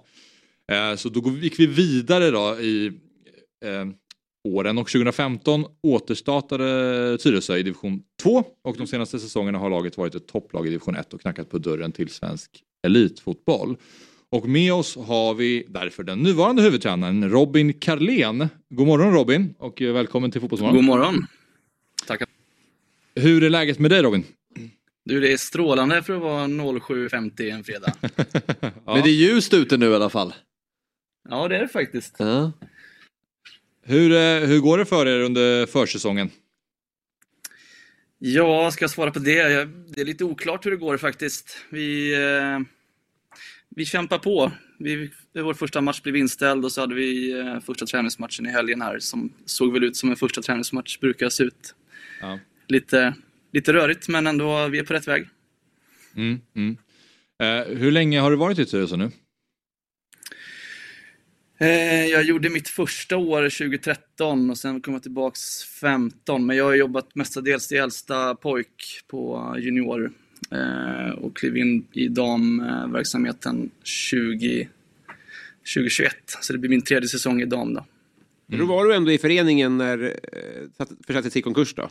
Eh, 0.72 0.96
så 0.96 1.10
då 1.10 1.30
gick 1.30 1.60
vi 1.60 1.66
vidare 1.66 2.32
då 2.32 2.60
i 2.60 2.88
eh, 3.66 3.86
åren 4.48 4.78
och 4.78 4.88
2015 4.88 5.66
återstartade 5.84 7.18
Tyresö 7.18 7.58
i 7.58 7.64
division 7.64 8.04
2 8.22 8.44
och 8.62 8.78
de 8.78 8.88
senaste 8.88 9.20
säsongerna 9.20 9.58
har 9.58 9.70
laget 9.70 9.98
varit 9.98 10.16
ett 10.16 10.28
topplag 10.28 10.68
i 10.68 10.70
division 10.70 10.96
1 10.96 11.14
och 11.14 11.22
knackat 11.22 11.50
på 11.50 11.58
dörren 11.58 11.92
till 11.92 12.10
svensk 12.10 12.64
elitfotboll. 12.84 13.78
Och 14.32 14.50
med 14.50 14.74
oss 14.74 14.96
har 14.96 15.34
vi 15.34 15.66
därför 15.70 16.04
den 16.04 16.20
nuvarande 16.20 16.62
huvudtränaren 16.62 17.30
Robin 17.30 17.74
Karlén. 17.74 18.50
God 18.70 18.88
morgon 18.88 19.14
Robin 19.14 19.54
och 19.58 19.82
välkommen 19.82 20.32
till 20.32 20.42
Fotbollsmorgon. 20.42 20.76
God 20.76 20.86
morgon. 20.86 21.28
Tackar. 22.08 22.28
Hur 23.16 23.44
är 23.44 23.50
läget 23.50 23.80
med 23.80 23.92
dig 23.92 24.02
Robin? 24.02 24.24
Du, 25.06 25.20
det 25.20 25.34
är 25.34 25.38
strålande 25.38 26.04
för 26.04 26.16
att 26.16 26.22
vara 26.22 26.48
07.50 26.48 27.54
en 27.54 27.64
fredag. 27.64 27.94
ja. 28.62 28.72
Men 28.86 29.04
det 29.04 29.10
är 29.10 29.14
ljust 29.14 29.54
ute 29.54 29.78
nu 29.78 29.92
i 29.92 29.96
alla 29.96 30.10
fall. 30.10 30.34
Ja, 31.30 31.48
det 31.48 31.56
är 31.56 31.62
det 31.62 31.68
faktiskt. 31.68 32.16
Ja. 32.20 32.52
Hur, 33.86 34.12
eh, 34.12 34.48
hur 34.48 34.60
går 34.60 34.78
det 34.78 34.86
för 34.86 35.06
er 35.06 35.20
under 35.20 35.66
försäsongen? 35.66 36.30
Ja, 38.18 38.72
ska 38.72 38.84
jag 38.84 38.92
svara 38.92 39.12
på 39.12 39.20
det? 39.20 39.66
Det 39.88 40.02
är 40.02 40.06
lite 40.06 40.24
oklart 40.24 40.66
hur 40.66 40.72
det 40.72 40.78
går 40.78 40.98
faktiskt. 40.98 41.58
Vi, 41.70 42.14
eh, 42.14 42.60
vi 43.76 43.86
kämpar 43.86 44.18
på. 44.18 44.52
Vi, 44.78 45.12
vår 45.34 45.54
första 45.54 45.82
match 45.82 46.02
blev 46.02 46.16
inställd 46.16 46.66
och 46.66 46.72
så 46.72 46.82
hade 46.82 46.96
vi 46.96 47.40
eh, 47.40 47.60
första 47.60 47.86
träningsmatchen 47.86 48.46
i 48.46 48.50
helgen 48.50 48.82
här 48.82 49.00
som 49.00 49.34
såg 49.46 49.74
väl 49.74 49.84
ut 49.84 49.96
som 49.96 50.10
en 50.10 50.16
första 50.16 50.42
träningsmatch 50.42 51.00
brukar 51.00 51.30
se 51.30 51.44
ut. 51.44 51.76
Ja. 52.22 52.40
Lite, 52.68 53.14
lite 53.54 53.74
rörigt 53.74 54.08
men 54.08 54.28
ändå, 54.28 54.68
vi 54.68 54.80
är 54.80 54.84
på 54.84 54.94
rätt 54.94 55.08
väg. 55.08 55.28
Mm, 56.16 56.42
mm. 56.56 56.78
Eh, 57.42 57.78
hur 57.78 57.92
länge 57.92 58.20
har 58.20 58.32
du 58.32 58.38
varit 58.38 58.60
i 58.60 58.66
Tyresö 58.66 58.98
nu? 58.98 59.12
Eh, 61.62 62.06
jag 62.06 62.24
gjorde 62.24 62.50
mitt 62.50 62.68
första 62.68 63.18
år 63.18 63.50
2013 63.50 64.50
och 64.50 64.58
sen 64.58 64.82
kom 64.82 64.94
jag 64.94 65.04
tillbaks 65.04 65.64
15. 65.64 66.46
Men 66.46 66.58
jag 66.58 66.66
har 66.66 66.76
jobbat 66.76 67.16
mestadels 67.16 67.72
i 67.72 67.78
äldsta 67.78 68.36
pojk 68.36 69.02
på 69.08 69.56
junior 69.60 70.12
och 71.18 71.38
klev 71.38 71.58
in 71.58 71.88
i 71.92 72.08
damverksamheten 72.08 73.72
20, 73.84 74.70
2021. 75.76 76.16
Så 76.42 76.54
det 76.54 76.60
blir 76.60 76.70
min 76.70 76.82
tredje 76.82 77.10
säsong 77.10 77.42
i 77.42 77.46
dam 77.46 77.74
då. 77.74 77.86
Men 78.50 78.60
då 78.60 78.66
var 78.66 78.86
du 78.86 78.96
ändå 78.96 79.12
i 79.12 79.18
föreningen 79.18 79.78
när 79.78 80.04
eh, 80.04 80.88
försattes 81.08 81.38
i 81.38 81.42
konkurs 81.42 81.74
då? 81.74 81.90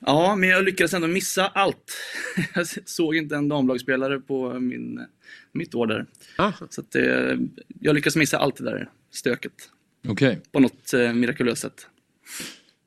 Ja, 0.00 0.36
men 0.36 0.48
jag 0.48 0.64
lyckades 0.64 0.94
ändå 0.94 1.08
missa 1.08 1.46
allt. 1.46 1.96
Jag 2.54 2.66
såg 2.88 3.16
inte 3.16 3.36
en 3.36 3.48
damlagsspelare 3.48 4.20
på 4.20 4.60
min, 4.60 5.06
mitt 5.52 5.74
år 5.74 5.86
där. 5.86 6.06
Ah. 6.36 6.52
Så 6.70 6.80
att, 6.80 6.94
eh, 6.94 7.36
jag 7.80 7.94
lyckades 7.94 8.16
missa 8.16 8.38
allt 8.38 8.56
det 8.56 8.64
där 8.64 8.90
stöket 9.10 9.70
Okej. 10.08 10.40
på 10.52 10.60
något 10.60 10.94
eh, 10.94 11.12
mirakulöst 11.12 11.62
sätt. 11.62 11.86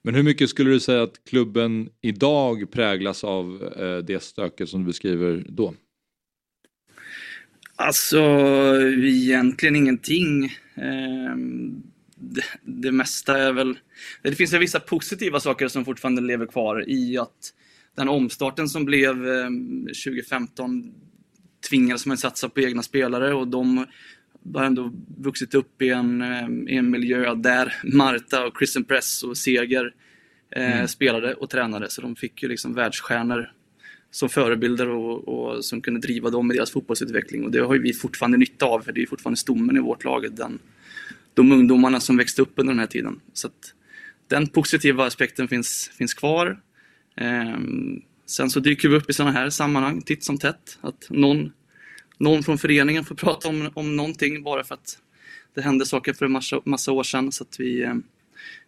Men 0.10 0.16
hur 0.16 0.24
mycket 0.24 0.50
skulle 0.50 0.70
du 0.70 0.80
säga 0.80 1.04
att 1.04 1.26
klubben 1.30 1.90
idag 2.02 2.72
präglas 2.72 3.24
av 3.24 3.74
eh, 3.78 3.98
det 3.98 4.24
stöket 4.24 4.70
som 4.70 4.80
du 4.80 4.86
beskriver 4.86 5.46
då? 5.50 5.74
Alltså, 7.76 8.20
egentligen 9.04 9.76
ingenting. 9.76 10.58
Ehm, 10.76 11.84
det, 12.16 12.44
det 12.64 12.92
mesta 12.92 13.38
är 13.38 13.54
väl... 13.54 13.80
Det 14.24 14.36
finns 14.36 14.54
väl 14.54 14.60
vissa 14.60 14.80
positiva 14.80 15.40
saker 15.40 15.68
som 15.68 15.86
fortfarande 15.86 16.22
lever 16.22 16.46
kvar 16.46 16.90
i 16.90 17.18
att 17.18 17.54
den 17.96 18.10
omstarten 18.10 18.70
som 18.70 18.86
blev 18.86 19.28
ehm, 19.28 19.86
2015 19.86 20.94
tvingades 21.70 22.06
man 22.06 22.18
satsa 22.18 22.50
på 22.50 22.62
egna 22.62 22.84
spelare 22.84 23.34
och 23.34 23.48
de 23.48 23.86
har 24.54 24.64
ändå 24.64 24.94
vuxit 25.18 25.54
upp 25.54 25.82
i 25.82 25.90
en, 25.90 26.22
ehm, 26.22 26.68
i 26.68 26.78
en 26.78 26.90
miljö 26.90 27.36
där 27.36 27.74
Marta 27.84 28.46
och 28.48 28.58
Christian 28.58 28.84
Press 28.84 29.24
och 29.24 29.38
Seger 29.38 29.94
eh, 30.52 30.86
spelade 30.86 31.34
och 31.34 31.50
tränade. 31.50 31.90
Så 31.90 32.02
de 32.02 32.16
fick 32.16 32.44
ju 32.44 32.50
liksom 32.50 32.74
världsstjärnor 32.74 33.52
som 34.12 34.30
förebilder 34.30 34.90
och, 34.90 35.28
och 35.28 35.66
som 35.66 35.82
kunde 35.82 36.00
driva 36.00 36.30
dem 36.30 36.52
i 36.52 36.56
deras 36.56 36.72
fotbollsutveckling. 36.72 37.46
Och 37.46 37.52
det 37.52 37.60
har 37.60 37.78
vi 37.78 37.94
fortfarande 37.94 38.38
nytta 38.38 38.66
av, 38.66 38.82
för 38.82 38.92
det 38.92 39.02
är 39.02 39.06
fortfarande 39.06 39.38
stommen 39.38 39.78
i 39.78 39.80
vårt 39.80 40.04
lag. 40.04 40.36
Den, 40.36 40.60
de 41.34 41.52
ungdomarna 41.52 42.00
som 42.00 42.18
växte 42.18 42.42
upp 42.42 42.54
under 42.56 42.74
den 42.74 42.80
här 42.80 42.88
tiden. 42.88 43.20
Så 43.34 43.48
att 43.48 43.74
den 44.28 44.48
positiva 44.48 45.06
aspekten 45.06 45.48
finns, 45.48 45.92
finns 45.98 46.14
kvar. 46.14 46.60
Ehm, 47.16 48.02
sen 48.26 48.50
så 48.50 48.60
dyker 48.60 48.90
vi 48.90 48.96
upp 48.96 49.10
i 49.10 49.14
sådana 49.14 49.32
här 49.32 49.50
sammanhang 49.50 50.02
titt 50.02 50.24
som 50.24 50.38
tätt. 50.38 50.78
Att 50.82 51.08
någon, 51.10 51.52
någon 52.20 52.44
från 52.44 52.58
föreningen 52.58 53.06
får 53.06 53.16
prata 53.16 53.48
om, 53.48 53.72
om 53.74 53.96
någonting 53.96 54.44
bara 54.44 54.64
för 54.64 54.74
att 54.76 54.98
det 55.54 55.62
hände 55.62 55.86
saker 55.86 56.14
för 56.14 56.26
en 56.26 56.32
massa, 56.32 56.62
massa 56.66 56.92
år 56.92 57.04
sedan. 57.04 57.32
Så 57.32 57.44
att 57.44 57.60
vi, 57.60 57.84
eh, 57.84 57.96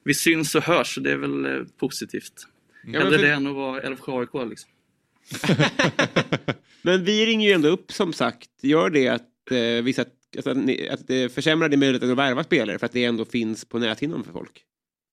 vi 0.04 0.14
syns 0.14 0.56
och 0.56 0.64
hörs, 0.64 0.96
så 0.96 1.00
det 1.00 1.12
är 1.12 1.18
väl 1.18 1.46
eh, 1.46 1.64
positivt. 1.80 2.48
Ja, 2.86 3.00
Hellre 3.00 3.12
men, 3.12 3.20
för, 3.20 3.28
det 3.28 3.34
än 3.34 3.48
att 3.48 3.56
vara 3.56 3.82
Älvsjö 3.82 4.12
AIK 4.20 4.50
liksom. 4.50 4.70
men 6.82 7.04
vi 7.04 7.26
ringer 7.26 7.48
ju 7.48 7.54
ändå 7.54 7.68
upp 7.70 7.92
som 7.92 8.14
sagt. 8.14 8.50
Gör 8.62 8.90
det 8.90 9.08
att 9.08 9.52
eh, 9.52 9.84
vissa 9.84 10.06
alltså, 10.36 10.50
att 10.50 10.58
ni- 10.58 10.90
att 10.90 11.08
det 11.08 11.34
försämrar 11.34 11.70
din 11.70 11.80
möjlighet 11.80 12.10
att 12.10 12.18
värva 12.18 12.44
spelare 12.44 12.80
för 12.80 12.86
att 12.86 12.92
det 12.92 13.06
ändå 13.06 13.26
finns 13.26 13.66
på 13.66 13.80
näthinnan 13.80 14.24
för 14.24 14.32
folk? 14.32 14.64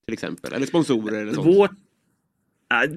Till 0.05 0.13
exempel. 0.13 0.53
Eller 0.53 0.65
sponsorer 0.65 1.21
eller 1.21 1.33
sånt. 1.33 1.47
Vårt, 1.47 1.71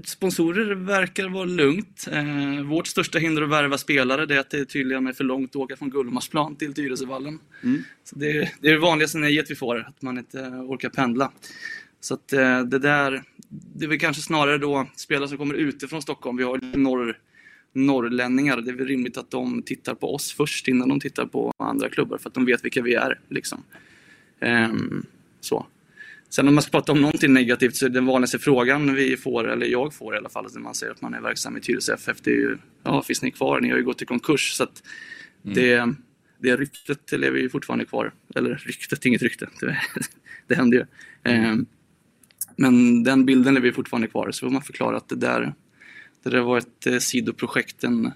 sponsorer 0.05 0.75
verkar 0.75 1.29
vara 1.29 1.45
lugnt. 1.45 2.07
Eh, 2.12 2.62
vårt 2.64 2.87
största 2.87 3.18
hinder 3.18 3.43
att 3.43 3.49
värva 3.51 3.79
spelare 3.79 4.27
det 4.27 4.35
är 4.35 4.39
att 4.39 4.51
det 4.51 4.64
tydligen 4.64 5.07
är 5.07 5.12
för 5.12 5.25
långt 5.25 5.51
att 5.51 5.57
åka 5.57 5.77
från 5.77 5.91
Gullmarsplan 5.91 6.57
till 6.57 6.75
Tyresövallen. 6.75 7.39
Mm. 7.62 7.83
Så 8.05 8.18
det, 8.18 8.31
är- 8.31 8.51
det 8.61 8.68
är 8.68 8.73
det 8.73 8.79
vanligaste 8.79 9.18
nejet 9.18 9.51
vi 9.51 9.55
får, 9.55 9.79
att 9.89 10.03
man 10.03 10.18
inte 10.18 10.41
eh, 10.41 10.61
orkar 10.70 10.89
pendla. 10.89 11.33
Så 12.01 12.14
att 12.14 12.33
eh, 12.33 12.62
det 12.62 12.79
där, 12.79 13.23
det 13.49 13.85
är 13.85 13.89
väl 13.89 13.99
kanske 13.99 14.23
snarare 14.23 14.59
då 14.59 14.87
spelare 14.97 15.29
som 15.29 15.39
kommer 15.39 15.55
utifrån 15.55 16.03
Stockholm. 16.03 16.37
Vi 16.37 16.45
har 16.45 16.77
norr, 16.79 17.18
norrlänningar. 17.73 18.57
Det 18.61 18.70
är 18.70 18.75
väl 18.75 18.87
rimligt 18.87 19.16
att 19.16 19.31
de 19.31 19.62
tittar 19.62 19.95
på 19.95 20.14
oss 20.14 20.33
först 20.33 20.68
innan 20.68 20.89
de 20.89 21.01
tittar 21.01 21.27
på 21.27 21.53
andra 21.57 21.89
klubbar 21.89 22.18
för 22.18 22.29
att 22.29 22.35
de 22.35 22.45
vet 22.45 22.64
vilka 22.64 22.83
vi 22.83 22.95
är. 22.95 23.20
Liksom. 23.29 23.62
Ehm, 24.41 25.07
så. 25.41 25.66
Sen 26.35 26.49
om 26.49 26.55
man 26.55 26.62
ska 26.62 26.70
prata 26.70 26.93
om 26.93 27.01
någonting 27.01 27.33
negativt 27.33 27.76
så 27.76 27.87
är 27.87 27.91
den 27.91 28.07
vanligaste 28.07 28.39
frågan 28.39 28.95
vi 28.95 29.16
får, 29.16 29.51
eller 29.51 29.66
jag 29.66 29.95
får 29.95 30.14
i 30.14 30.18
alla 30.18 30.28
fall, 30.28 30.47
när 30.55 30.61
man 30.61 30.74
säger 30.74 30.93
att 30.93 31.01
man 31.01 31.14
är 31.14 31.20
verksam 31.20 31.57
i 31.57 31.61
Tyresö 31.61 31.95
FF, 31.95 32.16
det 32.22 32.30
är 32.30 32.35
ju 32.35 32.59
ja, 32.83 33.03
finns 33.03 33.22
ni 33.22 33.30
kvar? 33.30 33.61
Ni 33.61 33.70
har 33.70 33.76
ju 33.76 33.85
gått 33.85 34.03
i 34.03 34.05
konkurs. 34.05 34.53
Så 34.53 34.62
att 34.62 34.83
det, 35.43 35.95
det 36.39 36.57
ryktet 36.57 37.12
lever 37.12 37.39
ju 37.39 37.51
fortfarande 37.51 37.85
kvar. 37.85 38.12
Eller 38.35 38.55
ryktet, 38.55 39.07
inget 39.07 39.22
rykte. 39.22 39.49
Det, 39.61 39.78
det 40.47 40.55
hände 40.55 40.76
ju. 40.76 40.85
Ehm, 41.33 41.66
men 42.57 43.05
den 43.05 43.26
bilden 43.26 43.55
lever 43.55 43.66
ju 43.66 43.72
fortfarande 43.72 44.09
kvar, 44.09 44.30
så 44.30 44.47
får 44.47 44.53
man 44.53 44.62
förklara 44.62 44.97
att 44.97 45.09
det 45.09 45.16
där, 45.16 45.55
det 46.22 46.30
där 46.30 46.41
var 46.41 46.59
ett 46.59 46.87
eh, 46.87 46.99
sidoprojekt, 46.99 47.85
en, 47.85 48.12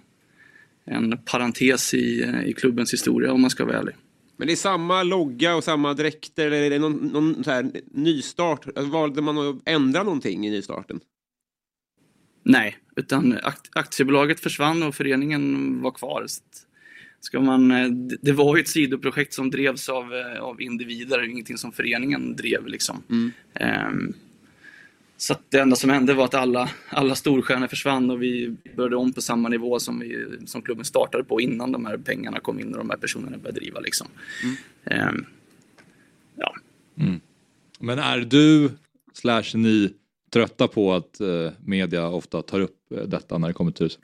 en 0.85 1.19
parentes 1.25 1.95
i, 1.95 2.23
eh, 2.23 2.45
i 2.45 2.53
klubbens 2.53 2.93
historia 2.93 3.33
om 3.33 3.41
man 3.41 3.51
ska 3.51 3.65
vara 3.65 3.79
ärlig. 3.79 3.95
Men 4.37 4.47
det 4.47 4.55
är 4.55 4.57
samma 4.57 5.03
logga 5.03 5.57
och 5.57 5.65
samma 5.65 5.95
dräkter 5.95 6.47
eller 6.47 6.63
är 6.63 6.71
det 6.71 6.79
någon, 6.79 6.93
någon 6.97 7.45
så 7.45 7.51
här 7.51 7.71
nystart? 7.91 8.67
Alltså, 8.67 8.85
valde 8.93 9.23
man 9.23 9.39
att 9.39 9.57
ändra 9.65 10.03
någonting 10.03 10.47
i 10.47 10.51
nystarten? 10.51 11.01
Nej, 12.43 12.77
utan 12.97 13.33
akt- 13.33 13.71
aktiebolaget 13.73 14.41
försvann 14.41 14.83
och 14.83 14.95
föreningen 14.95 15.81
var 15.83 15.91
kvar. 15.91 16.27
Ska 17.21 17.41
man, 17.41 17.71
eh, 17.71 17.89
det- 18.23 18.33
var 18.33 18.57
ju 18.57 18.61
ett 18.63 18.69
sidoprojekt 18.69 19.35
som 19.35 19.51
drevs 19.51 19.89
av, 19.89 20.15
eh, 20.15 20.41
av 20.43 20.61
individer, 20.63 21.31
ingenting 21.31 21.59
som 21.59 21.73
föreningen 21.73 22.37
drev. 22.37 22.67
Liksom. 22.67 23.03
Ehm, 23.55 24.13
så 25.17 25.33
att 25.33 25.51
det 25.51 25.59
enda 25.59 25.77
som 25.77 25.91
hände 25.91 26.15
var 26.15 26.25
att 26.25 26.35
alla, 26.35 26.71
alla 26.89 27.15
storstjärnor 27.15 27.67
försvann 27.67 28.11
och 28.11 28.23
vi 28.23 28.57
började 28.77 28.97
om 28.97 29.13
på 29.13 29.21
samma 29.21 29.49
nivå 29.49 29.81
som, 29.81 29.99
vi, 30.01 30.27
som 30.47 30.63
klubben 30.63 30.85
startade 30.85 31.25
på 31.25 31.41
innan 31.41 31.73
de 31.73 31.87
här 31.87 31.97
pengarna 31.97 32.41
kom 32.41 32.61
in 32.61 32.73
och 32.73 32.79
de 32.79 32.91
här 32.91 32.97
personerna 32.97 33.39
började 33.39 33.61
driva. 33.61 33.81
Liksom. 33.81 34.07
Ehm, 34.85 35.25
ja. 36.37 36.55
Men 37.79 37.99
är 37.99 38.19
du 38.19 38.71
slash 39.13 39.55
ni 39.55 39.95
trötta 40.33 40.69
på 40.69 40.95
att 40.95 41.21
eh, 41.21 41.53
media 41.65 42.09
ofta 42.09 42.43
tar 42.43 42.61
upp 42.61 42.93
eh, 42.93 43.03
detta 43.03 43.39
när 43.39 43.49
det 43.49 43.55
kommer 43.55 43.71
till 43.71 43.79
Tyresö? 43.79 43.99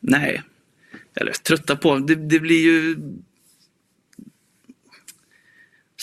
Nej, 0.00 0.42
eller 1.14 1.32
trötta 1.32 1.76
på. 1.76 1.98
Det, 1.98 2.14
det 2.14 2.40
blir 2.40 2.64
ju... 2.64 2.96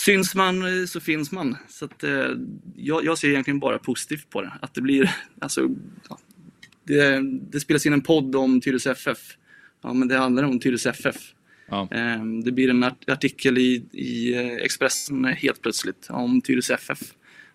Syns 0.04 0.34
man 0.34 0.80
eh, 0.80 0.86
så 0.86 1.00
finns 1.00 1.32
man. 1.32 1.56
Så 1.68 1.84
att, 1.84 2.02
eh, 2.04 2.26
jag, 2.76 3.04
jag 3.04 3.18
ser 3.18 3.28
egentligen 3.28 3.58
bara 3.60 3.78
positivt 3.78 4.30
på 4.30 4.42
det. 4.42 4.52
Att 4.62 4.74
det 4.74 4.80
blir, 4.80 5.10
alltså, 5.40 5.68
ja, 6.08 6.18
det, 6.84 7.20
det 7.50 7.60
spelas 7.60 7.86
in 7.86 7.92
en 7.92 8.00
podd 8.00 8.36
om 8.36 8.60
Tyresö 8.60 8.92
FF. 8.92 9.18
Ja, 9.82 9.92
men 9.92 10.08
det 10.08 10.16
handlar 10.16 10.42
om 10.42 10.60
Tyresö 10.60 10.90
FF. 10.90 11.16
Ja. 11.68 11.88
Eh, 11.92 12.24
det 12.44 12.52
blir 12.52 12.70
en 12.70 12.84
art- 12.84 13.08
artikel 13.08 13.58
i, 13.58 13.84
i 13.92 14.34
eh, 14.34 14.52
Expressen 14.64 15.24
helt 15.24 15.62
plötsligt 15.62 16.06
om 16.10 16.40
Tyresö 16.40 16.74
FF. 16.74 17.00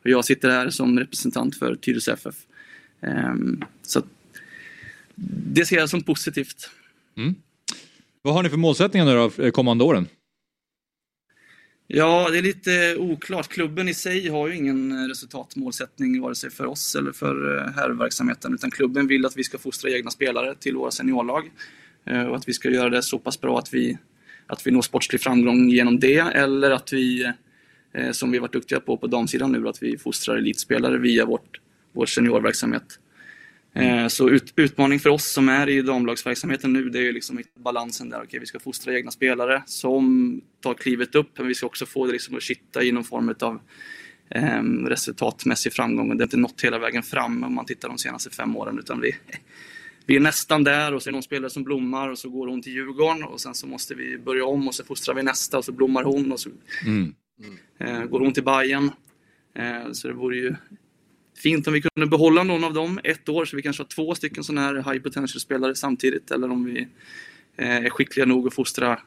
Och 0.04 0.10
jag 0.10 0.26
sitter 0.26 0.50
här 0.50 0.70
som 0.70 1.00
representant 1.00 1.56
för 1.56 1.76
Tyresö 1.76 2.14
FF. 2.14 2.36
Eh, 3.02 3.34
så 3.82 4.00
att, 4.00 4.06
det 5.56 5.66
ser 5.66 5.76
jag 5.78 5.90
som 5.90 6.04
positivt. 6.04 6.70
Vad 8.22 8.34
har 8.34 8.44
ni 8.44 8.50
för 8.50 8.58
målsättningar 8.58 9.06
nu 9.06 9.14
då, 9.46 9.52
kommande 9.52 9.84
åren? 9.84 10.08
Ja, 11.92 12.30
det 12.32 12.38
är 12.38 12.42
lite 12.42 12.96
oklart. 12.98 13.48
Klubben 13.48 13.90
i 13.90 13.94
sig 13.94 14.28
har 14.28 14.48
ju 14.48 14.56
ingen 14.56 14.92
eh, 14.92 15.08
resultatmålsättning 15.08 16.22
vare 16.22 16.36
sig 16.36 16.50
för 16.50 16.66
oss 16.66 16.96
eller 16.96 17.12
för 17.12 17.58
eh, 17.58 17.72
herrverksamheten. 17.72 18.54
Utan 18.54 18.72
klubben 18.72 19.08
vill 19.08 19.26
att 19.26 19.38
vi 19.38 19.44
ska 19.44 19.58
fostra 19.58 19.92
egna 19.92 20.12
spelare 20.12 20.56
till 20.56 20.76
våra 20.76 20.92
seniorlag. 20.92 21.52
Eh, 22.06 22.24
och 22.24 22.36
att 22.36 22.48
vi 22.48 22.54
ska 22.54 22.70
göra 22.70 22.90
det 22.90 23.02
så 23.02 23.20
pass 23.20 23.42
bra 23.42 23.60
att 23.60 23.74
vi, 23.74 23.98
att 24.48 24.68
vi 24.68 24.72
når 24.72 24.82
sportslig 24.82 25.22
framgång 25.22 25.70
genom 25.70 26.00
det. 26.00 26.20
Eller 26.20 26.72
att 26.72 26.94
vi, 26.94 27.34
som 28.12 28.32
vi 28.32 28.40
varit 28.40 28.54
duktiga 28.54 28.80
på 28.80 28.98
på 28.98 29.08
damsidan 29.08 29.52
nu, 29.52 29.68
att 29.68 29.84
vi 29.84 29.98
fostrar 29.98 30.38
elitspelare 30.38 30.98
via 30.98 31.26
vårt, 31.26 31.60
vår 31.94 32.06
seniorverksamhet. 32.06 33.00
Eh, 33.74 34.08
Så 34.08 34.30
ut, 34.30 34.54
utmaning 34.56 35.00
för 35.00 35.10
oss 35.10 35.32
som 35.32 35.50
är 35.50 35.70
i 35.70 35.82
damlagsverksamheten 35.82 36.74
nu, 36.74 36.90
det 36.90 37.00
är 37.00 37.04
ju 37.04 37.12
liksom 37.12 37.38
hitta 37.38 37.60
balansen 37.60 38.10
där. 38.10 38.22
Okej, 38.24 38.40
vi 38.40 38.46
ska 38.46 38.60
fostra 38.60 38.94
egna 38.96 39.12
spelare 39.12 39.64
som 39.66 40.42
tar 40.62 40.74
klivet 40.74 41.16
upp, 41.16 41.38
men 41.38 41.48
vi 41.48 41.56
ska 41.56 41.66
också 41.66 41.86
få 41.86 42.06
det 42.06 42.12
liksom 42.12 42.36
att 42.36 42.42
kitta 42.44 42.84
i 42.84 42.92
någon 42.92 43.04
form 43.04 43.36
av 43.42 43.60
eh, 44.30 44.64
resultatmässig 44.88 45.74
framgång. 45.74 46.10
Det 46.10 46.22
har 46.22 46.28
inte 46.28 46.38
nått 46.38 46.62
hela 46.64 46.80
vägen 46.80 47.04
fram 47.04 47.44
om 47.44 47.56
man 47.56 47.66
tittar 47.66 47.90
de 47.90 47.98
senaste 47.98 48.30
fem 48.30 48.56
åren, 48.58 48.80
utan 48.80 49.02
vi, 49.02 49.16
vi 50.06 50.16
är 50.16 50.20
nästan 50.20 50.64
där 50.64 50.94
och 50.94 51.04
så 51.04 51.10
är 51.10 51.12
det 51.12 51.16
någon 51.16 51.24
spelare 51.24 51.50
som 51.50 51.64
blommar 51.64 52.10
och 52.10 52.18
så 52.18 52.30
går 52.30 52.48
hon 52.48 52.62
till 52.62 52.74
Djurgården 52.74 53.24
och 53.24 53.42
sen 53.42 53.54
så 53.56 53.68
måste 53.68 53.96
vi 53.96 54.18
börja 54.18 54.46
om 54.46 54.68
och 54.68 54.76
så 54.76 54.84
fostrar 54.84 55.16
vi 55.16 55.24
nästa 55.24 55.58
och 55.58 55.66
så 55.66 55.72
blommar 55.72 56.04
hon 56.04 56.32
och 56.32 56.40
så 56.40 56.50
Mm. 56.86 57.14
eh, 57.80 58.04
går 58.04 58.20
hon 58.20 58.34
till 58.34 58.44
Bayern. 58.44 58.92
Eh, 59.56 59.92
så 59.92 60.08
det 60.08 60.14
vore 60.14 60.38
ju 60.38 60.56
fint 61.40 61.68
om 61.68 61.74
vi 61.74 61.82
kunde 61.82 62.08
behålla 62.08 62.44
någon 62.44 62.64
av 62.64 62.74
dem 62.74 63.00
ett 63.04 63.30
år 63.30 63.46
så 63.46 63.56
vi 63.56 63.62
kanske 63.62 63.84
har 63.84 63.88
två 63.88 64.16
stycken 64.16 64.44
sådana 64.44 64.62
här 64.62 64.76
high 64.76 65.04
potential-spelare 65.04 65.76
samtidigt 65.76 66.32
eller 66.32 66.52
om 66.52 66.66
vi 66.66 66.88
eh, 67.56 67.86
är 67.86 67.90
skickliga 67.90 68.26
nog 68.26 68.48
att 68.48 68.54
fostra, 68.54 69.00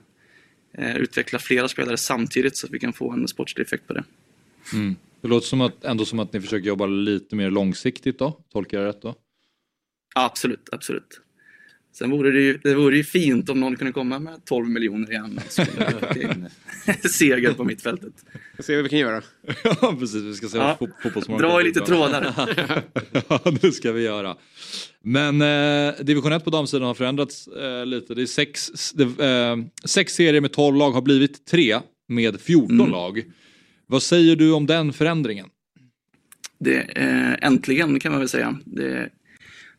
eh, 0.73 0.97
utveckla 0.97 1.39
flera 1.39 1.69
spelare 1.69 1.97
samtidigt 1.97 2.57
så 2.57 2.67
att 2.67 2.73
vi 2.73 2.79
kan 2.79 2.93
få 2.93 3.13
en 3.13 3.29
sportslig 3.29 3.65
effekt 3.65 3.87
på 3.87 3.93
det. 3.93 4.05
Mm. 4.73 4.97
Det 5.21 5.29
låter 5.29 5.47
som 5.47 5.61
att, 5.61 5.85
ändå 5.85 6.05
som 6.05 6.19
att 6.19 6.33
ni 6.33 6.41
försöker 6.41 6.69
jobba 6.69 6.87
lite 6.87 7.37
mer 7.37 7.51
långsiktigt 7.51 8.19
då, 8.19 8.45
tolkar 8.53 8.79
jag 8.79 8.89
rätt 8.89 9.03
då? 9.03 9.15
Absolut, 10.15 10.69
absolut. 10.73 11.21
Sen 11.93 12.11
vore 12.11 12.31
det 12.31 12.41
ju, 12.41 12.59
det 12.63 12.75
vore 12.75 12.97
ju 12.97 13.05
fint 13.05 13.49
om 13.49 13.61
någon 13.61 13.77
kunde 13.77 13.93
komma 13.93 14.19
med 14.19 14.45
12 14.45 14.69
miljoner 14.69 15.11
igen 15.11 15.41
och 15.47 15.53
skulle 15.53 16.49
seger 17.09 17.53
på 17.53 17.65
mittfältet. 17.65 18.13
Jag 18.57 18.65
ser 18.65 18.75
vad 18.75 18.83
vi 18.85 18.89
kan 18.91 18.99
göra. 18.99 19.23
ja 19.65 19.97
precis, 20.01 20.23
vi 20.23 20.35
ska 20.35 20.49
se 20.49 20.57
Ja. 20.59 20.77
ja. 20.81 20.89
fotbollsmorgon. 21.03 21.51
Dra 21.51 21.61
i 21.61 21.65
lite 21.65 21.81
trådar. 21.81 22.35
ja, 23.29 23.41
det 23.63 23.73
ska 23.73 23.93
vi 23.93 24.03
göra. 24.03 24.37
Men 25.05 25.41
eh, 25.43 25.95
division 26.05 26.33
1 26.33 26.45
på 26.45 26.51
damsidan 26.51 26.87
har 26.87 26.95
förändrats 26.95 27.49
eh, 27.49 27.87
lite. 27.87 28.15
Det 28.15 28.23
är 28.23 28.27
sex, 28.27 28.71
det, 28.93 29.25
eh, 29.27 29.57
sex 29.85 30.15
serier 30.15 30.41
med 30.41 30.53
12 30.53 30.77
lag 30.77 30.91
har 30.93 31.03
blivit 31.03 31.47
tre 31.47 31.79
med 32.09 32.41
14 32.41 32.81
Mm. 32.81 32.91
lag. 32.93 33.23
Vad 33.87 34.03
säger 34.03 34.37
du 34.37 34.53
om 34.53 34.67
den 34.67 34.93
förändringen? 34.93 35.47
Det, 36.61 36.77
eh, 36.81 37.47
äntligen 37.47 38.01
kan 38.01 38.13
man 38.13 38.21
väl 38.21 38.29
säga. 38.29 38.59
Det, 38.65 39.09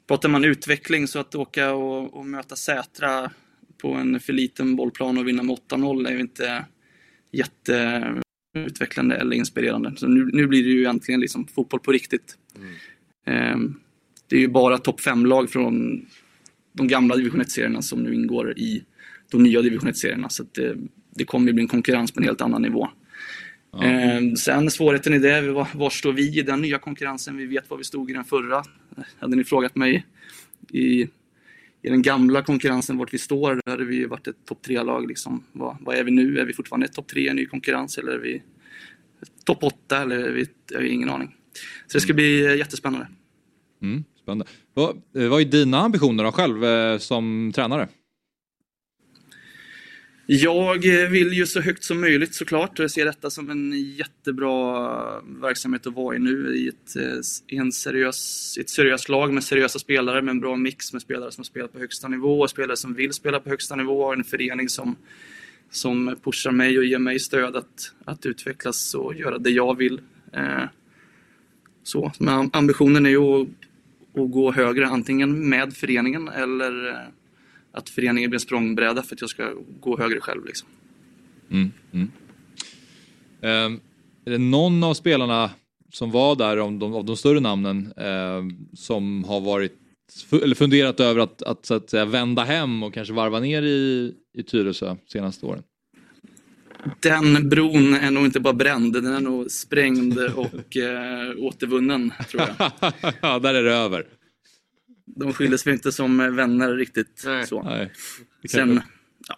pratar 0.07 0.29
man 0.29 0.45
utveckling 0.45 1.07
så 1.07 1.19
att 1.19 1.35
åka 1.35 1.73
och, 1.73 2.13
och 2.13 2.25
möta 2.25 2.55
Sätra 2.55 3.31
på 3.81 3.93
en 3.93 4.19
för 4.19 4.33
liten 4.33 4.75
bollplan 4.75 5.17
och 5.17 5.27
vinna 5.27 5.43
med 5.43 5.57
8-0 5.69 6.07
är 6.07 6.11
ju 6.11 6.19
inte 6.19 6.65
jätteutvecklande 7.31 9.15
eller 9.15 9.35
inspirerande. 9.35 9.93
Så 9.95 10.07
nu, 10.07 10.29
nu 10.33 10.47
blir 10.47 10.63
det 10.63 10.69
ju 10.69 10.85
äntligen 10.85 11.21
liksom 11.21 11.47
fotboll 11.47 11.79
på 11.79 11.91
riktigt. 11.91 12.37
Eh, 13.25 13.57
det 14.27 14.35
är 14.35 14.39
ju 14.39 14.47
bara 14.47 14.77
topp 14.77 14.99
5-lag 14.99 15.49
från 15.49 16.05
de 16.73 16.87
gamla 16.87 17.15
division 17.15 17.41
1-serierna 17.41 17.81
som 17.81 18.03
nu 18.03 18.13
ingår 18.13 18.57
i 18.57 18.83
de 19.31 19.43
nya 19.43 19.61
division 19.61 19.89
1-serierna. 19.89 20.29
Så 20.29 20.43
det, 20.51 20.75
det 21.15 21.25
kommer 21.25 21.47
ju 21.47 21.53
bli 21.53 21.61
en 21.61 21.67
konkurrens 21.67 22.11
på 22.11 22.19
en 22.19 22.25
helt 22.25 22.41
annan 22.41 22.61
nivå. 22.61 22.89
Eh, 23.81 24.33
sen 24.33 24.71
svårigheten 24.71 25.13
i 25.13 25.19
det, 25.19 25.41
var, 25.41 25.67
var 25.73 25.89
står 25.89 26.13
vi 26.13 26.39
i 26.39 26.41
den 26.41 26.61
nya 26.61 26.79
konkurrensen? 26.79 27.37
Vi 27.37 27.45
vet 27.45 27.69
var 27.69 27.77
vi 27.77 27.83
stod 27.83 28.09
i 28.09 28.13
den 28.13 28.23
förra. 28.23 28.63
Hade 29.19 29.35
ni 29.35 29.43
frågat 29.43 29.75
mig 29.75 30.05
i, 30.69 31.01
i 31.81 31.89
den 31.89 32.01
gamla 32.01 32.41
konkurrensen 32.41 32.97
vart 32.97 33.13
vi 33.13 33.17
står, 33.17 33.61
där 33.65 33.71
hade 33.71 33.85
vi 33.85 34.05
varit 34.05 34.27
ett 34.27 34.45
topp 34.45 34.61
tre-lag. 34.61 35.07
Liksom. 35.07 35.43
Vad, 35.51 35.77
vad 35.81 35.95
är 35.95 36.03
vi 36.03 36.11
nu? 36.11 36.39
Är 36.39 36.45
vi 36.45 36.53
fortfarande 36.53 36.85
ett 36.85 36.93
topp 36.93 37.07
tre 37.07 37.21
i 37.21 37.27
en 37.27 37.35
ny 37.35 37.45
konkurrens 37.45 37.97
eller 37.97 38.11
är 38.11 38.19
vi 38.19 38.41
topp 39.45 39.63
åtta? 39.63 40.01
Eller 40.01 40.19
är 40.19 40.31
vi, 40.31 40.45
jag 40.71 40.77
har 40.77 40.85
ingen 40.85 41.09
aning. 41.09 41.35
Så 41.87 41.97
det 41.97 42.01
ska 42.01 42.13
bli 42.13 42.45
eh, 42.45 42.55
jättespännande. 42.55 43.07
Mm, 43.81 44.03
spännande. 44.21 44.45
Vad, 44.73 44.89
eh, 45.17 45.27
vad 45.27 45.41
är 45.41 45.45
dina 45.45 45.79
ambitioner 45.79 46.23
då 46.23 46.31
själv 46.31 46.65
eh, 46.65 46.97
som 46.97 47.51
tränare? 47.55 47.87
Jag 50.25 50.77
vill 51.09 51.33
ju 51.33 51.45
så 51.45 51.61
högt 51.61 51.83
som 51.83 52.01
möjligt 52.01 52.35
såklart 52.35 52.79
och 52.79 52.83
jag 52.83 52.91
ser 52.91 53.05
detta 53.05 53.29
som 53.29 53.49
en 53.49 53.73
jättebra 53.95 54.87
eh, 55.17 55.41
verksamhet 55.41 55.87
att 55.87 55.93
vara 55.93 56.15
i 56.15 56.19
nu 56.19 56.55
i 56.55 56.67
ett, 56.67 56.95
eh, 56.95 57.55
i 57.55 57.57
en 57.57 57.71
seriös, 57.71 58.57
ett 58.57 58.69
seriöst 58.69 59.09
lag 59.09 59.33
med 59.33 59.43
seriösa 59.43 59.79
spelare 59.79 60.21
med 60.21 60.31
en 60.31 60.39
bra 60.39 60.55
mix 60.55 60.93
med 60.93 61.01
spelare 61.01 61.31
som 61.31 61.41
har 61.41 61.45
spelat 61.45 61.73
på 61.73 61.79
högsta 61.79 62.07
nivå 62.07 62.41
och 62.41 62.49
spelare 62.49 62.77
som 62.77 62.93
vill 62.93 63.13
spela 63.13 63.39
på 63.39 63.49
högsta 63.49 63.75
nivå 63.75 64.03
och 64.03 64.13
en 64.13 64.23
förening 64.23 64.69
som, 64.69 64.95
som 65.71 66.15
pushar 66.23 66.51
mig 66.51 66.77
och 66.77 66.85
ger 66.85 66.99
mig 66.99 67.19
stöd 67.19 67.55
att, 67.55 67.93
att 68.05 68.25
utvecklas 68.25 68.93
och 68.95 69.15
göra 69.15 69.37
det 69.37 69.49
jag 69.49 69.77
vill. 69.77 70.01
Eh, 70.33 70.63
så, 71.83 72.11
men 72.19 72.49
ambitionen 72.53 73.05
är 73.05 73.09
ju 73.09 73.41
att, 73.41 73.47
att 74.21 74.31
gå 74.31 74.51
högre 74.51 74.87
antingen 74.87 75.49
med 75.49 75.73
föreningen 75.73 76.27
eller 76.27 77.05
att 77.73 77.89
föreningen 77.89 78.29
blir 78.29 78.37
en 78.37 78.41
språngbräda 78.41 79.03
för 79.03 79.15
att 79.15 79.21
jag 79.21 79.29
ska 79.29 79.53
gå 79.79 79.97
högre 79.97 80.19
själv. 80.19 80.45
Liksom. 80.45 80.67
Mm, 81.51 81.71
mm. 81.91 82.11
Ehm, 83.41 83.79
är 84.25 84.31
det 84.31 84.37
någon 84.37 84.83
av 84.83 84.93
spelarna 84.93 85.49
som 85.93 86.11
var 86.11 86.35
där, 86.35 86.59
om 86.59 86.79
de, 86.79 86.93
av 86.93 87.05
de 87.05 87.17
större 87.17 87.39
namnen, 87.39 87.93
ehm, 87.97 88.67
som 88.73 89.23
har 89.23 89.41
varit 89.41 89.79
eller 90.31 90.55
funderat 90.55 90.99
över 90.99 91.21
att, 91.21 91.41
att, 91.41 91.65
så 91.65 91.73
att 91.73 91.89
säga, 91.89 92.05
vända 92.05 92.43
hem 92.43 92.83
och 92.83 92.93
kanske 92.93 93.13
varva 93.13 93.39
ner 93.39 93.61
i, 93.61 94.13
i 94.37 94.43
Tyresö 94.43 94.95
senaste 95.07 95.45
åren? 95.45 95.63
Den 96.99 97.49
bron 97.49 97.93
är 97.93 98.11
nog 98.11 98.25
inte 98.25 98.39
bara 98.39 98.53
bränd, 98.53 98.93
den 98.93 99.05
är 99.05 99.19
nog 99.19 99.51
sprängd 99.51 100.19
och 100.19 100.77
eh, 100.77 101.37
återvunnen, 101.37 102.13
tror 102.29 102.43
jag. 102.57 102.71
ja, 103.21 103.39
där 103.39 103.53
är 103.53 103.63
det 103.63 103.73
över. 103.73 104.05
De 105.05 105.33
skildes 105.33 105.67
väl 105.67 105.73
inte 105.73 105.91
som 105.91 106.35
vänner 106.35 106.75
riktigt. 106.75 107.23
Nej. 107.25 107.47
Så. 107.47 107.63
Nej. 107.63 107.91
Sen, 108.49 108.81
ja. 109.27 109.35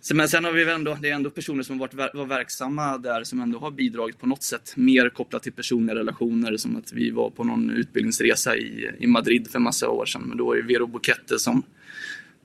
sen, 0.00 0.16
men 0.16 0.28
sen 0.28 0.44
har 0.44 0.52
vi 0.52 0.70
ändå, 0.70 0.98
det 1.02 1.10
är 1.10 1.14
ändå 1.14 1.30
personer 1.30 1.62
som 1.62 1.78
varit, 1.78 1.94
var 1.94 2.26
verksamma 2.26 2.98
där 2.98 3.24
som 3.24 3.40
ändå 3.40 3.58
har 3.58 3.70
bidragit 3.70 4.18
på 4.18 4.26
något 4.26 4.42
sätt. 4.42 4.72
Mer 4.76 5.08
kopplat 5.08 5.42
till 5.42 5.52
personliga 5.52 5.96
relationer, 5.96 6.56
som 6.56 6.76
att 6.76 6.92
vi 6.92 7.10
var 7.10 7.30
på 7.30 7.44
någon 7.44 7.70
utbildningsresa 7.70 8.56
i, 8.56 8.90
i 8.98 9.06
Madrid 9.06 9.48
för 9.50 9.58
massa 9.58 9.88
år 9.88 10.06
sedan. 10.06 10.22
Men 10.22 10.38
då 10.38 10.46
var 10.46 10.56
det 10.56 10.62
Vero 10.62 10.86
Bukette 10.86 11.38
som, 11.38 11.62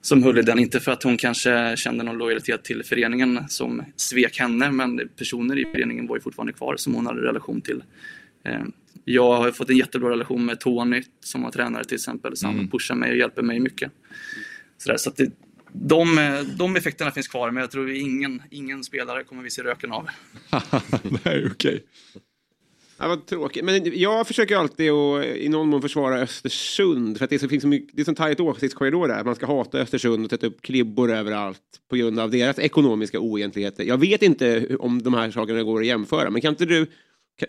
som 0.01 0.23
höll 0.23 0.39
i 0.39 0.41
den. 0.41 0.59
Inte 0.59 0.79
för 0.79 0.91
att 0.91 1.03
hon 1.03 1.17
kanske 1.17 1.77
kände 1.77 2.03
någon 2.03 2.17
lojalitet 2.17 2.63
till 2.63 2.83
föreningen 2.83 3.39
som 3.47 3.83
svek 3.95 4.39
henne, 4.39 4.71
men 4.71 5.09
personer 5.17 5.59
i 5.59 5.65
föreningen 5.71 6.07
var 6.07 6.15
ju 6.15 6.21
fortfarande 6.21 6.53
kvar 6.53 6.75
som 6.77 6.95
hon 6.95 7.05
hade 7.05 7.21
relation 7.21 7.61
till. 7.61 7.83
Jag 9.05 9.33
har 9.35 9.51
fått 9.51 9.69
en 9.69 9.77
jättebra 9.77 10.09
relation 10.09 10.45
med 10.45 10.59
Tony 10.59 11.03
som 11.19 11.41
var 11.43 11.51
tränare 11.51 11.83
till 11.83 11.95
exempel. 11.95 12.37
Så 12.37 12.47
han 12.47 12.55
Mm. 12.55 12.69
pushar 12.69 12.95
mig 12.95 13.11
och 13.11 13.17
hjälper 13.17 13.41
mig 13.41 13.59
mycket. 13.59 13.91
Så 14.77 15.09
att 15.09 15.15
det, 15.17 15.31
de, 15.73 16.05
de 16.57 16.75
effekterna 16.75 17.11
finns 17.11 17.27
kvar, 17.27 17.51
men 17.51 17.61
jag 17.61 17.71
tror 17.71 17.91
ingen, 17.91 18.41
ingen 18.51 18.83
spelare 18.83 19.23
kommer 19.23 19.43
vi 19.43 19.49
se 19.49 19.63
röken 19.63 19.91
av. 19.91 20.07
Nej, 21.25 21.47
okej. 21.51 21.83
Ja, 22.97 23.07
vad 23.07 23.25
tråkigt. 23.25 23.65
Men 23.65 23.99
jag 23.99 24.27
försöker 24.27 24.57
alltid 24.57 24.91
att 24.91 25.25
i 25.25 25.49
någon 25.49 25.67
mån 25.69 25.81
försvara 25.81 26.19
Östersund. 26.19 27.17
För 27.17 27.23
att 27.23 27.29
det, 27.29 27.35
är 27.35 27.39
så, 27.39 27.47
finns 27.47 27.61
så 27.61 27.67
mycket, 27.67 27.95
det 27.95 28.01
är 28.01 28.05
så 28.05 28.15
tajt 28.15 28.39
åsiktskorridor 28.39 29.07
där. 29.07 29.23
Man 29.23 29.35
ska 29.35 29.45
hata 29.45 29.79
Östersund 29.79 30.25
och 30.25 30.29
sätta 30.29 30.47
upp 30.47 30.61
klibbor 30.61 31.11
överallt 31.11 31.59
på 31.89 31.95
grund 31.95 32.19
av 32.19 32.31
deras 32.31 32.59
ekonomiska 32.59 33.19
oegentligheter. 33.19 33.83
Jag 33.83 33.97
vet 33.97 34.21
inte 34.21 34.75
om 34.79 35.03
de 35.03 35.13
här 35.13 35.31
sakerna 35.31 35.63
går 35.63 35.79
att 35.81 35.87
jämföra. 35.87 36.29
Men 36.29 36.41
kan 36.41 36.49
inte 36.53 36.65
du... 36.65 36.87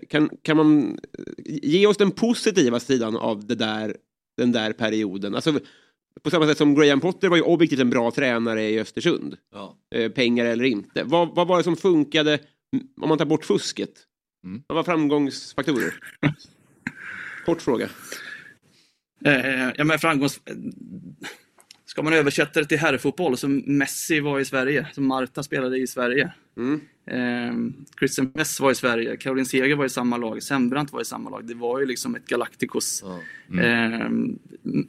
Kan, 0.09 0.31
kan 0.43 0.57
man 0.57 0.99
ge 1.45 1.87
oss 1.87 1.97
den 1.97 2.11
positiva 2.11 2.81
sidan 2.81 3.17
av 3.17 3.47
det 3.47 3.55
där, 3.55 3.97
den 4.37 4.53
där 4.53 4.73
perioden? 4.73 5.35
Alltså, 5.35 5.61
på 6.23 6.31
samma 6.31 6.47
sätt 6.47 6.59
som 6.59 6.75
Graham 6.75 7.01
Potter 7.01 7.29
var 7.29 7.37
ju 7.37 7.43
objektivt 7.43 7.81
en 7.81 7.91
bra 7.91 8.11
tränare 8.11 8.63
i 8.63 8.81
Östersund. 8.81 9.37
Ja. 9.53 9.79
Eh, 9.95 10.13
pengar 10.13 10.45
eller 10.45 10.65
inte. 10.65 11.05
Vad, 11.05 11.35
vad 11.35 11.47
var 11.47 11.59
det 11.59 11.65
som 11.65 11.77
funkade 11.77 12.39
om 13.01 13.09
man 13.09 13.19
tar 13.19 13.25
bort 13.25 13.45
fusket? 13.45 13.91
Mm. 14.45 14.63
Vad 14.67 14.77
var 14.77 14.83
framgångsfaktorer? 14.83 15.95
Kort 17.47 17.63
fråga. 17.63 17.89
Eh, 19.25 19.71
ja, 19.77 19.85
men 19.85 19.99
framgångs... 19.99 20.41
Ska 21.95 22.03
man 22.03 22.13
översätta 22.13 22.61
det 22.61 22.67
till 22.67 22.79
herrfotboll 22.79 23.37
så 23.37 23.49
Messi 23.49 24.21
var 24.21 24.41
i 24.41 24.45
Sverige, 24.45 24.87
som 24.93 25.07
Marta 25.07 25.43
spelade 25.43 25.79
i 25.79 25.87
Sverige. 25.87 26.33
Mm. 26.57 26.81
Eh, 27.07 27.75
Christian 27.99 28.33
Mess 28.35 28.61
var 28.61 28.71
i 28.71 28.75
Sverige, 28.75 29.17
Caroline 29.17 29.47
Seger 29.47 29.77
var 29.77 29.85
i 29.85 29.89
samma 29.89 30.17
lag, 30.17 30.43
Sembrant 30.43 30.93
var 30.93 31.01
i 31.01 31.05
samma 31.05 31.31
lag. 31.31 31.45
Det 31.47 31.55
var 31.55 31.81
ju 31.81 31.87
liksom 31.87 32.15
ett 32.15 32.27
Galacticos 32.27 33.05
Ja. 33.49 33.63
eh, 33.63 34.09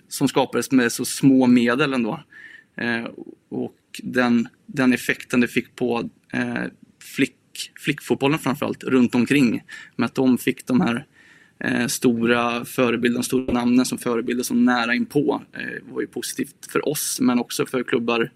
som 0.07 0.27
skapades 0.27 0.71
med 0.71 0.91
så 0.91 1.05
små 1.05 1.47
medel 1.47 1.93
ändå. 1.93 2.23
Eh, 2.77 3.05
och 3.49 3.77
den, 4.03 4.47
den 4.65 4.93
effekten 4.93 5.39
det 5.41 5.47
fick 5.47 5.75
på 5.75 6.09
eh, 6.33 6.63
flick, 7.15 7.71
flickfotbollen 7.79 8.39
framförallt 8.39 8.83
runt 8.83 9.15
omkring. 9.15 9.63
Med 9.95 10.05
att 10.05 10.15
de 10.15 10.37
fick 10.37 10.67
de 10.67 10.81
här 10.81 11.05
eh, 11.59 11.87
stora 11.87 12.65
förebilderna, 12.65 13.23
stora 13.23 13.53
namnen 13.53 13.85
som 13.85 13.97
förebilder 13.97 14.43
som 14.43 14.65
nära 14.65 14.95
inpå 14.95 15.41
eh, 15.53 15.93
var 15.93 16.01
ju 16.01 16.07
positivt 16.07 16.71
för 16.71 16.87
oss 16.87 17.19
men 17.21 17.39
också 17.39 17.65
för 17.65 17.83
klubbar 17.83 18.31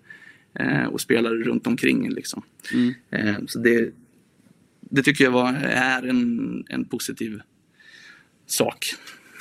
eh, 0.59 0.85
och 0.85 1.01
spelare 1.01 1.35
runt 1.35 1.67
omkring. 1.67 2.09
Liksom. 2.09 2.43
Eh, 3.11 3.35
så 3.47 3.59
det, 3.59 3.93
det 4.79 5.03
tycker 5.03 5.23
jag 5.23 5.31
var, 5.31 5.53
är 5.63 6.07
en, 6.07 6.63
en 6.69 6.85
positiv 6.85 7.41
sak 8.45 8.85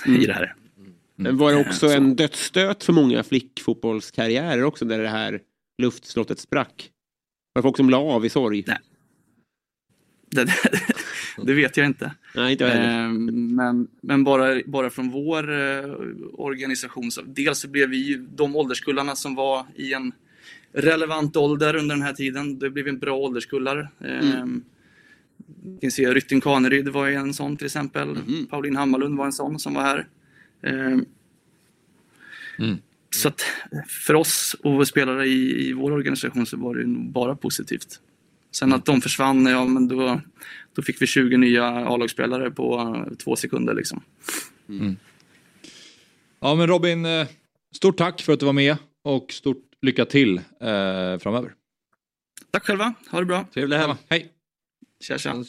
i 0.07 0.27
det 0.27 0.33
här. 0.33 0.55
Men 1.17 1.37
var 1.37 1.53
det 1.53 1.61
också 1.61 1.89
Så. 1.89 1.97
en 1.97 2.17
dödsstöt 2.17 2.85
för 2.85 2.93
många 2.93 3.23
flickfotbollskarriärer 3.23 4.65
också 4.65 4.85
där 4.85 4.99
det 4.99 5.09
här 5.09 5.41
luftslottet 5.83 6.39
sprack? 6.39 6.91
Var 7.53 7.63
det 7.63 7.67
folk 7.67 7.77
som 7.77 7.91
la 7.91 7.99
av 7.99 8.27
i 8.27 8.29
sorg? 8.29 8.65
Nej. 8.67 8.79
Det, 10.31 10.45
det, 10.45 10.53
det 11.47 11.55
vet 11.55 11.77
jag 11.77 11.87
inte. 11.87 12.13
Nej, 12.35 12.53
inte. 12.53 12.73
Eh, 12.73 13.09
men 13.09 13.89
men 14.01 14.25
bara, 14.25 14.61
bara 14.67 14.91
från 14.91 15.11
vår 15.11 15.53
eh, 15.53 15.85
organisation, 16.33 17.11
så, 17.11 17.23
dels 17.27 17.59
så 17.59 17.69
blev 17.69 17.89
vi 17.89 18.27
de 18.37 18.57
ålderskullarna 18.57 19.17
som 19.17 19.35
var 19.35 19.67
i 19.75 19.93
en 19.93 20.13
relevant 20.73 21.37
ålder 21.37 21.77
under 21.77 21.95
den 21.95 22.03
här 22.05 22.13
tiden. 22.13 22.59
Det 22.59 22.71
blev 22.71 22.89
en 22.89 22.99
bra 22.99 23.17
ålderskullar. 23.17 23.89
Eh, 24.01 24.45
Det 25.47 25.81
finns 25.81 25.99
ju 25.99 26.15
Rytting 26.15 26.41
Kaneryd 26.41 26.89
var 26.89 27.07
ju 27.07 27.15
en 27.15 27.35
sån 27.35 27.57
till 27.57 27.67
exempel. 27.67 28.19
Pauline 28.51 28.77
Hammarlund 28.77 29.19
var 29.19 29.25
en 29.27 29.33
sån 29.33 29.59
som 29.59 29.75
var 29.75 29.83
här. 29.83 30.07
Eh, 30.63 30.99
Så 33.11 33.29
att 33.29 33.41
för 33.89 34.15
oss 34.15 34.57
och 34.63 34.89
spelare 34.89 35.27
i, 35.27 35.69
i 35.69 35.73
vår 35.73 35.93
organisation 35.93 36.47
så 36.47 36.57
var 36.57 36.75
det 36.75 36.85
bara 36.87 37.37
positivt. 37.37 38.01
Sen 38.51 38.73
att 38.73 38.85
de 38.85 39.01
försvann, 39.01 39.47
ja 39.47 39.65
men 39.65 39.89
då, 39.89 40.21
då 40.79 40.83
fick 40.83 41.03
vi 41.03 41.07
20 41.07 41.37
nya 41.37 41.67
A-lagsspelare 41.67 42.51
på 42.51 42.81
eh, 42.81 43.17
två 43.17 43.37
sekunder 43.37 43.75
liksom. 43.75 44.03
Ja 46.41 46.55
men 46.55 46.67
Robin, 46.67 47.07
eh, 47.07 47.27
stort 47.77 47.97
tack 47.97 48.23
för 48.23 48.33
att 48.33 48.41
du 48.41 48.47
var 48.47 48.53
med 48.53 48.77
och 49.05 49.33
stort 49.33 49.65
lycka 49.83 50.05
till 50.05 50.37
eh, 50.39 51.19
framöver. 51.19 51.55
Tack 52.51 52.65
själva, 52.65 52.95
ha 53.11 53.21
det 53.21 53.27
bra. 53.27 53.47
Trevlig 53.55 53.77
helg. 53.77 53.95
Hej! 54.09 54.33
Tja 55.05 55.19
tja. 55.19 55.45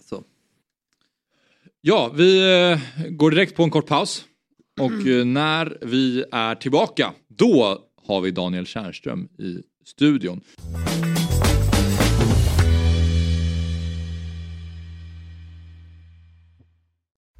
Så. 0.00 0.24
Ja, 1.80 2.12
vi 2.16 2.60
eh, 2.70 3.08
går 3.10 3.30
direkt 3.30 3.56
på 3.56 3.62
en 3.62 3.70
kort 3.70 3.86
paus. 3.86 4.24
Och 4.80 5.26
när 5.26 5.78
vi 5.80 6.24
är 6.32 6.54
tillbaka, 6.54 7.12
då 7.28 7.78
har 8.06 8.20
vi 8.20 8.30
Daniel 8.30 8.66
Tjärnström 8.66 9.28
i 9.38 9.62
studion. 9.84 10.40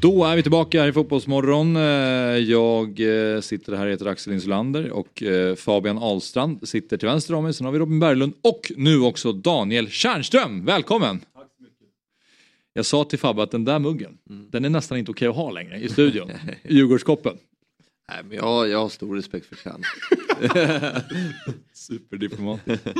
Då 0.00 0.24
är 0.24 0.36
vi 0.36 0.42
tillbaka 0.42 0.80
här 0.80 0.88
i 0.88 0.92
Fotbollsmorgon. 0.92 1.76
Eh, 1.76 1.82
Jag 1.82 3.00
eh, 3.34 3.40
sitter 3.40 3.76
här, 3.76 3.86
heter 3.86 4.06
Axel 4.06 4.32
Insulander 4.32 4.90
och 4.90 5.22
eh, 5.22 5.54
Fabian 5.54 5.98
Ahlstrand 5.98 6.68
sitter 6.68 6.96
till 6.96 7.08
vänster 7.08 7.34
om 7.34 7.44
mig. 7.44 7.54
Sen 7.54 7.64
har 7.64 7.72
vi 7.72 7.78
Robin 7.78 8.00
Berglund 8.00 8.32
och 8.42 8.72
nu 8.76 9.00
också 9.00 9.32
Daniel 9.32 9.88
Tjärnström. 9.88 10.64
Välkommen! 10.64 11.20
Jag 12.72 12.86
sa 12.86 13.04
till 13.04 13.18
Fabbe 13.18 13.42
att 13.42 13.50
den 13.50 13.64
där 13.64 13.78
muggen, 13.78 14.18
den 14.24 14.64
är 14.64 14.70
nästan 14.70 14.98
inte 14.98 15.10
okej 15.10 15.28
att 15.28 15.36
ha 15.36 15.50
längre 15.50 15.78
i 15.78 15.88
studion. 15.88 16.30
Djurgårdskoppen. 16.68 17.36
Nej, 18.08 18.18
men 18.24 18.36
jag, 18.36 18.68
jag 18.68 18.78
har 18.78 18.88
stor 18.88 19.16
respekt 19.16 19.46
för 19.46 19.56
Tjärn. 19.56 19.82
Superdiplomatiskt. 21.72 22.86
Eh, 22.86 22.94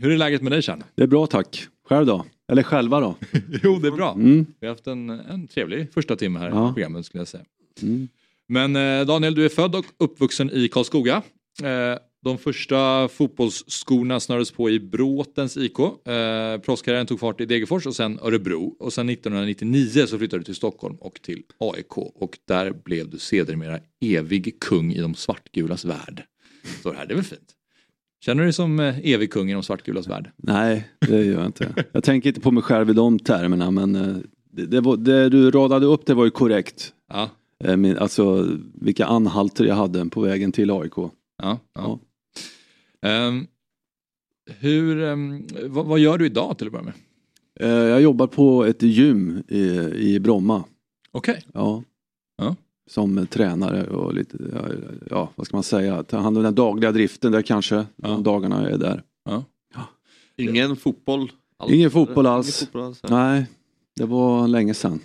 hur 0.00 0.10
är 0.12 0.16
läget 0.16 0.42
med 0.42 0.52
dig 0.52 0.62
Tjärn? 0.62 0.84
Det 0.94 1.02
är 1.02 1.06
bra 1.06 1.26
tack. 1.26 1.66
Själv 1.88 2.06
då? 2.06 2.24
Eller 2.52 2.62
själva 2.62 3.00
då? 3.00 3.16
Jo, 3.62 3.78
det 3.78 3.88
är 3.88 3.92
bra. 3.92 4.12
Mm. 4.12 4.46
Vi 4.60 4.66
har 4.66 4.74
haft 4.74 4.86
en, 4.86 5.10
en 5.10 5.48
trevlig 5.48 5.92
första 5.92 6.16
timme 6.16 6.38
här 6.38 6.48
i 6.48 6.50
Ja. 6.52 6.72
programmet 6.74 7.06
skulle 7.06 7.20
jag 7.20 7.28
säga. 7.28 7.44
Mm. 7.82 8.08
Men 8.48 8.76
eh, 8.76 9.06
Daniel, 9.06 9.34
du 9.34 9.44
är 9.44 9.48
född 9.48 9.74
och 9.74 9.84
uppvuxen 9.98 10.50
i 10.50 10.68
Karlskoga. 10.68 11.22
Eh, 11.62 11.98
de 12.24 12.38
första 12.38 13.08
fotbollsskorna 13.08 14.20
snördes 14.20 14.50
på 14.50 14.70
i 14.70 14.80
Bråtens 14.80 15.56
IK. 15.56 15.78
Eh, 15.78 16.58
Proffskarriären 16.60 17.06
tog 17.06 17.20
fart 17.20 17.40
i 17.40 17.46
Degerfors 17.46 17.86
och 17.86 17.96
sen 17.96 18.18
Örebro. 18.22 18.76
Och 18.78 18.92
sen 18.92 19.08
1999 19.08 20.06
så 20.06 20.18
flyttade 20.18 20.40
du 20.40 20.44
till 20.44 20.54
Stockholm 20.54 20.96
och 20.96 21.14
till 21.22 21.42
AIK. 21.58 21.96
Och 21.98 22.38
där 22.48 22.70
blev 22.84 23.10
du 23.10 23.18
sedermera 23.18 23.78
evig 24.00 24.60
kung 24.60 24.92
i 24.92 25.00
de 25.00 25.14
svartgulas 25.14 25.84
värld. 25.84 26.22
Det 26.82 26.92
här, 26.96 27.06
det 27.06 27.12
är 27.12 27.16
väl 27.16 27.24
fint? 27.24 27.52
Känner 28.24 28.42
du 28.42 28.46
dig 28.46 28.52
som 28.52 28.80
eh, 28.80 28.98
evig 28.98 29.32
kung 29.32 29.50
i 29.50 29.52
de 29.52 29.62
svartgulas 29.62 30.08
värld? 30.08 30.30
Nej, 30.36 30.88
det 31.00 31.24
gör 31.24 31.34
jag 31.34 31.46
inte. 31.46 31.84
Jag 31.92 32.04
tänker 32.04 32.28
inte 32.28 32.40
på 32.40 32.50
mig 32.50 32.62
själv 32.62 32.90
i 32.90 32.92
de 32.92 33.18
termerna 33.18 33.70
men 33.70 33.94
eh, 33.94 34.16
det, 34.50 34.66
det, 34.66 34.80
var, 34.80 34.96
det 34.96 35.28
du 35.28 35.50
radade 35.50 35.86
upp 35.86 36.06
det 36.06 36.14
var 36.14 36.24
ju 36.24 36.30
korrekt. 36.30 36.92
Ja. 37.08 37.30
Eh, 37.64 37.76
Min, 37.76 37.98
alltså 37.98 38.48
vilka 38.74 39.06
anhalter 39.06 39.64
jag 39.64 39.74
hade 39.74 40.08
på 40.08 40.20
vägen 40.20 40.52
till 40.52 40.70
AIK. 40.70 40.92
Ja, 40.96 41.12
ja. 41.42 41.58
Ja. 41.74 41.98
Ehm, 43.08 43.46
hur, 44.58 45.02
ehm, 45.02 45.46
vad, 45.66 45.86
vad 45.86 45.98
gör 45.98 46.18
du 46.18 46.26
idag 46.26 46.58
till 46.58 46.66
att 46.66 46.72
börja 46.72 46.84
med? 46.84 46.94
Jag 47.90 48.02
jobbar 48.02 48.26
på 48.26 48.64
ett 48.64 48.82
gym 48.82 49.42
i, 49.48 49.62
i 49.94 50.20
Bromma. 50.20 50.64
Okej. 51.12 51.44
Ja. 51.52 51.82
Ja. 52.36 52.56
Som 52.86 53.26
tränare 53.26 53.86
och 53.86 54.14
lite, 54.14 54.38
ja, 54.52 54.68
ja 55.10 55.30
vad 55.34 55.46
ska 55.46 55.56
man 55.56 55.64
säga, 55.64 56.02
ta 56.02 56.18
hand 56.18 56.36
om 56.36 56.42
den 56.42 56.54
dagliga 56.54 56.92
driften 56.92 57.32
där 57.32 57.42
kanske. 57.42 57.74
Ja. 57.74 57.86
De 58.08 58.22
dagarna 58.22 58.62
jag 58.62 58.72
är 58.72 58.78
där. 58.78 59.02
Ingen 60.36 60.76
fotboll? 60.76 61.32
alls? 61.56 61.72
Ingen 61.72 61.90
fotboll 61.90 62.26
alls. 62.26 62.46
Ingen 62.62 62.66
fotboll 62.66 62.82
alls. 62.82 63.02
Nej, 63.08 63.46
det 63.96 64.04
var 64.04 64.48
länge 64.48 64.74
sedan. 64.74 65.00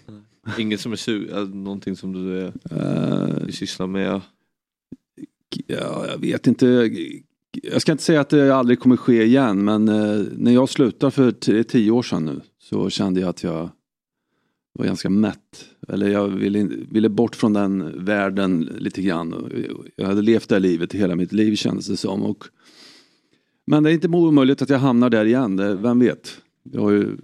Inget 0.58 0.80
som 0.80 0.92
är 0.92 0.96
su- 0.96 1.38
äh, 1.42 1.48
någonting 1.50 1.96
som 1.96 2.14
du 2.14 2.40
är, 2.40 3.46
du 3.46 3.52
sysslar 3.52 3.88
med? 3.88 4.22
Ja, 5.68 6.06
jag 6.08 6.18
vet 6.18 6.48
inte. 6.48 6.90
Jag 7.64 7.82
ska 7.82 7.92
inte 7.92 8.04
säga 8.04 8.22
att 8.22 8.30
det 8.30 8.56
aldrig 8.56 8.80
kommer 8.80 8.98
ske 8.98 9.24
igen 9.24 9.64
men 9.64 9.90
eh, 9.90 10.26
när 10.38 10.52
jag 10.52 10.70
slutade 10.70 11.12
för 11.12 11.32
tio 11.64 11.92
år 11.92 12.04
sedan 12.04 12.26
nu 12.26 12.42
så 12.62 12.90
kände 12.90 13.20
jag 13.20 13.30
att 13.30 13.44
jag 13.44 13.70
var 14.74 14.86
ganska 14.86 15.10
mätt. 15.10 15.66
Eller 15.90 16.10
jag 16.10 16.28
ville, 16.28 16.64
ville 16.92 17.10
bort 17.10 17.36
från 17.36 17.54
den 17.54 18.06
världen 18.06 18.60
lite 18.80 19.02
grann. 19.02 19.52
Jag 19.96 20.06
hade 20.06 20.22
levt 20.22 20.50
det 20.50 20.60
livet 20.60 20.94
hela 20.94 21.16
mitt 21.16 21.34
liv 21.34 21.56
kändes 21.56 21.88
det 21.88 21.98
som. 21.98 22.24
Och 22.24 22.44
Men 23.68 23.84
det 23.84 23.90
är 23.92 23.94
inte 23.94 24.08
omöjligt 24.08 24.62
att 24.62 24.70
jag 24.70 24.80
hamnar 24.80 25.10
där 25.10 25.26
igen, 25.26 25.56
det, 25.56 25.76
vem 25.76 26.00
vet. 26.00 26.42
Jag 26.64 26.82
har 26.82 26.92
ju 26.92 27.18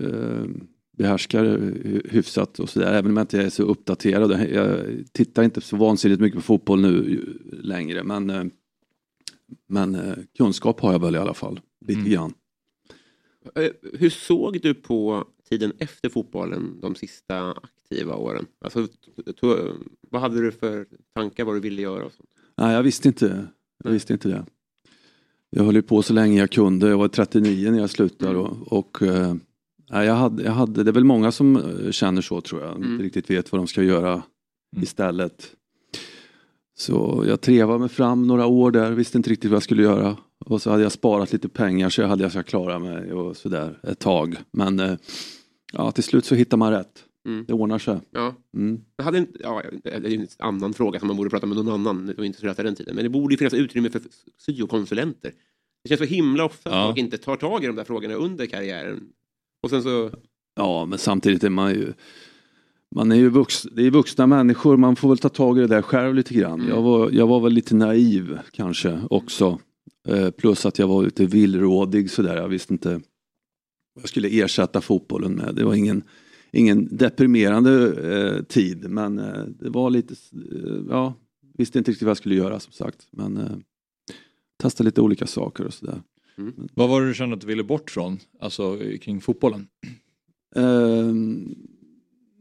eh, 0.00 0.44
behärskar 0.98 1.44
hy- 1.44 2.08
hyfsat 2.10 2.58
och 2.60 2.68
sådär, 2.70 2.92
även 2.94 3.10
om 3.10 3.16
jag 3.16 3.24
inte 3.24 3.42
är 3.42 3.50
så 3.50 3.62
uppdaterad. 3.62 4.48
Jag 4.52 4.78
tittar 5.12 5.42
inte 5.42 5.60
så 5.60 5.76
vansinnigt 5.76 6.20
mycket 6.20 6.36
på 6.36 6.42
fotboll 6.42 6.80
nu 6.80 7.20
längre, 7.52 8.04
men, 8.04 8.30
eh, 8.30 8.44
men 9.68 9.94
eh, 9.94 10.14
kunskap 10.38 10.80
har 10.80 10.92
jag 10.92 11.00
väl 11.00 11.14
i 11.14 11.18
alla 11.18 11.34
fall, 11.34 11.60
lite 11.86 12.00
Mm. 12.00 12.12
grann. 12.12 12.32
Eh, 13.54 13.70
Hur 13.98 14.10
såg 14.10 14.60
du 14.62 14.74
på 14.74 15.24
tiden 15.48 15.72
efter 15.78 16.08
fotbollen 16.08 16.80
de 16.80 16.94
sista 16.94 17.54
aktiva 17.94 18.16
åren? 18.16 18.46
Alltså, 18.64 18.86
vad 20.10 20.20
hade 20.20 20.40
du 20.40 20.52
för 20.52 20.86
tankar 21.14 21.44
vad 21.44 21.54
du 21.56 21.60
ville 21.60 21.82
göra? 21.82 22.04
Och 22.04 22.12
sånt? 22.12 22.28
Nej, 22.56 22.74
jag 22.74 22.82
visste 22.82 23.08
inte, 23.08 23.46
jag 23.84 23.90
visste 23.90 24.12
inte 24.12 24.28
det. 24.28 24.44
Jag 25.50 25.64
höll 25.64 25.82
på 25.82 26.02
så 26.02 26.12
länge 26.12 26.38
jag 26.40 26.50
kunde, 26.50 26.88
jag 26.88 26.98
var 26.98 27.08
39 27.08 27.70
när 27.70 27.78
jag 27.78 27.90
slutade 27.90 28.38
och, 28.38 28.72
och 28.72 29.02
eh, 29.02 29.34
nej, 29.90 30.06
jag, 30.06 30.14
hade, 30.14 30.42
jag 30.42 30.52
hade, 30.52 30.82
det 30.82 30.90
är 30.90 30.92
väl 30.92 31.04
många 31.04 31.32
som 31.32 31.56
eh, 31.56 31.90
känner 31.90 32.22
så 32.22 32.40
tror 32.40 32.62
jag, 32.62 32.76
Mm. 32.76 32.92
inte 32.92 33.04
riktigt 33.04 33.30
vet 33.30 33.52
vad 33.52 33.58
de 33.60 33.66
ska 33.66 33.82
göra 33.82 34.22
istället. 34.82 35.50
Så 36.76 37.24
jag 37.28 37.40
trevade 37.40 37.78
mig 37.78 37.88
fram 37.88 38.26
några 38.26 38.46
år 38.46 38.70
där, 38.70 38.92
visste 38.92 39.18
inte 39.18 39.30
riktigt 39.30 39.50
vad 39.50 39.56
jag 39.56 39.62
skulle 39.62 39.82
göra. 39.82 40.16
Och 40.46 40.62
så 40.62 40.70
hade 40.70 40.82
jag 40.82 40.92
sparat 40.92 41.32
lite 41.32 41.48
pengar 41.48 41.90
så 41.90 42.00
jag 42.00 42.08
hade 42.08 42.22
jag 42.22 42.30
ska 42.32 42.42
klara 42.42 42.78
mig 42.78 43.12
och 43.12 43.36
sådär 43.36 43.78
ett 43.82 43.98
tag. 43.98 44.36
Men 44.52 44.80
eh, 44.80 44.96
ja, 45.72 45.90
till 45.92 46.04
slut 46.04 46.24
så 46.24 46.34
hittar 46.34 46.56
man 46.56 46.70
rätt. 46.72 47.04
Mm. 47.26 47.44
Det 47.48 47.52
ordnar 47.52 47.78
sig. 47.78 48.00
Ja. 48.10 48.34
Mm. 48.54 48.80
Jag 48.96 49.04
hade 49.04 49.18
inte, 49.18 49.38
ja, 49.42 49.62
det 49.84 49.90
är 49.90 50.14
en 50.14 50.26
annan 50.38 50.74
fråga 50.74 50.98
som 50.98 51.08
man 51.08 51.16
borde 51.16 51.30
prata 51.30 51.46
med 51.46 51.56
någon 51.56 51.68
annan. 51.68 52.14
Var 52.16 52.24
inte 52.24 52.40
så 52.40 52.62
den 52.62 52.74
tiden. 52.74 52.94
Men 52.94 53.04
det 53.04 53.10
borde 53.10 53.34
ju 53.34 53.38
finnas 53.38 53.54
utrymme 53.54 53.90
för 53.90 54.00
syokonsulenter. 54.38 55.32
Det 55.82 55.88
känns 55.88 55.98
så 55.98 56.04
himla 56.04 56.44
ofta 56.44 56.70
att 56.70 56.76
Ja. 56.76 56.86
folk 56.86 56.98
inte 56.98 57.18
tar 57.18 57.36
tag 57.36 57.64
i 57.64 57.66
de 57.66 57.76
där 57.76 57.84
frågorna 57.84 58.14
under 58.14 58.46
karriären. 58.46 59.08
Och 59.62 59.70
sen 59.70 59.82
så... 59.82 60.10
Ja, 60.56 60.84
men 60.84 60.98
samtidigt 60.98 61.44
är 61.44 61.50
man 61.50 61.70
ju 61.70 61.92
man 62.94 63.12
är 63.12 63.16
ju 63.16 63.28
vux, 63.28 63.62
det 63.62 63.86
är 63.86 63.90
vuxna 63.90 64.26
människor, 64.26 64.76
man 64.76 64.96
får 64.96 65.08
väl 65.08 65.18
ta 65.18 65.28
tag 65.28 65.58
i 65.58 65.60
det 65.60 65.66
där 65.66 65.82
själv 65.82 66.14
lite 66.14 66.34
grann. 66.34 66.66
Jag, 66.68 66.82
var, 66.82 67.10
jag 67.10 67.26
var 67.26 67.40
väl 67.40 67.52
lite 67.52 67.74
naiv 67.74 68.38
kanske 68.52 69.00
också. 69.10 69.58
Eh, 70.08 70.30
plus 70.30 70.66
att 70.66 70.78
jag 70.78 70.88
var 70.88 71.04
lite 71.04 71.26
villrådig 71.26 72.10
sådär, 72.10 72.36
jag 72.36 72.48
visste 72.48 72.72
inte 72.72 72.88
vad 73.94 74.02
jag 74.02 74.08
skulle 74.08 74.28
ersätta 74.28 74.80
fotbollen 74.80 75.32
med. 75.32 75.54
Det 75.54 75.64
var 75.64 75.74
ingen, 75.74 76.02
ingen 76.54 76.96
deprimerande 76.96 77.92
eh, 78.14 78.42
tid 78.42 78.90
men 78.90 79.18
eh, 79.18 79.44
det 79.60 79.70
var 79.70 79.90
lite, 79.90 80.14
eh, 80.34 80.82
ja, 80.88 81.14
visste 81.58 81.78
inte 81.78 81.90
riktigt 81.90 82.06
vad 82.06 82.10
jag 82.10 82.16
skulle 82.16 82.34
göra 82.34 82.60
som 82.60 82.72
sagt. 82.72 83.06
Men 83.10 83.36
eh, 83.36 83.56
testa 84.62 84.84
lite 84.84 85.00
olika 85.00 85.26
saker 85.26 85.64
och 85.66 85.74
sådär. 85.74 86.02
Vad 86.74 86.88
var 86.88 87.00
det 87.00 87.08
du 87.08 87.14
kände 87.14 87.34
att 87.34 87.40
du 87.40 87.46
ville 87.46 87.64
bort 87.64 87.90
från, 87.90 88.18
alltså 88.40 88.78
kring 89.00 89.20
fotbollen? 89.20 89.66
Ehm, 90.56 91.54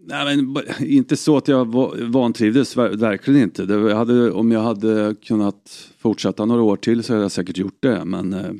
nej 0.07 0.37
men, 0.37 0.55
inte 0.79 1.15
så 1.17 1.37
att 1.37 1.47
jag 1.47 1.65
va- 1.71 1.93
vantrivdes, 2.01 2.77
ver- 2.77 2.97
verkligen 2.97 3.41
inte. 3.43 3.65
Det, 3.65 3.73
jag 3.73 3.95
hade, 3.95 4.31
om 4.31 4.51
jag 4.51 4.61
hade 4.61 5.15
kunnat 5.21 5.89
fortsätta 5.97 6.45
några 6.45 6.61
år 6.61 6.75
till 6.75 7.03
så 7.03 7.13
hade 7.13 7.23
jag 7.23 7.31
säkert 7.31 7.57
gjort 7.57 7.77
det. 7.79 8.05
Men, 8.05 8.33
eh, 8.33 8.51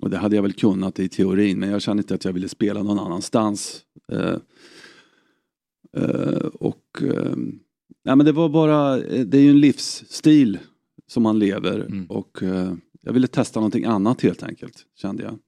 och 0.00 0.10
det 0.10 0.16
hade 0.16 0.36
jag 0.36 0.42
väl 0.42 0.52
kunnat 0.52 0.98
i 1.00 1.08
teorin, 1.08 1.58
men 1.58 1.70
jag 1.70 1.82
kände 1.82 2.00
inte 2.00 2.14
att 2.14 2.24
jag 2.24 2.32
ville 2.32 2.48
spela 2.48 2.82
någon 2.82 2.98
annanstans. 2.98 3.82
Eh, 5.96 6.04
eh, 6.04 6.46
och 6.46 7.02
eh, 7.02 7.36
nej, 8.04 8.16
men 8.16 8.26
det 8.26 8.32
var 8.32 8.48
bara, 8.48 8.98
eh, 8.98 9.26
det 9.26 9.38
är 9.38 9.42
ju 9.42 9.50
en 9.50 9.60
livsstil 9.60 10.58
som 11.06 11.22
man 11.22 11.38
lever 11.38 12.06
och 12.08 12.42
eh, 12.42 12.74
jag 13.00 13.12
ville 13.12 13.26
testa 13.26 13.60
någonting 13.60 13.84
annat 13.84 14.20
helt 14.20 14.42
enkelt, 14.42 14.86
kände 14.94 15.22
jag. 15.22 15.38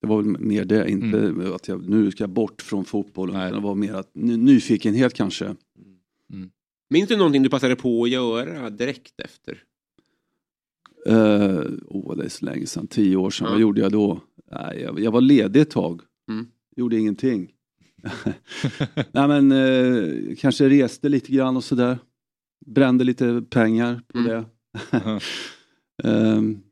Det 0.00 0.06
var 0.06 0.22
väl 0.22 0.26
mer 0.40 0.64
det, 0.64 0.90
inte 0.90 1.32
att 1.54 1.68
jag, 1.68 1.88
nu 1.88 2.10
ska 2.10 2.22
jag 2.22 2.30
bort 2.30 2.62
från 2.62 2.84
fotbollen. 2.84 3.36
utan 3.36 3.52
Det 3.52 3.60
var 3.68 3.74
mer 3.74 3.94
att, 3.94 4.14
ny- 4.14 4.36
nyfikenhet 4.36 5.14
kanske. 5.14 5.56
Minns 6.90 7.08
du 7.08 7.16
någonting 7.16 7.42
du 7.42 7.48
passade 7.48 7.76
på 7.76 8.04
att 8.04 8.10
göra 8.10 8.70
direkt 8.70 9.20
efter? 9.20 9.58
Uh, 11.08 11.64
oh, 11.86 12.16
det 12.16 12.24
är 12.24 12.28
så 12.28 12.44
länge 12.44 12.66
sedan, 12.66 12.86
tio 12.86 13.16
år 13.16 13.30
sedan. 13.30 13.46
Ja. 13.46 13.52
Vad 13.52 13.60
gjorde 13.60 13.80
jag 13.80 13.92
då? 13.92 14.20
Nej, 14.52 14.80
jag, 14.80 15.00
jag 15.00 15.10
var 15.10 15.20
ledig 15.20 15.60
ett 15.60 15.70
tag. 15.70 16.00
Mm. 16.28 16.46
Gjorde 16.76 16.98
ingenting. 16.98 17.52
Nej 19.12 19.28
men 19.28 19.52
eh, 19.52 20.36
kanske 20.36 20.68
reste 20.68 21.08
lite 21.08 21.32
grann 21.32 21.56
och 21.56 21.64
sådär. 21.64 21.98
Brände 22.66 23.04
lite 23.04 23.44
pengar 23.50 24.02
på 24.08 24.18
det. 24.18 24.44
Ehm, 26.04 26.62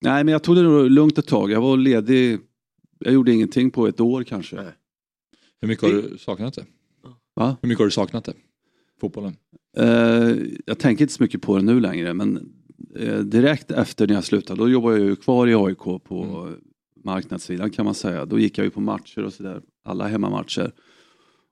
nej 0.00 0.24
men 0.24 0.32
jag 0.32 0.42
tog 0.42 0.56
det 0.56 0.88
lugnt 0.88 1.18
ett 1.18 1.26
tag. 1.26 1.50
Jag 1.50 1.60
var 1.60 1.76
ledig. 1.76 2.40
Jag 2.98 3.14
gjorde 3.14 3.32
ingenting 3.32 3.70
på 3.70 3.86
ett 3.86 4.00
år 4.00 4.22
kanske. 4.22 4.56
Hur 5.60 5.68
mycket 5.68 5.82
har 5.82 5.92
du 5.92 6.18
saknat 6.18 6.54
det? 6.54 6.66
Va? 7.34 7.56
Hur 7.62 7.68
mycket 7.68 7.78
har 7.78 7.86
du 7.86 7.90
saknat 7.90 8.24
det? 8.24 8.34
Fotbollen? 9.00 9.36
Eh, 9.76 10.36
jag 10.66 10.78
tänker 10.78 11.04
inte 11.04 11.14
så 11.14 11.22
mycket 11.22 11.42
på 11.42 11.56
det 11.56 11.62
nu 11.62 11.80
längre 11.80 12.14
men 12.14 12.52
eh, 12.94 13.18
direkt 13.18 13.70
efter 13.70 14.06
när 14.06 14.14
jag 14.14 14.24
slutade 14.24 14.62
då 14.62 14.68
jobbade 14.68 14.98
jag 14.98 15.06
ju 15.06 15.16
kvar 15.16 15.46
i 15.46 15.54
AIK 15.54 15.78
på 15.78 16.48
marknadssidan 17.04 17.70
kan 17.70 17.84
man 17.84 17.94
säga. 17.94 18.26
Då 18.26 18.38
gick 18.38 18.58
jag 18.58 18.64
ju 18.64 18.70
på 18.70 18.80
matcher 18.80 19.24
och 19.24 19.32
sådär, 19.32 19.62
alla 19.86 20.08
hemmamatcher. 20.08 20.72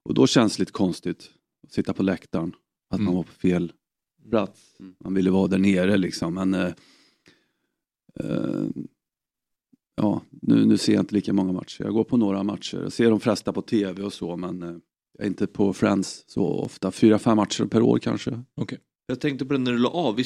Och 0.05 0.15
då 0.15 0.27
känns 0.27 0.57
det 0.57 0.63
lite 0.63 0.73
konstigt 0.73 1.31
att 1.67 1.73
sitta 1.73 1.93
på 1.93 2.03
läktaren, 2.03 2.55
att 2.91 3.01
man 3.01 3.15
var 3.15 3.23
på 3.23 3.33
fel 3.33 3.73
plats. 4.31 4.77
Man 5.05 5.15
ville 5.15 5.31
vara 5.31 5.49
där 5.49 5.59
nere 5.59 5.97
liksom 5.97 6.35
men 6.35 6.55
eh, 6.55 6.73
eh, 8.21 8.67
ja, 9.97 10.23
nu, 10.31 10.65
nu 10.67 10.77
ser 10.79 10.93
jag 10.95 11.03
inte 11.03 11.15
lika 11.15 11.33
många 11.33 11.53
matcher. 11.53 11.85
Jag 11.85 11.93
går 11.95 12.05
på 12.05 12.17
några 12.17 12.43
matcher, 12.43 12.79
jag 12.83 12.93
ser 12.93 13.11
de 13.11 13.21
flesta 13.21 13.53
på 13.53 13.63
tv 13.63 14.03
och 14.03 14.13
så 14.13 14.37
men 14.37 14.63
eh, 14.63 14.77
jag 15.19 15.25
är 15.25 15.27
inte 15.27 15.47
på 15.47 15.73
Friends 15.73 16.25
så 16.27 16.47
ofta. 16.47 16.91
Fyra, 16.91 17.19
fem 17.19 17.37
matcher 17.37 17.65
per 17.65 17.83
år 17.83 17.99
kanske. 17.99 18.43
Okay. 18.57 18.79
Jag 19.07 19.21
tänkte 19.21 19.45
på 19.45 19.53
det 19.53 19.59
när 19.59 19.73
du 19.73 19.79
la 19.79 19.89
av, 19.91 20.17
vi, 20.17 20.25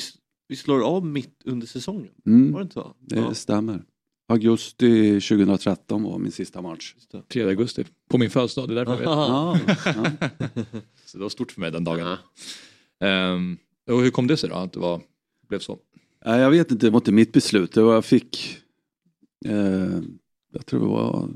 vi 0.49 0.57
slår 0.57 0.83
av 0.87 1.07
mitt 1.07 1.43
under 1.45 1.67
säsongen. 1.67 2.13
Mm. 2.27 2.53
Var 2.53 2.61
det 2.61 2.63
inte 2.63 2.75
så? 2.75 2.95
Det 3.01 3.17
Ja. 3.17 3.35
stämmer. 3.35 3.85
Augusti 4.31 5.21
2013 5.21 6.03
var 6.03 6.19
min 6.19 6.33
sista 6.33 6.63
match. 6.63 6.95
3 7.29 7.43
augusti, 7.43 7.85
på 8.09 8.19
min 8.19 8.31
födelsedag, 8.31 8.69
det 8.69 8.75
är 8.75 8.85
därför 8.85 8.93
jag 8.93 8.99
vet. 8.99 9.07
Ja. 9.07 9.59
Så 11.05 11.19
det 11.19 11.23
var 11.23 11.29
stort 11.29 11.53
för 11.53 11.61
mig 11.61 11.71
den 11.71 11.85
dagen. 11.85 12.17
Ehm, 13.01 13.59
och 13.91 14.03
hur 14.03 14.11
kom 14.11 14.27
det 14.27 14.37
sig 14.37 14.51
då, 14.51 14.57
att 14.57 14.73
det 14.73 14.81
var, 14.81 15.03
blev 15.49 15.59
så? 15.59 15.79
Nej, 16.27 16.41
jag 16.41 16.51
vet 16.51 16.71
inte, 16.71 16.87
det 16.87 16.91
var 16.91 16.99
inte 17.01 17.13
mitt 17.13 17.33
beslut. 17.33 17.73
Det 17.73 17.83
var, 17.83 17.95
jag 17.95 18.05
fick, 18.05 18.59
eh, 19.45 20.01
jag 20.53 20.67
tror 20.67 20.81
det 20.81 20.87
var 20.87 21.29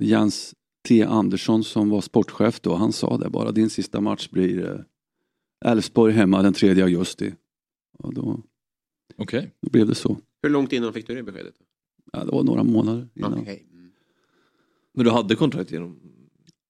Jens 0.00 0.54
T 0.88 1.02
Andersson 1.02 1.64
som 1.64 1.90
var 1.90 2.00
sportchef 2.00 2.60
då. 2.60 2.74
Han 2.74 2.92
sa 2.92 3.18
det 3.18 3.30
bara, 3.30 3.52
din 3.52 3.70
sista 3.70 4.00
match 4.00 4.28
blir 4.28 4.68
eh, 4.68 5.70
Elfsborg 5.70 6.12
hemma 6.12 6.42
den 6.42 6.52
3 6.52 6.82
augusti. 6.82 7.34
Och 7.98 8.14
då, 8.14 8.40
Okej. 9.16 9.50
då 9.60 9.70
blev 9.70 9.86
det 9.86 9.94
så. 9.94 10.18
Hur 10.42 10.50
långt 10.50 10.72
innan 10.72 10.92
fick 10.92 11.06
du 11.06 11.14
det 11.14 11.22
beskedet? 11.22 11.54
Ja, 12.12 12.24
det 12.24 12.32
var 12.32 12.42
några 12.42 12.64
månader 12.64 13.08
innan. 13.14 13.38
Okej. 13.38 13.66
Men 14.94 15.04
du 15.04 15.10
hade 15.10 15.34
kontrakt 15.36 15.70
genom... 15.70 15.96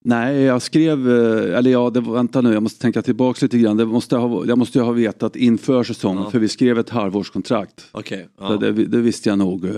Nej, 0.03 0.41
jag 0.41 0.61
skrev, 0.61 1.09
eh, 1.09 1.57
eller 1.57 1.71
ja, 1.71 1.89
det 1.89 1.99
var, 1.99 2.13
vänta 2.13 2.41
nu, 2.41 2.53
jag 2.53 2.63
måste 2.63 2.81
tänka 2.81 3.01
tillbaka 3.01 3.45
lite 3.45 3.57
grann. 3.57 3.77
Det 3.77 3.85
måste 3.85 4.17
ha, 4.17 4.45
jag 4.45 4.57
måste 4.57 4.77
ju 4.77 4.83
ha 4.83 4.91
vetat 4.91 5.35
inför 5.35 5.83
säsongen, 5.83 6.23
Ja. 6.23 6.29
för 6.31 6.39
vi 6.39 6.47
skrev 6.47 6.79
ett 6.79 6.89
halvårskontrakt. 6.89 7.89
Så 7.91 8.03
ja. 8.37 8.57
det, 8.57 8.71
det 8.71 9.01
visste 9.01 9.29
jag 9.29 9.39
nog 9.39 9.65
eh, 9.65 9.75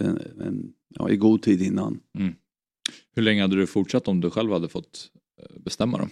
en, 0.00 0.20
en, 0.40 0.72
ja, 0.88 1.10
i 1.10 1.16
god 1.16 1.42
tid 1.42 1.62
innan. 1.62 2.00
Hur 3.16 3.22
länge 3.22 3.42
hade 3.42 3.56
du 3.56 3.66
fortsatt 3.66 4.08
om 4.08 4.20
du 4.20 4.30
själv 4.30 4.52
hade 4.52 4.68
fått 4.68 5.10
eh, 5.42 5.62
bestämma 5.62 5.98
då? 5.98 6.08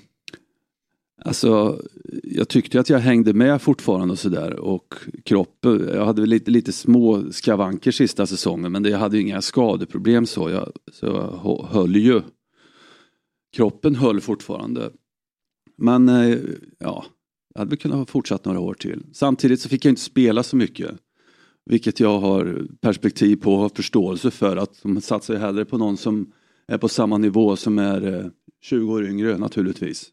Alltså, 1.25 1.83
jag 2.23 2.49
tyckte 2.49 2.81
att 2.81 2.89
jag 2.89 2.99
hängde 2.99 3.33
med 3.33 3.63
fortfarande 3.63 4.13
och 4.13 4.19
sådär 4.19 4.61
och 4.61 4.95
kroppen, 5.25 5.89
jag 5.95 6.07
hade 6.07 6.21
väl 6.23 6.31
lite, 6.31 6.51
lite 6.51 6.73
små 6.73 7.33
skavanker 7.33 7.91
sista 7.91 8.27
säsongen 8.27 8.73
men 8.73 8.83
det, 8.83 8.89
jag 8.91 8.99
hade 8.99 9.17
ju 9.17 9.23
inga 9.23 9.43
skadeproblem 9.43 10.27
så 10.27 10.51
jag, 10.51 10.73
så 10.93 11.07
jag 11.07 11.67
höll 11.71 11.97
ju. 11.97 12.23
Kroppen 13.57 13.95
höll 13.95 14.21
fortfarande. 14.21 14.91
Men 15.77 16.09
eh, 16.09 16.39
ja, 16.79 17.05
jag 17.55 17.59
hade 17.61 17.69
väl 17.69 17.79
kunnat 17.79 17.99
ha 17.99 18.07
fortsatt 18.07 18.45
några 18.45 18.61
år 18.61 18.75
till. 18.75 19.03
Samtidigt 19.13 19.61
så 19.61 19.69
fick 19.69 19.85
jag 19.85 19.93
inte 19.93 20.03
spela 20.03 20.43
så 20.43 20.57
mycket. 20.57 20.91
Vilket 21.71 22.01
jag 22.01 22.21
har 22.21 22.67
perspektiv 22.81 23.37
på 23.37 23.55
och 23.55 23.61
har 23.61 23.69
förståelse 23.69 24.31
för 24.31 24.57
att 24.57 24.83
de 24.83 25.01
satsar 25.01 25.35
ju 25.35 25.41
hellre 25.41 25.65
på 25.65 25.79
någon 25.79 25.97
som 25.97 26.33
är 26.67 26.79
på 26.79 26.89
samma 26.89 27.19
nivå 27.19 27.57
som 27.57 27.79
är 27.79 28.15
eh, 28.15 28.27
20 28.63 28.93
år 28.93 29.07
yngre 29.07 29.39
naturligtvis. 29.39 30.11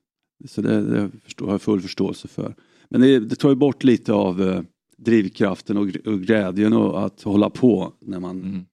Så 0.48 0.62
det, 0.62 0.82
det 0.82 1.12
förstår, 1.24 1.46
har 1.46 1.54
jag 1.54 1.62
full 1.62 1.82
förståelse 1.82 2.28
för. 2.28 2.56
Men 2.90 3.02
det, 3.02 3.20
det 3.20 3.36
tar 3.36 3.50
ju 3.50 3.56
bort 3.56 3.84
lite 3.84 4.14
av 4.14 4.42
eh, 4.42 4.62
drivkraften 4.98 5.78
och, 5.78 5.88
och 6.06 6.22
glädjen 6.22 6.74
och 6.74 7.06
att 7.06 7.22
hålla 7.22 7.50
på 7.50 7.94
när 8.00 8.20
man 8.20 8.66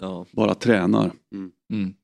Ja. 0.00 0.26
bara 0.32 0.54
tränar. 0.54 1.12
Mm. 1.72 1.94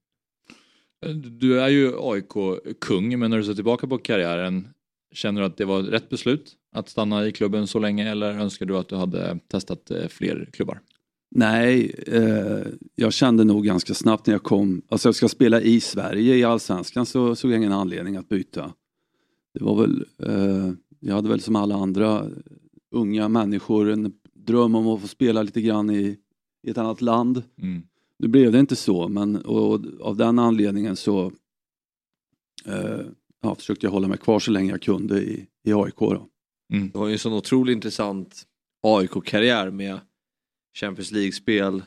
Du 1.39 1.61
är 1.61 1.69
ju 1.69 1.93
AIK-kung, 2.01 3.19
men 3.19 3.31
när 3.31 3.39
du 3.39 3.45
ser 3.45 3.55
tillbaka 3.55 3.87
på 3.87 3.99
karriären, 3.99 4.69
känner 5.13 5.41
du 5.41 5.47
att 5.47 5.57
det 5.57 5.65
var 5.65 5.83
rätt 5.83 6.09
beslut 6.09 6.57
att 6.73 6.89
stanna 6.89 7.27
i 7.27 7.33
klubben 7.33 7.67
så 7.67 7.79
länge 7.79 8.11
eller 8.11 8.39
önskar 8.39 8.67
du 8.67 8.77
att 8.77 8.89
du 8.89 8.97
hade 8.97 9.39
testat 9.49 9.91
eh, 9.91 10.09
fler 10.09 10.49
klubbar? 10.53 10.81
Nej, 11.31 11.95
eh, 12.07 12.67
jag 12.95 13.13
kände 13.13 13.45
nog 13.45 13.65
ganska 13.65 13.95
snabbt 13.95 14.27
när 14.27 14.35
jag 14.35 14.43
kom, 14.43 14.83
alltså 14.89 15.09
jag 15.09 15.15
ska 15.15 15.29
spela 15.29 15.61
i 15.61 15.81
Sverige 15.81 16.35
i 16.37 16.45
Allsvenskan 16.45 17.07
så 17.07 17.37
såg 17.37 17.51
jag 17.51 17.59
ingen 17.59 17.73
anledning 17.73 18.17
att 18.17 18.29
byta. 18.29 18.73
Det 19.59 19.65
var 19.65 19.81
väl, 19.81 20.05
eh, 20.19 20.73
jag 21.01 21.15
hade 21.15 21.29
väl 21.29 21.41
som 21.41 21.57
alla 21.57 21.75
andra 21.75 22.31
unga 22.91 23.29
människor 23.29 23.91
en 23.91 24.13
dröm 24.33 24.75
om 24.75 24.87
att 24.87 25.01
få 25.01 25.09
spela 25.09 25.43
lite 25.43 25.61
grann 25.61 25.91
i, 25.91 26.19
i 26.67 26.71
ett 26.71 26.79
annat 26.79 27.01
land. 27.01 27.43
Mm. 27.63 27.83
Nu 28.19 28.29
blev 28.29 28.53
det 28.53 28.61
inte 28.61 28.77
så, 28.77 29.09
men 29.09 29.37
och, 29.37 29.81
av 30.01 30.17
den 30.17 30.39
anledningen 30.39 30.97
så 30.97 31.33
eh, 32.65 33.01
ja, 33.43 33.55
försökte 33.55 33.87
jag 33.87 33.91
hålla 33.93 34.09
mig 34.09 34.19
kvar 34.19 34.39
så 34.39 34.51
länge 34.51 34.71
jag 34.71 34.83
kunde 34.83 35.23
i, 35.23 35.47
i 35.65 35.73
AIK. 35.73 35.99
Då. 35.99 36.29
Du 36.69 36.99
har 36.99 37.07
ju 37.07 37.13
en 37.13 37.19
sån 37.19 37.33
otroligt 37.33 37.75
intressant 37.75 38.43
AIK-karriär 38.83 39.71
med 39.71 40.01
Champions 40.79 41.13
League-spel 41.13 41.83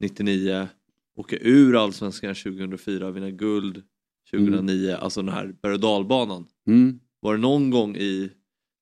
99, 0.00 0.68
åka 1.16 1.36
ur 1.36 1.76
Allsvenskan 1.76 2.34
2004, 2.34 3.10
vinna 3.10 3.30
guld 3.30 3.82
2009, 4.30 4.96
alltså 5.00 5.22
den 5.22 5.34
här 5.34 5.54
berg 5.62 5.72
och 5.74 5.80
dalbanan. 5.80 6.46
Mm. 6.66 6.98
Var 7.20 7.34
det 7.34 7.40
någon 7.40 7.70
gång 7.70 7.96
i 7.96 8.30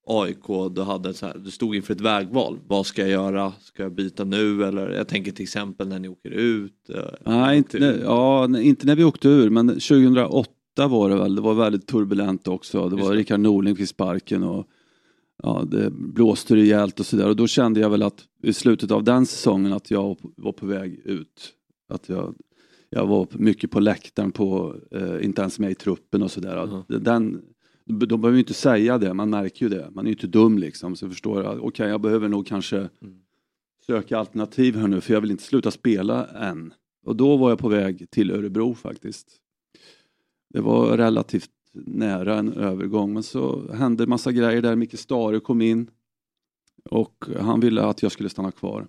AIK 0.06 0.74
du, 0.74 0.82
hade 0.82 1.14
så 1.14 1.26
här, 1.26 1.38
du 1.44 1.50
stod 1.50 1.76
inför 1.76 1.94
ett 1.94 2.00
vägval? 2.00 2.58
Vad 2.66 2.86
ska 2.86 3.00
jag 3.02 3.10
göra? 3.10 3.52
Ska 3.60 3.82
jag 3.82 3.94
byta 3.94 4.24
nu? 4.24 4.64
Eller 4.64 4.90
jag 4.90 5.08
tänker 5.08 5.32
till 5.32 5.42
exempel 5.42 5.88
när 5.88 5.98
ni 5.98 6.08
åker 6.08 6.30
ut. 6.30 6.90
eh, 6.94 7.02
Nej, 7.26 7.58
inte, 7.58 7.78
ur. 7.78 8.00
ja, 8.04 8.58
inte 8.60 8.86
när 8.86 8.96
vi 8.96 9.04
åkte 9.04 9.28
ur, 9.28 9.50
men 9.50 9.68
2008 9.68 10.48
var 10.88 11.08
det 11.10 11.16
väl. 11.16 11.34
Det 11.34 11.40
var 11.42 11.54
väldigt 11.54 11.86
turbulent 11.86 12.48
också. 12.48 12.88
Det 12.88 12.96
var 12.96 13.12
Rickard 13.12 13.40
Norling 13.40 13.76
fick 13.76 13.88
sparken 13.88 14.42
och 14.42 14.66
ja, 15.42 15.64
det 15.70 15.90
blåste 15.90 16.56
rejält 16.56 17.00
och 17.00 17.06
sådär. 17.06 17.28
Och 17.28 17.36
då 17.36 17.46
kände 17.46 17.80
jag 17.80 17.90
väl 17.90 18.02
att 18.02 18.24
i 18.42 18.52
slutet 18.52 18.90
av 18.90 19.04
den 19.04 19.26
säsongen 19.26 19.72
att 19.72 19.90
jag 19.90 20.16
var 20.36 20.52
på 20.52 20.66
väg 20.66 21.00
ut. 21.04 21.52
Att 21.88 22.08
jag, 22.08 22.34
jag 22.90 23.06
var 23.06 23.26
mycket 23.30 23.70
på 23.70 23.80
läktaren, 23.80 24.32
på, 24.32 24.76
eh, 24.90 25.24
inte 25.24 25.40
ens 25.40 25.58
med 25.58 25.70
i 25.70 25.74
truppen 25.74 26.22
och 26.22 26.30
sådär. 26.30 26.84
Den, 26.88 27.42
de 27.84 28.06
behöver 28.06 28.32
ju 28.32 28.38
inte 28.38 28.54
säga 28.54 28.98
det, 28.98 29.14
man 29.14 29.30
märker 29.30 29.64
ju 29.66 29.68
det. 29.68 29.90
Man 29.90 30.04
är 30.06 30.08
ju 30.08 30.14
inte 30.14 30.26
dum 30.26 30.58
liksom. 30.58 30.96
Så 30.96 31.08
förstår 31.08 31.42
jag, 31.42 31.64
okej 31.64 31.88
jag 31.88 32.00
behöver 32.00 32.28
nog 32.28 32.46
kanske 32.46 32.88
söka 33.86 34.18
alternativ 34.18 34.76
här 34.76 34.88
nu 34.88 35.00
för 35.00 35.14
jag 35.14 35.20
vill 35.20 35.30
inte 35.30 35.42
sluta 35.42 35.70
spela 35.70 36.26
än. 36.26 36.74
Och 37.04 37.16
då 37.16 37.36
var 37.36 37.50
jag 37.50 37.58
på 37.58 37.68
väg 37.68 38.10
till 38.10 38.30
Örebro 38.30 38.74
faktiskt. 38.74 39.28
Det 40.48 40.60
var 40.60 40.96
relativt 40.96 41.50
nära 41.72 42.38
en 42.38 42.52
övergång 42.52 43.12
men 43.12 43.22
så 43.22 43.72
hände 43.72 44.02
en 44.02 44.10
massa 44.10 44.32
grejer 44.32 44.62
där. 44.62 44.76
Micke 44.76 44.98
Stare 44.98 45.40
kom 45.40 45.60
in 45.60 45.90
och 46.84 47.24
han 47.40 47.60
ville 47.60 47.82
att 47.82 48.02
jag 48.02 48.12
skulle 48.12 48.28
stanna 48.28 48.52
kvar. 48.52 48.88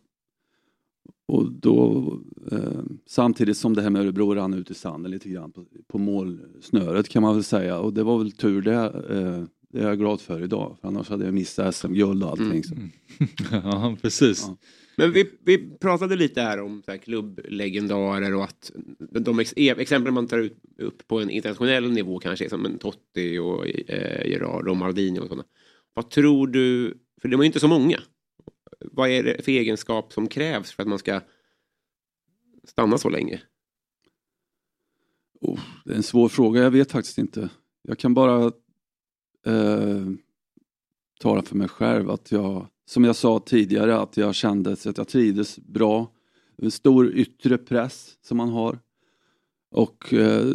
Och 1.30 1.52
då, 1.52 2.20
eh, 2.52 2.82
samtidigt 3.06 3.58
som 3.58 3.76
det 3.76 3.82
här 3.82 3.90
med 3.90 4.02
Örebro 4.02 4.36
rann 4.36 4.54
ut 4.54 4.72
i 4.72 4.74
sanden 4.74 5.12
lite 5.12 5.30
grann 5.30 5.52
på, 5.52 5.66
på 5.88 5.98
målsnöret 5.98 7.10
kan 7.10 7.22
man 7.22 7.36
väl 7.36 7.44
säga. 7.44 7.80
Och 7.80 7.94
det 7.94 8.04
var 8.04 8.18
väl 8.18 8.32
tur 8.32 8.62
det. 8.62 8.74
Eh, 9.10 9.44
det 9.72 9.80
är 9.80 9.88
jag 9.88 10.00
glad 10.00 10.22
för 10.22 10.44
idag. 10.44 10.78
För 10.82 10.88
annars 10.88 11.10
hade 11.10 11.26
jag 11.26 11.34
missat 11.34 11.76
SM-guld 11.76 12.24
och 12.24 12.30
allting. 12.30 12.64
Så. 12.64 12.76
ja, 13.52 13.98
precis. 14.02 14.50
Men 14.98 15.12
vi, 15.12 15.30
vi 15.46 15.70
pratade 15.80 16.16
lite 16.16 16.42
här 16.42 16.62
om 16.62 16.82
så 16.86 16.92
här, 16.92 16.98
klubblegendarer 16.98 18.36
och 18.36 18.44
att 18.44 18.72
de 18.98 19.40
ex 19.40 19.54
exempel 19.58 20.14
man 20.14 20.28
tar 20.28 20.40
ut, 20.40 20.58
upp 20.78 21.08
på 21.08 21.20
en 21.20 21.30
internationell 21.30 21.92
nivå 21.92 22.20
kanske 22.20 22.50
som 22.50 22.66
en 22.66 22.78
Totti 22.78 23.38
och 23.38 23.68
eh, 23.68 24.30
Gerard 24.30 24.68
och 24.68 24.78
Maldini 24.78 25.20
och 25.20 25.28
sådana. 25.28 25.44
Vad 25.94 26.10
tror 26.10 26.48
du, 26.48 26.98
för 27.22 27.28
det 27.28 27.36
var 27.36 27.44
ju 27.44 27.48
inte 27.48 27.60
så 27.60 27.68
många. 27.68 28.00
Vad 28.80 29.10
är 29.10 29.24
det 29.24 29.46
för 29.46 29.52
egenskap 29.52 30.14
som 30.14 30.28
krävs 30.28 30.72
för 30.72 30.84
att 30.84 30.90
man 30.90 31.00
ska 31.00 31.22
stanna 32.64 32.98
så 32.98 33.10
länge? 33.10 33.42
Oh, 35.42 35.60
det 35.86 35.92
är 35.92 35.96
en 35.96 36.04
svår 36.04 36.30
fråga, 36.30 36.62
jag 36.62 36.72
vet 36.72 36.92
faktiskt 36.92 37.18
inte. 37.18 37.50
Jag 37.82 37.98
kan 37.98 38.14
bara 38.14 38.46
eh, 39.46 40.08
tala 41.20 41.42
för 41.42 41.56
mig 41.56 41.68
själv 41.68 42.10
att 42.10 42.32
jag, 42.32 42.68
som 42.86 43.04
jag 43.04 43.16
sa 43.16 43.40
tidigare, 43.40 43.98
att 44.00 44.18
jag 44.18 44.36
kände 44.36 44.72
att 44.72 44.98
jag 44.98 45.08
trivdes 45.08 45.60
bra. 45.60 46.12
En 46.58 46.72
stor 46.72 47.12
yttre 47.14 47.58
press 47.58 48.18
som 48.22 48.38
man 48.38 48.50
har. 48.50 48.80
Och, 49.72 50.14
eh, 50.14 50.48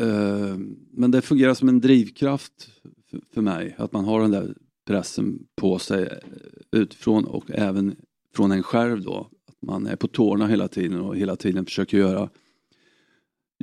eh, 0.00 0.56
men 0.90 1.10
det 1.10 1.22
fungerar 1.22 1.54
som 1.54 1.68
en 1.68 1.80
drivkraft 1.80 2.70
för, 3.10 3.20
för 3.34 3.42
mig, 3.42 3.74
att 3.78 3.92
man 3.92 4.04
har 4.04 4.20
den 4.20 4.30
där 4.30 4.54
pressen 4.86 5.46
på 5.56 5.78
sig 5.78 6.02
eh, 6.02 6.80
utifrån 6.80 7.24
och 7.24 7.50
även 7.50 7.96
från 8.34 8.52
en 8.52 8.62
själv 8.62 9.02
då. 9.02 9.30
Att 9.48 9.62
man 9.62 9.86
är 9.86 9.96
på 9.96 10.08
tårna 10.08 10.46
hela 10.46 10.68
tiden 10.68 11.00
och 11.00 11.16
hela 11.16 11.36
tiden 11.36 11.64
försöker 11.64 11.98
göra 11.98 12.28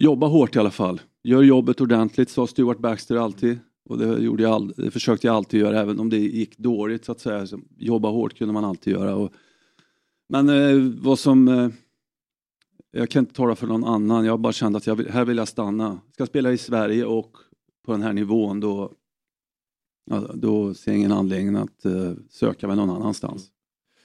Jobba 0.01 0.27
hårt 0.27 0.55
i 0.55 0.59
alla 0.59 0.71
fall. 0.71 1.01
Gör 1.23 1.41
jobbet 1.41 1.81
ordentligt, 1.81 2.29
sa 2.29 2.47
Stuart 2.47 2.79
Baxter 2.79 3.15
alltid. 3.15 3.59
Och 3.89 3.97
det, 3.97 4.19
gjorde 4.19 4.43
jag 4.43 4.51
all, 4.51 4.73
det 4.77 4.91
försökte 4.91 5.27
jag 5.27 5.35
alltid 5.35 5.59
göra, 5.59 5.79
även 5.79 5.99
om 5.99 6.09
det 6.09 6.17
gick 6.17 6.57
dåligt 6.57 7.05
så 7.05 7.11
att 7.11 7.19
säga. 7.19 7.47
Så 7.47 7.59
jobba 7.77 8.09
hårt 8.09 8.37
kunde 8.37 8.53
man 8.53 8.65
alltid 8.65 8.93
göra. 8.93 9.15
Och, 9.15 9.33
men 10.29 10.49
eh, 10.49 10.91
vad 11.01 11.19
som... 11.19 11.47
Eh, 11.47 11.69
jag 12.91 13.09
kan 13.09 13.19
inte 13.19 13.33
tala 13.33 13.55
för 13.55 13.67
någon 13.67 13.83
annan, 13.83 14.25
jag 14.25 14.39
bara 14.39 14.53
kände 14.53 14.77
att 14.77 14.87
jag 14.87 14.95
vill, 14.95 15.09
här 15.09 15.25
vill 15.25 15.37
jag 15.37 15.47
stanna. 15.47 15.83
Jag 15.83 16.13
Ska 16.13 16.25
spela 16.25 16.51
i 16.51 16.57
Sverige 16.57 17.05
och 17.05 17.37
på 17.85 17.91
den 17.91 18.01
här 18.01 18.13
nivån 18.13 18.59
då, 18.59 18.91
då 20.34 20.73
ser 20.73 20.91
jag 20.91 20.98
ingen 20.99 21.11
anledning 21.11 21.56
att 21.56 21.86
eh, 21.86 22.11
söka 22.30 22.68
mig 22.68 22.76
någon 22.76 22.90
annanstans. 22.90 23.52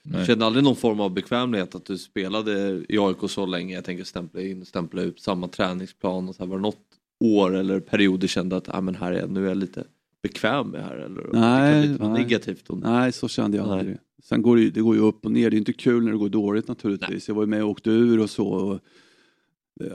Du 0.03 0.25
kände 0.27 0.47
aldrig 0.47 0.65
någon 0.65 0.77
form 0.77 1.01
av 1.01 1.11
bekvämlighet 1.15 1.75
att 1.75 1.85
du 1.85 1.99
spelade 1.99 2.85
i 2.89 2.99
AIK 2.99 3.17
så 3.31 3.47
länge? 3.47 3.75
Jag 3.75 3.85
tänker 3.85 4.05
stämpla 4.05 4.41
in, 4.41 4.65
stämpla 4.65 5.03
ut 5.03 5.21
samma 5.21 5.49
träningsplan 5.49 6.29
och 6.29 6.35
så 6.35 6.43
här, 6.43 6.51
var 6.51 6.57
det 6.57 6.63
något 6.63 6.87
år 7.21 7.55
eller 7.57 7.81
period 7.81 8.21
du 8.21 8.29
kände 8.29 8.57
att 8.57 8.69
ah, 8.75 8.81
men 8.81 8.95
här 8.95 9.13
är 9.13 9.21
jag, 9.21 9.31
nu 9.31 9.45
är 9.45 9.49
jag 9.49 9.57
lite 9.57 9.85
bekväm 10.23 10.69
med 10.69 10.85
här? 10.85 10.97
Eller 10.97 11.29
Nej, 11.33 11.81
det 11.81 11.83
kan 11.83 11.93
lite 11.93 12.09
nej. 12.09 12.23
negativt? 12.23 12.71
Och... 12.71 12.79
Nej, 12.79 13.13
så 13.13 13.29
kände 13.29 13.57
jag 13.57 13.69
Nej. 13.69 13.79
aldrig. 13.79 13.99
Sen 14.23 14.43
går 14.43 14.57
det, 14.57 14.63
ju- 14.63 14.71
det 14.71 14.81
går 14.81 14.95
ju 14.95 15.01
upp 15.01 15.25
och 15.25 15.33
ner, 15.33 15.51
det 15.51 15.57
är 15.57 15.59
inte 15.59 15.73
kul 15.73 16.05
när 16.05 16.13
det 16.13 16.19
går 16.19 16.29
dåligt 16.29 16.69
naturligtvis. 16.69 17.29
Jag 17.29 17.35
var 17.35 17.43
ju 17.43 17.47
med 17.47 17.63
och 17.63 17.71
åkte 17.71 17.91
ur 17.91 18.21
och 18.21 18.31
så. 18.31 18.49
Och, 18.49 18.81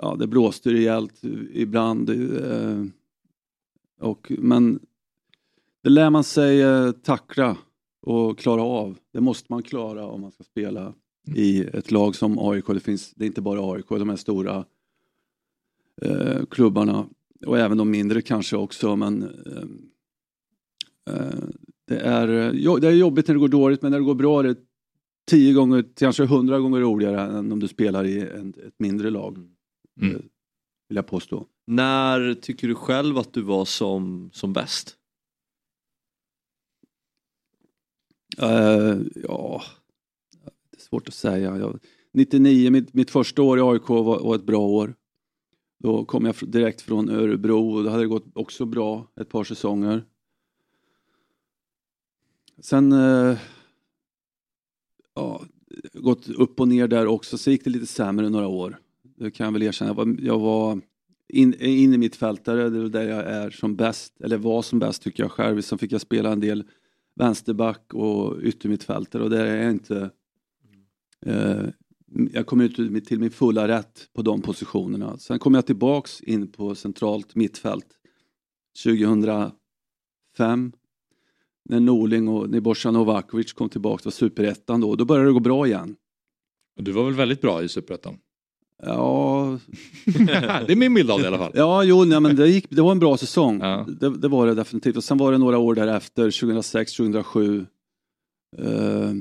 ja, 0.01 0.15
det 0.19 0.27
blåste 0.27 0.73
rejält 0.73 1.21
ibland. 1.53 2.09
Eh, 2.09 2.83
och, 3.99 4.31
men 4.37 4.79
det 5.83 5.89
lär 5.89 6.09
man 6.09 6.23
sig 6.23 6.61
eh, 6.61 6.91
tackla 6.91 7.57
och 8.01 8.39
klara 8.39 8.61
av. 8.63 8.97
Det 9.13 9.21
måste 9.21 9.45
man 9.49 9.63
klara 9.63 10.05
om 10.05 10.21
man 10.21 10.31
ska 10.31 10.43
spela 10.43 10.93
i 11.35 11.61
ett 11.61 11.91
lag 11.91 12.15
som 12.15 12.39
AIK. 12.39 12.67
Det, 12.67 12.79
finns, 12.79 13.13
det 13.13 13.25
är 13.25 13.27
inte 13.27 13.41
bara 13.41 13.73
AIK, 13.73 13.89
de 13.89 14.09
här 14.09 14.15
stora 14.15 14.65
eh, 16.01 16.45
klubbarna 16.49 17.05
och 17.45 17.59
även 17.59 17.77
de 17.77 17.91
mindre 17.91 18.21
kanske 18.21 18.57
också. 18.57 18.95
Men 18.95 19.23
eh, 19.23 19.63
eh, 21.15 21.39
det, 21.87 21.99
är, 21.99 22.27
eh, 22.27 22.75
det 22.79 22.87
är 22.87 22.91
jobbigt 22.91 23.27
när 23.27 23.35
det 23.35 23.39
går 23.39 23.47
dåligt 23.47 23.81
men 23.81 23.91
när 23.91 23.99
det 23.99 24.05
går 24.05 24.15
bra 24.15 24.39
är 24.39 24.43
det 24.43 24.57
tio 25.29 25.53
gånger, 25.53 25.85
kanske 25.95 26.25
hundra 26.25 26.59
gånger 26.59 26.79
roligare 26.79 27.21
än 27.21 27.51
om 27.51 27.59
du 27.59 27.67
spelar 27.67 28.05
i 28.05 28.19
en, 28.21 28.53
ett 28.67 28.79
mindre 28.79 29.09
lag. 29.09 29.37
Mm. 30.01 30.15
Eh, 30.15 30.21
Vill 30.89 30.95
jag 30.95 31.07
påstå. 31.07 31.45
När 31.67 32.33
tycker 32.33 32.67
du 32.67 32.75
själv 32.75 33.17
att 33.17 33.33
du 33.33 33.41
var 33.41 33.65
som, 33.65 34.29
som 34.33 34.53
bäst? 34.53 34.95
Uh, 38.37 39.01
ja, 39.15 39.63
det 40.71 40.77
är 40.77 40.81
svårt 40.81 41.07
att 41.07 41.13
säga. 41.13 41.57
Jag, 41.57 41.79
99, 42.13 42.71
mitt, 42.71 42.93
mitt 42.93 43.11
första 43.11 43.41
år 43.41 43.59
i 43.59 43.61
AIK 43.61 43.89
var, 43.89 44.19
var 44.19 44.35
ett 44.35 44.45
bra 44.45 44.67
år. 44.67 44.95
Då 45.79 46.05
kom 46.05 46.25
jag 46.25 46.35
direkt 46.41 46.81
från 46.81 47.09
Örebro 47.09 47.75
och 47.75 47.83
då 47.83 47.89
hade 47.89 48.03
det 48.03 48.07
gått 48.07 48.25
också 48.35 48.65
bra 48.65 49.07
ett 49.21 49.29
par 49.29 49.43
säsonger. 49.43 50.03
Sen 52.59 52.93
uh, 52.93 53.37
ja, 55.15 55.41
gått 55.93 56.29
upp 56.29 56.59
och 56.59 56.67
ner 56.67 56.87
där 56.87 57.07
också, 57.07 57.37
så 57.37 57.51
gick 57.51 57.63
det 57.63 57.69
lite 57.69 57.85
sämre 57.85 58.29
några 58.29 58.47
år. 58.47 58.79
Det 59.17 59.31
kan 59.31 59.45
jag 59.45 59.51
väl 59.51 59.63
erkänna. 59.63 59.89
Jag 59.89 59.95
var, 59.95 60.15
jag 60.19 60.39
var 60.39 60.81
in, 61.27 61.53
in 61.53 61.93
i 61.93 61.97
mitt 61.97 62.15
fältare, 62.15 62.69
det 62.69 62.79
är 62.79 62.89
där 62.89 63.09
jag 63.09 63.25
är 63.25 63.49
som 63.49 63.75
bäst, 63.75 64.21
eller 64.21 64.37
var 64.37 64.61
som 64.61 64.79
bäst 64.79 65.01
tycker 65.01 65.23
jag 65.23 65.31
själv. 65.31 65.61
Sen 65.61 65.77
fick 65.77 65.91
jag 65.91 66.01
spela 66.01 66.31
en 66.31 66.39
del 66.39 66.63
vänsterback 67.19 67.93
och 67.93 68.41
yttermittfältare 68.41 69.23
och 69.23 69.29
där 69.29 69.45
är 69.45 69.63
jag 69.63 69.71
inte 69.71 70.11
eh, 71.25 71.63
jag 72.31 72.45
kom 72.45 72.61
ut 72.61 73.05
till 73.05 73.19
min 73.19 73.31
fulla 73.31 73.67
rätt 73.67 74.09
på 74.13 74.21
de 74.21 74.41
positionerna. 74.41 75.17
Sen 75.17 75.39
kom 75.39 75.53
jag 75.53 75.65
tillbaks 75.65 76.21
in 76.21 76.51
på 76.51 76.75
centralt 76.75 77.35
mittfält 77.35 77.87
2005 78.83 79.53
när 81.65 81.79
Norling 81.79 82.27
och 82.27 82.49
Nebojsa 82.49 82.91
Novakovic 82.91 83.53
kom 83.53 83.69
tillbaka 83.69 84.01
till 84.01 84.11
superettan 84.11 84.81
då. 84.81 84.95
Då 84.95 85.05
började 85.05 85.29
det 85.29 85.33
gå 85.33 85.39
bra 85.39 85.67
igen. 85.67 85.95
Du 86.75 86.91
var 86.91 87.05
väl 87.05 87.13
väldigt 87.13 87.41
bra 87.41 87.63
i 87.63 87.69
Superettan? 87.69 88.17
Ja, 88.83 89.59
det 90.05 90.71
är 90.71 90.75
min 90.75 90.93
bild 90.93 91.11
av 91.11 91.19
det 91.19 91.23
i 91.25 91.27
alla 91.27 91.37
fall. 91.37 91.51
Ja, 91.55 91.83
jo, 91.83 92.03
nej, 92.05 92.19
men 92.19 92.35
det, 92.35 92.47
gick, 92.49 92.69
det 92.69 92.81
var 92.81 92.91
en 92.91 92.99
bra 92.99 93.17
säsong. 93.17 93.59
Ja. 93.59 93.85
Det, 93.99 94.17
det 94.17 94.27
var 94.27 94.47
det 94.47 94.53
definitivt. 94.55 94.97
Och 94.97 95.03
sen 95.03 95.17
var 95.17 95.31
det 95.31 95.37
några 95.37 95.57
år 95.57 95.75
därefter, 95.75 96.23
2006, 96.31 96.93
2007. 96.93 97.65
Eh, 98.57 99.11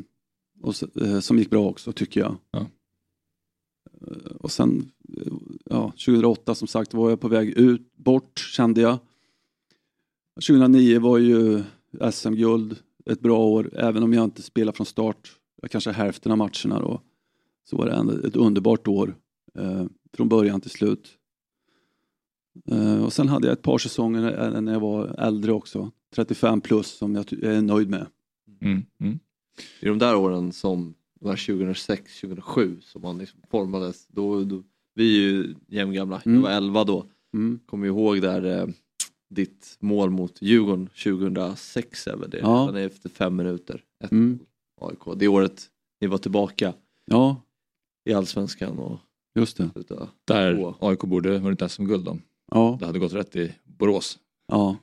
och, 0.62 0.74
eh, 1.02 1.20
som 1.20 1.38
gick 1.38 1.50
bra 1.50 1.68
också 1.68 1.92
tycker 1.92 2.20
jag. 2.20 2.36
Ja. 2.50 2.66
Eh, 4.06 4.32
Och 4.40 4.50
sen, 4.52 4.90
eh, 5.16 5.32
ja, 5.64 5.90
2008 5.90 6.54
som 6.54 6.68
sagt 6.68 6.94
var 6.94 7.10
jag 7.10 7.20
på 7.20 7.28
väg 7.28 7.48
ut, 7.48 7.96
bort 7.96 8.38
kände 8.38 8.80
jag. 8.80 8.98
2009 10.46 11.00
var 11.00 11.18
ju 11.18 11.62
SM-guld 12.12 12.76
ett 13.10 13.20
bra 13.20 13.38
år, 13.38 13.70
även 13.74 14.02
om 14.02 14.12
jag 14.12 14.24
inte 14.24 14.42
spelade 14.42 14.76
från 14.76 14.86
start. 14.86 15.32
Kanske 15.70 15.90
hälften 15.92 16.32
av 16.32 16.38
matcherna 16.38 16.80
då. 16.80 17.00
Så 17.70 17.76
var 17.76 17.86
det 17.86 17.92
ändå 17.92 18.12
ett 18.26 18.36
underbart 18.36 18.88
år. 18.88 19.14
Eh, 19.58 19.84
från 20.12 20.28
början 20.28 20.60
till 20.60 20.70
slut. 20.70 21.08
Eh, 22.70 23.04
och 23.04 23.12
sen 23.12 23.28
hade 23.28 23.46
jag 23.46 23.52
ett 23.52 23.62
par 23.62 23.78
säsonger 23.78 24.20
när- 24.20 24.60
när 24.60 24.72
jag 24.72 24.80
var 24.80 25.06
äldre 25.18 25.52
också. 25.52 25.90
35 26.14 26.60
plus 26.60 26.86
som 26.86 27.14
jag 27.14 27.32
är 27.32 27.62
nöjd 27.62 27.88
med. 27.90 28.06
Mm. 28.60 28.82
Mm. 29.00 29.18
I 29.80 29.86
de 29.86 29.98
där 29.98 30.16
åren 30.16 30.52
som 30.52 30.94
var 31.20 31.36
2006, 31.36 32.20
2007 32.20 32.76
som 32.80 33.02
man 33.02 33.18
liksom 33.18 33.40
formades. 33.50 34.06
Då, 34.06 34.44
då, 34.44 34.62
vi 34.94 35.16
är 35.18 35.22
ju 35.32 35.54
jämngamla, 35.66 36.22
Mm. 36.26 36.36
jag 36.36 36.42
var 36.42 36.50
11 36.56 36.84
då. 36.84 37.06
Mm. 37.34 37.60
Kommer 37.66 37.86
ihåg 37.86 38.22
där 38.22 38.44
eh, 38.60 38.66
ditt 39.30 39.76
mål 39.80 40.10
mot 40.10 40.42
Djurgården 40.42 40.86
2006 41.04 42.06
är 42.06 42.16
väl 42.16 42.30
det? 42.30 42.38
Ja. 42.38 42.66
Redan 42.70 42.76
efter 42.86 43.08
fem 43.08 43.36
minuter. 43.36 43.84
Ett 44.04 44.12
Mm. 44.12 44.38
AIK. 44.80 44.98
Det 45.16 45.28
året 45.28 45.66
ni 46.00 46.06
var 46.06 46.18
tillbaka 46.18 46.74
Ja, 47.04 47.42
i 48.04 48.12
Allsvenskan 48.12 48.78
och 48.78 48.98
just 49.38 49.56
det. 49.56 49.70
slutade 49.72 50.08
Där 50.24 50.54
två. 50.56 50.74
AIK 50.80 51.00
borde 51.00 51.38
vunnit 51.38 51.70
SM-guld 51.70 52.04
då. 52.04 52.18
Ja, 52.50 52.76
Det 52.80 52.86
hade 52.86 52.98
gått 52.98 53.12
rätt 53.12 53.36
i 53.36 53.54
Borås. 53.64 54.18
ja. 54.48 54.76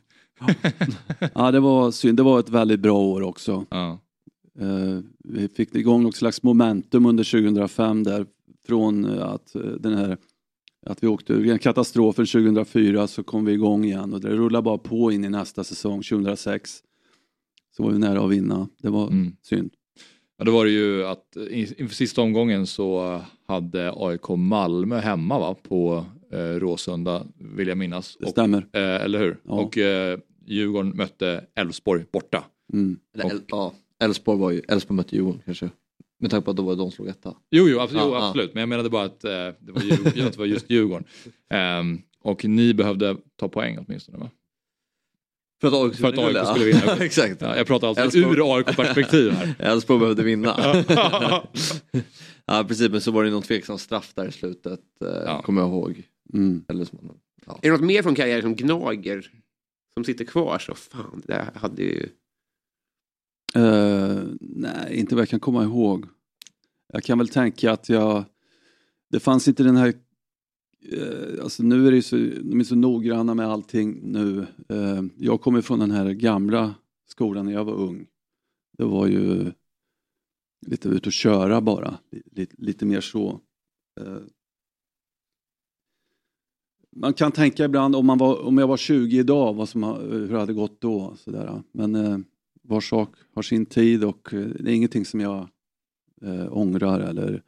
ja, 1.34 1.52
det 1.52 1.60
var 1.60 1.92
synd. 1.92 2.18
Det 2.18 2.24
var 2.24 2.40
ett 2.40 2.50
väldigt 2.50 2.80
bra 2.80 3.00
år 3.00 3.22
också. 3.22 3.66
Ja. 3.70 4.00
Eh, 4.60 5.00
vi 5.24 5.48
fick 5.48 5.76
igång 5.76 6.04
något 6.04 6.16
slags 6.16 6.44
momentum 6.44 7.06
under 7.06 7.24
2005 7.24 8.04
där 8.04 8.26
från 8.68 9.06
eh, 9.06 9.24
att 9.26 9.56
eh, 9.56 9.62
den 9.62 9.94
här 9.98 10.18
att 10.86 11.04
vi 11.04 11.08
åkte 11.08 11.34
ur 11.34 11.58
katastrofen 11.58 12.26
2004 12.26 13.08
så 13.08 13.24
kom 13.24 13.46
vi 13.46 13.54
igång 13.54 13.86
igen 13.86 14.14
och 14.14 14.22
det 14.22 14.30
rullade 14.30 14.64
bara 14.64 14.78
på 14.78 15.12
in 15.12 15.26
i 15.26 15.30
nästa 15.30 15.64
säsong 15.64 16.02
2006. 16.04 16.80
Så 17.78 17.84
var 17.84 17.92
vi 17.92 18.00
nära 18.00 18.24
att 18.26 18.32
vinna. 18.32 18.68
Det 18.82 18.90
var 18.90 19.08
Mm. 19.08 19.36
synd. 19.42 19.72
Ja, 20.38 20.46
då 20.46 20.52
var 20.52 20.66
det 20.66 20.72
ju 20.72 21.06
att 21.06 21.38
i- 21.38 21.82
inför 21.82 21.96
sista 21.96 22.22
omgången 22.22 22.68
så 22.68 23.22
hade 23.48 23.94
AIK 23.96 24.30
Malmö 24.30 24.98
hemma 25.00 25.40
va, 25.40 25.56
på 25.64 26.06
eh, 26.32 26.38
Råsunda 26.38 27.26
vill 27.56 27.68
jag 27.68 27.78
minnas. 27.78 28.18
Det 28.20 28.26
Och, 28.26 28.32
stämmer. 28.32 28.58
eh, 28.74 28.82
eller 28.82 29.20
hur? 29.20 29.38
Ja. 29.44 29.52
Och 29.54 29.78
eh, 29.78 30.20
Djurgården 30.46 30.98
mötte 30.98 31.46
Elfsborg 31.56 32.06
borta. 32.12 32.44
Mm. 32.74 33.00
El- 33.18 33.42
ja, 33.48 33.74
Elfsborg 34.04 34.40
var 34.40 34.52
ju, 34.52 34.62
Elfsborg 34.68 34.96
mötte 34.96 35.16
Djurgården 35.16 35.42
kanske. 35.46 35.70
Med 36.20 36.32
tanke 36.32 36.46
på 36.46 36.52
att 36.52 36.58
då 36.58 36.64
var 36.64 36.76
de 36.76 36.92
slog 36.92 37.08
etta. 37.08 37.36
Jo, 37.52 37.68
jo, 37.70 37.80
absolut, 37.80 38.02
Ja, 38.04 38.08
jo, 38.10 38.14
ja. 38.16 38.28
absolut. 38.28 38.54
men 38.54 38.62
jag 38.62 38.70
menade 38.70 38.90
bara 38.90 39.04
att 39.06 39.24
eh, 39.24 39.32
det, 39.32 39.72
var 39.72 39.82
Djurgården, 39.82 40.08
att 40.28 40.34
det 40.34 40.40
var 40.40 40.46
just 40.46 40.70
Djurgården. 40.70 41.06
Ehm, 41.50 42.02
och 42.24 42.46
ni 42.46 42.74
behövde 42.74 43.18
ta 43.36 43.48
poäng 43.50 43.78
åtminstone 43.88 44.18
va? 44.18 44.30
För 45.70 45.86
att 45.86 45.92
AIK 45.94 45.96
För 45.96 46.08
att 46.08 46.14
skulle 46.14 46.28
AIK 46.28 46.36
vinna. 46.36 46.46
skulle 46.46 46.66
vinna. 46.66 46.98
Exakt. 47.06 47.42
Ja, 47.42 47.58
jag 47.58 47.68
pratar 47.68 47.88
alltså 47.88 48.04
Elfsborg- 48.18 48.34
ur 48.38 48.56
AIK-perspektiv 48.58 49.32
här. 49.32 49.56
Elfsborg 49.60 50.00
behövde 50.00 50.24
vinna. 50.24 50.56
ja 52.46 52.66
precis 52.68 52.90
men 52.92 53.02
så 53.02 53.12
var 53.12 53.24
det 53.24 53.30
någon 53.30 53.42
tveksam 53.44 53.78
straff 53.78 54.14
där 54.16 54.28
i 54.28 54.32
slutet. 54.32 54.80
Eh, 55.06 55.08
Ja. 55.26 55.42
Kommer 55.42 55.62
jag 55.62 55.70
ihåg. 55.70 56.04
Mm. 56.34 56.66
Eller 56.68 56.86
som, 56.86 57.00
ja. 57.46 57.60
Är 57.62 57.68
det 57.68 57.78
något 57.78 57.82
mer 57.86 58.04
från 58.04 58.16
karriären 58.16 58.42
som 58.42 58.56
gnager? 58.56 59.32
Som 59.94 60.04
sitter 60.04 60.26
kvar 60.26 60.60
så 60.60 60.76
fan, 60.76 61.22
det 61.26 61.34
där 61.34 61.50
hade 61.56 61.82
ju... 61.84 62.10
Eh, 63.56 64.24
nej, 64.42 64.96
inte 65.00 65.16
vad 65.16 65.22
jag 65.22 65.30
kan 65.30 65.40
komma 65.40 65.64
ihåg. 65.64 66.06
Jag 66.94 67.04
kan 67.04 67.18
väl 67.18 67.28
tänka 67.28 67.72
att 67.72 67.90
jag... 67.90 68.24
Det 69.12 69.20
fanns 69.20 69.48
inte 69.48 69.64
den 69.64 69.76
här 69.76 69.94
eh, 70.92 71.44
alltså 71.44 71.64
nu 71.64 71.88
är 71.88 71.92
det 71.92 72.02
så, 72.02 72.16
de 72.16 72.60
är 72.60 72.64
så 72.64 72.76
noggranna 72.76 73.34
med 73.34 73.48
allting 73.48 74.00
nu. 74.04 74.48
Eh, 74.70 75.04
jag 75.18 75.42
kommer 75.42 75.62
från 75.62 75.80
den 75.80 75.92
här 75.92 76.12
gamla 76.12 76.76
skolan 77.08 77.46
när 77.46 77.54
jag 77.54 77.66
var 77.66 77.74
ung. 77.74 78.08
Det 78.78 78.84
var 78.86 79.08
ju 79.08 79.52
lite 80.68 80.90
ut 80.90 81.08
och 81.08 81.14
köra 81.14 81.62
bara. 81.62 81.98
Lite, 82.32 82.56
lite 82.58 82.86
mer 82.86 83.02
så. 83.02 83.40
Eh, 84.02 84.18
man 86.96 87.14
kan 87.14 87.32
tänka 87.32 87.66
ibland 87.66 87.96
om, 87.96 88.06
man 88.06 88.18
var, 88.18 88.46
om 88.46 88.58
jag 88.58 88.68
var 88.68 88.78
20 88.78 89.20
idag, 89.20 89.54
vad 89.54 89.70
som, 89.70 89.84
hur 89.84 90.28
det 90.28 90.40
hade 90.40 90.54
gått 90.54 90.82
då. 90.82 91.16
Sådär. 91.18 91.64
Men 91.72 91.96
eh, 91.96 92.18
var 92.62 92.82
sak 92.82 93.10
har 93.34 93.42
sin 93.42 93.66
tid 93.66 94.04
och 94.04 94.34
eh, 94.34 94.48
det 94.60 94.72
är 94.72 94.76
ingenting 94.76 95.06
som 95.06 95.20
jag 95.20 95.48
eh, 96.22 96.58
ångrar 96.58 97.00
eller 97.00 97.34
eh, 97.34 97.40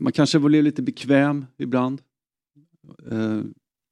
man 0.00 0.12
kanske 0.12 0.38
blev 0.38 0.64
lite 0.64 0.82
bekväm 0.82 1.46
ibland. 1.56 2.02
Eh, 3.10 3.40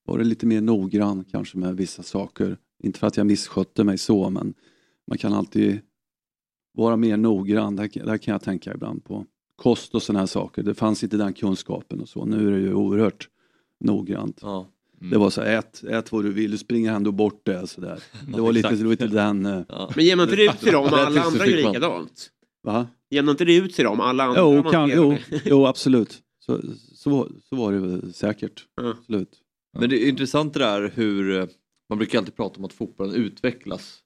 var 0.06 0.18
det 0.18 0.24
lite 0.24 0.46
mer 0.46 0.60
noggrann 0.60 1.24
kanske 1.24 1.58
med 1.58 1.76
vissa 1.76 2.02
saker. 2.02 2.56
Inte 2.82 2.98
för 2.98 3.06
att 3.06 3.16
jag 3.16 3.26
misskötte 3.26 3.84
mig 3.84 3.98
så 3.98 4.30
men 4.30 4.54
man 5.06 5.18
kan 5.18 5.32
alltid 5.32 5.80
vara 6.72 6.96
mer 6.96 7.16
noggrann. 7.16 7.76
Det, 7.76 7.88
det 7.88 8.18
kan 8.18 8.32
jag 8.32 8.42
tänka 8.42 8.74
ibland 8.74 9.04
på. 9.04 9.26
Kost 9.56 9.94
och 9.94 10.02
sådana 10.02 10.18
här 10.18 10.26
saker. 10.26 10.62
Det 10.62 10.74
fanns 10.74 11.02
inte 11.04 11.16
den 11.16 11.32
kunskapen 11.32 12.00
och 12.00 12.08
så. 12.08 12.24
Nu 12.24 12.46
är 12.48 12.50
det 12.52 12.58
ju 12.60 12.74
oerhört 12.74 13.28
noggrant. 13.80 14.38
Ja. 14.42 14.66
Det 15.10 15.18
var 15.18 15.30
så 15.30 15.42
ät, 15.42 15.84
ät 15.84 16.12
vad 16.12 16.24
du 16.24 16.32
vill, 16.32 16.50
du 16.50 16.58
springer 16.58 16.92
ändå 16.92 17.12
bort 17.12 17.40
det. 17.46 17.66
Så 17.66 17.80
där. 17.80 18.02
Det 18.34 18.40
var 18.40 18.52
lite, 18.52 18.74
lite 18.74 19.06
den... 19.06 19.46
eh, 19.46 19.62
Ja. 19.68 19.90
Men 19.96 20.04
jämnar 20.04 20.24
inte 20.24 20.36
det 20.36 20.44
ut 20.44 20.60
sig 20.60 20.72
då 20.72 20.78
om 20.78 20.90
Det 20.90 21.06
alla 21.06 21.22
andra 21.22 21.46
gör 21.46 21.62
man. 21.62 21.72
likadant? 21.72 22.30
Va? 22.62 22.86
Jämnar 23.10 23.30
inte 23.30 23.44
det 23.44 23.56
ut 23.56 23.74
sig 23.74 23.84
då 23.84 23.90
om 23.90 24.00
alla 24.00 24.24
andra 24.24 24.40
Jo, 24.40 24.62
kan, 24.70 24.90
jo, 24.90 25.16
jo, 25.44 25.66
absolut. 25.66 26.22
Så, 26.38 26.60
så, 26.94 27.28
så 27.48 27.56
var 27.56 27.72
det 27.72 28.12
säkert. 28.12 28.66
Ja. 28.76 28.90
Absolut. 28.90 29.38
Men 29.78 29.90
det 29.90 30.04
är 30.04 30.08
intressant 30.08 30.54
det 30.54 30.60
där 30.60 30.92
hur, 30.94 31.38
eh, 31.38 31.46
man 31.88 31.98
brukar 31.98 32.18
alltid 32.18 32.36
prata 32.36 32.58
om 32.58 32.64
att 32.64 32.72
fotbollen 32.72 33.14
utvecklas. 33.14 33.98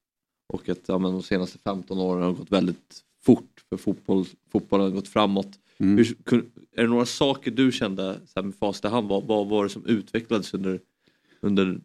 Och 0.53 0.69
att 0.69 0.81
ja, 0.87 0.99
men 0.99 1.13
de 1.13 1.23
senaste 1.23 1.59
15 1.59 1.99
åren 1.99 2.23
har 2.23 2.33
gått 2.33 2.53
väldigt 2.53 3.01
fort 3.25 3.65
för 3.69 3.77
fotboll, 3.77 4.25
fotbollen 4.53 4.87
har 4.87 4.93
gått 4.95 5.09
framåt. 5.09 5.59
Mm. 5.79 5.97
Hur, 5.97 6.45
är 6.77 6.83
det 6.83 6.89
några 6.89 7.07
saker 7.07 7.51
du 7.51 7.73
kände 7.73 8.15
så 8.27 8.33
här 8.37 8.43
med 8.43 8.55
facit 8.55 8.85
hand, 8.85 9.09
vad, 9.09 9.25
vad 9.25 9.47
var 9.49 9.65
det 9.65 9.71
som 9.71 9.87
utvecklades 9.87 10.55
under, 10.55 10.81
under 11.41 11.81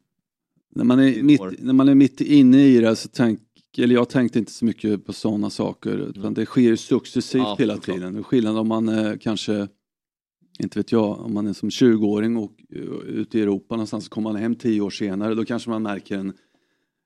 När 0.76 0.84
man, 0.84 1.00
är 1.00 1.24
mitt, 1.24 1.42
år. 1.42 1.56
när 1.60 1.74
man 1.74 1.90
är 1.90 1.96
mitt 1.96 2.22
inne 2.22 2.66
i 2.66 2.80
det 2.80 2.96
så 2.96 3.10
tänk, 3.14 3.40
eller 3.78 3.96
jag 3.96 4.10
tänkte 4.10 4.40
inte 4.40 4.52
så 4.52 4.66
mycket 4.66 5.06
på 5.06 5.14
sådana 5.14 5.50
saker. 5.50 5.98
Utan 5.98 6.34
det 6.34 6.46
sker 6.46 6.62
ju 6.62 6.78
successivt 6.78 7.42
Ja, 7.42 7.56
hela 7.60 7.76
såklart. 7.76 7.96
tiden. 7.96 8.14
Det 8.14 8.20
är 8.20 8.24
skillnad 8.24 8.58
om 8.58 8.68
man 8.68 8.90
eh, 8.90 9.18
kanske, 9.18 9.68
inte 10.60 10.80
vet 10.80 10.92
jag, 10.92 11.20
om 11.20 11.34
man 11.34 11.48
är 11.48 11.54
som 11.54 11.70
20-åring 11.70 12.38
och 12.38 12.52
uh, 12.76 13.00
ute 13.08 13.40
i 13.40 13.42
Europa 13.42 13.76
någonstans 13.76 14.04
så 14.06 14.10
kommer 14.10 14.34
man 14.34 14.42
hem 14.42 14.56
tio 14.56 14.82
år 14.82 14.90
senare. 14.90 15.36
Då 15.36 15.46
kanske 15.46 15.70
man 15.70 15.84
märker 15.84 16.18
en, 16.18 16.34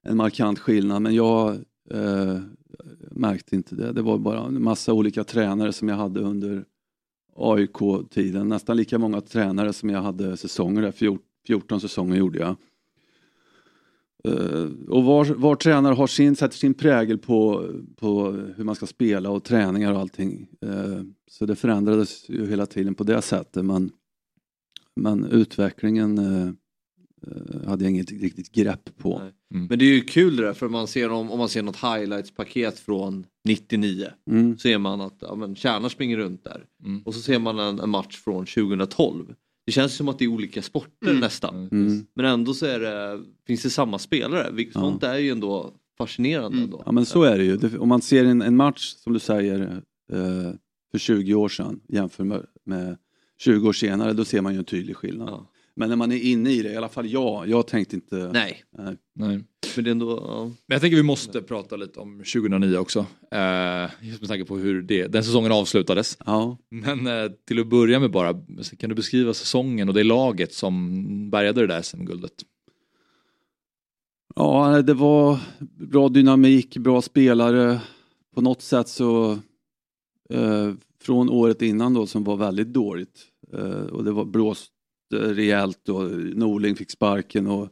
en 0.05 0.17
markant 0.17 0.59
skillnad. 0.59 1.01
Men 1.01 1.15
jag 1.15 1.49
eh, 1.91 2.39
märkte 3.11 3.55
inte 3.55 3.75
det. 3.75 3.91
Det 3.91 4.01
var 4.01 4.17
bara 4.17 4.45
en 4.45 4.63
massa 4.63 4.93
olika 4.93 5.23
tränare 5.23 5.73
som 5.73 5.89
jag 5.89 5.95
hade 5.95 6.19
under 6.19 6.65
AIK-tiden. 7.35 8.47
Nästan 8.47 8.77
lika 8.77 8.99
många 8.99 9.21
tränare 9.21 9.73
som 9.73 9.89
jag 9.89 10.01
hade 10.01 10.37
säsonger 10.37 10.81
där. 10.81 10.91
14, 10.91 11.19
14 11.47 11.81
säsonger 11.81 12.15
gjorde 12.17 12.39
jag. 12.39 12.55
Eh, 14.27 14.69
och 14.89 15.03
var, 15.03 15.25
var 15.25 15.55
tränare 15.55 15.93
har 15.93 16.07
sin, 16.07 16.35
sätter 16.35 16.57
sin 16.57 16.73
prägel 16.73 17.17
på, 17.17 17.69
på 17.95 18.31
hur 18.31 18.63
man 18.63 18.75
ska 18.75 18.85
spela 18.85 19.29
och 19.29 19.43
träningar 19.43 19.93
och 19.93 19.99
allting. 19.99 20.47
Eh, 20.65 21.01
så 21.31 21.45
det 21.45 21.55
förändrades 21.55 22.29
ju 22.29 22.47
hela 22.49 22.65
tiden 22.65 22.95
på 22.95 23.03
det 23.03 23.21
sättet. 23.21 23.65
Men, 23.65 23.91
men 24.95 25.25
utvecklingen 25.25 26.17
eh, 26.17 26.49
hade 27.67 27.83
jag 27.83 27.91
inget 27.91 28.11
riktigt 28.11 28.51
grepp 28.51 28.97
på. 28.97 29.21
Mm. 29.53 29.67
Men 29.67 29.79
det 29.79 29.85
är 29.85 29.93
ju 29.93 30.01
kul 30.01 30.35
det 30.35 30.43
där 30.43 30.53
för 30.53 30.69
man 30.69 30.87
ser 30.87 31.09
om, 31.09 31.31
om 31.31 31.39
man 31.39 31.49
ser 31.49 31.63
något 31.63 31.75
highlights-paket 31.75 32.79
från 32.79 33.25
99 33.45 34.07
Mm. 34.29 34.57
ser 34.57 34.77
man 34.77 35.01
att 35.01 35.17
ja, 35.19 35.35
men, 35.35 35.55
Kärna 35.55 35.89
springer 35.89 36.17
runt 36.17 36.43
där. 36.43 36.65
Mm. 36.85 37.01
Och 37.01 37.13
så 37.13 37.21
ser 37.21 37.39
man 37.39 37.59
en, 37.59 37.79
en 37.79 37.89
match 37.89 38.17
från 38.17 38.45
2012. 38.45 39.35
Det 39.65 39.71
känns 39.71 39.95
som 39.95 40.09
att 40.09 40.19
det 40.19 40.25
är 40.25 40.29
olika 40.29 40.61
sporter 40.61 41.13
nästan. 41.13 41.69
Mm. 41.71 42.05
Men 42.13 42.25
ändå 42.25 42.53
så 42.53 42.65
är 42.65 42.79
det, 42.79 43.23
finns 43.47 43.63
det 43.63 43.69
samma 43.69 43.99
spelare. 43.99 44.51
Vilket 44.51 44.75
Ja. 44.75 44.81
Sånt 44.81 45.03
är 45.03 45.17
ju 45.17 45.29
ändå 45.29 45.73
fascinerande. 45.97 46.57
Mm. 46.57 46.63
Ändå. 46.63 46.83
Ja 46.85 46.91
men 46.91 47.05
så 47.05 47.23
är 47.23 47.37
det 47.37 47.43
ju. 47.43 47.77
Om 47.77 47.89
man 47.89 48.01
ser 48.01 48.25
en, 48.25 48.41
en 48.41 48.55
match 48.55 48.93
som 48.97 49.13
du 49.13 49.19
säger 49.19 49.81
eh, 50.11 50.51
för 50.91 50.97
20 50.97 51.33
år 51.33 51.49
sedan 51.49 51.79
jämför 51.87 52.23
med, 52.23 52.45
med 52.65 52.97
20 53.37 53.67
år 53.69 53.73
senare 53.73 54.13
då 54.13 54.25
ser 54.25 54.41
man 54.41 54.53
ju 54.53 54.59
en 54.59 54.65
tydlig 54.65 54.95
skillnad. 54.95 55.29
Ja. 55.29 55.49
Men 55.75 55.89
när 55.89 55.95
man 55.95 56.11
är 56.11 56.19
inne 56.19 56.49
i 56.49 56.61
det, 56.61 56.71
i 56.71 56.77
alla 56.77 56.89
fall 56.89 57.09
jag, 57.09 57.49
jag 57.49 57.67
tänkte 57.67 57.95
inte... 57.95 58.15
Nej, 58.15 58.63
Nej. 58.77 58.97
Nej. 59.15 59.43
men 59.75 59.87
ändå... 59.87 60.23
Ja. 60.27 60.43
Men 60.43 60.75
jag 60.75 60.81
tänker 60.81 60.97
vi 60.97 61.03
måste 61.03 61.41
prata 61.41 61.75
lite 61.75 61.99
om 61.99 62.17
2009 62.17 62.77
också. 62.77 63.05
Eh, 63.31 63.89
just 64.01 64.21
med 64.21 64.29
tanke 64.29 64.45
på 64.45 64.57
hur 64.57 64.81
det, 64.81 65.07
den 65.07 65.23
säsongen 65.23 65.51
avslutades. 65.51 66.17
Ja. 66.25 66.57
Men 66.69 67.07
eh, 67.07 67.31
till 67.47 67.59
att 67.59 67.67
börja 67.67 67.99
med 67.99 68.11
bara, 68.11 68.33
kan 68.77 68.89
du 68.89 68.95
beskriva 68.95 69.33
säsongen 69.33 69.89
och 69.89 69.95
det 69.95 70.03
laget 70.03 70.53
som 70.53 71.29
bärgade 71.29 71.61
det 71.61 71.67
där 71.67 71.81
SM-guldet? 71.81 72.33
Ja, 74.35 74.81
det 74.81 74.93
var 74.93 75.39
bra 75.77 76.09
dynamik, 76.09 76.77
bra 76.77 77.01
spelare 77.01 77.79
på 78.35 78.41
något 78.41 78.61
sätt 78.61 78.87
så 78.87 79.31
eh, 80.29 80.73
från 81.01 81.29
året 81.29 81.61
innan 81.61 81.93
då 81.93 82.07
som 82.07 82.23
var 82.23 82.35
väldigt 82.35 82.73
dåligt 82.73 83.25
eh, 83.53 83.85
och 83.85 84.03
det 84.03 84.11
var 84.11 84.25
blåst 84.25 84.71
eh, 84.71 84.72
rejält 85.13 85.89
och 85.89 86.09
Norling 86.35 86.75
fick 86.75 86.91
sparken 86.91 87.47
och 87.47 87.69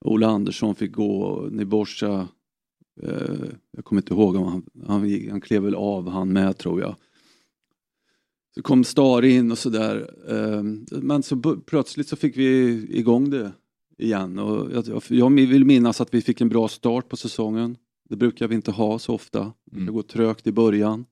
Ola 0.00 0.26
Andersson 0.26 0.74
fick 0.74 0.92
gå 0.92 1.22
och 1.22 1.52
Niborsa 1.52 2.28
eh, 3.02 3.34
jag 3.70 3.84
kommer 3.84 4.02
inte 4.02 4.14
ihåg 4.14 4.36
om 4.36 4.44
han, 4.44 4.62
han, 4.86 5.28
han 5.30 5.40
klev 5.40 5.62
väl 5.62 5.74
av 5.74 6.08
han 6.08 6.32
med 6.32 6.58
tror 6.58 6.80
jag. 6.80 6.94
Så 8.54 8.62
kom 8.62 8.84
Stare 8.84 9.30
in 9.30 9.50
och 9.50 9.58
sådär. 9.58 10.10
Eh, 10.28 10.62
men 11.02 11.22
så 11.22 11.36
plötsligt 11.66 12.08
så 12.08 12.16
fick 12.16 12.36
vi 12.36 12.68
igång 12.98 13.30
det 13.30 13.52
igen. 13.98 14.38
Och 14.38 14.72
jag, 14.72 14.86
jag- 14.88 15.02
jag 15.08 15.30
vill 15.30 15.64
minnas 15.64 16.00
att 16.00 16.14
vi 16.14 16.22
fick 16.22 16.40
en 16.40 16.48
bra 16.48 16.68
start 16.68 17.08
på 17.08 17.16
säsongen. 17.16 17.76
Det 18.08 18.16
brukar 18.16 18.48
vi 18.48 18.54
inte 18.54 18.70
ha 18.70 18.98
så 18.98 19.14
ofta. 19.14 19.52
Det 19.64 19.92
går 19.92 20.02
trögt 20.02 20.46
i 20.46 20.52
början. 20.52 21.04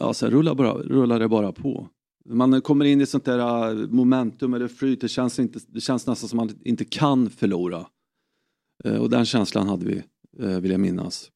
Ja, 0.00 0.14
sen 0.14 0.30
rullar, 0.30 0.54
bara, 0.54 0.72
rullar 0.72 1.20
det 1.20 1.28
bara 1.28 1.52
på. 1.52 1.88
Man 2.24 2.60
kommer 2.60 2.84
in 2.84 3.00
i 3.00 3.06
sånt 3.06 3.24
där 3.24 3.38
äh, 3.70 3.88
momentum 3.88 4.54
eller 4.54 4.68
flyt. 4.68 5.00
Det 5.00 5.08
känns, 5.08 5.38
inte, 5.38 5.58
det 5.68 5.80
känns 5.80 6.06
nästan 6.06 6.28
som 6.28 6.38
att 6.38 6.50
man 6.50 6.58
inte 6.64 6.84
kan 6.84 7.30
förlora. 7.30 7.86
Eh, 8.84 8.96
Och 8.96 9.10
den 9.10 9.24
känslan 9.24 9.68
hade 9.68 9.84
vi, 9.84 10.02
eh, 10.38 10.60
vill 10.60 10.70
jag 10.70 10.80
minnas. 10.80 11.30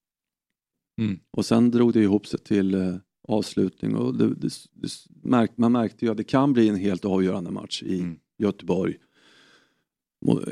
Mm. 1.01 1.19
Och 1.37 1.47
sen 1.47 1.71
drog 1.71 1.93
det 1.93 2.03
ihop 2.03 2.27
sig 2.27 2.41
till 2.41 2.99
avslutning 3.29 3.97
och 3.97 4.15
det, 4.15 4.35
det, 4.35 4.49
det, 4.73 4.89
märk, 5.23 5.53
man 5.57 5.73
märkte 5.73 6.05
ju 6.05 6.11
att 6.11 6.17
det 6.17 6.25
kan 6.25 6.53
bli 6.53 6.69
en 6.69 6.77
helt 6.77 7.05
avgörande 7.05 7.51
match 7.51 7.83
i 7.83 8.01
Mm. 8.01 8.17
Göteborg. 8.39 8.95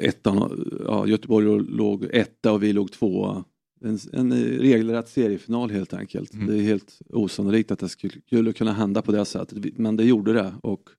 Ettan, 0.01 0.67
ja, 0.85 1.07
Göteborg 1.07 1.65
låg 1.69 2.05
etta 2.05 2.53
och 2.53 2.63
vi 2.63 2.73
låg 2.73 2.93
tvåa. 2.93 3.45
En, 3.85 3.99
en 4.13 4.33
regelrätt 4.59 5.09
seriefinal 5.09 5.71
helt 5.71 5.95
enkelt. 5.95 6.35
Mm. 6.35 6.47
Det 6.47 6.57
är 6.57 6.63
helt 6.63 6.99
osannolikt 7.11 7.71
att 7.71 7.79
det 7.79 7.89
skulle, 7.89 8.15
skulle 8.27 8.53
kunna 8.53 8.73
hända 8.73 9.03
på 9.03 9.13
det 9.13 9.25
sättet. 9.25 9.79
Men 9.79 9.97
det 9.97 10.05
gjorde 10.05 10.33
det 10.33 10.55
och 10.63 10.91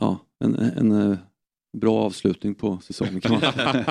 ja, 0.00 0.18
en, 0.44 0.54
en, 0.54 0.92
eh, 0.92 1.18
bra 1.72 2.02
avslutning 2.02 2.54
på 2.54 2.78
säsongen 2.82 3.20
kan 3.20 3.32
man. 3.32 3.42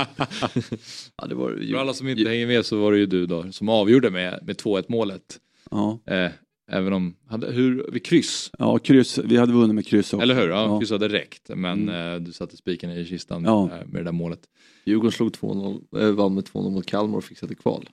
Ja, 1.18 1.27
det 1.30 1.36
var 1.36 1.52
ju... 1.52 1.72
För 1.72 1.80
alla 1.80 1.94
som 1.94 2.07
inte 2.07 2.30
hänger 2.30 2.48
med 2.48 2.65
så 2.65 2.80
var 2.82 2.91
det 2.91 2.98
ju 2.98 3.06
du 3.06 3.26
då 3.26 3.52
som 3.52 3.69
avgjorde 3.69 4.11
med, 4.11 4.40
med 4.44 4.56
2-1 4.56 4.86
målet. 4.88 5.40
ja. 5.72 5.99
Eh, 6.06 6.32
även 6.72 6.94
om, 6.94 7.16
hade, 7.28 7.52
hur, 7.52 7.86
vid 7.92 8.06
kryss, 8.06 8.52
ja, 8.60 8.78
kryss. 8.78 9.18
Vi 9.18 9.38
hade 9.38 9.54
vunnit 9.54 9.76
med 9.76 9.88
kryss 9.88 10.14
också. 10.14 10.24
eller 10.24 10.36
hur? 10.36 10.50
Ja, 10.50 10.56
Ja. 10.66 10.80
kryss 10.80 10.92
hade 10.92 11.10
räckt 11.10 11.50
men 11.56 11.90
eh, 11.90 12.16
du 12.16 12.34
satte 12.34 12.58
spiken 12.58 12.92
i 12.92 13.06
kistan 13.06 13.44
Ja. 13.44 13.64
eh, 13.64 13.70
med 13.88 14.02
det 14.02 14.04
där 14.04 14.12
målet. 14.12 14.40
Djurgården 14.86 15.12
slog 15.12 15.32
2-0, 15.32 15.82
äh, 16.02 16.10
vann 16.12 16.36
med 16.36 16.44
2-0 16.44 16.72
mot 16.72 16.86
Kalmar 16.86 17.18
och 17.18 17.24
fixade 17.24 17.56
kval. 17.56 17.90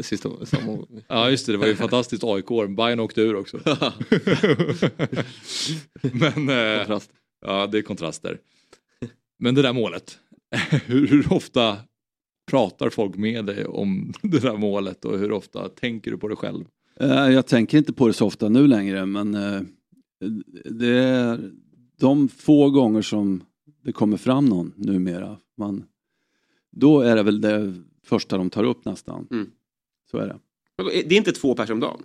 Sista, 0.00 0.46
samma 0.46 0.78
Ja 1.08 1.30
just 1.30 1.46
det, 1.46 1.52
det 1.52 1.58
var 1.58 1.66
ju 1.66 1.76
fantastiskt 1.76 2.24
AIK, 2.24 2.48
Bayern 2.76 3.00
åkte 3.00 3.20
ur 3.20 3.36
också. 3.36 3.58
men 6.12 6.48
eh, 6.48 6.78
kontrast. 6.78 7.10
ja, 7.46 7.66
det 7.66 7.78
är 7.78 7.82
kontraster. 7.82 8.38
Men 9.38 9.54
det 9.54 9.62
där 9.62 9.72
målet, 9.72 10.18
hur, 10.86 11.06
hur 11.06 11.32
ofta 11.32 11.76
pratar 12.50 12.90
folk 12.90 13.16
med 13.16 13.44
dig 13.44 13.64
om 13.64 14.12
det 14.22 14.38
där 14.38 14.56
målet 14.56 15.04
och 15.04 15.18
hur 15.18 15.32
ofta 15.32 15.68
tänker 15.68 16.10
du 16.10 16.18
på 16.18 16.28
det 16.28 16.36
själv? 16.36 16.64
Eh, 17.00 17.30
Jag 17.30 17.46
tänker 17.46 17.78
inte 17.78 17.92
på 17.92 18.06
det 18.06 18.12
så 18.12 18.26
ofta 18.26 18.48
nu 18.48 18.66
längre 18.66 19.06
men 19.06 19.34
eh, 19.34 19.60
det 20.64 20.98
är 20.98 21.50
de 22.00 22.28
få 22.28 22.70
gånger 22.70 23.02
som 23.02 23.42
det 23.84 23.92
kommer 23.92 24.16
fram 24.16 24.44
någon 24.46 24.72
numera. 24.76 25.36
Man, 25.58 25.84
då 26.72 27.00
är 27.00 27.16
det 27.16 27.22
väl 27.22 27.40
det 27.40 27.74
första 28.06 28.38
de 28.38 28.50
tar 28.50 28.64
upp 28.64 28.84
nästan. 28.84 29.28
Mm. 29.30 29.50
Så 30.10 30.18
är 30.18 30.26
det. 30.26 30.38
Det 31.08 31.14
är 31.14 31.18
inte 31.18 31.32
två 31.32 31.54
pers 31.54 31.70
om 31.70 31.80
dagen? 31.80 32.02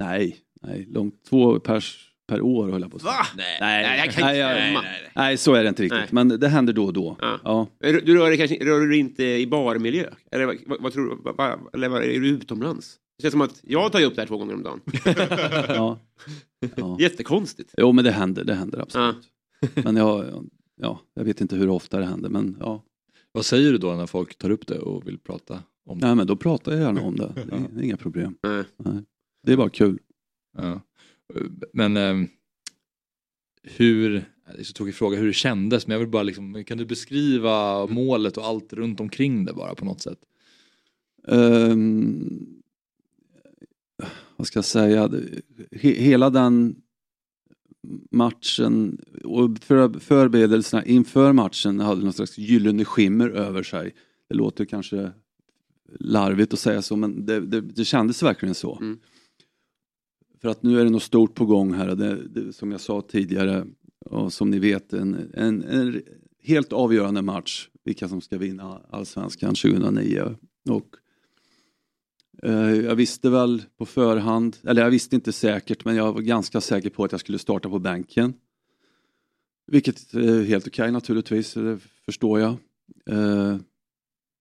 Nej, 0.00 0.36
nej 0.62 0.86
långt, 0.90 1.24
två 1.28 1.60
pers 1.60 2.06
per 2.26 2.40
år 2.40 2.68
höll 2.70 2.80
jag 2.82 2.90
på 2.90 2.96
att 2.96 3.02
säga. 3.02 3.12
Va? 3.12 3.26
Nej, 3.36 3.58
Nej, 3.60 3.98
jag 3.98 4.14
kan 4.14 4.30
inte 4.30 4.44
nej, 4.44 4.62
stämma. 4.62 4.80
nej, 4.82 5.10
nej, 5.14 5.36
så 5.36 5.54
är 5.54 5.62
det 5.62 5.68
inte 5.68 5.82
riktigt. 5.82 5.98
Nej. 6.00 6.08
Men 6.10 6.28
det 6.28 6.48
händer 6.48 6.72
då 6.72 6.84
och 6.84 6.92
då. 6.92 7.16
Ja. 7.20 7.38
Ja. 7.44 7.66
Du 7.80 8.16
rör 8.16 8.28
dig 8.28 8.38
kanske 8.38 8.64
rör 8.64 8.80
du 8.80 8.88
dig 8.88 8.98
inte 8.98 9.24
i 9.24 9.46
barmiljö? 9.46 10.10
Eller 10.32 10.46
vad, 10.46 10.56
vad, 10.80 10.92
tror 10.92 11.22
du? 11.24 11.30
Eller 11.72 12.00
är 12.00 12.20
du 12.20 12.28
utomlands? 12.28 12.96
Det 13.20 13.22
känns 13.22 13.32
som 13.32 13.40
att 13.40 13.60
jag 13.62 13.92
tar 13.92 14.02
upp 14.04 14.14
det 14.14 14.20
här 14.20 14.26
två 14.26 14.38
gånger 14.38 14.54
om 14.54 14.62
dagen. 14.62 14.80
Ja. 15.68 15.98
Ja. 16.76 16.96
Jättekonstigt. 17.00 17.74
Jo 17.78 17.92
men 17.92 18.04
det 18.04 18.10
händer, 18.10 18.44
det 18.44 18.54
händer 18.54 18.78
absolut. 18.78 19.28
Men 19.74 19.96
jag, 19.96 20.48
ja, 20.76 21.00
jag 21.14 21.24
vet 21.24 21.40
inte 21.40 21.56
hur 21.56 21.68
ofta 21.68 21.98
det 21.98 22.04
händer 22.04 22.28
men 22.28 22.56
ja. 22.60 22.82
Vad 23.32 23.44
säger 23.44 23.72
du 23.72 23.78
då 23.78 23.94
när 23.94 24.06
folk 24.06 24.38
tar 24.38 24.50
upp 24.50 24.66
det 24.66 24.78
och 24.78 25.06
vill 25.06 25.18
prata 25.18 25.62
om 25.86 25.98
det? 25.98 26.06
Nej 26.06 26.16
men 26.16 26.26
då 26.26 26.36
pratar 26.36 26.72
jag 26.72 26.80
gärna 26.80 27.00
om 27.00 27.16
det. 27.16 27.32
Det 27.34 27.40
är, 27.40 27.78
är 27.78 27.82
inga 27.82 27.96
problem. 27.96 28.34
Nej. 28.42 28.64
Nej. 28.76 29.04
Det 29.46 29.52
är 29.52 29.56
bara 29.56 29.70
kul. 29.70 29.98
Ja. 30.56 30.80
Men 31.72 31.96
ehm, 31.96 32.28
hur, 33.62 34.10
det 34.54 34.60
är 34.60 34.62
så 34.62 34.72
tråkig 34.72 34.94
fråga 34.94 35.18
hur 35.18 35.26
det 35.26 35.32
kändes 35.32 35.86
men 35.86 35.92
jag 35.94 35.98
vill 35.98 36.08
bara 36.08 36.22
liksom, 36.22 36.64
kan 36.64 36.78
du 36.78 36.86
beskriva 36.86 37.86
målet 37.86 38.36
och 38.36 38.44
allt 38.44 38.72
runt 38.72 39.00
omkring 39.00 39.44
det 39.44 39.52
bara 39.52 39.74
på 39.74 39.84
något 39.84 40.00
sätt? 40.00 40.18
Ehm, 41.28 42.59
vad 44.40 44.46
ska 44.46 44.58
jag 44.58 44.64
säga? 44.64 45.10
He, 45.72 45.90
hela 45.90 46.30
den 46.30 46.76
matchen 48.10 49.00
och 49.24 49.58
för, 49.58 49.98
förberedelserna 49.98 50.84
inför 50.84 51.32
matchen 51.32 51.80
hade 51.80 52.02
någon 52.02 52.12
slags 52.12 52.38
gyllene 52.38 52.84
skimmer 52.84 53.28
över 53.28 53.62
sig. 53.62 53.94
Det 54.28 54.34
låter 54.34 54.64
kanske 54.64 55.10
larvigt 55.98 56.52
att 56.52 56.58
säga 56.58 56.82
så 56.82 56.96
men 56.96 57.26
det, 57.26 57.40
det, 57.40 57.60
det 57.60 57.84
kändes 57.84 58.22
verkligen 58.22 58.54
så. 58.54 58.78
Mm. 58.80 58.98
För 60.40 60.48
att 60.48 60.62
nu 60.62 60.80
är 60.80 60.84
det 60.84 60.90
något 60.90 61.02
stort 61.02 61.34
på 61.34 61.46
gång 61.46 61.74
här. 61.74 61.94
Det, 61.94 62.28
det, 62.28 62.52
som 62.52 62.70
jag 62.70 62.80
sa 62.80 63.00
tidigare 63.00 63.66
och 64.06 64.32
som 64.32 64.50
ni 64.50 64.58
vet 64.58 64.92
en, 64.92 65.30
en, 65.34 65.62
en 65.62 66.02
helt 66.42 66.72
avgörande 66.72 67.22
match. 67.22 67.68
Vilka 67.84 68.08
som 68.08 68.20
ska 68.20 68.38
vinna 68.38 68.80
allsvenskan 68.90 69.54
2009. 69.54 70.36
Och 70.68 70.96
Eh, 72.42 72.74
jag 72.74 72.94
visste 72.94 73.30
väl 73.30 73.62
på 73.76 73.86
förhand, 73.86 74.56
eller 74.64 74.82
jag 74.82 74.90
visste 74.90 75.16
inte 75.16 75.32
säkert 75.32 75.84
men 75.84 75.96
jag 75.96 76.12
var 76.12 76.20
ganska 76.20 76.60
säker 76.60 76.90
på 76.90 77.04
att 77.04 77.12
jag 77.12 77.20
skulle 77.20 77.38
starta 77.38 77.68
på 77.68 77.78
bänken. 77.78 78.34
Vilket 79.66 80.14
är 80.14 80.44
helt 80.44 80.66
okej 80.66 80.92
naturligtvis, 80.92 81.54
det 81.54 81.78
förstår 82.04 82.40
jag. 82.40 82.56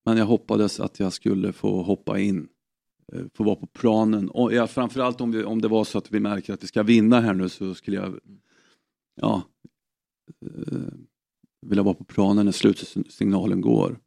Men 0.05 0.17
jag 0.17 0.26
hoppades 0.26 0.80
att 0.80 0.99
jag 0.99 1.13
skulle 1.13 1.53
få 1.53 1.84
hoppa 1.84 2.19
in, 2.19 2.47
få 3.34 3.43
vara 3.43 3.55
på 3.55 3.67
planen. 3.67 4.30
Och 4.30 4.53
ja, 4.53 4.67
framförallt 4.67 5.21
om, 5.21 5.31
vi, 5.31 5.43
om 5.43 5.61
det 5.61 5.67
var 5.67 5.84
så 5.84 5.97
att 5.97 6.11
vi 6.11 6.19
märker 6.19 6.53
att 6.53 6.63
vi 6.63 6.67
ska 6.67 6.84
vinna 6.84 7.21
här 7.21 7.34
nu 7.34 7.49
så 7.49 7.76
skulle 7.76 7.97
jag 7.97 8.19
ja, 9.15 9.43
vilja 11.61 11.84
vara 11.84 11.93
på 11.93 12.03
planen 12.03 12.45
när 12.45 12.51
slutsignalen 12.51 13.61
går. 13.61 13.99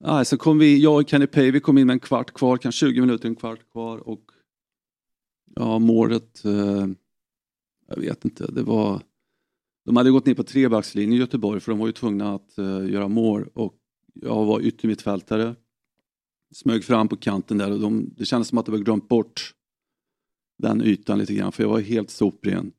Nej, 0.00 0.24
så 0.24 0.36
kom 0.36 0.58
vi, 0.58 0.82
jag 0.82 1.02
och 1.02 1.08
Kenny 1.08 1.26
Pay, 1.26 1.50
vi 1.50 1.60
kom 1.60 1.78
in 1.78 1.86
med 1.86 1.94
en 1.94 2.00
kvart 2.00 2.32
kvar, 2.32 2.56
kanske 2.56 2.86
20 2.86 3.00
minuter, 3.00 3.28
en 3.28 3.36
kvart 3.36 3.70
kvar 3.72 4.08
och 4.08 4.30
ja, 5.54 5.78
målet, 5.78 6.44
eh, 6.44 6.86
jag 7.86 7.96
vet 7.96 8.24
inte, 8.24 8.46
det 8.46 8.62
var 8.62 9.02
de 9.86 9.96
hade 9.96 10.10
gått 10.10 10.26
ner 10.26 10.34
på 10.34 10.42
trebackslinjen 10.42 11.12
i 11.12 11.16
Göteborg 11.16 11.60
för 11.60 11.72
de 11.72 11.78
var 11.78 11.86
ju 11.86 11.92
tvungna 11.92 12.34
att 12.34 12.58
eh, 12.58 12.90
göra 12.90 13.08
mål 13.08 13.48
och 13.54 13.74
jag 14.14 14.44
var 14.44 14.60
yttermittfältare. 14.60 15.54
Smög 16.54 16.84
fram 16.84 17.08
på 17.08 17.16
kanten 17.16 17.58
där 17.58 17.70
och 17.72 17.80
de, 17.80 18.14
det 18.16 18.24
kändes 18.24 18.48
som 18.48 18.58
att 18.58 18.66
de 18.66 18.72
hade 18.72 18.84
glömt 18.84 19.08
bort 19.08 19.54
den 20.58 20.82
ytan 20.82 21.18
lite 21.18 21.34
grann 21.34 21.52
för 21.52 21.62
jag 21.62 21.70
var 21.70 21.80
helt 21.80 22.10
sopren. 22.10 22.72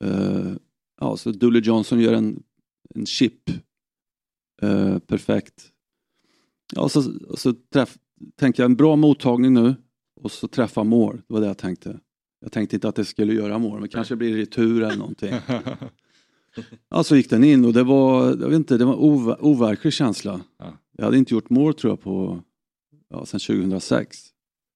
Eh, 0.00 0.52
ja, 1.00 1.16
så 1.16 1.30
Dooley 1.30 1.62
Johnson 1.62 2.00
gör 2.00 2.12
en, 2.12 2.42
en 2.94 3.06
chip. 3.06 3.50
Eh, 4.62 4.98
perfekt. 4.98 5.73
Ja, 6.74 6.82
och 6.82 6.90
så, 6.90 7.12
och 7.28 7.38
så 7.38 7.54
träff, 7.72 7.96
tänkte 8.40 8.62
jag 8.62 8.70
en 8.70 8.76
bra 8.76 8.96
mottagning 8.96 9.52
nu 9.54 9.74
och 10.20 10.30
så 10.32 10.48
träffa 10.48 10.84
mål. 10.84 11.16
Det 11.16 11.34
var 11.34 11.40
det 11.40 11.46
jag 11.46 11.58
tänkte. 11.58 11.98
Jag 12.40 12.52
tänkte 12.52 12.76
inte 12.76 12.88
att 12.88 12.94
det 12.96 13.04
skulle 13.04 13.34
göra 13.34 13.58
mål, 13.58 13.80
men 13.80 13.88
kanske 13.88 14.16
blir 14.16 14.36
det 14.36 14.42
retur 14.42 14.82
eller 14.82 14.96
någonting. 14.96 15.34
Ja, 16.90 17.04
så 17.04 17.16
gick 17.16 17.30
den 17.30 17.44
in 17.44 17.64
och 17.64 17.72
det 17.72 17.82
var, 17.82 18.26
jag 18.26 18.36
vet 18.48 18.52
inte, 18.56 18.78
det 18.78 18.84
var 18.84 18.94
ov, 19.04 19.36
overklig 19.40 19.92
känsla. 19.92 20.40
Ja. 20.58 20.72
Jag 20.96 21.04
hade 21.04 21.18
inte 21.18 21.34
gjort 21.34 21.50
mål 21.50 21.74
tror 21.74 21.90
jag 21.92 22.00
på, 22.00 22.40
ja, 23.10 23.26
sedan 23.26 23.40
2006. 23.40 24.18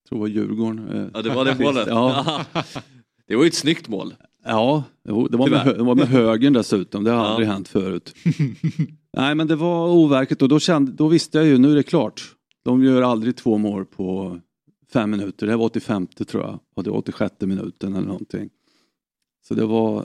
Jag 0.02 0.08
tror 0.08 0.18
det 0.18 0.20
var 0.20 0.28
Djurgården. 0.28 0.88
eh, 0.88 1.06
Ja, 1.14 1.22
det 1.22 1.28
var 1.34 1.44
det 1.44 1.58
målet. 1.58 1.86
Ja, 1.88 2.44
Det 3.26 3.36
var 3.36 3.42
ju 3.44 3.48
ett 3.48 3.54
snyggt 3.54 3.88
mål. 3.88 4.14
ja 4.44 4.84
det, 5.04 5.12
var 5.12 5.48
med, 5.50 5.66
det 5.76 5.82
var 5.82 5.94
med 5.94 6.08
högen 6.08 6.52
dessutom, 6.52 7.04
det 7.04 7.10
har 7.10 7.18
Ja. 7.18 7.26
aldrig 7.26 7.48
hänt 7.48 7.68
förut. 7.68 8.14
Nej 9.18 9.34
men 9.34 9.46
det 9.46 9.56
var 9.56 9.88
overkligt 9.88 10.42
och 10.42 10.48
då, 10.48 10.60
kände, 10.60 10.92
då 10.92 11.08
visste 11.08 11.38
jag 11.38 11.46
ju, 11.46 11.58
nu 11.58 11.70
är 11.70 11.76
det 11.76 11.82
klart. 11.82 12.36
De 12.64 12.84
gör 12.84 13.02
aldrig 13.02 13.36
två 13.36 13.58
mål 13.58 13.86
på 13.86 14.40
fem 14.92 15.10
minuter, 15.10 15.46
det 15.46 15.52
här 15.52 15.58
var 15.58 15.64
85 15.64 16.06
tror 16.06 16.42
jag, 16.42 16.60
och 16.74 16.84
det 16.84 16.90
var 16.90 16.98
86 16.98 17.34
minuten 17.40 17.94
eller 17.94 18.06
någonting. 18.06 18.50
Så 19.48 19.54
det 19.54 19.66
var, 19.66 20.02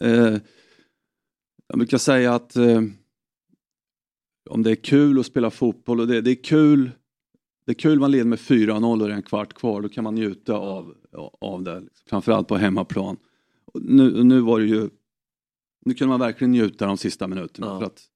eh, 0.00 0.38
jag 1.68 1.78
brukar 1.78 1.98
säga 1.98 2.34
att 2.34 2.56
eh, 2.56 2.82
om 4.50 4.62
det 4.62 4.70
är 4.70 4.74
kul 4.74 5.20
att 5.20 5.26
spela 5.26 5.50
fotboll 5.50 6.00
och 6.00 6.06
det, 6.06 6.20
det 6.20 6.30
är 6.30 6.44
kul 6.44 6.90
det 7.66 7.72
är 7.72 7.74
kul 7.74 8.00
man 8.00 8.10
leder 8.10 8.24
med 8.24 8.38
4-0 8.38 9.00
och 9.02 9.08
det 9.08 9.14
är 9.14 9.16
en 9.16 9.22
kvart 9.22 9.54
kvar. 9.54 9.82
Då 9.82 9.88
kan 9.88 10.04
man 10.04 10.14
njuta 10.14 10.54
av, 10.54 10.94
av 11.40 11.62
det. 11.62 11.82
Framförallt 12.08 12.48
på 12.48 12.56
hemmaplan. 12.56 13.16
Nu, 13.74 14.24
nu 14.24 14.40
var 14.40 14.60
det 14.60 14.66
ju... 14.66 14.88
Nu 15.84 15.94
kunde 15.94 16.08
man 16.08 16.20
verkligen 16.20 16.52
njuta 16.52 16.86
de 16.86 16.96
sista 16.96 17.28
minuterna. 17.28 17.66
Ja. 17.66 17.78
För 17.78 17.86
att 17.86 18.10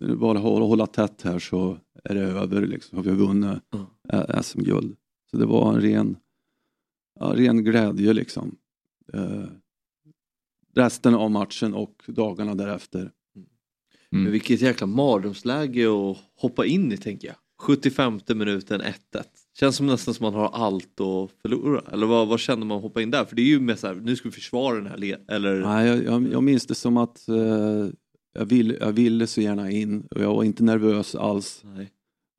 nu 0.00 0.16
bara 0.16 0.38
hålla, 0.38 0.64
hålla 0.64 0.86
tätt 0.86 1.22
här 1.22 1.38
så 1.38 1.78
är 2.04 2.14
det 2.14 2.20
över. 2.20 2.66
Liksom, 2.66 2.96
har 2.98 3.04
vi 3.04 3.10
vunnit 3.10 3.58
ä- 4.12 4.42
SM-guld. 4.42 4.96
Så 5.30 5.36
det 5.36 5.46
var 5.46 5.72
en 5.74 5.80
ren, 5.80 6.16
ja, 7.20 7.32
ren 7.36 7.64
glädje 7.64 8.12
liksom. 8.12 8.56
Eh, 9.12 9.44
resten 10.74 11.14
av 11.14 11.30
matchen 11.30 11.74
och 11.74 11.94
dagarna 12.06 12.54
därefter. 12.54 13.10
Men 14.10 14.32
vilket 14.32 14.60
jäkla 14.60 14.86
mardrömsläge 14.86 15.86
att 16.10 16.16
hoppa 16.36 16.66
in 16.66 16.92
i 16.92 16.96
tänker 16.96 17.28
jag. 17.28 17.36
75 17.60 18.20
minuten 18.34 18.80
1-1. 18.80 18.92
Känns 19.58 19.76
som 19.76 19.86
nästan 19.86 20.14
som 20.14 20.24
man 20.24 20.34
har 20.34 20.48
allt 20.48 21.00
att 21.00 21.30
förlora. 21.42 21.82
Eller 21.92 22.06
vad, 22.06 22.28
vad 22.28 22.40
känner 22.40 22.66
man 22.66 22.76
att 22.76 22.82
hoppa 22.82 23.02
in 23.02 23.10
där? 23.10 23.24
För 23.24 23.36
det 23.36 23.42
är 23.42 23.46
ju 23.46 23.60
mer 23.60 23.74
så 23.74 23.86
här, 23.86 23.94
nu 23.94 24.16
ska 24.16 24.28
vi 24.28 24.32
försvara 24.32 24.76
den 24.76 24.86
här 24.86 24.96
le- 24.98 25.16
eller... 25.28 25.60
Nej, 25.60 25.88
jag, 25.88 26.04
jag, 26.04 26.32
jag 26.32 26.42
minns 26.42 26.66
det 26.66 26.74
som 26.74 26.96
att 26.96 27.28
eh, 27.28 27.86
jag, 28.32 28.44
vill, 28.44 28.76
jag 28.80 28.92
ville 28.92 29.26
så 29.26 29.40
gärna 29.40 29.70
in 29.70 30.00
och 30.10 30.20
jag 30.20 30.34
var 30.34 30.44
inte 30.44 30.62
nervös 30.64 31.14
alls. 31.14 31.62
Nej. 31.64 31.90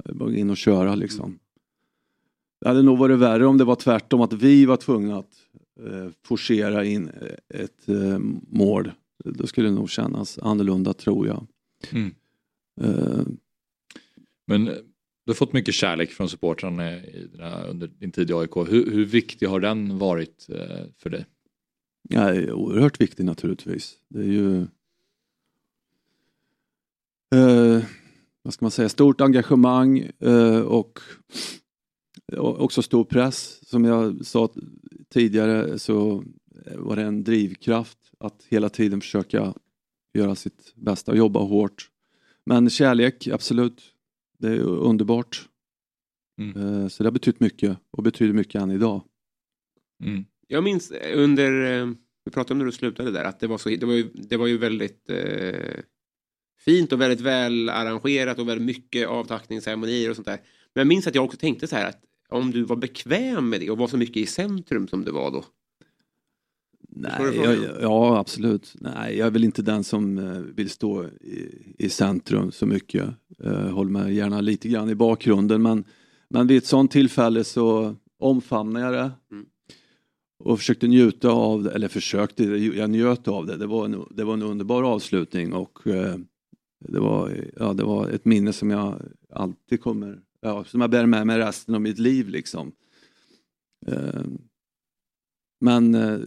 Jag 0.05 0.15
bara 0.15 0.34
in 0.34 0.49
och 0.49 0.57
köra 0.57 0.95
liksom. 0.95 1.39
Det 2.61 2.68
hade 2.68 2.81
nog 2.81 2.97
varit 2.97 3.19
värre 3.19 3.45
om 3.45 3.57
det 3.57 3.63
var 3.63 3.76
tvärtom, 3.76 4.22
att 4.22 4.34
vi 4.34 4.65
var 4.65 4.77
tvungna 4.77 5.18
att 5.18 5.34
eh, 5.80 6.09
forcera 6.26 6.85
in 6.85 7.09
eh, 7.09 7.61
ett 7.61 7.89
eh, 7.89 8.19
mål. 8.47 8.91
Då 9.26 9.47
skulle 9.47 9.69
det 9.69 9.76
nog 9.76 9.89
kännas 9.89 10.39
annorlunda 10.39 10.93
tror 10.93 11.27
jag. 11.27 11.47
Mm. 11.91 12.13
Eh, 12.81 13.23
Men 14.47 14.68
eh, 14.68 14.73
du 15.26 15.30
har 15.30 15.34
fått 15.34 15.53
mycket 15.53 15.73
kärlek 15.73 16.11
från 16.11 16.30
supportrarna 16.30 16.99
under 17.69 17.88
din 17.88 18.11
tid 18.11 18.30
i 18.30 18.34
AIK. 18.34 18.55
Hur, 18.55 18.91
hur 18.91 19.05
viktig 19.05 19.47
har 19.47 19.59
den 19.59 19.97
varit 19.97 20.47
eh, 20.49 20.85
för 20.97 21.09
dig? 21.09 21.26
Ja, 22.09 22.51
oerhört 22.53 23.01
viktigt 23.01 23.26
naturligtvis. 23.26 23.97
Det 24.09 24.19
är 24.19 24.23
ju 24.23 24.65
eh, 27.35 27.83
vad 28.43 28.53
ska 28.53 28.65
man 28.65 28.71
säga, 28.71 28.89
stort 28.89 29.21
engagemang 29.21 30.09
eh, 30.19 30.59
och, 30.59 30.99
och 32.37 32.61
också 32.61 32.81
stor 32.81 33.03
press. 33.03 33.67
Som 33.69 33.85
jag 33.85 34.25
sa 34.25 34.49
tidigare 35.09 35.79
så 35.79 36.23
var 36.75 36.95
det 36.95 37.01
en 37.01 37.23
drivkraft 37.23 37.97
att 38.19 38.45
hela 38.49 38.69
tiden 38.69 39.01
försöka 39.01 39.53
göra 40.13 40.35
sitt 40.35 40.73
bästa 40.75 41.11
och 41.11 41.17
jobba 41.17 41.39
hårt. 41.39 41.89
Men 42.45 42.69
kärlek, 42.69 43.27
absolut. 43.27 43.81
Det 44.39 44.47
är 44.47 44.59
underbart. 44.61 45.47
Eh, 46.55 46.87
så 46.87 47.03
det 47.03 47.07
har 47.07 47.11
betytt 47.11 47.39
mycket 47.39 47.77
och 47.91 48.03
betyder 48.03 48.33
mycket 48.33 48.61
än 48.61 48.71
idag. 48.71 49.03
Jag 50.47 50.63
minns 50.63 50.91
under, 51.13 51.79
eh, 51.81 51.89
vi 52.25 52.31
pratade 52.31 52.53
om 52.53 52.57
när 52.57 52.65
du 52.65 52.71
slutade 52.71 53.11
där, 53.11 53.23
att 53.23 53.39
det 53.39 53.47
var, 53.47 53.57
så, 53.57 53.69
det 53.69 53.85
var, 53.85 53.93
ju, 53.93 54.09
det 54.13 54.37
var 54.37 54.47
ju 54.47 54.57
väldigt 54.57 55.09
eh, 55.09 55.79
fint 56.65 56.93
och 56.93 57.01
väldigt 57.01 57.21
väl 57.21 57.69
arrangerat 57.69 58.39
och 58.39 58.47
väldigt 58.47 58.65
mycket 58.65 59.07
avtackningsceremonier 59.07 60.09
och 60.09 60.15
sånt 60.15 60.27
där. 60.27 60.39
Men 60.73 60.81
jag 60.81 60.88
minns 60.88 61.07
att 61.07 61.15
jag 61.15 61.23
också 61.23 61.38
tänkte 61.38 61.67
så 61.67 61.75
här 61.75 61.89
att 61.89 62.01
om 62.29 62.51
du 62.51 62.63
var 62.63 62.75
bekväm 62.75 63.49
med 63.49 63.59
det 63.59 63.69
och 63.69 63.77
var 63.77 63.88
så 63.88 63.97
mycket 63.97 64.17
i 64.17 64.25
centrum 64.25 64.88
som 64.88 65.05
du 65.05 65.11
var 65.11 65.31
då. 65.31 65.45
Nej, 66.89 67.35
jag, 67.35 67.57
ja, 67.81 68.17
absolut. 68.19 68.73
Nej, 68.79 69.17
jag 69.17 69.27
är 69.27 69.31
väl 69.31 69.43
inte 69.43 69.61
den 69.61 69.83
som 69.83 70.17
eh, 70.17 70.39
vill 70.39 70.69
stå 70.69 71.05
i, 71.05 71.73
i 71.77 71.89
centrum 71.89 72.51
så 72.51 72.65
mycket. 72.65 73.09
Uh, 73.45 73.69
håller 73.69 73.91
mig 73.91 74.13
gärna 74.13 74.41
lite 74.41 74.69
grann 74.69 74.89
i 74.89 74.95
bakgrunden 74.95 75.61
men, 75.61 75.83
men 76.29 76.47
vid 76.47 76.57
ett 76.57 76.65
sånt 76.65 76.91
tillfälle 76.91 77.43
så 77.43 77.95
omfamnar 78.19 78.81
jag 78.81 78.93
det. 78.93 79.11
Och 80.43 80.59
försökte 80.59 80.88
njuta 80.88 81.29
av 81.29 81.63
det, 81.63 81.71
eller 81.71 81.88
försökte, 81.88 82.43
jag 82.43 82.89
njöt 82.89 83.27
av 83.27 83.45
det. 83.45 83.57
Det 83.57 83.67
var 83.67 83.85
en, 83.85 84.05
det 84.09 84.23
var 84.23 84.33
en 84.33 84.43
underbar 84.43 84.83
avslutning 84.83 85.53
och 85.53 85.88
eh, 85.88 86.15
det, 86.81 86.99
var, 86.99 87.49
ja, 87.59 87.73
det 87.73 87.83
var 87.83 88.09
ett 88.09 88.25
minne 88.25 88.53
som 88.53 88.69
jag 88.69 89.01
alltid 89.29 89.81
kommer, 89.81 90.21
ja, 90.41 90.63
som 90.63 90.81
jag 90.81 90.89
bär 90.89 91.05
med 91.05 91.27
mig 91.27 91.39
resten 91.39 91.75
av 91.75 91.81
mitt 91.81 91.99
liv 91.99 92.29
liksom. 92.29 92.71
Eh, 93.87 94.21
men 95.61 95.95
eh, 95.95 96.19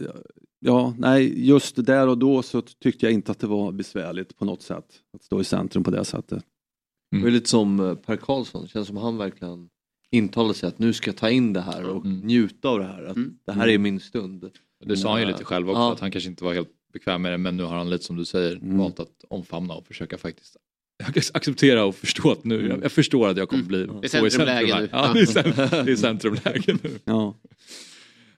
ja, 0.59 0.93
nej, 0.97 1.47
just 1.47 1.85
där 1.85 2.07
och 2.07 2.17
då 2.17 2.41
så 2.41 2.61
tyckte 2.61 3.05
jag 3.05 3.13
inte 3.13 3.31
att 3.31 3.39
det 3.39 3.47
var 3.47 3.71
besvärligt 3.71 4.37
på 4.37 4.45
något 4.45 4.61
sätt 4.61 5.01
att 5.13 5.23
stå 5.23 5.41
i 5.41 5.43
centrum 5.43 5.83
på 5.83 5.91
det 5.91 6.05
sättet. 6.05 6.43
Det 7.11 7.27
är 7.27 7.31
lite 7.31 7.49
som 7.49 7.79
eh, 7.79 7.95
Per 7.95 8.15
Karlsson, 8.17 8.67
känns 8.67 8.87
som 8.87 8.97
han 8.97 9.17
verkligen 9.17 9.69
intalar 10.11 10.53
sig 10.53 10.67
att 10.69 10.79
nu 10.79 10.93
ska 10.93 11.09
jag 11.09 11.17
ta 11.17 11.29
in 11.29 11.53
det 11.53 11.61
här 11.61 11.89
och 11.89 12.05
njuta 12.05 12.69
av 12.69 12.79
det 12.79 12.85
här. 12.85 13.03
Att 13.03 13.17
Det 13.45 13.51
här 13.51 13.67
är 13.67 13.77
min 13.77 13.99
stund. 13.99 14.49
Det 14.85 14.97
sa 14.97 15.11
han 15.11 15.21
ju 15.21 15.27
lite 15.27 15.43
själv 15.43 15.69
också, 15.69 15.79
Ja. 15.81 15.93
att 15.93 15.99
han 15.99 16.11
kanske 16.11 16.29
inte 16.29 16.43
var 16.43 16.53
helt 16.53 16.69
bekväm 16.95 17.21
med 17.21 17.31
det 17.31 17.37
men 17.37 17.57
nu 17.57 17.63
har 17.63 17.77
han 17.77 17.89
lite 17.89 18.03
som 18.05 18.15
du 18.15 18.25
säger 18.25 18.55
Mm. 18.55 18.77
valt 18.77 18.99
att 18.99 19.09
omfamna 19.29 19.73
och 19.73 19.87
försöka 19.87 20.17
faktiskt 20.17 20.57
acceptera 21.33 21.85
och 21.85 21.95
förstå 21.95 22.31
att 22.31 22.43
nu, 22.43 22.67
jag, 22.67 22.83
jag 22.83 22.91
förstår 22.91 23.27
att 23.29 23.37
jag 23.37 23.49
kommer 23.49 23.63
bli 23.63 23.85
Det 24.01 24.05
är 24.15 24.19
så 24.19 24.25
i 24.27 24.29
centrumläge 24.31 24.67
centrum 24.67 24.69
här. 24.69 24.81
nu. 24.81 24.89
Ja, 24.91 25.13
det 25.13 25.19
är, 25.21 25.25
cent- 25.25 25.85
det 25.85 25.91
är 25.91 25.95
centrumläge 25.95 26.77
nu. 26.83 26.89
Ja. 27.05 27.35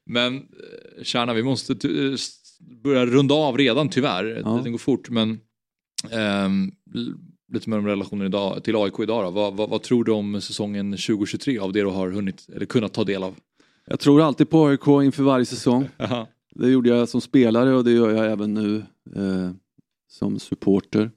Men 0.05 0.35
eh, 0.37 1.03
Tjärna, 1.03 1.33
vi 1.33 1.43
måste 1.43 1.73
s- 2.13 2.59
börja 2.83 3.05
runda 3.05 3.35
av 3.35 3.57
redan 3.57 3.89
tyvärr. 3.89 4.41
Ja. 4.45 4.57
Tiden 4.57 4.71
går 4.71 4.79
fort 4.79 5.09
men 5.09 5.39
l- 6.11 7.13
lite 7.53 7.69
mer 7.69 7.77
om 7.77 7.87
relationen 7.87 8.27
idag, 8.27 8.63
till 8.63 8.75
AIK 8.75 8.93
idag 8.99 9.23
då. 9.25 9.29
Vad, 9.31 9.53
vad, 9.53 9.69
vad 9.69 9.83
tror 9.83 10.03
du 10.03 10.11
om 10.11 10.41
säsongen 10.41 10.91
2023 10.91 11.59
av 11.59 11.73
det 11.73 11.79
du 11.79 11.85
har 11.85 12.09
hunnit 12.11 12.47
eller 12.55 12.65
kunnat 12.65 12.93
ta 12.93 13.03
del 13.03 13.23
av? 13.23 13.35
Jag 13.85 13.99
tror 13.99 14.21
alltid 14.21 14.49
på 14.49 14.65
AIK 14.67 14.87
inför 14.87 15.23
varje 15.23 15.45
säsong. 15.45 15.89
Det 16.59 16.69
gjorde 16.69 16.89
jag 16.89 17.09
som 17.09 17.21
spelare 17.21 17.75
och 17.75 17.83
det 17.83 17.91
gör 17.91 18.09
jag 18.09 18.31
även 18.31 18.53
nu 18.53 18.83
eh, 19.15 19.51
som 20.07 20.39
supporter. 20.39 21.11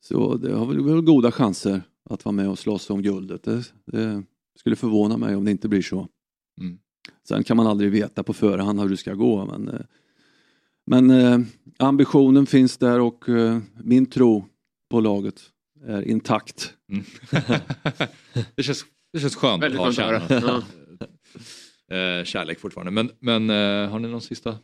Så 0.00 0.36
det 0.36 0.52
har 0.52 0.66
väl, 0.66 1.00
goda 1.00 1.32
chanser 1.32 1.82
att 2.10 2.24
vara 2.24 2.32
med 2.32 2.48
och 2.48 2.58
slåss 2.58 2.90
om 2.90 3.02
guldet. 3.02 3.42
Det, 3.42 3.72
det 3.86 4.24
skulle 4.58 4.76
förvåna 4.76 5.16
mig 5.16 5.36
om 5.36 5.44
det 5.44 5.50
inte 5.50 5.68
blir 5.68 5.82
så. 5.82 6.08
Mm. 6.60 6.78
Sen 7.28 7.44
kan 7.44 7.56
man 7.56 7.66
aldrig 7.66 7.90
veta 7.90 8.22
på 8.22 8.32
förhand 8.32 8.80
hur 8.80 8.88
det 8.88 8.96
ska 8.96 9.14
gå. 9.14 9.44
Men, 9.44 9.68
eh, 9.68 9.80
men 10.86 11.10
eh, 11.10 11.38
ambitionen 11.78 12.46
finns 12.46 12.78
där 12.78 13.00
och 13.00 13.28
eh, 13.28 13.58
min 13.82 14.06
tro 14.06 14.44
på 14.90 15.00
laget 15.00 15.42
är 15.86 16.02
intakt. 16.02 16.74
Mm. 16.92 17.04
det, 18.56 18.62
känns, 18.62 18.84
det 19.12 19.20
känns 19.20 19.36
skönt 19.36 19.62
Väldigt 19.62 19.80
att 19.80 19.96
ha 19.96 20.20
skönt. 20.20 20.64
Eh, 21.92 22.24
kärlek 22.24 22.60
fortfarande. 22.60 22.90
Men, 22.90 23.10
men 23.20 23.50
eh, 23.84 23.90
har 23.90 23.98
ni 23.98 24.08
någon 24.08 24.20
sista 24.20 24.58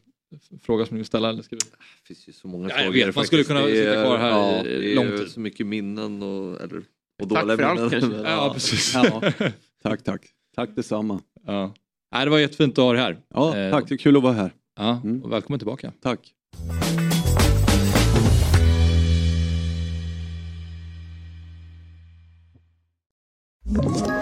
fråga 0.63 0.87
som 0.87 0.95
ni 0.95 0.99
vill 0.99 1.07
ställa? 1.07 1.29
Eller 1.29 1.43
ska 1.43 1.57
vi... 1.57 1.61
Det 1.61 2.07
finns 2.07 2.29
ju 2.29 2.33
så 2.33 2.49
många 2.49 2.69
Ja, 2.69 2.75
jag 2.77 2.85
frågor 2.85 3.07
vet, 3.07 3.17
man 3.17 3.25
skulle 3.25 3.45
faktiskt. 3.45 3.49
kunna 3.49 3.61
Det 3.67 3.79
är- 3.87 3.91
sitta 3.93 4.05
kvar 4.05 4.19
här 4.19 4.29
ja, 4.31 4.65
i 4.65 4.95
det 4.95 5.01
är 5.03 5.27
så 5.27 5.41
mycket 5.41 5.67
minnen 5.67 6.23
och, 6.23 6.61
eller, 6.61 6.77
och 7.23 7.29
Tack 7.31 7.41
dåliga 7.41 7.57
för 7.57 7.63
allt, 7.65 7.81
minnen. 7.81 8.01
kanske. 8.01 8.31
Ja, 8.31 8.51
precis. 8.55 8.95
Ja, 8.95 9.23
tack, 9.83 10.03
tack. 10.05 10.23
Tack 10.57 10.71
detsamma. 10.77 11.21
Ja. 11.47 11.75
Nej, 12.13 12.25
det 12.25 12.31
var 12.31 12.39
jättefint 12.39 12.79
att 12.79 12.85
ha 12.85 12.93
dig 12.93 13.03
här. 13.03 13.19
Ja, 13.35 13.57
Eh, 13.57 13.71
tack, 13.71 13.89
det 13.89 13.95
är 13.95 13.99
kul 13.99 14.17
att 14.17 14.23
vara 14.23 14.33
här. 14.33 14.53
Ja, 14.77 15.03
och 15.25 15.33
välkommen 15.33 15.59
tillbaka. 15.59 15.93
Tack. 16.03 16.35
Ett 23.77 24.22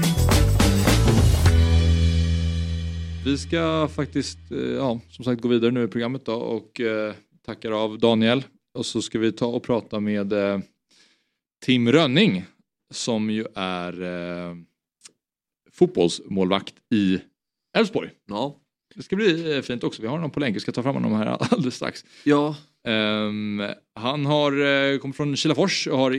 Vi 3.25 3.37
ska 3.37 3.87
faktiskt, 3.87 4.51
eh, 4.51 4.57
ja, 4.57 4.99
som 5.09 5.25
sagt 5.25 5.41
gå 5.41 5.47
vidare 5.47 5.71
nu 5.71 5.83
i 5.83 5.87
programmet 5.87 6.25
då 6.25 6.33
och 6.33 6.81
eh, 6.81 7.13
tackar 7.45 7.71
av 7.71 7.99
Daniel. 7.99 8.43
Och 8.73 8.85
så 8.85 9.01
ska 9.01 9.19
vi 9.19 9.31
ta 9.31 9.45
och 9.45 9.63
prata 9.63 9.99
med 9.99 10.33
eh, 10.33 10.59
Tim 11.65 11.91
Rönning 11.91 12.43
som 12.93 13.29
ju 13.29 13.45
är 13.55 14.01
eh, 14.01 14.55
fotbollsmålvakt 15.71 16.73
i 16.93 17.19
Elfsborg. 17.77 18.09
Ja. 18.27 18.57
Det 18.95 19.03
ska 19.03 19.15
bli 19.15 19.61
fint 19.63 19.83
också. 19.83 20.01
Vi 20.01 20.07
har 20.07 20.15
honom 20.15 20.31
på 20.31 20.39
länk. 20.39 20.55
Vi 20.55 20.59
ska 20.59 20.71
ta 20.71 20.83
fram 20.83 20.95
honom 20.95 21.13
här 21.13 21.25
alldeles 21.51 21.75
strax. 21.75 22.05
Ja. 22.23 22.55
Ehm, 22.87 23.63
han 23.95 24.25
har 24.25 24.97
kommit 24.97 25.17
från 25.17 25.35
Kilafors 25.35 25.87
och 25.87 25.97
har 25.97 26.15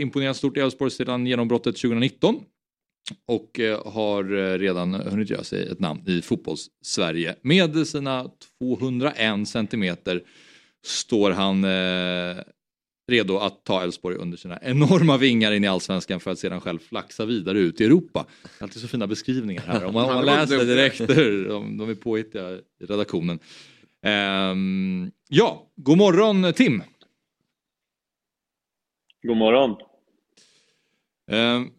imponerat 0.00 0.36
stort 0.36 0.56
i 0.56 0.60
Elfsborg 0.60 0.90
sedan 0.90 1.26
genombrottet 1.26 1.76
2019. 1.76 2.40
Och 3.26 3.60
eh, 3.60 3.92
har 3.92 4.36
eh, 4.36 4.58
redan 4.58 4.94
hunnit 4.94 5.30
göra 5.30 5.44
sig 5.44 5.68
ett 5.68 5.80
namn 5.80 6.02
i 6.06 6.22
fotbolls-Sverige. 6.22 7.34
Med 7.42 7.86
sina 7.86 8.30
201 8.58 9.48
centimeter 9.48 10.22
står 10.86 11.30
han 11.30 11.64
eh, 11.64 12.42
redo 13.12 13.38
att 13.38 13.64
ta 13.64 13.82
Elfsborg 13.82 14.16
under 14.16 14.36
sina 14.36 14.58
enorma 14.62 15.16
vingar 15.16 15.52
in 15.52 15.64
i 15.64 15.66
allsvenskan 15.66 16.20
för 16.20 16.30
att 16.30 16.38
sedan 16.38 16.60
själv 16.60 16.78
flaxa 16.78 17.24
vidare 17.24 17.58
ut 17.58 17.80
i 17.80 17.84
Europa. 17.84 18.26
Alltid 18.60 18.82
så 18.82 18.88
fina 18.88 19.06
beskrivningar 19.06 19.62
här. 19.66 19.84
Om 19.84 19.94
man, 19.94 20.04
om 20.04 20.14
man 20.14 20.24
läser 20.26 20.64
direkt, 20.64 20.98
de, 21.48 21.78
de 21.78 21.90
är 21.90 21.94
påhittiga 21.94 22.50
i 22.50 22.84
redaktionen. 22.84 23.38
Ehm, 24.02 25.10
ja, 25.28 25.66
god 25.76 25.98
morgon 25.98 26.52
Tim! 26.52 26.82
God 29.22 29.36
morgon! 29.36 29.76
Ehm, 31.30 31.70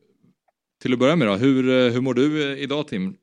till 0.88 0.94
att 0.94 1.00
börja 1.00 1.16
med 1.16 1.28
då, 1.28 1.36
hur, 1.36 1.70
eh, 1.70 1.94
hur 1.94 2.02
mår 2.02 2.14
du 2.14 2.52
eh, 2.52 2.64
idag 2.64 2.88
Tim? 2.88 3.18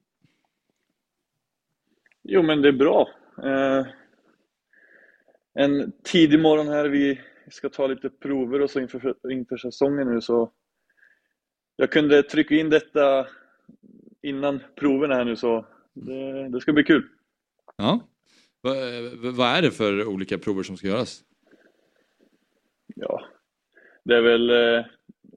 Jo, 2.22 2.42
men 2.42 2.62
det 2.62 2.68
är 2.68 2.72
bra. 2.72 3.08
Eh, 3.44 3.86
en 5.54 5.92
tidig 6.02 6.40
morgon 6.40 6.68
här. 6.68 6.88
Vi 6.88 7.20
ska 7.50 7.68
ta 7.68 7.86
lite 7.86 8.10
prover 8.10 8.60
och 8.60 8.70
så 8.70 8.80
inför, 8.80 9.14
inför 9.30 9.56
säsongen 9.56 10.14
nu 10.14 10.20
så 10.20 10.52
jag 11.76 11.92
kunde 11.92 12.22
trycka 12.22 12.54
in 12.54 12.70
detta 12.70 13.26
innan 14.22 14.60
proverna 14.76 15.14
här 15.14 15.24
nu 15.24 15.36
så 15.36 15.66
det, 15.92 16.48
det 16.48 16.60
ska 16.60 16.72
bli 16.72 16.84
kul. 16.84 17.08
Ja. 17.76 18.00
Vad, 18.60 18.76
vad 19.34 19.48
är 19.48 19.62
det 19.62 19.70
för 19.70 20.06
olika 20.06 20.38
prover 20.38 20.62
som 20.62 20.76
ska 20.76 20.88
göras? 20.88 21.22
Ja, 22.96 23.24
det 24.04 24.16
är 24.16 24.22
väl 24.22 24.50
eh, 24.50 24.84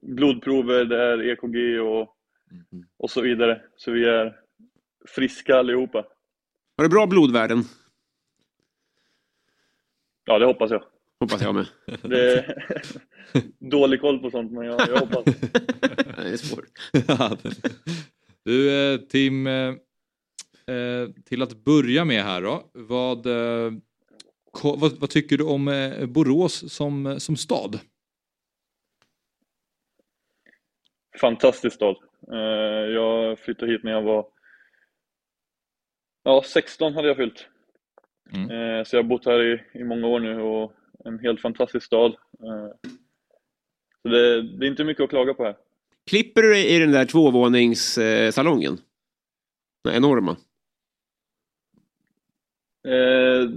blodprover, 0.02 0.84
det 0.84 1.02
är 1.02 1.30
EKG 1.30 1.80
och, 1.80 2.17
och 2.96 3.10
så 3.10 3.20
vidare. 3.20 3.62
Så 3.76 3.90
vi 3.90 4.04
är 4.04 4.40
friska 5.06 5.56
allihopa. 5.56 6.06
Har 6.76 6.84
du 6.84 6.88
bra 6.88 7.06
blodvärden? 7.06 7.64
Ja, 10.24 10.38
det 10.38 10.46
hoppas 10.46 10.70
jag. 10.70 10.84
Hoppas 11.20 11.42
jag 11.42 11.54
med. 11.54 11.66
Det 12.02 12.32
är 12.32 12.62
dålig 13.58 14.00
koll 14.00 14.18
på 14.18 14.30
sånt, 14.30 14.52
men 14.52 14.66
jag, 14.66 14.88
jag 14.88 14.98
hoppas. 14.98 15.24
det 16.16 16.30
är 16.32 16.36
svårt. 16.36 16.64
du 18.44 18.92
eh, 18.92 19.00
Tim, 19.00 19.46
eh, 19.46 19.74
eh, 20.66 21.08
till 21.24 21.42
att 21.42 21.64
börja 21.64 22.04
med 22.04 22.22
här 22.22 22.42
då. 22.42 22.70
Vad, 22.72 23.26
vad, 24.62 24.98
vad, 24.98 25.10
tycker 25.10 25.38
du 25.38 25.44
om 25.44 25.64
Borås 26.08 26.72
som, 26.72 27.20
som 27.20 27.36
stad? 27.36 27.80
Fantastisk 31.20 31.76
stad. 31.76 31.96
Eh, 32.32 32.92
jag 32.94 33.38
flyttade 33.38 33.72
hit 33.72 33.84
när 33.84 33.92
jag 33.92 34.02
var 34.02 34.26
Ja, 36.22 36.42
16 36.46 36.94
hade 36.94 37.08
jag 37.08 37.16
fyllt. 37.16 37.48
Mm. 38.32 38.84
Så 38.84 38.96
jag 38.96 39.02
har 39.02 39.08
bott 39.08 39.26
här 39.26 39.42
i, 39.42 39.62
i 39.80 39.84
många 39.84 40.06
år 40.06 40.20
nu 40.20 40.40
och 40.40 40.72
en 41.04 41.18
helt 41.18 41.40
fantastisk 41.40 41.86
stad. 41.86 42.16
Så 44.02 44.08
det, 44.08 44.42
det, 44.42 44.66
är 44.66 44.70
inte 44.70 44.84
mycket 44.84 45.04
att 45.04 45.10
klaga 45.10 45.34
på 45.34 45.44
här. 45.44 45.56
Klipper 46.10 46.42
du 46.42 46.48
dig 46.52 46.74
i 46.74 46.78
den 46.78 46.92
där 46.92 47.04
tvåvåningssalongen? 47.04 48.80
Den 49.84 49.94
enorma. 49.94 50.36
Eh, 52.88 53.50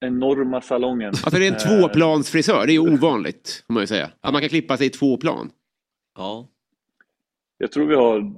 enorma 0.00 0.60
salongen. 0.60 1.08
Alltså 1.08 1.30
det 1.30 1.46
är 1.46 1.52
en 1.52 1.80
tvåplansfrisör, 1.80 2.66
det 2.66 2.72
är 2.72 2.78
ovanligt. 2.78 3.64
Får 3.66 3.74
man 3.74 3.82
ju 3.82 3.86
säga. 3.86 4.10
Att 4.20 4.32
man 4.32 4.42
kan 4.42 4.48
klippa 4.48 4.76
sig 4.76 4.86
i 4.86 4.90
två 4.90 5.16
plan. 5.16 5.50
Ja. 6.16 6.48
Jag 7.58 7.72
tror 7.72 7.86
vi 7.86 7.94
har 7.94 8.34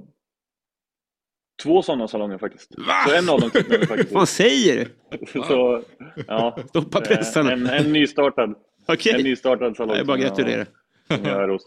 två 1.63 1.81
sådana 1.81 2.07
salonger 2.07 2.37
faktiskt. 2.37 2.75
Va? 2.77 3.05
Så 3.07 3.15
en 3.15 3.29
av 3.29 3.39
dem 3.39 3.49
vi 3.53 3.85
faktiskt. 3.85 4.11
Vad 4.11 4.29
säger 4.29 4.75
du? 4.75 5.27
Så, 5.47 5.83
ja, 6.27 6.57
Stoppa 6.69 7.01
pressarna. 7.01 7.51
En, 7.51 7.67
en 7.67 7.93
nystartad. 7.93 8.55
Okej. 8.87 9.13
En 9.15 9.23
nystartad 9.23 9.75
salong. 9.75 9.97
Jag 9.97 10.07
bara 10.07 10.17
gratulera. 10.17 10.65
Som 11.07 11.25
jag 11.25 11.43
är 11.43 11.47
hos. 11.47 11.61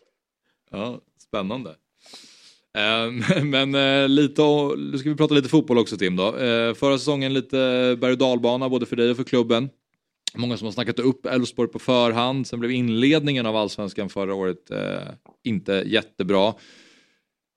Ja, 0.70 1.00
spännande. 1.18 1.70
Eh, 2.76 3.42
men 3.44 3.74
eh, 3.74 4.08
lite, 4.08 4.42
nu 4.76 4.98
ska 4.98 5.08
vi 5.10 5.16
prata 5.16 5.34
lite 5.34 5.48
fotboll 5.48 5.78
också 5.78 5.96
Tim 5.96 6.16
då. 6.16 6.36
Eh, 6.36 6.74
förra 6.74 6.98
säsongen 6.98 7.34
lite 7.34 7.56
berg 8.00 8.12
och 8.12 8.18
dalbana 8.18 8.68
både 8.68 8.86
för 8.86 8.96
dig 8.96 9.10
och 9.10 9.16
för 9.16 9.24
klubben. 9.24 9.70
Många 10.36 10.56
som 10.56 10.66
har 10.66 10.72
snackat 10.72 10.98
upp 10.98 11.26
Elfsborg 11.26 11.68
på 11.68 11.78
förhand. 11.78 12.46
Sen 12.46 12.60
blev 12.60 12.70
inledningen 12.70 13.46
av 13.46 13.56
allsvenskan 13.56 14.08
förra 14.08 14.34
året 14.34 14.70
eh, 14.70 15.08
inte 15.44 15.72
jättebra. 15.86 16.54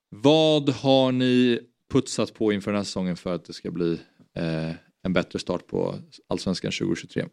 Vad 0.09 0.69
har 0.69 1.11
ni 1.11 1.59
putsat 1.91 2.33
på 2.33 2.53
inför 2.53 2.71
den 2.71 2.77
här 2.77 2.83
säsongen 2.83 3.15
för 3.15 3.35
att 3.35 3.45
det 3.45 3.53
ska 3.53 3.71
bli 3.71 3.91
eh, 4.35 4.71
en 5.03 5.13
bättre 5.13 5.39
start 5.39 5.67
på 5.67 5.95
allsvenskan 6.27 6.71
2023? 6.71 7.25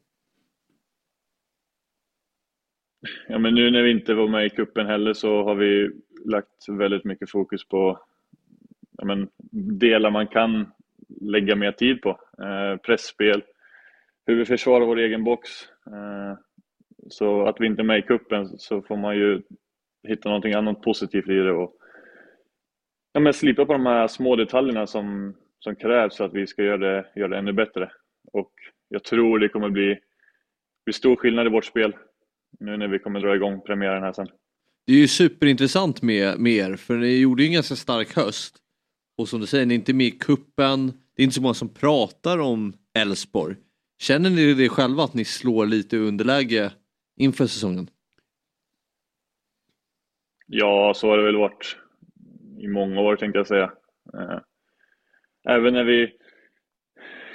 Ja, 3.28 3.38
men 3.38 3.54
nu 3.54 3.70
när 3.70 3.82
vi 3.82 3.90
inte 3.90 4.14
var 4.14 4.28
med 4.28 4.46
i 4.46 4.50
kuppen 4.50 4.86
heller 4.86 5.12
så 5.12 5.44
har 5.44 5.54
vi 5.54 5.90
lagt 6.24 6.68
väldigt 6.68 7.04
mycket 7.04 7.30
fokus 7.30 7.68
på 7.68 8.00
ja, 8.98 9.04
men, 9.04 9.28
delar 9.78 10.10
man 10.10 10.26
kan 10.26 10.66
lägga 11.20 11.56
mer 11.56 11.72
tid 11.72 12.02
på. 12.02 12.10
Eh, 12.42 12.76
pressspel, 12.76 13.42
hur 14.26 14.36
vi 14.36 14.44
försvarar 14.44 14.86
vår 14.86 14.98
egen 14.98 15.24
box. 15.24 15.50
Eh, 15.86 16.38
så 17.08 17.46
att 17.46 17.56
vi 17.60 17.66
inte 17.66 17.82
är 17.82 17.84
med 17.84 17.98
i 17.98 18.02
kuppen 18.02 18.58
så 18.58 18.82
får 18.82 18.96
man 18.96 19.16
ju 19.16 19.42
hitta 20.08 20.28
någonting 20.28 20.52
annat 20.52 20.82
positivt 20.82 21.28
i 21.28 21.34
det 21.34 21.52
och 21.52 21.76
ja, 23.12 23.20
men 23.20 23.34
slipa 23.34 23.66
på 23.66 23.72
de 23.72 23.86
här 23.86 24.08
små 24.08 24.36
detaljerna 24.36 24.86
som, 24.86 25.36
som 25.58 25.76
krävs 25.76 26.16
för 26.16 26.24
att 26.24 26.34
vi 26.34 26.46
ska 26.46 26.62
göra 26.62 26.78
det, 26.78 27.06
göra 27.16 27.28
det 27.28 27.38
ännu 27.38 27.52
bättre. 27.52 27.90
Och 28.32 28.52
jag 28.88 29.04
tror 29.04 29.38
det 29.38 29.48
kommer 29.48 29.70
bli, 29.70 29.98
bli 30.84 30.92
stor 30.92 31.16
skillnad 31.16 31.46
i 31.46 31.50
vårt 31.50 31.64
spel 31.64 31.96
nu 32.60 32.76
när 32.76 32.88
vi 32.88 32.98
kommer 32.98 33.20
dra 33.20 33.34
igång 33.34 33.60
premiären 33.60 34.02
här 34.02 34.12
sen. 34.12 34.28
Det 34.86 34.92
är 34.92 34.96
ju 34.96 35.08
superintressant 35.08 36.02
med, 36.02 36.38
med 36.38 36.52
er, 36.52 36.76
för 36.76 36.94
ni 36.96 37.20
gjorde 37.20 37.42
ju 37.42 37.46
en 37.46 37.54
ganska 37.54 37.76
stark 37.76 38.16
höst. 38.16 38.56
Och 39.16 39.28
som 39.28 39.40
du 39.40 39.46
säger, 39.46 39.66
ni 39.66 39.74
är 39.74 39.78
inte 39.78 39.92
med 39.92 40.06
i 40.06 40.10
kuppen. 40.10 40.86
Det 40.86 41.22
är 41.22 41.24
inte 41.24 41.34
så 41.34 41.42
många 41.42 41.54
som 41.54 41.74
pratar 41.74 42.38
om 42.38 42.72
Elfsborg. 42.94 43.56
Känner 44.00 44.30
ni 44.30 44.54
det 44.54 44.68
själva 44.68 45.02
att 45.02 45.14
ni 45.14 45.24
slår 45.24 45.66
lite 45.66 45.96
underläge 45.96 46.72
inför 47.16 47.46
säsongen? 47.46 47.90
Ja, 50.46 50.92
så 50.96 51.08
har 51.08 51.16
det 51.18 51.24
väl 51.24 51.36
varit 51.36 51.76
i 52.58 52.68
många 52.68 53.00
år 53.00 53.16
tänkte 53.16 53.38
jag 53.38 53.46
säga. 53.46 53.72
Eh, 54.14 54.38
även 55.48 55.74
när 55.74 55.84
vi 55.84 56.12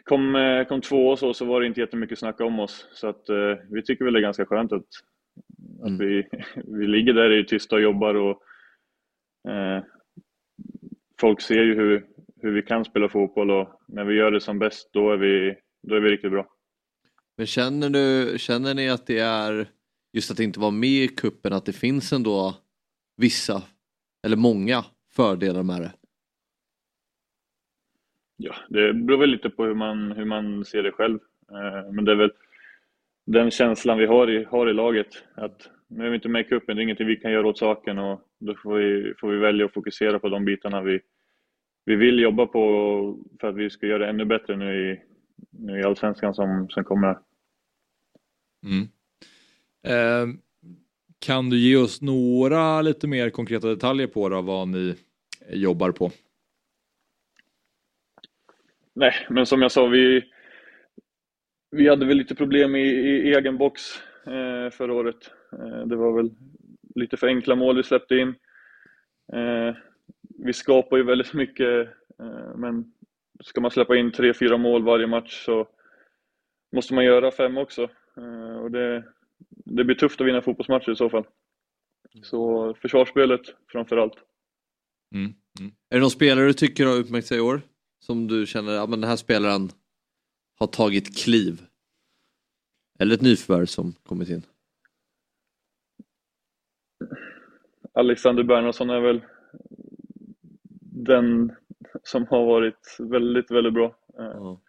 kom, 0.04 0.36
eh, 0.36 0.66
kom 0.66 0.82
två 0.82 1.16
så, 1.16 1.34
så 1.34 1.46
var 1.46 1.62
det 1.62 1.68
inte 1.68 1.80
jättemycket 1.80 2.20
snack 2.20 2.42
om 2.42 2.60
oss. 2.60 2.88
Så 2.92 3.08
att, 3.08 3.30
eh, 3.30 3.56
vi 3.70 3.84
tycker 3.84 4.06
väl 4.06 4.14
det 4.14 4.20
är 4.20 4.22
ganska 4.22 4.46
skönt 4.46 4.72
att, 4.72 4.88
att 5.82 5.88
mm. 5.88 5.98
vi, 5.98 6.28
vi 6.80 6.88
ligger 6.88 7.14
där 7.14 7.32
i 7.32 7.46
tysta 7.46 7.76
och 7.76 7.82
jobbar 7.82 8.16
och 8.16 8.42
eh, 9.52 9.84
folk 11.20 11.42
ser 11.42 11.64
ju 11.64 11.76
hur, 11.76 12.06
hur 12.42 12.52
vi 12.52 12.62
kan 12.62 12.86
spela 12.86 13.10
fotboll 13.10 13.52
och 13.52 13.82
när 13.88 14.04
vi 14.04 14.16
gör 14.16 14.32
det 14.32 14.42
som 14.42 14.60
bäst 14.60 14.90
då 14.94 15.12
är 15.12 15.18
vi, 15.18 15.56
då 15.84 15.96
är 15.96 16.00
vi 16.00 16.10
riktigt 16.10 16.32
bra. 16.32 16.55
Men 17.38 17.48
känner, 17.48 17.90
du, 17.90 18.36
känner 18.40 18.74
ni 18.74 18.90
att 18.90 19.08
det 19.08 19.20
är 19.20 19.68
just 20.14 20.32
att 20.32 20.40
inte 20.40 20.60
vara 20.60 20.72
med 20.72 20.90
i 20.90 21.08
kuppen 21.08 21.54
att 21.54 21.66
det 21.66 21.74
finns 21.74 22.14
ändå 22.14 22.56
vissa 23.18 23.64
eller 24.26 24.38
många 24.38 24.86
fördelar 25.16 25.64
med 25.64 25.82
det? 25.82 25.92
Ja, 28.38 28.56
det 28.70 28.94
beror 28.94 29.18
väl 29.18 29.30
lite 29.30 29.50
på 29.50 29.66
hur 29.66 29.74
man, 29.74 30.12
hur 30.12 30.26
man 30.26 30.66
ser 30.66 30.84
det 30.84 30.92
själv. 30.92 31.20
Eh, 31.52 31.92
men 31.92 32.06
det 32.06 32.12
är 32.12 32.16
väl 32.16 32.32
den 33.26 33.52
känslan 33.52 33.98
vi 33.98 34.06
har 34.06 34.30
i, 34.30 34.44
har 34.44 34.70
i 34.70 34.74
laget. 34.74 35.08
Att 35.36 35.70
nu 35.88 36.06
är 36.06 36.10
vi 36.10 36.16
inte 36.16 36.30
med 36.30 36.42
i 36.42 36.50
cupen, 36.50 36.76
det 36.76 36.82
är 36.82 36.84
ingenting 36.84 37.08
vi 37.08 37.16
kan 37.16 37.32
göra 37.32 37.48
åt 37.48 37.58
saken 37.58 38.00
och 38.00 38.22
då 38.40 38.56
får 38.56 38.76
vi, 38.76 39.14
får 39.20 39.30
vi 39.30 39.38
välja 39.38 39.66
att 39.66 39.74
fokusera 39.74 40.20
på 40.20 40.30
de 40.30 40.46
bitarna 40.46 40.82
vi, 40.82 41.00
vi 41.86 41.96
vill 41.96 42.20
jobba 42.20 42.46
på 42.46 43.20
för 43.42 43.48
att 43.48 43.56
vi 43.56 43.70
ska 43.70 43.88
göra 43.88 44.00
det 44.00 44.10
ännu 44.10 44.26
bättre 44.26 44.56
nu 44.56 44.92
i, 44.92 45.02
nu 45.50 45.80
i 45.80 45.84
Allsvenskan 45.84 46.34
som, 46.34 46.70
som 46.70 46.84
kommer. 46.84 47.18
Mm. 48.66 48.88
Eh, 49.84 50.36
kan 51.20 51.50
du 51.50 51.58
ge 51.58 51.78
oss 51.78 52.02
några 52.02 52.82
lite 52.82 53.08
mer 53.08 53.30
konkreta 53.30 53.68
detaljer 53.68 54.08
på 54.08 54.30
då, 54.30 54.42
vad 54.42 54.68
ni 54.68 54.96
jobbar 55.50 55.92
på? 55.92 56.12
Nej, 58.94 59.14
men 59.30 59.46
som 59.46 59.62
jag 59.62 59.72
sa, 59.72 59.86
vi, 59.88 60.24
vi 61.72 61.90
hade 61.90 62.06
väl 62.06 62.18
lite 62.18 62.36
problem 62.36 62.76
i, 62.76 62.88
i 62.90 63.34
egen 63.34 63.58
box 63.58 63.82
eh, 64.26 64.70
förra 64.70 64.94
året. 64.94 65.32
Eh, 65.52 65.86
det 65.86 65.96
var 65.96 66.16
väl 66.16 66.32
lite 66.96 67.18
för 67.18 67.28
enkla 67.28 67.56
mål 67.56 67.78
vi 67.78 67.84
släppte 67.84 68.16
in. 68.16 68.36
Eh, 69.34 69.76
vi 70.46 70.54
skapar 70.54 70.98
ju 70.98 71.04
väldigt 71.04 71.34
mycket, 71.34 71.88
eh, 72.20 72.56
men 72.58 72.94
ska 73.44 73.62
man 73.62 73.72
släppa 73.72 73.96
in 73.96 74.12
tre, 74.12 74.34
fyra 74.34 74.58
mål 74.58 74.84
varje 74.84 75.08
match 75.08 75.46
så 75.46 75.68
måste 76.76 76.94
man 76.94 77.06
göra 77.06 77.32
fem 77.32 77.58
också. 77.58 77.90
Eh, 78.18 78.58
och 78.58 78.72
det, 78.72 79.04
det 79.50 79.84
blir 79.84 79.96
tufft 79.96 80.22
att 80.22 80.28
vinna 80.28 80.42
fotbollsmatcher 80.42 80.92
i 80.92 80.96
så 80.96 81.10
fall. 81.10 81.26
Så 82.24 82.74
försvarsspelet 82.74 83.42
framför 83.68 83.98
allt. 83.98 84.16
Mm. 85.16 85.34
Mm. 85.60 85.72
Är 85.90 85.96
det 85.96 86.00
någon 86.00 86.12
spelare 86.12 86.46
du 86.46 86.54
tycker 86.54 86.86
har 86.86 86.96
utmärkt 86.96 87.28
sig 87.28 87.38
i 87.38 87.42
år? 87.42 87.62
Som 88.00 88.28
du 88.28 88.46
känner, 88.46 88.74
ja 88.74 88.86
men 88.88 89.02
den 89.02 89.10
här 89.10 89.18
spelaren 89.18 89.70
har 90.60 90.68
tagit 90.68 91.18
kliv? 91.18 91.62
Eller 93.00 93.16
ett 93.16 93.22
nyförvärv 93.22 93.66
som 93.66 93.94
kommit 93.94 94.30
in? 94.30 94.44
Alexander 97.94 98.44
Bernhardsson 98.44 98.90
är 98.90 99.00
väl 99.00 99.22
den 100.82 101.56
som 102.04 102.28
har 102.28 102.46
varit 102.46 102.98
väldigt, 103.00 103.52
väldigt 103.52 103.74
bra. 103.74 103.96
Ja. 104.14 104.62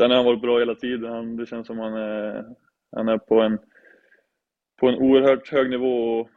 Sen 0.00 0.10
har 0.10 0.16
han 0.16 0.26
varit 0.26 0.40
bra 0.40 0.58
hela 0.58 0.74
tiden. 0.74 1.12
Han, 1.12 1.36
det 1.36 1.46
känns 1.46 1.66
som 1.66 1.78
han 1.78 1.94
är, 1.94 2.44
han 2.96 3.08
är 3.08 3.18
på 3.18 3.40
en, 3.40 3.58
på 4.80 4.88
en 4.88 4.94
oerhört 4.94 5.48
hög 5.48 5.70
nivå 5.70 6.20
och 6.20 6.30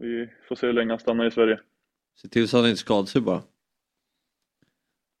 vi 0.00 0.28
får 0.48 0.56
se 0.56 0.66
hur 0.66 0.72
länge 0.72 0.90
han 0.90 0.98
stannar 0.98 1.26
i 1.26 1.30
Sverige. 1.30 1.60
Se 2.22 2.28
till 2.28 2.48
så 2.48 2.56
att 2.56 2.62
han 2.62 2.70
inte 2.70 2.80
skadar 2.80 3.06
sig 3.06 3.20
bara. 3.20 3.42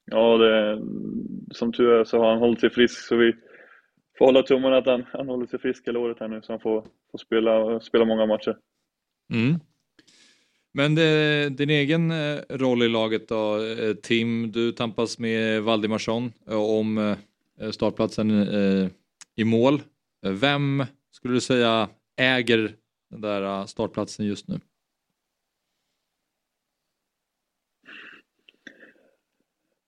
Ja, 0.04 0.38
det, 0.38 0.82
som 1.50 1.72
tur 1.72 1.92
är 1.92 2.04
så 2.04 2.18
har 2.18 2.30
han 2.30 2.38
hållit 2.38 2.60
sig 2.60 2.70
frisk 2.70 2.98
så 2.98 3.16
vi 3.16 3.32
får 4.18 4.26
hålla 4.26 4.42
tummarna 4.42 4.76
att 4.76 4.86
han, 4.86 5.04
han 5.12 5.28
håller 5.28 5.46
sig 5.46 5.58
frisk 5.58 5.88
hela 5.88 5.98
året 5.98 6.20
här 6.20 6.28
nu 6.28 6.42
så 6.42 6.52
han 6.52 6.60
får, 6.60 6.86
får 7.10 7.18
spela, 7.18 7.80
spela 7.80 8.04
många 8.04 8.26
matcher. 8.26 8.56
Mm. 9.32 9.60
Men 10.72 10.94
det, 10.94 11.48
din 11.48 11.70
egen 11.70 12.10
eh, 12.10 12.40
roll 12.48 12.82
i 12.82 12.88
laget 12.88 13.28
då, 13.28 13.56
eh, 13.56 13.94
Tim, 13.94 14.52
du 14.52 14.72
tampas 14.72 15.18
med 15.18 15.62
Valdimarsson 15.62 16.32
eh, 16.48 16.70
om 16.70 17.16
startplatsen 17.72 18.30
eh, 18.30 18.88
i 19.36 19.44
mål. 19.44 19.74
Eh, 20.26 20.32
Vem 20.32 20.84
skulle 21.10 21.34
du 21.34 21.40
säga 21.40 21.88
äger 22.16 22.72
den 23.10 23.20
där 23.20 23.42
eh, 23.42 23.64
startplatsen 23.64 24.26
just 24.26 24.48
nu? 24.48 24.60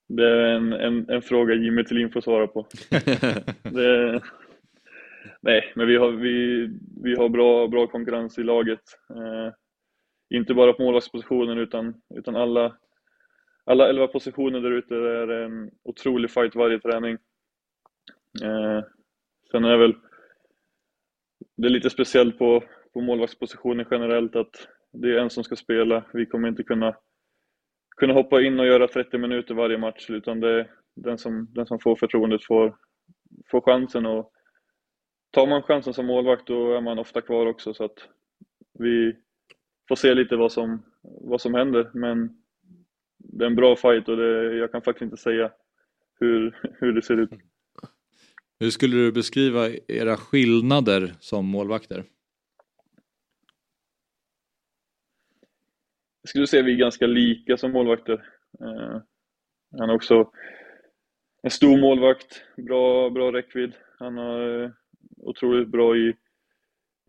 Det 0.09 0.25
är 0.25 0.55
en, 0.55 0.73
en, 0.73 1.11
en 1.11 1.23
fråga 1.23 1.55
Jimmy 1.55 1.85
Tillin 1.85 2.11
får 2.11 2.21
svara 2.21 2.47
på. 2.47 2.67
det, 3.63 4.23
nej, 5.41 5.73
men 5.77 5.87
vi 5.87 5.97
har, 5.97 6.11
vi, 6.11 6.69
vi 7.03 7.17
har 7.17 7.29
bra, 7.29 7.69
bra 7.69 7.87
konkurrens 7.87 8.39
i 8.39 8.43
laget. 8.43 8.81
Eh, 9.11 9.53
inte 10.31 10.55
bara 10.55 10.73
på 10.73 10.83
målvaktspositionen 10.83 11.59
utan, 11.59 11.95
utan 12.15 12.37
alla, 12.37 12.77
alla 13.65 13.89
elva 13.89 14.07
positioner 14.07 14.61
där 14.61 14.71
ute 14.71 14.95
är 14.95 15.29
en 15.29 15.71
otrolig 15.85 16.31
fight 16.31 16.55
varje 16.55 16.79
träning. 16.79 17.19
Eh, 18.43 18.85
sen 19.51 19.65
är 19.65 19.77
väl 19.77 19.95
det 21.57 21.69
är 21.69 21.71
lite 21.71 21.91
speciellt 21.91 22.39
på, 22.39 22.65
på 22.93 23.01
målvaktspositionen 23.01 23.87
generellt 23.91 24.37
att 24.37 24.69
det 24.93 25.11
är 25.11 25.19
en 25.19 25.31
som 25.31 25.45
ska 25.45 25.57
spela. 25.57 26.05
Vi 26.13 26.27
kommer 26.27 26.49
inte 26.49 26.63
kunna, 26.63 26.97
kunna 27.97 28.15
hoppa 28.15 28.43
in 28.43 28.61
och 28.61 28.67
göra 28.67 28.89
30 28.89 29.19
minuter 29.19 29.55
varje 29.55 29.79
match 29.79 30.11
utan 30.11 30.41
det 30.41 30.51
är 30.51 30.71
den 30.95 31.19
som, 31.19 31.49
den 31.55 31.67
som 31.67 31.79
får 31.79 31.97
förtroendet 31.97 32.45
får, 32.45 32.77
får 33.51 33.61
chansen. 33.61 34.07
Och 34.07 34.33
tar 35.31 35.47
man 35.47 35.63
chansen 35.63 35.95
som 35.95 36.07
målvakt 36.07 36.47
då 36.47 36.73
är 36.73 36.81
man 36.81 36.99
ofta 36.99 37.21
kvar 37.21 37.47
också 37.47 37.75
så 37.75 37.85
att 37.85 38.09
vi 38.79 39.17
får 39.89 39.97
se 39.97 40.15
lite 40.15 40.37
vad 40.37 40.53
som, 40.53 40.83
vad 41.03 41.41
som 41.41 41.55
händer. 41.55 41.91
Men 41.95 42.43
det 43.19 43.45
är 43.45 43.47
en 43.47 43.57
bra 43.57 43.77
fight 43.77 44.09
och 44.09 44.17
det, 44.17 44.57
jag 44.57 44.73
kan 44.73 44.83
faktiskt 44.83 45.03
inte 45.03 45.17
säga 45.17 45.53
hur, 46.21 46.59
hur 46.81 46.93
det 46.93 47.03
ser 47.03 47.17
ut. 47.17 47.31
Hur 48.59 48.71
skulle 48.71 48.97
du 48.97 49.13
beskriva 49.13 49.69
era 49.89 50.17
skillnader 50.17 51.15
som 51.21 51.47
målvakter? 51.47 52.05
Jag 56.23 56.29
skulle 56.29 56.47
säga 56.47 56.61
att 56.61 56.67
vi 56.67 56.73
är 56.73 56.79
ganska 56.79 57.07
lika 57.07 57.57
som 57.57 57.73
målvakter. 57.73 58.13
Eh, 58.61 59.01
han 59.79 59.91
är 59.91 59.95
också 59.95 60.31
en 61.43 61.51
stor 61.51 61.81
målvakt, 61.81 62.43
bra, 62.57 63.11
bra 63.11 63.33
räckvidd. 63.33 63.73
Han 63.99 64.19
är 64.19 64.65
eh, 64.65 64.71
otroligt 65.17 65.69
bra 65.69 65.97
i, 65.97 66.17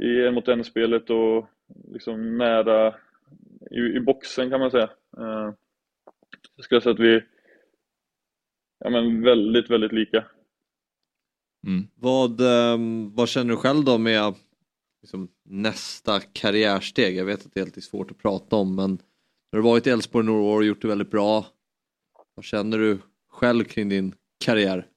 i 0.03 0.25
en 0.27 0.33
mot 0.33 0.47
en-spelet 0.47 1.09
och 1.09 1.49
liksom 1.91 2.37
nära 2.37 2.95
i, 3.71 3.79
i 3.79 3.99
boxen 3.99 4.49
kan 4.49 4.59
man 4.59 4.71
säga. 4.71 4.89
Eh, 5.17 5.53
jag 6.55 6.65
skulle 6.65 6.81
säga 6.81 6.93
att 6.93 6.99
vi 6.99 7.15
är 7.15 7.27
ja, 8.79 8.89
men 8.89 9.21
väldigt, 9.21 9.69
väldigt 9.69 9.91
lika. 9.91 10.25
Mm. 11.67 11.87
Vad, 11.95 12.41
ehm, 12.41 13.15
vad 13.15 13.29
känner 13.29 13.49
du 13.49 13.57
själv 13.57 13.85
då 13.85 13.97
med 13.97 14.35
liksom, 15.01 15.29
nästa 15.43 16.19
karriärsteg? 16.19 17.15
Jag 17.15 17.25
vet 17.25 17.45
att 17.45 17.53
det 17.53 17.59
är 17.59 17.65
lite 17.65 17.81
svårt 17.81 18.11
att 18.11 18.17
prata 18.17 18.55
om 18.55 18.75
men 18.75 18.91
när 19.51 19.59
du 19.59 19.61
varit 19.61 19.87
i 19.87 19.89
Elfsborg 19.89 20.25
några 20.25 20.41
år 20.41 20.57
och 20.57 20.65
gjort 20.65 20.81
det 20.81 20.87
väldigt 20.87 21.11
bra. 21.11 21.45
Vad 22.35 22.45
känner 22.45 22.77
du 22.77 22.99
själv 23.29 23.63
kring 23.63 23.89
din 23.89 24.15
karriär? 24.45 24.87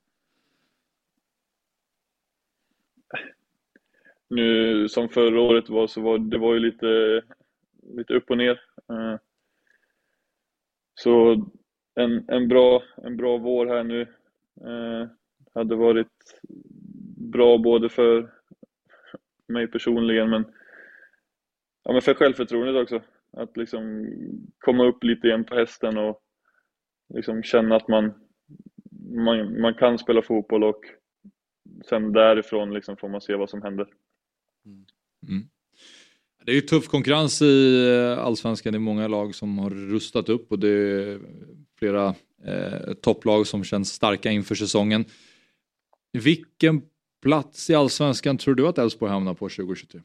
Nu 4.28 4.88
som 4.88 5.08
förra 5.08 5.40
året 5.40 5.68
var 5.68 5.86
så 5.86 6.00
var 6.00 6.18
det 6.18 6.38
var 6.38 6.54
ju 6.54 6.60
lite, 6.60 7.22
lite 7.96 8.14
upp 8.14 8.30
och 8.30 8.38
ner. 8.38 8.60
Eh, 8.90 9.16
Så 10.94 11.32
en, 11.94 12.28
en, 12.28 12.48
bra, 12.48 12.82
en 13.04 13.16
bra 13.16 13.38
vår 13.38 13.66
här 13.66 13.84
nu 13.84 14.00
eh, 14.60 15.08
hade 15.54 15.76
varit 15.76 16.40
bra 17.16 17.58
både 17.58 17.88
för 17.88 18.30
mig 19.48 19.66
personligen 19.66 20.30
men, 20.30 20.44
ja, 21.84 21.92
men 21.92 22.02
för 22.02 22.14
självförtroendet 22.14 22.82
också. 22.82 23.02
Att 23.32 23.56
liksom 23.56 24.06
komma 24.58 24.84
upp 24.84 25.04
lite 25.04 25.26
igen 25.26 25.44
på 25.44 25.54
hästen 25.54 25.98
och 25.98 26.20
liksom 27.14 27.42
känna 27.42 27.76
att 27.76 27.88
man, 27.88 28.12
man, 29.24 29.60
man 29.60 29.74
kan 29.74 29.98
spela 29.98 30.22
fotboll 30.22 30.64
och 30.64 30.80
sen 31.88 32.12
därifrån 32.12 32.74
liksom 32.74 32.96
får 32.96 33.08
man 33.08 33.20
se 33.20 33.34
vad 33.34 33.50
som 33.50 33.62
händer. 33.62 33.86
Mm. 34.66 34.84
mm. 35.28 35.48
Det 36.44 36.52
är 36.52 36.54
ju 36.54 36.60
tuff 36.60 36.88
konkurrens 36.88 37.42
i 37.42 37.86
eh, 37.88 38.18
allsvenskan. 38.18 38.72
Det 38.72 38.76
är 38.76 38.80
många 38.80 39.08
lag 39.08 39.34
som 39.34 39.58
har 39.58 39.70
rustat 39.70 40.28
upp 40.28 40.52
och 40.52 40.58
det 40.58 40.68
är 40.68 41.20
flera 41.78 42.14
eh, 42.44 42.94
topplag 43.02 43.46
som 43.46 43.64
känns 43.64 43.88
starka 43.88 44.30
inför 44.30 44.54
säsongen. 44.54 45.04
Vilken 46.12 46.82
plats 47.22 47.70
i 47.70 47.74
allsvenskan 47.74 48.38
tror 48.38 48.54
du 48.54 48.68
att 48.68 48.78
Elfsborg 48.78 49.12
hamnar 49.12 49.34
på 49.34 49.48
2023? 49.48 50.00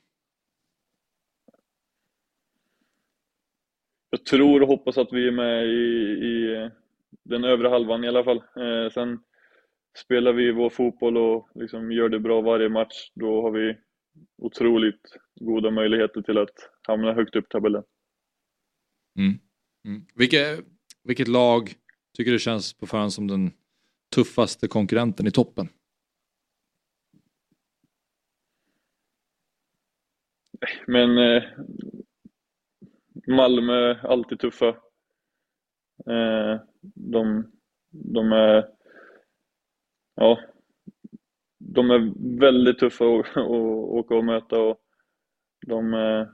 Jag 4.09 4.25
tror 4.25 4.61
och 4.61 4.67
hoppas 4.67 4.97
att 4.97 5.13
vi 5.13 5.27
är 5.27 5.31
med 5.31 5.65
i, 5.65 6.25
i 6.25 6.69
den 7.23 7.43
övre 7.43 7.67
halvan 7.67 8.03
i 8.03 8.07
alla 8.07 8.23
fall. 8.23 8.37
Eh, 8.37 8.91
sen 8.93 9.19
spelar 9.97 10.33
vi 10.33 10.51
vår 10.51 10.69
fotboll 10.69 11.17
och 11.17 11.49
liksom 11.55 11.91
gör 11.91 12.09
det 12.09 12.19
bra 12.19 12.41
varje 12.41 12.69
match, 12.69 13.11
då 13.13 13.41
har 13.41 13.51
vi 13.51 13.77
otroligt 14.37 15.01
goda 15.39 15.71
möjligheter 15.71 16.21
till 16.21 16.37
att 16.37 16.69
hamna 16.87 17.13
högt 17.13 17.35
upp 17.35 17.45
i 17.45 17.49
tabellen. 17.49 17.83
Mm. 19.19 19.39
Mm. 19.85 20.05
Vilke, 20.15 20.57
vilket 21.03 21.27
lag 21.27 21.73
tycker 22.17 22.31
du 22.31 22.39
känns 22.39 22.73
på 22.73 22.87
förhand 22.87 23.13
som 23.13 23.27
den 23.27 23.51
tuffaste 24.15 24.67
konkurrenten 24.67 25.27
i 25.27 25.31
toppen? 25.31 25.69
Men 30.87 31.17
eh, 31.17 31.43
Malmö 33.27 33.73
är 33.73 34.05
alltid 34.05 34.39
tuffa. 34.39 34.67
Eh, 36.07 36.59
de, 36.81 37.51
de 37.89 38.31
är 38.31 38.69
ja, 40.15 40.39
de 41.57 41.91
är 41.91 42.13
väldigt 42.39 42.79
tuffa 42.79 43.05
att, 43.19 43.37
åka 43.37 44.15
och 44.15 44.25
möta 44.25 44.61
och 44.61 44.81
de, 45.67 45.93
eh, 45.93 46.27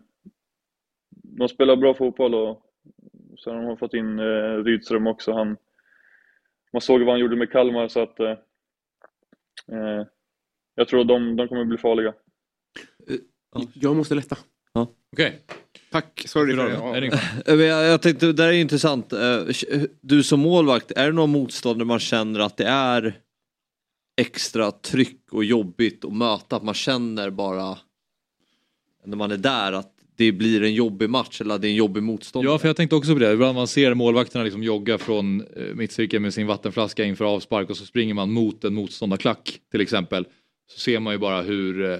de 1.10 1.50
spelar 1.50 1.76
bra 1.76 1.94
fotboll 1.94 2.36
och 2.36 2.66
sen 3.44 3.56
har 3.56 3.64
de 3.64 3.78
fått 3.78 3.94
in 3.94 4.20
eh, 4.20 4.64
Rydström 4.64 5.08
också. 5.08 5.32
Han, 5.32 5.58
man 6.74 6.82
såg 6.82 7.02
vad 7.02 7.10
han 7.10 7.20
gjorde 7.20 7.36
med 7.36 7.52
Kalmar 7.52 7.88
så 7.88 8.00
att 8.00 8.20
eh, 8.20 8.38
eh 9.72 10.06
jag 10.76 10.88
tror 10.88 11.02
att 11.02 11.08
de, 11.08 11.36
de 11.36 11.48
kommer 11.48 11.66
bli 11.66 11.78
farliga. 11.78 12.14
Eh, 13.10 13.16
jag 13.74 13.96
måste 13.96 14.16
lätta. 14.16 14.38
Ja. 14.74 14.88
Okej. 15.14 15.40
Tack, 15.92 16.24
sorry 16.28 16.56
för 16.56 16.70
Bra, 16.70 16.94
det 16.94 17.06
ingen 17.06 17.20
Eh, 17.46 17.56
men 17.56 17.60
Jag, 17.60 17.86
jag 17.86 18.02
tänkte, 18.02 18.26
det 18.26 18.34
där 18.34 18.48
är 18.48 18.52
intressant. 18.52 19.14
Eh, 19.14 19.40
Du 20.02 20.24
som 20.24 20.40
målvakt, 20.40 20.92
är 20.92 21.06
det 21.06 21.12
någon 21.12 21.30
motstånd 21.30 21.80
där 21.80 21.86
man 21.86 22.00
känner 22.00 22.40
att 22.40 22.58
det 22.58 22.66
är 22.66 23.20
extra 24.22 24.72
tryck 24.72 25.22
och 25.32 25.44
jobbigt 25.44 26.06
att 26.06 26.14
möta? 26.14 26.56
Att 26.56 26.64
man 26.64 26.74
känner 26.74 27.30
bara 27.30 27.78
när 29.06 29.18
man 29.18 29.32
är 29.32 29.38
där 29.38 29.72
att 29.74 29.94
det 30.16 30.32
blir 30.32 30.64
en 30.64 30.74
jobbig 30.74 31.10
match 31.10 31.42
eller 31.42 31.56
att 31.56 31.62
det 31.62 31.68
är 31.68 31.70
en 31.70 31.76
jobbig 31.76 32.04
motståndare? 32.04 32.54
Ja, 32.54 32.60
för 32.60 32.68
jag 32.68 32.76
tänkte 32.76 32.96
också 32.96 33.14
på 33.14 33.20
det. 33.20 33.34
Ibland 33.34 33.56
man 33.56 33.68
ser 33.68 33.94
målvakterna 33.94 34.44
liksom 34.44 34.64
jogga 34.64 34.98
från 34.98 35.42
eh, 35.42 35.76
mittcirkeln 35.76 36.24
med 36.24 36.34
sin 36.34 36.48
vattenflaska 36.48 37.04
inför 37.04 37.26
avspark 37.26 37.70
och 37.70 37.78
så 37.78 37.86
springer 37.86 38.14
man 38.14 38.32
mot 38.32 38.64
en 38.64 38.74
motståndarklack 38.74 39.60
till 39.72 39.82
exempel. 39.82 40.26
Så 40.74 40.80
ser 40.80 41.00
man 41.00 41.14
ju 41.14 41.20
bara 41.20 41.42
hur 41.42 41.92
eh, 41.92 42.00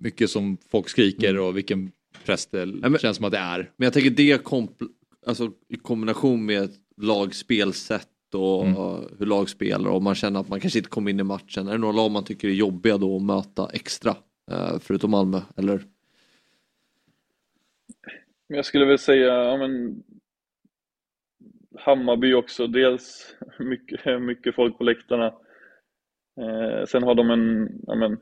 mycket 0.00 0.30
som 0.30 0.56
folk 0.70 0.88
skriker 0.88 1.38
och 1.38 1.56
vilken 1.56 1.92
press 2.24 2.46
det 2.46 2.66
men- 2.66 2.98
känns 2.98 3.16
som 3.16 3.26
att 3.26 3.32
det 3.32 3.38
är. 3.38 3.70
Men 3.76 3.86
jag 3.86 3.92
tänker 3.92 4.10
det 4.10 4.44
kompl- 4.44 4.88
alltså, 5.26 5.52
i 5.68 5.76
kombination 5.76 6.46
med 6.46 6.70
lagspelsätt 6.96 8.08
och 8.34 8.66
Mm. 8.66 8.76
hur 9.18 9.26
lag 9.26 9.48
spelar 9.50 9.90
och 9.90 10.02
man 10.02 10.14
känner 10.14 10.40
att 10.40 10.48
man 10.48 10.60
kanske 10.60 10.78
inte 10.78 10.90
kommer 10.90 11.10
in 11.10 11.20
i 11.20 11.22
matchen. 11.22 11.68
Är 11.68 11.72
det 11.72 11.78
några 11.78 11.92
lag 11.96 12.10
man 12.10 12.24
tycker 12.24 12.48
är 12.48 12.52
jobbiga 12.52 12.98
då 12.98 13.16
att 13.16 13.22
möta 13.22 13.68
extra? 13.72 14.16
eh, 14.50 14.78
Förutom 14.80 15.10
Malmö, 15.10 15.40
eller? 15.56 15.84
Men 18.48 18.56
jag 18.56 18.64
skulle 18.66 18.84
väl 18.84 18.98
säga, 18.98 19.34
ja 19.44 19.56
men 19.56 20.02
Hammarby 21.78 22.32
också, 22.34 22.66
dels 22.66 23.34
mycket, 23.58 24.22
mycket 24.22 24.54
folk 24.54 24.78
på 24.78 24.84
läktarna. 24.84 25.34
Eh, 26.40 26.84
sen 26.86 27.02
har 27.02 27.14
de 27.14 27.30
en, 27.30 27.68
ja 27.86 27.94
men, 27.94 28.18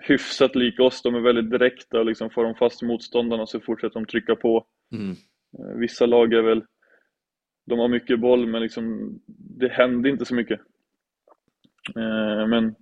hyfsat 0.00 0.54
lik 0.54 0.80
oss, 0.80 1.02
de 1.02 1.14
är 1.14 1.20
väldigt 1.20 1.50
direkta 1.50 1.98
och 1.98 2.06
liksom 2.06 2.30
får 2.30 2.44
de 2.44 2.54
fast 2.54 2.82
motståndarna 2.82 3.46
så 3.46 3.60
fortsätter 3.60 3.94
de 3.94 4.06
trycka 4.06 4.36
på. 4.36 4.66
Mm. 4.92 5.10
Eh, 5.58 5.76
vissa 5.76 6.06
lag 6.06 6.32
är 6.32 6.42
väl, 6.42 6.64
de 7.66 7.78
har 7.78 7.88
mycket 7.88 8.20
boll 8.20 8.46
men 8.46 8.62
liksom, 8.62 9.14
det 9.58 9.68
händer 9.68 10.10
inte 10.10 10.24
så 10.24 10.34
mycket. 10.34 10.60
Eh, 11.96 12.46
men 12.46 12.74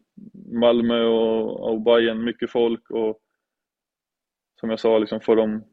Malmö 0.52 1.04
och, 1.04 1.70
och 1.70 1.80
Bayern 1.80 2.24
mycket 2.24 2.50
folk 2.50 2.90
och 2.90 3.18
som 4.60 4.70
jag 4.70 4.80
sa, 4.80 4.98
liksom 4.98 5.20
får 5.20 5.36
de, 5.36 5.64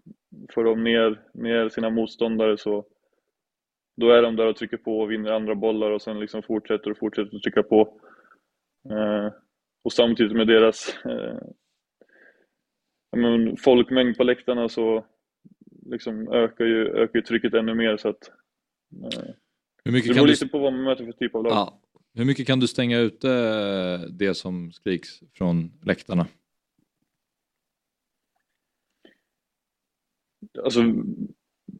får 0.53 0.63
de 0.63 0.83
ner, 0.83 1.21
ner 1.33 1.69
sina 1.69 1.89
motståndare 1.89 2.57
så 2.57 2.85
då 3.95 4.09
är 4.09 4.21
de 4.21 4.35
där 4.35 4.47
och 4.47 4.55
trycker 4.55 4.77
på 4.77 4.99
och 4.99 5.11
vinner 5.11 5.31
andra 5.31 5.55
bollar 5.55 5.91
och 5.91 6.01
sen 6.01 6.19
liksom 6.19 6.43
fortsätter 6.43 6.91
och 6.91 6.97
fortsätter 6.97 7.35
att 7.35 7.43
trycka 7.43 7.63
på. 7.63 7.99
Eh, 8.91 9.33
och 9.83 9.93
samtidigt 9.93 10.37
med 10.37 10.47
deras 10.47 10.95
eh, 11.05 11.37
men 13.17 13.57
folkmängd 13.57 14.17
på 14.17 14.23
läktarna 14.23 14.69
så 14.69 15.05
liksom 15.85 16.27
ökar, 16.27 16.65
ju, 16.65 16.87
ökar 16.87 17.19
ju 17.19 17.21
trycket 17.21 17.53
ännu 17.53 17.73
mer 17.73 17.97
så 17.97 18.09
att 18.09 18.29
eh, 19.13 19.29
Hur 19.83 19.91
mycket, 19.91 20.07
det 20.07 20.13
beror 20.13 20.25
du, 20.25 20.31
lite 20.31 20.47
på 20.47 20.59
vad 20.59 20.73
man 20.73 20.83
möter 20.83 21.05
för 21.05 21.11
typ 21.11 21.35
av 21.35 21.43
lag. 21.43 21.51
Ja. 21.51 21.81
hur 22.13 22.25
mycket 22.25 22.47
kan 22.47 22.59
du 22.59 22.67
stänga 22.67 22.99
ute 22.99 23.27
det 24.07 24.33
som 24.33 24.71
skriks 24.71 25.09
från 25.33 25.71
läktarna? 25.85 26.27
Alltså 30.63 30.81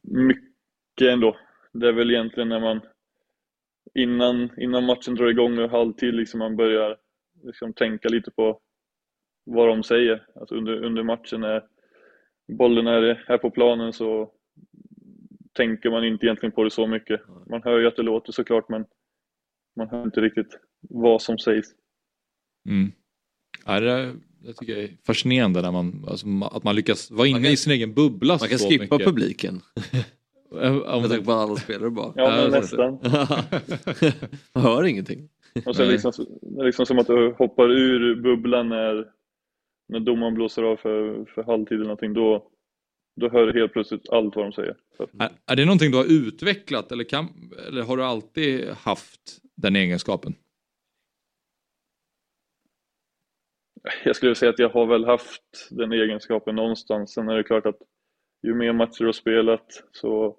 mycket 0.02 1.02
ändå. 1.02 1.38
Det 1.74 1.88
är 1.88 1.94
väl 1.94 2.12
egentligen 2.12 2.50
när 2.50 2.60
man 2.60 2.82
innan, 3.94 4.50
innan 4.58 4.84
matchen 4.86 5.16
drar 5.16 5.28
igång 5.28 5.60
och 5.60 5.70
halvtid 5.70 6.14
liksom 6.14 6.38
man 6.40 6.56
börjar 6.56 6.98
liksom 7.44 7.74
tänka 7.74 8.10
lite 8.10 8.32
på 8.32 8.60
vad 9.46 9.68
de 9.68 9.84
säger. 9.84 10.26
Alltså 10.36 10.56
under, 10.56 10.84
under 10.84 11.04
matchen 11.04 11.42
när 11.42 11.64
bollen 12.52 12.88
är, 12.88 13.02
är 13.28 13.38
på 13.38 13.52
planen 13.52 13.94
så 13.94 14.32
tänker 15.54 15.90
man 15.90 16.04
inte 16.06 16.26
egentligen 16.26 16.52
på 16.52 16.64
det 16.64 16.72
så 16.72 16.88
mycket. 16.88 17.22
Man 17.50 17.64
hör 17.64 17.80
ju 17.80 17.88
att 17.88 17.96
det 17.96 18.04
låter 18.04 18.32
såklart 18.32 18.70
men 18.70 18.86
man 19.76 19.90
hör 19.90 20.04
inte 20.04 20.22
riktigt 20.22 20.60
vad 20.82 21.22
som 21.22 21.38
sägs. 21.40 21.68
Mm. 22.70 22.92
Ja, 23.66 23.80
det, 23.80 24.16
det 24.44 24.54
tycker 24.54 24.74
jag 24.74 24.84
är 24.84 24.98
fascinerande 25.06 25.62
när 25.62 25.72
man, 25.72 26.06
alltså, 26.08 26.28
att 26.52 26.64
man 26.64 26.76
lyckas 26.76 27.12
vara 27.12 27.28
inne 27.28 27.44
kan- 27.44 27.52
i 27.52 27.58
sin 27.58 27.74
egen 27.74 27.94
bubbla 27.94 28.38
Man 28.42 28.50
kan 28.50 28.60
så 28.60 28.70
skippa 28.70 28.96
mycket. 28.96 29.08
publiken. 29.08 29.62
Om 30.50 31.02
Med 31.02 31.10
tanke 31.10 31.26
på 31.26 31.32
alla 31.32 31.56
spelare 31.56 31.90
bara... 31.90 32.14
Ja 32.16 32.30
men 32.30 32.52
nästan. 32.52 33.00
Man 34.54 34.64
hör 34.64 34.86
ingenting. 34.86 35.30
Och 35.66 35.76
sen 35.76 35.86
Nej. 35.86 35.92
liksom, 35.94 36.12
är 36.60 36.66
liksom 36.66 36.86
som 36.86 37.00
att 37.00 37.08
du 37.08 37.36
hoppar 37.38 37.72
ur 37.72 38.16
bubblan 38.16 38.70
när, 38.70 39.08
när 39.90 40.00
domaren 40.00 40.34
blåser 40.34 40.64
av 40.64 40.78
för, 40.78 41.26
för 41.26 41.44
halvtid 41.44 41.76
eller 41.76 41.86
någonting. 41.86 42.14
Då, 42.14 42.48
då 43.16 43.30
hör 43.30 43.48
du 43.48 43.60
helt 43.60 43.74
plötsligt 43.74 44.10
allt 44.10 44.36
vad 44.36 44.46
de 44.46 44.52
säger. 44.52 44.76
Är, 45.20 45.30
är 45.46 45.56
det 45.56 45.66
någonting 45.66 45.92
du 45.92 45.98
har 45.98 46.28
utvecklat 46.28 46.92
eller, 46.92 47.04
kan, 47.04 47.28
eller 47.68 47.82
har 47.82 47.98
du 47.98 48.04
alltid 48.04 48.70
haft 48.70 49.22
den 49.56 49.76
egenskapen? 49.76 50.36
jag 54.04 54.16
skulle 54.16 54.36
säga 54.36 54.50
att 54.50 54.60
jag 54.60 54.70
har 54.70 54.86
väl 54.86 55.06
haft 55.06 55.68
den 55.70 55.92
egenskapen 55.92 56.56
någonstans. 56.56 57.14
Sen 57.14 57.30
är 57.30 57.36
det 57.36 57.44
klart 57.44 57.66
att 57.66 57.80
ju 58.44 58.54
mer 58.56 58.74
matcher 58.74 59.00
du 59.00 59.06
har 59.06 59.12
spelat 59.14 59.84
så 59.92 60.38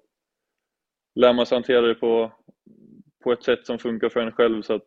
lär 1.15 1.33
man 1.33 1.45
sig 1.45 1.55
hantera 1.55 1.81
det 1.81 1.95
på, 1.95 2.31
på 3.23 3.31
ett 3.31 3.43
sätt 3.43 3.65
som 3.65 3.79
funkar 3.79 4.09
för 4.09 4.19
en 4.19 4.31
själv. 4.31 4.61
Så 4.61 4.73
att 4.73 4.85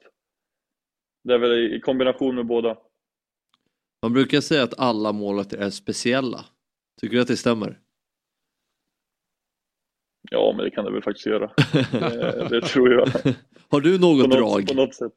det 1.25 1.35
är 1.35 1.39
väl 1.39 1.75
i 1.75 1.81
kombination 1.81 2.35
med 2.35 2.47
båda. 2.47 2.79
Man 4.03 4.13
brukar 4.13 4.41
säga 4.41 4.63
att 4.63 4.79
alla 4.79 5.13
målvakter 5.13 5.59
är 5.59 5.71
speciella. 5.71 6.45
Tycker 7.01 7.17
du 7.17 7.23
att 7.23 7.29
det 7.29 7.37
stämmer? 7.37 7.81
Ja, 10.31 10.55
men 10.57 10.65
det 10.65 10.71
kan 10.71 10.85
det 10.85 10.93
väl 10.93 11.03
faktiskt 11.03 11.27
göra. 11.27 11.53
Det, 11.93 12.49
det 12.51 12.61
tror 12.61 12.93
jag. 12.93 13.07
Har 13.69 13.81
du 13.81 13.99
På 13.99 14.07
något 14.07 14.29
något, 14.29 14.31
drag? 14.39 14.67
på 14.69 14.75
något 14.75 14.95
sätt. 14.95 15.13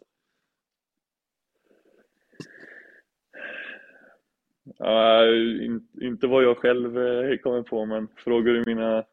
Ja, 4.77 5.35
in, 5.35 5.87
inte 6.01 6.27
vad 6.27 6.43
jag 6.43 6.57
själv 6.57 6.97
eh, 6.97 7.37
kommer 7.37 7.63
på, 7.63 7.85
men 7.85 8.07
frågar 8.15 8.53
du 8.53 8.63
mina, 8.65 9.05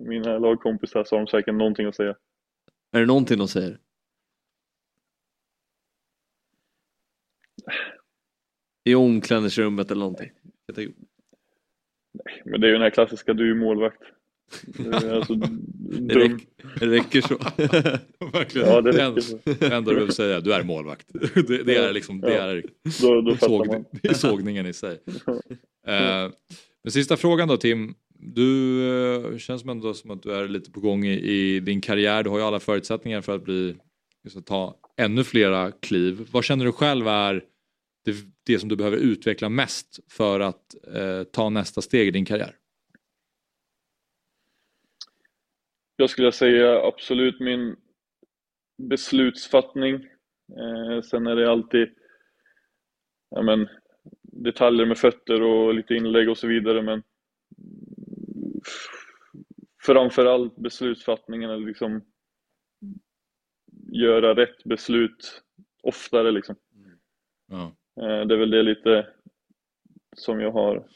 mina 0.00 0.38
lagkompisar 0.38 1.04
så 1.04 1.16
har 1.16 1.20
de 1.20 1.26
säkert 1.26 1.54
någonting 1.54 1.86
att 1.86 1.96
säga. 1.96 2.16
Är 2.92 3.00
det 3.00 3.06
någonting 3.06 3.38
de 3.38 3.48
säger? 3.48 3.78
I 8.84 8.94
omklädningsrummet 8.94 9.90
eller 9.90 10.00
någonting? 10.00 10.30
Tänker, 10.74 10.94
Men 12.44 12.60
det 12.60 12.66
är 12.66 12.68
ju 12.68 12.72
den 12.72 12.82
här 12.82 12.90
klassiska, 12.90 13.34
du 13.34 13.50
är 13.50 13.54
målvakt. 13.54 14.02
Det, 14.66 15.16
alltså, 15.16 15.34
det, 15.34 15.96
dum. 15.98 16.08
räck, 16.08 16.32
det 16.80 16.86
räcker 16.86 17.20
så. 17.20 17.34
Verkligen. 18.32 18.68
Ja, 18.68 18.80
det 18.80 18.92
det 18.92 19.10
räcker 19.10 19.20
så. 19.20 19.38
enda 19.64 19.80
du 19.80 19.94
behöver 19.94 20.12
säga, 20.12 20.40
du 20.40 20.52
är 20.52 20.62
målvakt. 20.62 21.06
Det, 21.34 21.62
det 21.62 21.76
är 21.76 21.92
liksom, 21.92 22.20
det 22.20 22.34
Ja. 22.34 22.42
är, 22.42 22.64
Då, 23.00 23.20
då 23.20 23.34
det 24.02 24.08
är 24.08 24.14
sågningen 24.14 24.66
i 24.66 24.72
sig. 24.72 24.98
Eh, 25.86 26.30
men 26.84 26.92
sista 26.92 27.16
frågan 27.16 27.48
då 27.48 27.56
Tim. 27.56 27.94
Du 28.20 28.80
eh, 29.32 29.38
känns 29.38 29.64
ändå 29.64 29.94
som 29.94 30.10
att 30.10 30.22
du 30.22 30.32
är 30.32 30.48
lite 30.48 30.70
på 30.70 30.80
gång 30.80 31.04
i, 31.04 31.12
i 31.20 31.60
din 31.60 31.80
karriär. 31.80 32.22
Du 32.22 32.30
har 32.30 32.38
ju 32.38 32.44
alla 32.44 32.60
förutsättningar 32.60 33.20
för 33.20 33.34
att 33.34 33.44
bli, 33.44 33.76
att 34.36 34.46
ta 34.46 34.76
ännu 34.96 35.24
flera 35.24 35.70
kliv. 35.72 36.28
Vad 36.32 36.44
känner 36.44 36.64
du 36.64 36.72
själv 36.72 37.08
är 37.08 37.42
det, 38.04 38.14
det 38.46 38.58
som 38.58 38.68
du 38.68 38.76
behöver 38.76 38.96
utveckla 38.96 39.48
mest 39.48 39.98
för 40.10 40.40
att 40.40 40.74
eh, 40.94 41.22
ta 41.22 41.50
nästa 41.50 41.80
steg 41.82 42.08
i 42.08 42.10
din 42.10 42.24
karriär? 42.24 42.54
Jag 46.00 46.10
skulle 46.10 46.32
säga 46.32 46.86
absolut 46.86 47.40
min 47.40 47.76
beslutsfattning. 48.76 49.94
Eh, 50.58 51.02
sen 51.02 51.26
är 51.26 51.36
det 51.36 51.50
alltid 51.50 51.88
ja, 53.30 53.42
men, 53.42 53.68
detaljer 54.22 54.86
med 54.86 54.98
fötter 54.98 55.42
och 55.42 55.74
lite 55.74 55.94
inlägg 55.94 56.30
och 56.30 56.38
så 56.38 56.46
vidare. 56.46 56.82
Men 56.82 57.02
framförallt 59.86 60.56
beslutsfattningen, 60.56 61.50
eller 61.50 61.66
liksom 61.66 62.04
göra 63.92 64.34
rätt 64.34 64.64
beslut 64.64 65.42
oftare. 65.82 66.30
Liksom. 66.30 66.56
Ja. 67.46 67.76
Eh, 68.00 68.26
det 68.26 68.34
är 68.34 68.38
väl 68.38 68.50
det 68.50 68.62
lite 68.62 69.06
som 70.16 70.40
jag 70.40 70.52
har 70.52 70.88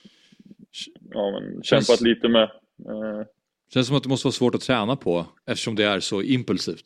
ja, 1.11 1.41
men, 1.41 1.63
kämpat 1.63 2.01
lite 2.01 2.29
med. 2.29 2.51
Eh, 2.89 3.27
Känns 3.75 3.87
som 3.87 3.97
att 3.97 4.03
det 4.03 4.09
måste 4.09 4.27
vara 4.27 4.33
svårt 4.33 4.55
att 4.55 4.61
träna 4.61 4.97
på 4.97 5.27
eftersom 5.47 5.75
det 5.75 5.85
är 5.85 6.01
så 6.01 6.23
impulsivt. 6.23 6.85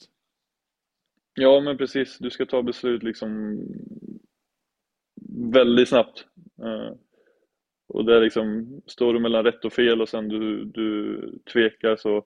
Ja, 1.35 1.61
men 1.61 1.79
precis. 1.79 2.19
Du 2.19 2.31
ska 2.31 2.47
ta 2.47 2.63
beslut 2.63 3.03
liksom 3.03 3.59
väldigt 5.53 5.89
snabbt. 5.89 6.27
Eh, 6.63 6.97
och 7.89 8.05
där 8.05 8.21
liksom, 8.21 8.81
står 8.87 9.15
du 9.15 9.21
mellan 9.21 9.45
rätt 9.45 9.65
och 9.65 9.73
fel 9.73 10.03
och 10.03 10.09
sen 10.09 10.29
du, 10.29 10.65
du 10.65 11.21
tvekar 11.53 11.97
så 11.97 12.25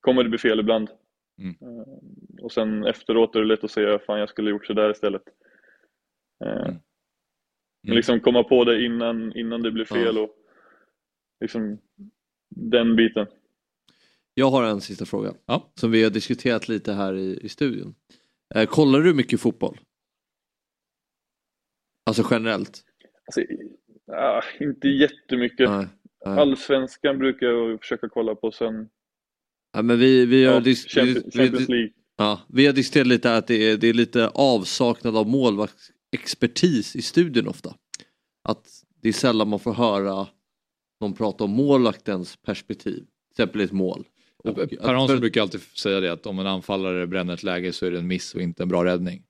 kommer 0.00 0.22
det 0.22 0.28
bli 0.28 0.38
fel 0.38 0.60
ibland. 0.60 0.88
Mm. 1.38 1.56
Eh, 1.60 2.42
och 2.42 2.52
sen 2.52 2.84
efteråt 2.84 3.36
är 3.36 3.40
det 3.40 3.46
lätt 3.46 3.64
att 3.64 3.70
säga, 3.70 3.98
fan 3.98 4.20
jag 4.20 4.28
skulle 4.28 4.50
gjort 4.50 4.66
så 4.66 4.72
där 4.72 4.90
istället. 4.90 5.22
Eh, 6.44 6.74
Men 7.82 7.96
liksom 7.96 8.20
komma 8.20 8.44
på 8.44 8.64
det 8.64 8.84
innan, 8.84 9.36
innan 9.36 9.62
det 9.62 9.70
blir 9.70 9.84
fel 9.84 10.18
och 10.18 10.34
liksom 11.40 11.78
den 12.48 12.96
biten. 12.96 13.26
Jag 14.38 14.50
har 14.50 14.64
en 14.64 14.80
sista 14.80 15.06
fråga. 15.06 15.34
Ja. 15.46 15.72
Som 15.74 15.90
vi 15.90 16.02
har 16.02 16.10
diskuterat 16.10 16.68
lite 16.68 16.92
här 16.92 17.14
i, 17.14 17.38
i 17.42 17.48
studion. 17.48 17.94
Eh, 18.54 18.66
kollar 18.66 19.00
du 19.00 19.14
mycket 19.14 19.40
fotboll? 19.40 19.78
Alltså 22.06 22.26
generellt? 22.30 22.84
Alltså, 23.26 23.40
ah, 24.12 24.42
inte 24.60 24.88
jättemycket. 24.88 25.70
Nej, 25.70 25.86
nej. 26.26 26.38
Allsvenskan 26.38 27.18
brukar 27.18 27.46
jag 27.46 27.80
försöka 27.80 28.08
kolla 28.08 28.34
på 28.34 28.50
sen. 28.52 28.88
Ja, 29.72 29.82
men 29.82 29.98
vi, 29.98 30.26
vi, 30.26 30.44
har 30.44 30.54
Ja, 30.54 30.60
dis- 30.60 30.88
Champions, 30.88 31.26
vi, 31.26 31.30
Champions 31.38 31.68
League. 31.68 31.90
ja, 32.16 32.40
vi 32.48 32.66
har 32.66 32.72
diskuterat 32.72 33.06
lite 33.06 33.36
att 33.36 33.46
det 33.46 33.70
är, 33.70 33.76
det 33.76 33.88
är 33.88 33.94
lite 33.94 34.28
avsaknad 34.28 35.16
av 35.16 35.28
målvaktsexpertis 35.28 36.96
i 36.96 37.02
studion 37.02 37.48
ofta. 37.48 37.74
Att 38.48 38.66
det 39.02 39.08
är 39.08 39.12
sällan 39.12 39.48
man 39.48 39.58
får 39.60 39.72
höra 39.74 40.26
någon 41.00 41.14
prata 41.14 41.44
om 41.44 41.50
målvaktens 41.50 42.36
perspektiv. 42.36 42.94
Till 43.34 43.44
exempel 43.44 43.60
ett 43.60 43.72
mål. 43.72 44.04
Och 44.44 44.56
Per 44.56 44.94
Hansson 44.94 45.20
brukar 45.20 45.42
alltid 45.42 45.60
säga 45.60 46.00
det 46.00 46.12
att 46.12 46.26
om 46.26 46.38
en 46.38 46.46
anfallare 46.46 47.06
bränner 47.06 47.34
ett 47.34 47.42
läge 47.42 47.72
så 47.72 47.86
är 47.86 47.90
det 47.90 47.98
en 47.98 48.06
miss 48.06 48.34
och 48.34 48.42
inte 48.42 48.62
en 48.62 48.68
bra 48.68 48.84
räddning. 48.84 49.22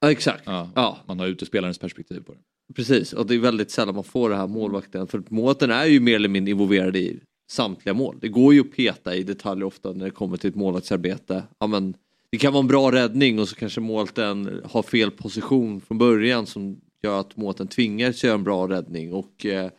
Ja, 0.00 0.10
exakt. 0.10 0.42
Ja, 0.46 0.70
Ja. 0.74 0.98
Man 1.06 1.18
har 1.18 1.26
utespelarens 1.26 1.78
perspektiv 1.78 2.20
på 2.20 2.32
det. 2.32 2.38
Precis, 2.74 3.12
och 3.12 3.26
det 3.26 3.34
är 3.34 3.38
väldigt 3.38 3.70
sällan 3.70 3.94
man 3.94 4.04
får 4.04 4.30
det 4.30 4.36
här 4.36 4.46
målvakten. 4.46 5.06
För 5.06 5.22
målvakten 5.28 5.70
är 5.70 5.84
ju 5.86 6.00
mer 6.00 6.16
eller 6.16 6.28
mindre 6.28 6.50
involverad 6.50 6.96
i 6.96 7.20
samtliga 7.50 7.94
mål. 7.94 8.18
Det 8.20 8.28
går 8.28 8.54
ju 8.54 8.60
att 8.60 8.72
peta 8.72 9.14
i 9.14 9.22
detaljer 9.22 9.64
ofta 9.64 9.92
när 9.92 10.04
det 10.04 10.10
kommer 10.10 10.36
till 10.36 10.50
ett 10.50 10.56
målvaktsarbete. 10.56 11.42
Ja, 11.58 11.66
men 11.66 11.94
det 12.30 12.38
kan 12.38 12.52
vara 12.52 12.60
en 12.60 12.66
bra 12.68 12.92
räddning 12.92 13.38
och 13.38 13.48
så 13.48 13.56
kanske 13.56 13.80
målvakten 13.80 14.60
har 14.64 14.82
fel 14.82 15.10
position 15.10 15.80
från 15.80 15.98
början 15.98 16.46
som 16.46 16.80
gör 17.02 17.20
att 17.20 17.36
målvakten 17.36 17.68
tvingas 17.68 18.24
göra 18.24 18.34
en 18.34 18.44
bra 18.44 18.68
räddning. 18.68 19.12
Och, 19.12 19.46
eh, 19.46 19.70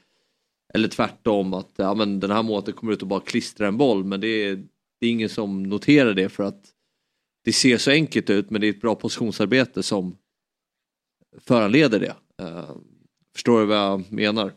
eller 0.73 0.87
tvärtom 0.87 1.53
att 1.53 1.71
ja, 1.75 1.93
men 1.93 2.19
den 2.19 2.31
här 2.31 2.43
målvakten 2.43 2.73
kommer 2.73 2.93
ut 2.93 3.01
och 3.01 3.07
bara 3.07 3.19
klistrar 3.19 3.67
en 3.67 3.77
boll 3.77 4.03
men 4.03 4.21
det 4.21 4.27
är, 4.27 4.55
det 4.99 5.07
är 5.07 5.11
ingen 5.11 5.29
som 5.29 5.63
noterar 5.63 6.13
det 6.13 6.29
för 6.29 6.43
att 6.43 6.65
det 7.43 7.53
ser 7.53 7.77
så 7.77 7.91
enkelt 7.91 8.29
ut 8.29 8.49
men 8.49 8.61
det 8.61 8.67
är 8.67 8.69
ett 8.69 8.81
bra 8.81 8.95
positionsarbete 8.95 9.83
som 9.83 10.17
föranleder 11.37 11.99
det. 11.99 12.15
Eh, 12.43 12.75
förstår 13.35 13.59
du 13.59 13.65
vad 13.65 13.77
jag 13.77 14.11
menar? 14.11 14.53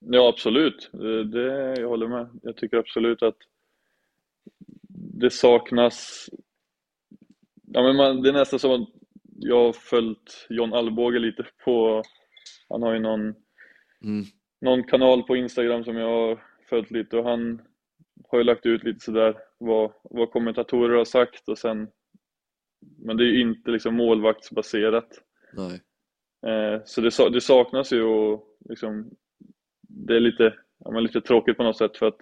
Ja, 0.00 0.28
absolut. 0.28 0.90
Det, 0.92 1.24
det, 1.24 1.80
jag 1.80 1.88
håller 1.88 2.08
med. 2.08 2.28
Jag 2.42 2.56
tycker 2.56 2.76
absolut 2.76 3.22
att 3.22 3.38
det 5.20 5.30
saknas... 5.30 6.28
Ja, 7.66 7.82
men 7.82 7.96
man, 7.96 8.22
det 8.22 8.28
är 8.28 8.32
nästan 8.32 8.58
som 8.58 8.70
att 8.70 8.88
jag 9.38 9.64
har 9.64 9.72
följt 9.72 10.46
John 10.48 10.72
Alvbåge 10.72 11.18
lite 11.18 11.46
på... 11.64 12.02
Han 12.68 12.82
har 12.82 12.92
ju 12.92 13.00
någon, 13.00 13.34
Mm. 14.04 14.24
Någon 14.64 14.84
kanal 14.84 15.22
på 15.22 15.36
Instagram 15.36 15.84
som 15.84 15.96
jag 15.96 16.08
har 16.08 16.42
följt 16.68 16.90
lite 16.90 17.16
och 17.16 17.24
han 17.24 17.62
har 18.28 18.38
ju 18.38 18.44
lagt 18.44 18.66
ut 18.66 18.84
lite 18.84 19.04
sådär 19.04 19.38
vad, 19.58 19.92
vad 20.02 20.30
kommentatorer 20.30 20.96
har 20.96 21.04
sagt 21.04 21.48
och 21.48 21.58
sen... 21.58 21.88
Men 22.98 23.16
det 23.16 23.24
är 23.24 23.26
ju 23.26 23.40
inte 23.40 23.70
liksom 23.70 23.94
målvaktsbaserat. 23.94 25.08
Nej. 25.52 25.82
Eh, 26.46 26.82
så 26.84 27.00
det, 27.00 27.30
det 27.32 27.40
saknas 27.40 27.92
ju 27.92 28.02
och 28.02 28.46
liksom, 28.68 29.10
det 29.88 30.16
är 30.16 30.20
lite, 30.20 30.54
ja, 30.78 30.90
men 30.90 31.02
lite 31.02 31.20
tråkigt 31.20 31.56
på 31.56 31.62
något 31.62 31.78
sätt 31.78 31.96
för 31.96 32.06
att 32.06 32.20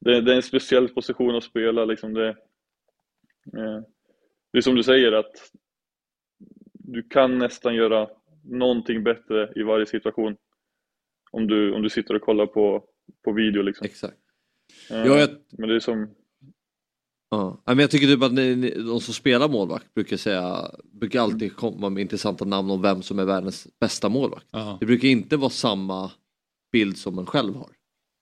det, 0.00 0.20
det 0.20 0.32
är 0.32 0.36
en 0.36 0.42
speciell 0.42 0.88
position 0.88 1.36
att 1.36 1.44
spela. 1.44 1.84
Liksom 1.84 2.14
det, 2.14 2.28
eh, 3.56 3.80
det 4.52 4.58
är 4.58 4.60
som 4.60 4.74
du 4.74 4.82
säger 4.82 5.12
att 5.12 5.50
du 6.72 7.02
kan 7.02 7.38
nästan 7.38 7.74
göra 7.74 8.08
någonting 8.44 9.04
bättre 9.04 9.52
i 9.56 9.62
varje 9.62 9.86
situation 9.86 10.36
om 11.34 11.46
du, 11.46 11.74
om 11.74 11.82
du 11.82 11.90
sitter 11.90 12.14
och 12.14 12.22
kollar 12.22 12.46
på, 12.46 12.84
på 13.24 13.32
video. 13.32 13.62
Liksom. 13.62 13.84
Exakt. 13.84 14.16
Eh, 14.90 14.96
Ja, 14.96 15.18
jag- 15.18 15.30
Men 15.58 15.68
det 15.68 15.74
är 15.74 15.80
som, 15.80 16.08
Ja. 17.30 17.62
Men 17.66 17.78
jag 17.78 17.90
tycker 17.90 18.06
typ 18.06 18.22
att 18.22 18.32
ni, 18.32 18.56
ni, 18.56 18.70
de 18.70 19.00
som 19.00 19.14
spelar 19.14 19.48
målvakt 19.48 19.94
brukar 19.94 20.16
säga, 20.16 20.70
brukar 20.84 21.20
alltid 21.20 21.56
komma 21.56 21.88
med 21.90 22.00
intressanta 22.00 22.44
namn 22.44 22.70
om 22.70 22.82
vem 22.82 23.02
som 23.02 23.18
är 23.18 23.24
världens 23.24 23.66
bästa 23.80 24.08
målvakt. 24.08 24.46
Ja. 24.50 24.76
Det 24.80 24.86
brukar 24.86 25.08
inte 25.08 25.36
vara 25.36 25.50
samma 25.50 26.10
bild 26.72 26.98
som 26.98 27.14
man 27.14 27.26
själv 27.26 27.54
har. 27.54 27.70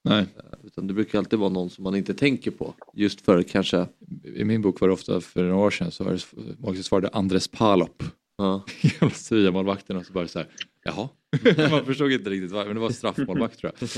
Nej. 0.04 0.26
Utan 0.64 0.86
det 0.86 0.94
brukar 0.94 1.18
alltid 1.18 1.38
vara 1.38 1.50
någon 1.50 1.70
som 1.70 1.84
man 1.84 1.96
inte 1.96 2.14
tänker 2.14 2.50
på. 2.50 2.74
Just 2.94 3.20
för 3.20 3.42
kanske, 3.42 3.86
I 4.24 4.44
min 4.44 4.62
bok 4.62 4.80
var 4.80 4.88
det 4.88 4.94
ofta 4.94 5.20
för 5.20 5.42
några 5.42 5.56
år 5.56 5.70
sedan 5.70 5.90
så 5.90 6.04
var 6.04 6.12
det, 6.12 6.22
många 6.58 6.82
svarade 6.82 7.08
Andres 7.12 7.48
Palop. 7.48 8.02
ja. 8.38 8.64
Gamla 9.00 9.14
Sevilla-målvakten 9.14 9.96
och 9.96 10.06
så 10.06 10.12
bara 10.12 10.28
så 10.28 10.38
här, 10.38 10.48
jaha. 10.82 11.08
Man 11.70 11.84
förstod 11.84 12.12
inte 12.12 12.30
riktigt 12.30 12.52
varför, 12.52 12.68
men 12.68 12.74
det 12.74 12.80
var 12.80 12.90
straffmålvakt 12.90 13.58
tror 13.58 13.72
jag. 13.80 13.88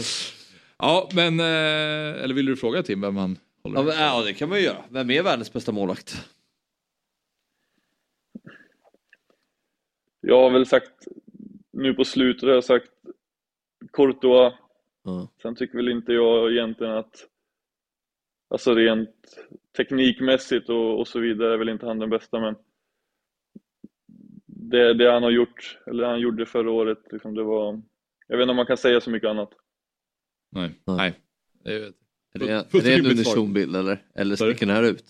Ja, 0.78 1.08
men, 1.14 1.40
eh, 1.40 2.22
eller 2.24 2.34
vill 2.34 2.46
du 2.46 2.56
fråga 2.56 2.82
Tim 2.82 3.00
vem 3.00 3.16
han 3.16 3.38
håller 3.62 3.82
med? 3.82 3.94
ja 3.98 4.22
det 4.22 4.32
kan 4.32 4.48
man 4.48 4.58
ju 4.58 4.64
göra. 4.64 4.84
Vem 4.88 5.10
är 5.10 5.22
världens 5.22 5.52
bästa 5.52 5.72
målvakt? 5.72 6.28
jag 10.20 10.42
har 10.42 10.50
väl 10.50 10.66
sagt, 10.66 11.08
nu 11.72 11.94
på 11.94 12.04
slutet 12.04 12.42
har 12.42 12.50
jag 12.50 12.64
sagt 12.64 12.90
Courtois 13.92 14.54
Ja. 15.04 15.28
Sen 15.42 15.56
tycker 15.56 15.76
väl 15.76 15.88
inte 15.88 16.12
jag 16.12 16.52
egentligen 16.52 16.92
att 16.92 17.28
Alltså 18.48 18.74
rent 18.74 19.10
teknikmässigt 19.76 20.68
och, 20.68 21.00
och 21.00 21.08
så 21.08 21.20
vidare 21.20 21.54
är 21.54 21.58
väl 21.58 21.68
inte 21.68 21.86
han 21.86 21.98
den 21.98 22.10
bästa 22.10 22.40
men 22.40 22.54
det, 24.70 24.94
det 24.94 25.10
han 25.12 25.22
har 25.22 25.30
gjort, 25.30 25.78
eller 25.86 26.04
han 26.04 26.20
gjorde 26.20 26.46
förra 26.46 26.70
året, 26.70 26.98
liksom 27.10 27.34
det 27.34 27.42
var 27.42 27.82
Jag 28.28 28.36
vet 28.36 28.42
inte 28.42 28.50
om 28.50 28.56
man 28.56 28.66
kan 28.66 28.76
säga 28.76 29.00
så 29.00 29.10
mycket 29.10 29.28
annat. 29.30 29.50
Nej. 30.52 30.70
Nej. 30.86 30.96
Nej. 30.96 31.14
Jag 31.74 31.80
vet. 31.80 31.94
Är 32.34 32.38
det, 32.38 32.48
är 32.52 32.62
Fullt 32.70 32.84
det 32.84 32.92
en 32.94 32.96
rimligt 32.98 33.26
svar. 33.26 33.32
unison 33.32 33.52
bild 33.52 33.76
eller? 33.76 33.98
Eller 34.14 34.36
sticker 34.36 34.66
den 34.66 34.76
här 34.76 34.82
ut? 34.82 35.04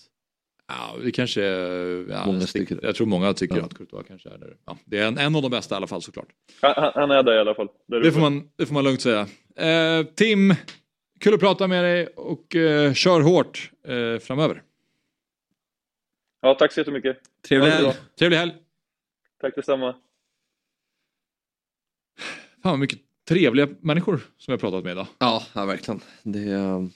Ja, 0.67 0.95
det 1.03 1.11
kanske 1.11 1.43
är, 1.43 2.05
ja, 2.09 2.25
Många 2.25 2.39
stick- 2.39 2.53
tycker 2.59 2.75
det. 2.75 2.87
Jag 2.87 2.95
tror 2.95 3.07
många 3.07 3.33
tycker 3.33 3.57
Ja. 3.57 3.63
att 3.65 3.73
Courtois 3.73 4.07
kanske 4.07 4.29
är 4.29 4.37
där. 4.37 4.57
Ja, 4.65 4.77
det 4.85 4.97
är 4.99 5.07
en, 5.07 5.17
en 5.17 5.35
av 5.35 5.41
de 5.41 5.51
bästa 5.51 5.75
i 5.75 5.77
alla 5.77 5.87
fall 5.87 6.01
såklart. 6.01 6.27
Han, 6.61 6.91
han- 6.95 7.11
är 7.11 7.23
där 7.23 7.35
i 7.35 7.39
alla 7.39 7.55
fall. 7.55 7.67
Där 7.87 7.99
Det 7.99 8.11
får 8.11 8.21
man, 8.21 8.49
det 8.55 8.65
får 8.65 8.73
man 8.73 8.83
lugnt 8.83 9.01
säga. 9.01 9.27
Eh, 9.55 10.05
Tim, 10.15 10.53
kul 11.19 11.33
att 11.33 11.39
prata 11.39 11.67
med 11.67 11.83
dig 11.83 12.07
och 12.07 12.55
eh, 12.55 12.93
kör 12.93 13.21
hårt 13.21 13.71
eh, 13.87 14.19
framöver. 14.19 14.61
Ja, 16.41 16.55
tack 16.59 16.71
så 16.71 16.79
jättemycket. 16.79 17.17
Trevlig 17.47 17.71
helg! 17.71 17.93
Trevlig 18.19 18.37
helg! 18.37 18.53
Tack 19.45 19.55
detsamma. 19.55 19.91
Fan 22.63 22.71
vad 22.71 22.79
mycket 22.79 22.99
trevliga 23.27 23.69
människor 23.81 24.19
som 24.37 24.51
jag 24.51 24.59
pratat 24.61 24.83
med 24.83 24.91
idag. 24.91 25.07
Ja, 25.19 25.43
ja 25.53 25.65
verkligen. 25.65 26.01
Det, 26.23 26.39
är- 26.39 26.89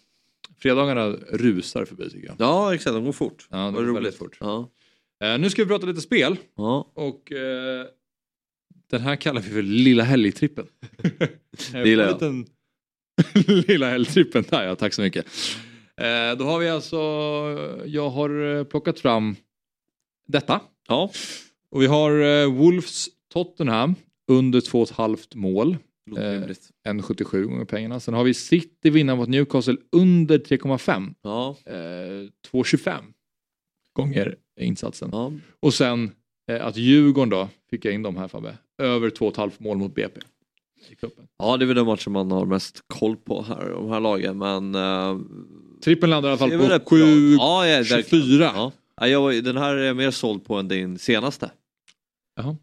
Fredagarna 0.57 1.07
rusar 1.31 1.85
förbi 1.85 2.09
tycker 2.09 2.27
jag. 2.27 2.35
ja 2.39 2.75
exakt, 2.75 2.93
de 2.93 3.05
går 3.05 3.11
fort. 3.11 3.47
Ja, 3.51 3.57
det 3.57 3.71
går 3.71 3.81
roligt. 3.83 3.95
väldigt 3.95 4.15
fort. 4.17 4.37
Ja. 4.39 4.69
Eh, 5.23 5.37
nu 5.39 5.49
ska 5.49 5.63
vi 5.63 5.67
prata 5.67 5.85
lite 5.85 6.01
spel 6.01 6.37
Ja. 6.55 6.91
och 6.93 7.31
eh, 7.31 7.85
den 8.89 9.01
här 9.01 9.15
kallar 9.15 9.41
vi 9.41 9.49
för 9.49 9.61
Lilla 9.61 10.03
Helgtrippen. 10.03 10.67
Det 11.71 11.89
gillar 11.89 12.03
jag. 12.03 12.13
Liten... 12.13 12.45
Lilla 13.67 13.89
Helgtrippen, 13.89 14.43
där 14.49 14.63
ja, 14.67 14.75
tack 14.75 14.93
så 14.93 15.01
mycket. 15.01 15.25
Eh, 15.97 16.37
då 16.37 16.45
har 16.45 16.59
vi 16.59 16.69
alltså, 16.69 16.97
jag 17.85 18.09
har 18.09 18.63
plockat 18.63 18.99
fram 18.99 19.35
detta. 20.27 20.61
ja, 20.87 21.11
Och 21.71 21.81
vi 21.81 21.85
har 21.87 22.11
eh, 22.21 22.53
Wolves 22.53 23.07
Tottenham 23.33 23.95
under 24.31 24.59
2,5 24.59 25.37
mål. 25.37 25.77
Eh, 26.17 26.21
rimligt. 26.31 26.69
1,77 26.87 27.43
gånger 27.43 27.65
pengarna. 27.65 27.99
Sen 27.99 28.13
har 28.13 28.23
vi 28.23 28.33
City 28.33 28.89
vinna 28.89 29.15
mot 29.15 29.29
Newcastle 29.29 29.77
under 29.91 30.37
3,5. 30.39 31.13
Ja, 31.21 31.55
Eh, 31.65 31.73
2,25 32.51 32.97
gånger 33.95 34.35
insatsen. 34.59 35.09
ja. 35.11 35.31
Och 35.59 35.73
sen 35.73 36.11
eh, 36.51 36.65
att 36.65 36.77
Djurgården 36.77 37.29
då, 37.29 37.49
fick 37.69 37.85
jag 37.85 37.93
in 37.93 38.03
dem 38.03 38.17
här 38.17 38.27
Fabbe, 38.27 38.57
över 38.77 39.09
2,5 39.09 39.51
mål 39.57 39.77
mot 39.77 39.95
BP. 39.95 40.21
Ja, 41.37 41.57
det 41.57 41.65
är 41.65 41.67
väl 41.67 41.75
den 41.75 41.85
matchen 41.85 42.13
man 42.13 42.31
har 42.31 42.45
mest 42.45 42.83
koll 42.87 43.15
på 43.17 43.41
här, 43.41 43.69
de 43.69 43.89
här 43.89 43.99
lagen. 43.99 44.37
Men... 44.37 44.75
Uh, 44.75 45.19
Trippen 45.83 46.09
landar 46.09 46.29
i 46.29 46.31
alla 46.31 46.37
fall 46.37 46.49
på 46.51 46.57
rätt 46.57 46.85
bra. 46.85 46.97
7... 46.99 47.33
ja, 47.33 47.67
ja, 47.67 47.77
verkligen. 47.77 48.03
24. 48.03 48.51
Ja. 48.55 49.07
Jag, 49.07 49.43
den 49.43 49.57
här 49.57 49.75
är 49.75 49.83
jag 49.85 49.95
mer 49.95 50.11
såld 50.11 50.45
på 50.45 50.55
än 50.55 50.67
din 50.67 50.99
senaste. 50.99 51.51
Jaha. 52.43 52.55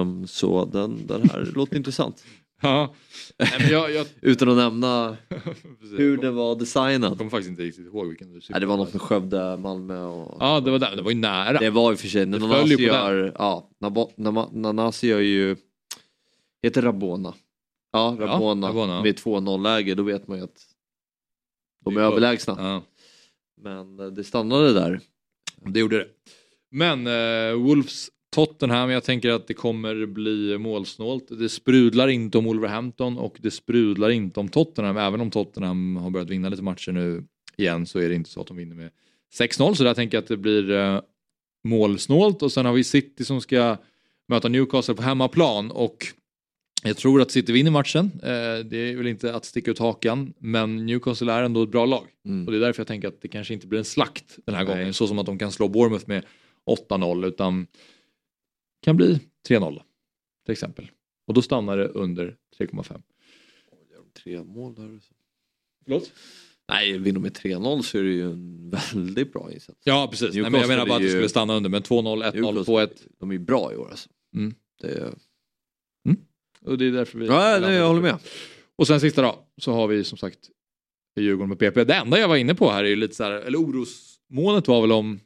Ehm, 0.00 0.26
så 0.26 0.64
den, 0.64 1.06
den 1.06 1.30
här 1.30 1.44
låter 1.54 1.76
intressant. 1.76 2.24
Ja. 2.62 2.94
Nej, 3.38 3.70
jag, 3.72 3.92
jag... 3.94 4.06
Utan 4.22 4.48
att 4.48 4.56
nämna 4.56 5.16
hur 5.98 6.16
den 6.16 6.34
var 6.34 6.48
Jag 6.48 6.58
designad. 6.58 7.18
kommer 7.18 7.30
faktiskt 7.30 7.50
inte 7.50 7.62
riktigt 7.62 7.86
ihåg 7.86 8.08
vilken 8.08 8.32
du 8.32 8.40
Ja, 8.48 8.58
det 8.58 8.66
var 8.66 8.76
något 8.76 8.92
med 8.92 9.02
Skövde, 9.02 9.56
Malmö 9.56 10.02
och... 10.04 10.36
Ja, 10.40 10.60
det 10.60 10.70
var 10.70 10.78
där. 10.78 10.96
Det 10.96 11.02
var 11.02 11.10
ju 11.10 11.16
nära. 11.16 11.58
Det 11.58 11.70
var 11.70 11.92
och 11.92 11.98
för 11.98 12.08
sig, 12.08 12.26
Nanasi 12.26 12.74
ju 12.74 12.84
gör, 12.86 13.32
ja, 13.38 13.70
Nanasi 14.52 15.06
gör 15.08 15.20
ju, 15.20 15.56
heter 16.62 16.82
Rabona. 16.82 17.34
Ja, 17.92 18.16
Ja, 18.20 18.26
Rabona, 18.26 18.68
Rabona. 18.68 19.02
med 19.02 19.14
2-0 19.18 19.62
läge, 19.62 19.94
då 19.94 20.02
vet 20.02 20.28
man 20.28 20.38
ju 20.38 20.44
att 20.44 20.60
de 21.84 21.96
är 21.96 22.00
överlägsna. 22.00 22.56
Ja. 22.58 22.82
Men 23.62 24.00
eh, 24.00 24.06
det 24.06 24.24
stannade 24.24 24.72
där. 24.72 25.00
Det 25.56 25.80
gjorde 25.80 25.98
det. 25.98 26.06
Men 26.70 27.06
eh, 27.06 27.54
Wolves 27.62 28.08
Tottenham, 28.30 28.90
jag 28.90 29.04
tänker 29.04 29.30
att 29.30 29.46
det 29.46 29.54
kommer 29.54 30.06
bli 30.06 30.58
målsnålt. 30.58 31.28
Det 31.28 31.48
sprudlar 31.48 32.08
inte 32.08 32.38
om 32.38 32.44
Wolverhampton 32.44 33.18
och 33.18 33.36
det 33.40 33.50
sprudlar 33.50 34.10
inte 34.10 34.40
om 34.40 34.48
Tottenham. 34.48 34.96
Även 34.96 35.20
om 35.20 35.30
Tottenham 35.30 35.96
har 35.96 36.10
börjat 36.10 36.30
vinna 36.30 36.48
lite 36.48 36.62
matcher 36.62 36.92
nu 36.92 37.24
igen 37.56 37.86
så 37.86 37.98
är 37.98 38.08
det 38.08 38.14
inte 38.14 38.30
så 38.30 38.40
att 38.40 38.46
de 38.46 38.56
vinner 38.56 38.76
med 38.76 38.90
6-0. 39.38 39.74
Så 39.74 39.84
där 39.84 39.94
tänker 39.94 40.16
jag 40.16 40.22
att 40.22 40.28
det 40.28 40.36
blir 40.36 40.70
eh, 40.70 41.00
målsnålt. 41.64 42.42
Och 42.42 42.52
sen 42.52 42.66
har 42.66 42.72
vi 42.72 42.84
City 42.84 43.24
som 43.24 43.40
ska 43.40 43.76
möta 44.28 44.48
Newcastle 44.48 44.94
på 44.94 45.02
hemmaplan. 45.02 45.70
Och 45.70 46.06
jag 46.82 46.96
tror 46.96 47.22
att 47.22 47.30
City 47.30 47.52
vinner 47.52 47.70
matchen. 47.70 48.10
Eh, 48.22 48.64
det 48.64 48.76
är 48.76 48.96
väl 48.96 49.06
inte 49.06 49.34
att 49.34 49.44
sticka 49.44 49.70
ut 49.70 49.78
hakan. 49.78 50.34
Men 50.38 50.86
Newcastle 50.86 51.32
är 51.32 51.42
ändå 51.42 51.62
ett 51.62 51.70
bra 51.70 51.86
lag. 51.86 52.06
Mm. 52.24 52.46
Och 52.46 52.52
det 52.52 52.58
är 52.58 52.60
därför 52.60 52.80
jag 52.80 52.88
tänker 52.88 53.08
att 53.08 53.20
det 53.22 53.28
kanske 53.28 53.54
inte 53.54 53.66
blir 53.66 53.78
en 53.78 53.84
slakt 53.84 54.38
den 54.46 54.54
här 54.54 54.64
Nej. 54.64 54.74
gången. 54.74 54.94
Så 54.94 55.06
som 55.06 55.18
att 55.18 55.26
de 55.26 55.38
kan 55.38 55.52
slå 55.52 55.68
Bournemouth 55.68 56.08
med 56.08 56.24
8-0 56.90 57.26
utan 57.26 57.66
kan 58.80 58.96
bli 58.96 59.20
3-0 59.48 59.74
då, 59.74 59.82
till 60.44 60.52
exempel. 60.52 60.90
Och 61.26 61.34
då 61.34 61.42
stannar 61.42 61.76
det 61.76 61.88
under 61.88 62.36
3,5. 62.58 63.02
Tre 64.22 64.44
mål 64.44 64.74
där. 64.74 65.00
Förlåt? 65.84 66.12
Nej, 66.68 66.98
vinner 66.98 67.20
med 67.20 67.32
3-0 67.32 67.82
så 67.82 67.98
är 67.98 68.02
det 68.02 68.08
ju 68.08 68.30
en 68.30 68.70
väldigt 68.70 69.32
bra 69.32 69.52
insats. 69.52 69.78
Ja 69.84 70.08
precis, 70.10 70.34
Nej, 70.34 70.50
men 70.50 70.60
jag 70.60 70.68
menar 70.68 70.86
bara 70.86 70.96
att 70.96 71.02
det 71.02 71.08
skulle 71.08 71.28
stanna 71.28 71.54
under. 71.54 71.70
Men 71.70 71.82
2-0, 71.82 72.32
1-0, 72.32 72.34
Newcastle, 72.34 72.74
2-1. 72.74 72.90
De 73.18 73.30
är 73.30 73.32
ju 73.32 73.38
bra 73.38 73.72
i 73.72 73.76
år 73.76 73.90
alltså. 73.90 74.08
Mm. 74.34 74.54
Det 74.80 74.88
är... 74.88 75.14
Och 76.60 76.78
det 76.78 76.86
är 76.86 76.92
därför 76.92 77.18
vi... 77.18 77.26
Ja, 77.26 77.58
nej, 77.60 77.74
jag 77.74 77.88
håller 77.88 78.02
med. 78.02 78.18
Och 78.76 78.86
sen 78.86 79.00
sista 79.00 79.22
då, 79.22 79.48
så 79.60 79.72
har 79.72 79.88
vi 79.88 80.04
som 80.04 80.18
sagt 80.18 80.38
Djurgården 81.16 81.48
med 81.48 81.58
PP. 81.58 81.84
Det 81.84 81.94
enda 81.94 82.18
jag 82.18 82.28
var 82.28 82.36
inne 82.36 82.54
på 82.54 82.70
här 82.70 82.84
är 82.84 82.88
ju 82.88 82.96
lite 82.96 83.14
så 83.14 83.24
här, 83.24 83.32
eller 83.32 83.58
orosmålet 83.58 84.68
var 84.68 84.80
väl 84.80 84.92
om, 84.92 85.20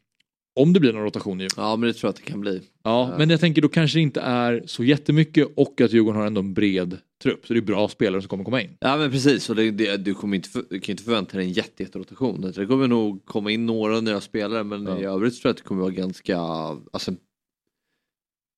om 0.55 0.73
det 0.73 0.81
blir 0.81 0.93
någon 0.93 1.03
rotation 1.03 1.41
i 1.41 1.49
Ja, 1.57 1.77
men 1.77 1.87
det 1.87 1.93
tror 1.95 2.09
jag 2.09 2.11
att 2.11 2.16
det 2.16 2.31
kan 2.31 2.41
bli. 2.41 2.62
Ja, 2.83 3.15
men 3.19 3.31
jag 3.31 3.41
tänker 3.41 3.62
då 3.62 3.69
kanske 3.69 3.99
det 3.99 4.03
inte 4.03 4.20
är 4.20 4.62
så 4.66 4.85
jättemycket 4.85 5.49
och 5.57 5.81
att 5.81 5.93
Djurgården 5.93 6.20
har 6.20 6.27
ändå 6.27 6.41
en 6.41 6.55
bred 6.55 6.99
trupp. 7.23 7.47
Så 7.47 7.53
det 7.53 7.59
är 7.59 7.62
bra 7.62 7.89
spelare 7.89 8.23
som 8.23 8.29
kommer 8.29 8.45
komma 8.45 8.62
in. 8.62 8.70
Ja 8.81 8.97
men 8.97 9.11
precis, 9.11 9.51
och 9.51 9.57
det, 9.57 9.70
det, 9.70 9.97
du, 9.97 10.15
kommer 10.15 10.37
inte, 10.37 10.49
du 10.70 10.81
kan 10.81 10.93
inte 10.93 11.03
förvänta 11.03 11.37
dig 11.37 11.47
en 11.47 11.53
jätte, 11.53 11.83
jätterotation. 11.83 12.53
Det 12.57 12.66
kommer 12.66 12.89
nog 12.89 13.24
komma 13.24 13.51
in 13.51 13.66
några 13.66 14.01
nya 14.01 14.20
spelare 14.20 14.65
men 14.65 14.89
i 14.99 15.05
övrigt 15.05 15.35
tror 15.41 15.49
jag 15.49 15.51
att 15.51 15.57
det 15.57 15.62
kommer 15.62 15.81
vara 15.83 15.93
ganska, 15.93 16.39
alltså 16.93 17.12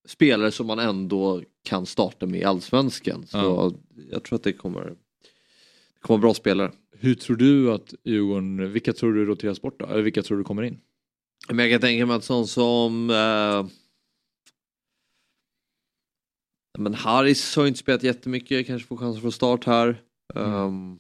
spelare 0.09 0.51
som 0.51 0.67
man 0.67 0.79
ändå 0.79 1.43
kan 1.69 1.87
starta 1.87 2.27
med 2.27 2.41
i 2.41 2.45
Allsvenskan. 2.45 3.27
Så 3.27 3.37
Ja. 3.39 3.73
jag 4.11 4.23
tror 4.23 4.37
att 4.37 4.43
det 4.43 4.53
kommer, 4.53 4.81
det 4.85 6.01
kommer 6.01 6.19
vara 6.19 6.21
bra 6.21 6.35
spelare. 6.35 6.73
Hur 6.99 7.15
tror 7.15 7.37
du 7.37 7.73
att 7.73 7.95
Djurgården, 8.05 8.73
vilka 8.73 8.93
tror 8.93 9.13
du 9.13 9.25
roteras 9.25 9.63
bort 9.63 9.81
då? 9.81 9.87
Eller 9.87 10.03
vilka 10.03 10.23
tror 10.23 10.39
du 10.39 10.45
kommer 10.45 10.63
in? 10.63 10.79
Men 11.49 11.59
jag 11.59 11.71
kan 11.71 11.81
tänka 11.81 12.07
mig 12.07 12.17
att 12.17 12.25
sån 12.25 12.47
som 12.47 13.11
eh, 13.11 13.67
men 16.79 16.95
Harris 16.95 17.57
har 17.57 17.67
inte 17.67 17.79
spelat 17.79 18.03
jättemycket, 18.03 18.67
kanske 18.67 18.89
får 18.89 18.97
chansen 18.97 19.21
från 19.21 19.33
start 19.33 19.65
här. 19.65 20.03
Ehm, 20.35 20.99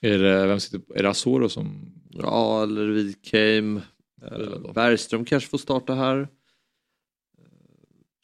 Är 0.00 0.18
det, 0.18 0.46
vem 0.46 0.60
sitter, 0.60 0.96
är 0.98 1.02
det 1.02 1.08
Asoro 1.10 1.48
som... 1.48 1.94
Ja, 2.10 2.62
eller 2.62 2.86
Wikheim. 2.86 3.80
Eller 4.22 4.66
Eh, 4.66 4.72
Bergström 4.72 5.24
kanske 5.24 5.50
får 5.50 5.58
starta 5.58 5.94
här. 5.94 6.18
Eh, 6.20 6.28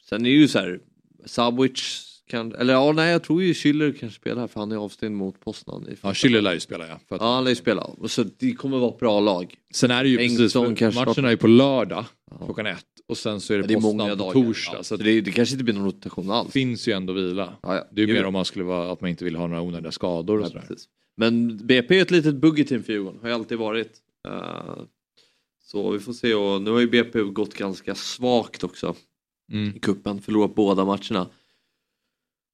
Sen 0.03 0.21
är 0.21 0.29
det 0.29 0.35
ju 0.35 0.47
så 0.47 0.59
här, 0.59 0.81
Subwich 1.25 2.10
kan, 2.31 2.55
eller 2.55 2.73
ja 2.73 2.91
nej 2.91 3.11
jag 3.11 3.23
tror 3.23 3.43
ju 3.43 3.53
Schüller 3.53 3.91
kanske 3.99 4.19
spelar 4.19 4.41
här 4.41 4.47
för 4.47 4.59
han 4.59 4.71
är 4.71 4.75
avstängd 4.75 5.15
mot 5.15 5.39
Poznan. 5.39 5.87
Ja, 6.01 6.13
Schüller 6.13 6.41
lär 6.41 6.53
ju 6.53 6.59
spela 6.59 6.87
ja. 6.87 6.93
Att, 6.93 7.01
Ja 7.21 7.33
han 7.33 7.43
lär 7.43 7.51
ju 7.51 7.55
spela. 7.55 7.89
Så 8.07 8.23
det 8.37 8.53
kommer 8.53 8.77
vara 8.77 8.91
ett 8.91 8.99
bra 8.99 9.19
lag. 9.19 9.55
Sen 9.73 9.91
är 9.91 10.03
det 10.03 10.09
ju 10.09 10.17
precis, 10.17 10.39
Engström 10.41 10.75
kanske 10.75 11.05
matchen 11.05 11.25
är 11.25 11.29
ju 11.29 11.37
på 11.37 11.47
lördag 11.47 12.05
klockan 12.45 12.65
ett 12.65 12.85
och 13.07 13.17
sen 13.17 13.41
så 13.41 13.53
är 13.53 13.57
det, 13.57 13.63
Det 13.67 13.73
är 13.73 13.81
Poznan 13.81 14.17
på 14.17 14.31
torsdag. 14.31 14.73
Ja, 14.77 14.83
så 14.83 14.97
det, 14.97 15.21
det 15.21 15.31
kanske 15.31 15.53
inte 15.53 15.63
blir 15.63 15.73
någon 15.73 15.85
rotation 15.85 16.31
alls. 16.31 16.47
det 16.47 16.51
finns 16.51 16.87
ju 16.87 16.91
ändå 16.93 17.13
vila. 17.13 17.53
Ja, 17.63 17.75
ja. 17.75 17.87
Det 17.91 18.01
är 18.01 18.07
ju 18.07 18.13
mer 18.13 18.25
om 18.25 18.33
man 18.33 18.45
skulle 18.45 18.65
vara, 18.65 18.91
att 18.91 19.01
man 19.01 19.09
inte 19.09 19.25
vill 19.25 19.35
ha 19.35 19.47
några 19.47 19.61
onödiga 19.61 19.91
skador 19.91 20.37
och 20.39 20.43
Ja, 20.45 20.47
sådär. 20.49 20.61
precis. 20.67 20.87
Men 21.17 21.57
BP 21.67 21.97
är 21.97 22.01
ett 22.01 22.11
litet 22.11 22.35
buggy-team 22.35 22.83
för 22.83 22.93
Djurgården, 22.93 23.19
har 23.21 23.29
ju 23.29 23.35
alltid 23.35 23.57
varit. 23.57 23.91
Eh, 24.27 24.83
så 25.63 25.91
vi 25.91 25.99
får 25.99 26.13
se 26.13 26.33
och 26.33 26.61
nu 26.61 26.71
har 26.71 26.79
ju 26.79 26.87
BP 26.89 27.21
gått 27.21 27.53
ganska 27.53 27.95
svagt 27.95 28.63
också 28.63 28.95
Mm. 29.51 29.75
i 29.75 29.79
kuppen, 29.79 30.21
förlorat 30.21 30.55
båda 30.55 30.85
matcherna. 30.85 31.27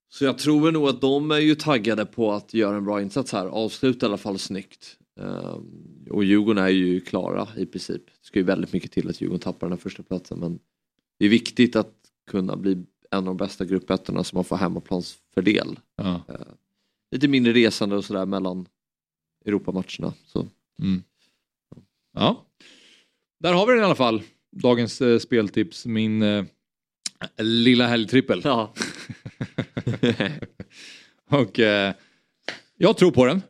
Så 0.10 0.26
jag 0.26 0.38
tror 0.38 0.72
nog 0.72 0.88
att 0.88 1.02
de 1.02 1.32
är 1.32 1.40
ju 1.40 1.56
taggade 1.56 2.06
på 2.06 2.32
att 2.32 2.54
göra 2.54 2.78
en 2.78 2.86
bra 2.86 3.02
insats 3.02 3.32
här, 3.32 3.46
avsluta 3.46 4.06
i 4.06 4.08
alla 4.08 4.18
fall 4.18 4.40
snyggt. 4.40 4.98
Eh, 5.20 5.60
och 6.10 6.24
Djurgården 6.24 6.64
är 6.64 6.70
ju 6.70 7.00
klara 7.00 7.48
i 7.58 7.66
princip. 7.66 8.06
Det 8.06 8.28
ska 8.28 8.40
ju 8.40 8.46
väldigt 8.46 8.74
mycket 8.74 8.92
till 8.92 9.10
att 9.10 9.22
Djurgården 9.22 9.40
tappar 9.40 9.68
den 9.68 9.72
här 9.72 9.82
första 9.82 10.04
platsen 10.04 10.40
men 10.40 10.60
det 11.20 11.26
är 11.26 11.30
viktigt 11.30 11.76
att 11.76 11.94
kunna 12.32 12.56
bli 12.56 12.74
en 13.12 13.18
av 13.18 13.26
de 13.26 13.38
bästa 13.38 13.66
gruppettorna 13.66 14.24
så 14.24 14.36
man 14.36 14.44
får 14.44 14.56
hemmaplansfördel. 14.56 15.80
Ja. 15.96 16.22
Eh, 16.28 16.36
lite 17.12 17.28
mindre 17.28 17.54
resande 17.54 17.96
och 17.96 18.06
sådär 18.06 18.26
mellan 18.26 18.68
Europamatcherna. 19.46 20.14
Så. 20.26 20.48
Mm. 20.82 21.04
Ja, 22.14 22.46
där 23.40 23.54
har 23.54 23.68
vi 23.68 23.74
den 23.74 23.82
i 23.82 23.86
alla 23.86 23.96
fall. 23.96 24.22
Dagens 24.52 25.02
eh, 25.02 25.20
speltips, 25.20 25.86
min 25.86 26.22
eh, 26.22 26.46
lilla 27.38 27.88
helgtrippel. 27.88 28.42
Ja. 28.44 28.74
och 31.30 31.60
eh, 31.60 31.94
jag 32.78 32.98
tror 32.98 33.12
på 33.12 33.26
den. 33.26 33.42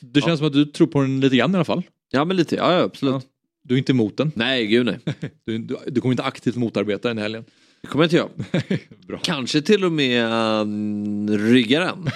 Det 0.00 0.20
känns 0.20 0.38
som 0.38 0.46
att 0.46 0.52
du 0.52 0.64
tror 0.64 0.86
på 0.86 1.00
den 1.00 1.20
lite 1.20 1.36
grann 1.36 1.52
i 1.52 1.54
alla 1.54 1.64
fall. 1.64 1.82
ja 2.10 2.24
men 2.24 2.36
lite, 2.36 2.56
ja, 2.56 2.72
ja 2.72 2.80
absolut. 2.80 3.14
Ja. 3.14 3.20
Du 3.62 3.74
är 3.74 3.78
inte 3.78 3.92
emot 3.92 4.16
den. 4.16 4.32
Nej 4.34 4.66
gud 4.66 4.86
nej. 4.86 4.98
Du, 5.44 5.58
du, 5.58 5.76
du 5.86 6.00
kommer 6.00 6.12
inte 6.12 6.22
aktivt 6.22 6.56
motarbeta 6.56 7.08
den 7.08 7.18
i 7.18 7.22
helgen. 7.22 7.44
Det 7.80 7.88
kommer 7.88 8.14
jag 8.14 8.28
inte. 8.28 8.78
Bra. 9.06 9.18
Kanske 9.22 9.62
till 9.62 9.84
och 9.84 9.92
med 9.92 10.32
um, 10.60 11.38
rygga 11.38 11.80
den. 11.80 12.10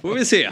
får 0.00 0.14
vi 0.14 0.24
se. 0.24 0.50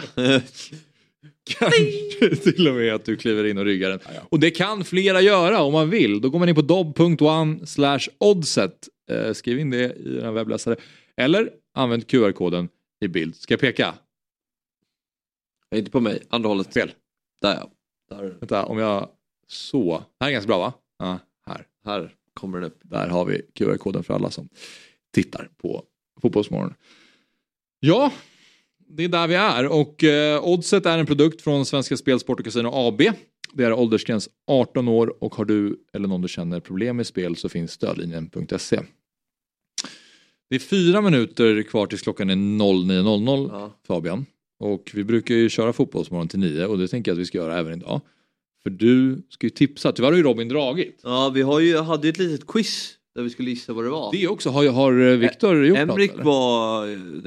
Kanske 1.59 2.37
till 2.37 2.69
och 2.69 2.75
med 2.75 2.95
att 2.95 3.05
du 3.05 3.17
kliver 3.17 3.45
in 3.45 3.59
och 3.59 3.65
ryggar 3.65 3.91
den. 3.91 4.01
Och 4.29 4.41
det 4.41 4.51
kan 4.51 4.85
flera 4.85 5.21
göra 5.21 5.63
om 5.63 5.73
man 5.73 5.91
vill. 5.91 6.21
Då 6.21 6.31
går 6.31 6.39
man 6.39 6.49
in 6.49 6.55
på 6.55 6.63
dob.one 6.63 7.67
slash 7.67 8.01
oddset. 8.19 8.89
Eh, 9.09 9.33
skriv 9.33 9.59
in 9.59 9.71
det 9.71 9.93
i 9.97 10.09
den 10.09 10.35
webbläsare. 10.35 10.77
Eller 11.17 11.53
använd 11.75 12.07
QR-koden 12.07 12.69
i 13.01 13.09
bild. 13.09 13.37
Ska 13.37 13.53
jag 13.53 13.61
peka? 13.61 13.95
Inte 15.75 15.91
på 15.91 16.01
mig, 16.01 16.23
andra 16.29 16.49
hållet. 16.49 16.75
Fel. 16.75 16.91
Där 17.41 17.55
ja. 17.55 17.71
Där, 18.09 18.37
Vänta, 18.41 18.67
om 18.67 18.79
jag 18.79 19.09
så. 19.47 20.05
Här 20.21 20.29
är 20.29 20.33
ganska 20.33 20.47
bra 20.47 20.59
va? 20.59 20.73
Ja, 20.99 21.19
här. 21.47 21.67
här 21.85 22.15
kommer 22.35 22.61
den 22.61 22.71
upp. 22.71 22.79
Där 22.83 23.09
har 23.09 23.25
vi 23.25 23.43
QR-koden 23.55 24.05
för 24.05 24.15
alla 24.15 24.31
som 24.31 24.49
tittar 25.15 25.51
på 25.57 25.85
Fotbollsmorgon. 26.21 26.75
Ja, 27.81 28.13
det 28.89 29.05
är 29.05 29.09
där 29.09 29.29
vi 29.29 29.35
är 29.35 29.67
och 29.67 30.05
eh, 30.05 30.45
Oddset 30.45 30.87
är 30.87 30.99
en 30.99 31.07
produkt 31.07 31.43
från 31.43 31.67
Svenska 31.67 31.97
Spel, 31.97 32.21
Sport 32.21 32.39
och 32.39 32.45
Casino 32.45 32.69
AB. 32.73 33.03
Det 33.53 33.65
är 33.65 33.73
åldersgräns 33.73 34.29
18 34.47 34.89
år 34.89 35.25
och 35.25 35.35
har 35.35 35.45
du 35.45 35.85
eller 35.93 36.09
någon 36.09 36.23
du 36.23 36.29
känner 36.29 36.61
problem 36.61 36.97
med 36.97 37.07
spel 37.07 37.37
så 37.37 37.49
finns 37.49 37.73
stödlinjen.se. 37.73 38.81
Det 40.51 40.55
är 40.55 40.61
fyra 40.61 41.01
minuter 41.01 41.63
kvar 41.63 41.87
tills 41.87 42.03
klockan 42.03 42.31
är 42.31 42.35
09.00 42.35 43.49
Ja. 43.53 43.73
Fabian. 43.87 44.27
Och 44.61 44.91
vi 44.95 45.05
brukar 45.05 45.35
ju 45.35 45.49
köra 45.49 45.73
Fotbollsmorgon 45.73 46.29
till 46.29 46.39
nio 46.39 46.67
och 46.67 46.79
det 46.79 46.89
tänker 46.89 47.11
jag 47.11 47.17
att 47.17 47.21
vi 47.21 47.27
ska 47.27 47.39
göra 47.39 47.59
även 47.59 47.73
idag. 47.73 48.01
För 48.63 48.71
du 48.71 49.23
ska 49.29 49.47
ju 49.47 49.51
tipsa, 49.51 49.93
tyvärr 49.93 50.11
har 50.11 50.17
ju 50.17 50.23
Robin 50.23 50.49
dragit. 50.49 51.01
Ja 51.03 51.31
vi 51.35 51.43
har 51.43 51.61
ju, 51.61 51.79
hade 51.79 52.07
ju 52.07 52.11
ett 52.11 52.19
litet 52.19 52.47
quiz 52.47 52.95
där 53.15 53.23
vi 53.23 53.31
skulle 53.31 53.51
gissa 53.51 53.73
vad 53.73 53.85
det 53.85 53.91
var. 53.91 54.13
Det 54.13 54.29
också, 54.29 54.51
har, 54.51 54.69
har 54.69 55.01
eh, 55.01 55.17
Viktor 55.17 55.67
gjort 55.67 55.79
Emrik 55.79 56.11
något? 56.11 56.15
eller? 56.15 56.25
var, 56.25 56.87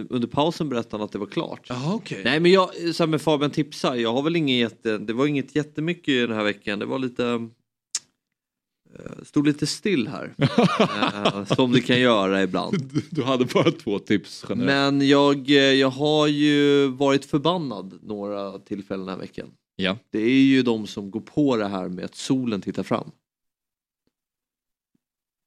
under 0.10 0.28
pausen 0.28 0.70
berättade 0.70 0.98
han 0.98 1.06
att 1.06 1.12
det 1.12 1.20
var 1.20 1.26
klart. 1.26 1.66
Jaha 1.70 1.94
okej. 1.94 2.22
Nej 2.24 2.40
men 2.40 2.52
jag, 2.52 2.70
så 2.96 3.04
här 3.04 3.08
med 3.08 3.22
Fabian 3.22 3.52
tipsar, 3.52 3.96
jag 3.96 4.14
har 4.14 4.24
väl 4.24 4.36
ingen 4.36 4.58
jätte, 4.58 4.98
det 4.98 5.14
var 5.14 5.28
inget 5.28 5.56
jättemycket 5.56 6.28
den 6.28 6.38
här 6.38 6.44
veckan, 6.44 6.80
det 6.80 6.86
var 6.86 7.00
lite 7.00 7.26
eh, 7.26 7.40
Stod 9.24 9.48
lite 9.48 9.68
still 9.68 10.08
här. 10.08 10.34
Eh, 11.26 11.46
som 11.46 11.72
det 11.72 11.82
kan 11.82 12.00
göra 12.00 12.44
ibland. 12.44 12.92
Du, 12.94 13.02
du 13.10 13.24
hade 13.24 13.46
bara 13.46 13.72
två 13.72 14.00
tips 14.00 14.46
generellt. 14.50 14.94
Men 14.94 15.08
jag, 15.08 15.50
eh, 15.50 15.56
jag 15.56 15.90
har 15.90 16.28
ju 16.28 16.88
varit 16.88 17.26
förbannad 17.26 18.00
några 18.02 18.60
tillfällen 18.60 19.06
den 19.06 19.16
här 19.16 19.22
veckan. 19.22 19.48
Ja. 19.76 19.98
Det 20.10 20.20
är 20.20 20.44
ju 20.44 20.62
de 20.62 20.88
som 20.88 21.12
går 21.12 21.22
på 21.22 21.58
det 21.58 21.68
här 21.68 21.90
med 21.90 22.06
att 22.06 22.16
solen 22.16 22.62
tittar 22.62 22.84
fram. 22.84 23.12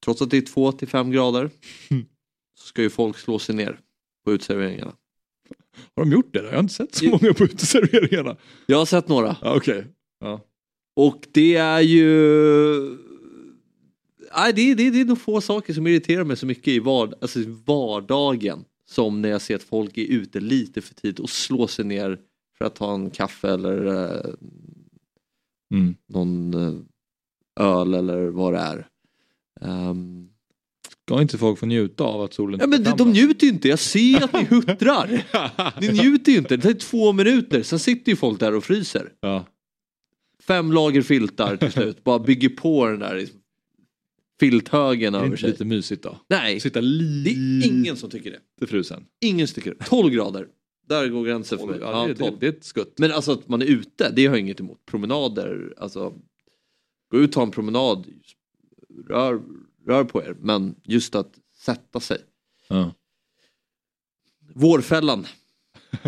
Trots 0.05 0.23
att 0.23 0.31
det 0.31 0.37
är 0.37 0.41
2 0.41 0.73
till 0.73 0.89
5 0.89 1.11
grader 1.11 1.51
så 2.59 2.67
ska 2.67 2.83
ju 2.83 2.91
folk 2.91 3.19
slå 3.19 3.39
sig 3.39 3.55
ner 3.55 3.81
på 4.25 4.33
uteserveringarna. 4.33 4.93
Har 5.97 6.05
de 6.05 6.13
gjort 6.13 6.33
det? 6.33 6.41
då? 6.41 6.47
Jag 6.47 6.53
har 6.53 6.61
inte 6.61 6.75
sett 6.75 6.95
så 6.95 7.05
många 7.05 7.35
på 7.35 7.45
uteserveringarna. 7.45 8.37
Jag 8.67 8.79
har 8.79 8.87
sett 8.87 9.09
några. 9.09 9.37
Ja, 9.43 9.57
Okej. 9.57 9.87
Ja. 10.21 10.41
Och 10.97 11.27
det 11.33 11.57
är 11.57 11.81
ju... 11.81 12.99
Nej, 14.37 14.53
det, 14.53 14.75
det, 14.75 14.91
det 14.91 15.01
är 15.01 15.05
nog 15.05 15.21
få 15.21 15.41
saker 15.41 15.75
som 15.75 15.87
irriterar 15.87 16.25
mig 16.25 16.37
så 16.37 16.47
mycket 16.47 16.69
i 16.69 16.79
vard... 16.79 17.15
alltså, 17.21 17.39
vardagen. 17.67 18.65
Som 18.87 19.23
när 19.23 19.29
jag 19.29 19.43
ser 19.43 19.57
att 19.57 19.63
folk 19.63 19.99
är 19.99 20.05
ute 20.07 20.41
lite 20.41 20.81
för 20.81 20.95
tidigt 20.95 21.19
och 21.21 21.31
slår 21.31 21.67
sig 21.67 21.85
ner 21.85 22.19
för 22.59 22.65
att 22.65 22.75
ta 22.75 22.95
en 22.95 23.11
kaffe 23.11 23.49
eller 23.49 23.87
eh, 23.87 24.35
Mm. 25.75 25.95
någon 26.09 26.55
eh, 26.55 26.75
öl 27.67 27.95
eller 27.95 28.27
vad 28.27 28.53
det 28.53 28.59
är. 28.59 28.87
Ehm, 29.61 30.29
Ska 31.07 31.23
inte 31.23 31.39
folk 31.39 31.59
få 31.59 31.67
njuta 31.67 32.05
av 32.05 32.23
att 32.23 32.35
solen 32.35 32.61
ja 32.61 32.67
men 32.67 32.83
de, 32.85 32.91
de 32.97 33.11
njuter 33.11 33.47
ju 33.47 33.53
inte, 33.53 33.69
jag 33.69 33.79
ser 33.79 34.25
att 34.25 34.33
ni 34.33 34.45
huttrar. 34.51 35.25
Ni 35.81 35.89
njuter 35.89 36.33
ju 36.33 36.39
inte, 36.39 36.57
det 36.57 36.63
tar 36.63 36.73
två 36.73 37.13
minuter, 37.13 37.63
sen 37.63 37.79
sitter 37.79 38.13
ju 38.13 38.17
folk 38.17 38.41
där 38.41 38.55
och 38.55 38.65
fryser. 38.65 39.13
Ja. 39.21 39.45
Fem 40.43 40.73
lager 40.73 41.03
filtar 41.03 41.57
till 41.57 41.73
slut, 41.73 42.05
bara 42.05 42.19
bygger 42.19 42.49
på 42.49 42.87
den 42.87 43.01
där 43.01 43.17
liksom, 43.17 43.41
filthögen 44.41 45.13
Det 45.13 45.19
är 45.19 45.21
över 45.21 45.27
inte 45.31 45.41
sig. 45.41 45.51
lite 45.51 45.65
mysigt 45.65 46.03
då? 46.03 46.19
Nej, 46.29 46.61
Sitta 46.61 46.81
det 46.81 47.31
är 47.31 47.67
ingen 47.67 47.97
som 47.97 48.11
tycker 48.11 48.39
det. 48.61 48.67
frusen. 48.67 49.07
Ingen 49.21 49.49
som 49.49 49.55
tycker 49.55 49.75
det. 49.79 49.85
12 49.85 50.11
grader, 50.15 50.49
där 50.89 51.09
går 51.09 51.25
gränsen 51.25 51.59
för 51.59 51.67
mig. 51.67 51.79
Ja, 51.81 51.91
Ja, 51.91 52.07
det, 52.07 52.13
det, 52.15 52.19
12. 52.19 52.37
det 52.41 52.47
är 52.47 52.51
ett 52.53 52.65
skutt. 52.65 52.99
Men 52.99 53.13
alltså 53.13 53.33
att 53.33 53.49
man 53.49 53.63
är 53.63 53.67
ute, 53.67 54.11
det 54.17 54.27
har 54.27 54.35
jag 54.35 54.41
inget 54.41 54.61
emot. 54.61 54.87
Promenader, 54.87 55.75
alltså 55.79 56.15
gå 57.11 57.19
ut 57.19 57.29
och 57.29 57.33
ta 57.35 57.43
en 57.43 57.51
promenad, 57.51 58.07
rör, 59.09 59.41
rör 59.87 60.05
på 60.05 60.23
er. 60.23 60.37
Men 60.41 60.75
just 60.85 61.15
att 61.15 61.33
sätta 61.57 62.01
sig. 62.01 62.19
Ja. 62.69 62.95
Vårfällan. 64.55 65.27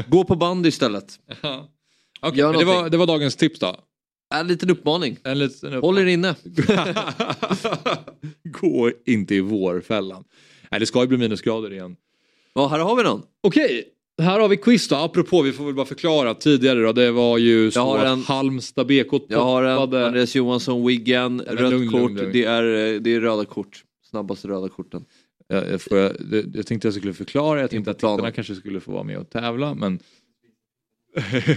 Gå 0.08 0.24
på 0.24 0.36
bandy 0.36 0.68
istället. 0.68 1.20
Ja. 1.42 1.72
Okej, 2.20 2.38
Gör 2.38 2.50
men 2.50 2.58
det, 2.58 2.64
var, 2.64 2.72
någonting. 2.74 2.90
det 2.90 2.96
var 2.96 3.06
dagens 3.06 3.36
tips 3.36 3.58
då. 3.58 3.76
En 4.34 4.46
liten 4.46 4.70
uppmaning. 4.70 5.18
En 5.24 5.38
liten 5.38 5.72
upp... 5.74 5.82
Håll 5.82 5.98
er 5.98 6.06
inne. 6.06 6.34
Gå 8.44 8.90
inte 9.06 9.34
i 9.34 9.40
vårfällan. 9.40 10.24
Nej, 10.70 10.80
det 10.80 10.86
ska 10.86 11.00
ju 11.00 11.06
bli 11.06 11.18
minusgrader 11.18 11.72
igen. 11.72 11.96
Ja, 12.54 12.68
här 12.68 12.78
har 12.78 12.96
vi 12.96 13.02
någon. 13.02 13.22
Okej, 13.40 13.84
här 14.22 14.40
har 14.40 14.48
vi 14.48 14.56
quiz 14.56 14.88
då. 14.88 14.96
Apropå, 14.96 15.42
vi 15.42 15.52
får 15.52 15.64
väl 15.64 15.74
bara 15.74 15.86
förklara 15.86 16.34
tidigare 16.34 16.80
då. 16.82 16.92
Det 16.92 17.10
var 17.10 17.38
ju 17.38 17.70
så 17.70 17.94
att 17.94 18.06
en- 18.06 18.22
Halmstad 18.22 18.86
BK 18.86 19.12
Jag 19.28 19.44
har 19.44 19.62
en 19.62 19.76
toppade- 19.76 20.06
Andreas 20.06 20.34
Johansson, 20.34 20.86
Wiggen, 20.86 21.40
rött 21.40 21.60
lugn, 21.70 21.90
kort. 21.90 22.00
lugn, 22.00 22.16
lugn. 22.16 22.30
Det, 22.32 22.44
är, 22.44 22.62
det 23.00 23.14
är 23.14 23.20
röda 23.20 23.44
kort. 23.44 23.84
Snabbaste 24.10 24.48
röda 24.48 24.68
korten. 24.68 25.04
Jag, 25.48 25.70
jag, 25.70 25.82
får, 25.82 25.98
jag, 25.98 26.12
jag 26.54 26.66
tänkte 26.66 26.86
jag 26.88 26.94
skulle 26.94 27.14
förklara, 27.14 27.60
jag 27.60 27.70
tänkte 27.70 27.90
att 27.90 27.98
tittarna 27.98 28.30
kanske 28.30 28.54
skulle 28.54 28.80
få 28.80 28.92
vara 28.92 29.02
med 29.02 29.18
och 29.18 29.30
tävla 29.30 29.74
men 29.74 29.98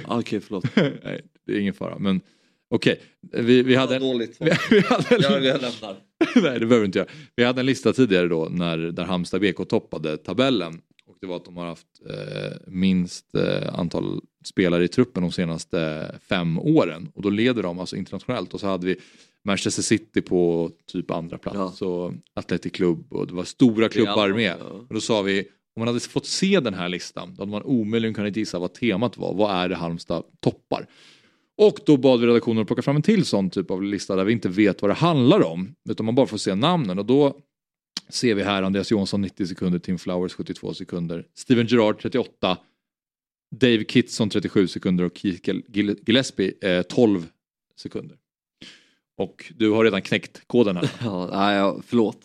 Okej, 0.07 0.39
förlåt. 0.39 0.65
nej, 1.03 1.21
det 1.47 1.53
är 1.53 1.59
ingen 1.59 1.73
fara. 1.73 1.99
Men 1.99 2.21
okej, 2.69 3.01
vi, 3.31 3.63
vi 3.63 3.75
hade 3.75 3.95
en... 3.95 4.01
Dåligt. 4.01 4.37
Vi, 4.39 4.45
vi 4.69 4.79
hade 4.79 5.15
en 5.15 5.21
Jag, 5.21 5.43
jag 5.43 5.61
lämnar. 5.61 5.95
Nej, 6.35 6.59
det 6.59 6.65
behöver 6.65 6.85
inte 6.85 6.99
göra. 6.99 7.09
Vi 7.35 7.43
hade 7.43 7.59
en 7.59 7.65
lista 7.65 7.93
tidigare 7.93 8.27
då 8.27 8.47
när, 8.51 8.77
där 8.77 9.03
Halmstad 9.03 9.41
BK 9.41 9.69
toppade 9.69 10.17
tabellen. 10.17 10.81
Och 11.07 11.17
det 11.21 11.27
var 11.27 11.35
att 11.35 11.45
de 11.45 11.57
har 11.57 11.65
haft 11.65 11.87
eh, 12.09 12.57
minst 12.67 13.35
eh, 13.35 13.79
antal 13.79 14.21
spelare 14.45 14.83
i 14.83 14.87
truppen 14.87 15.23
de 15.23 15.31
senaste 15.31 16.11
fem 16.29 16.59
åren. 16.59 17.09
Och 17.13 17.21
då 17.21 17.29
leder 17.29 17.63
de 17.63 17.79
alltså 17.79 17.95
internationellt. 17.95 18.53
Och 18.53 18.59
så 18.59 18.67
hade 18.67 18.85
vi 18.85 18.95
Manchester 19.43 19.81
City 19.81 20.21
på 20.21 20.71
typ 20.85 21.11
andra 21.11 21.37
plats. 21.37 21.81
Och 21.81 22.13
Athletic 22.33 22.71
Club 22.71 23.13
och 23.13 23.27
det 23.27 23.33
var 23.33 23.43
stora 23.43 23.89
klubbar 23.89 24.29
med. 24.29 24.55
ja. 24.59 24.65
Och 24.65 24.93
då 24.93 25.01
sa 25.01 25.21
vi, 25.21 25.39
om 25.39 25.79
man 25.79 25.87
hade 25.87 25.99
fått 25.99 26.25
se 26.25 26.59
den 26.59 26.73
här 26.73 26.89
listan, 26.89 27.35
då 27.35 27.41
hade 27.41 27.51
man 27.51 27.63
omöjligen 27.63 28.13
kunnat 28.13 28.35
gissa 28.35 28.59
vad 28.59 28.73
temat 28.73 29.17
var. 29.17 29.33
Vad 29.33 29.55
är 29.55 29.69
det 29.69 29.75
Halmstad 29.75 30.23
toppar? 30.39 30.87
Och 31.61 31.79
då 31.85 31.97
bad 31.97 32.19
vi 32.21 32.27
redaktionen 32.27 32.61
att 32.61 32.67
plocka 32.67 32.81
fram 32.81 32.95
en 32.95 33.01
till 33.01 33.25
sån 33.25 33.49
typ 33.49 33.71
av 33.71 33.83
lista 33.83 34.15
där 34.15 34.23
vi 34.25 34.33
inte 34.33 34.49
vet 34.49 34.81
vad 34.81 34.91
det 34.91 34.95
handlar 34.95 35.43
om. 35.43 35.75
Utan 35.89 36.05
man 36.05 36.15
bara 36.15 36.27
får 36.27 36.37
se 36.37 36.55
namnen 36.55 36.99
och 36.99 37.05
då 37.05 37.37
ser 38.09 38.35
vi 38.35 38.43
här 38.43 38.63
Andreas 38.63 38.91
Johansson 38.91 39.21
90 39.21 39.45
sekunder, 39.47 39.79
Tim 39.79 39.97
Flowers 39.97 40.33
72 40.33 40.73
sekunder, 40.73 41.25
Steven 41.37 41.67
Gerrard 41.67 42.01
38, 42.01 42.57
Dave 43.55 43.83
Kitson 43.85 44.29
37 44.29 44.67
sekunder 44.67 45.03
och 45.03 45.17
Keith 45.17 45.41
Gil- 45.49 45.63
Gil- 45.67 45.99
Gillespie 46.05 46.53
eh, 46.61 46.81
12 46.81 47.27
sekunder. 47.81 48.17
Och 49.17 49.53
du 49.57 49.69
har 49.69 49.83
redan 49.83 50.01
knäckt 50.01 50.41
koden 50.47 50.75
här. 50.77 50.89
Ja, 51.03 51.29
nej, 51.31 51.81
förlåt. 51.87 52.17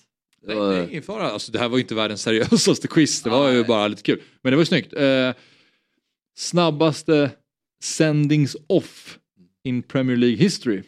Nej, 0.46 0.56
är 0.56 0.88
ingen 0.90 1.02
fara. 1.02 1.30
Alltså, 1.30 1.52
det 1.52 1.58
här 1.58 1.68
var 1.68 1.76
ju 1.76 1.82
inte 1.82 1.94
världens 1.94 2.22
seriösaste 2.22 2.88
quiz. 2.88 3.22
Det 3.22 3.30
var 3.30 3.48
ju 3.48 3.54
Nej. 3.54 3.64
bara 3.64 3.88
lite 3.88 4.02
kul. 4.02 4.22
Men 4.42 4.50
det 4.50 4.56
var 4.56 4.62
ju 4.62 4.66
snyggt. 4.66 4.92
Eh, 4.92 5.32
snabbaste 6.36 7.30
sendings 7.82 8.56
off 8.66 9.18
in 9.64 9.82
Premier 9.82 10.16
League 10.16 10.36
history. 10.36 10.82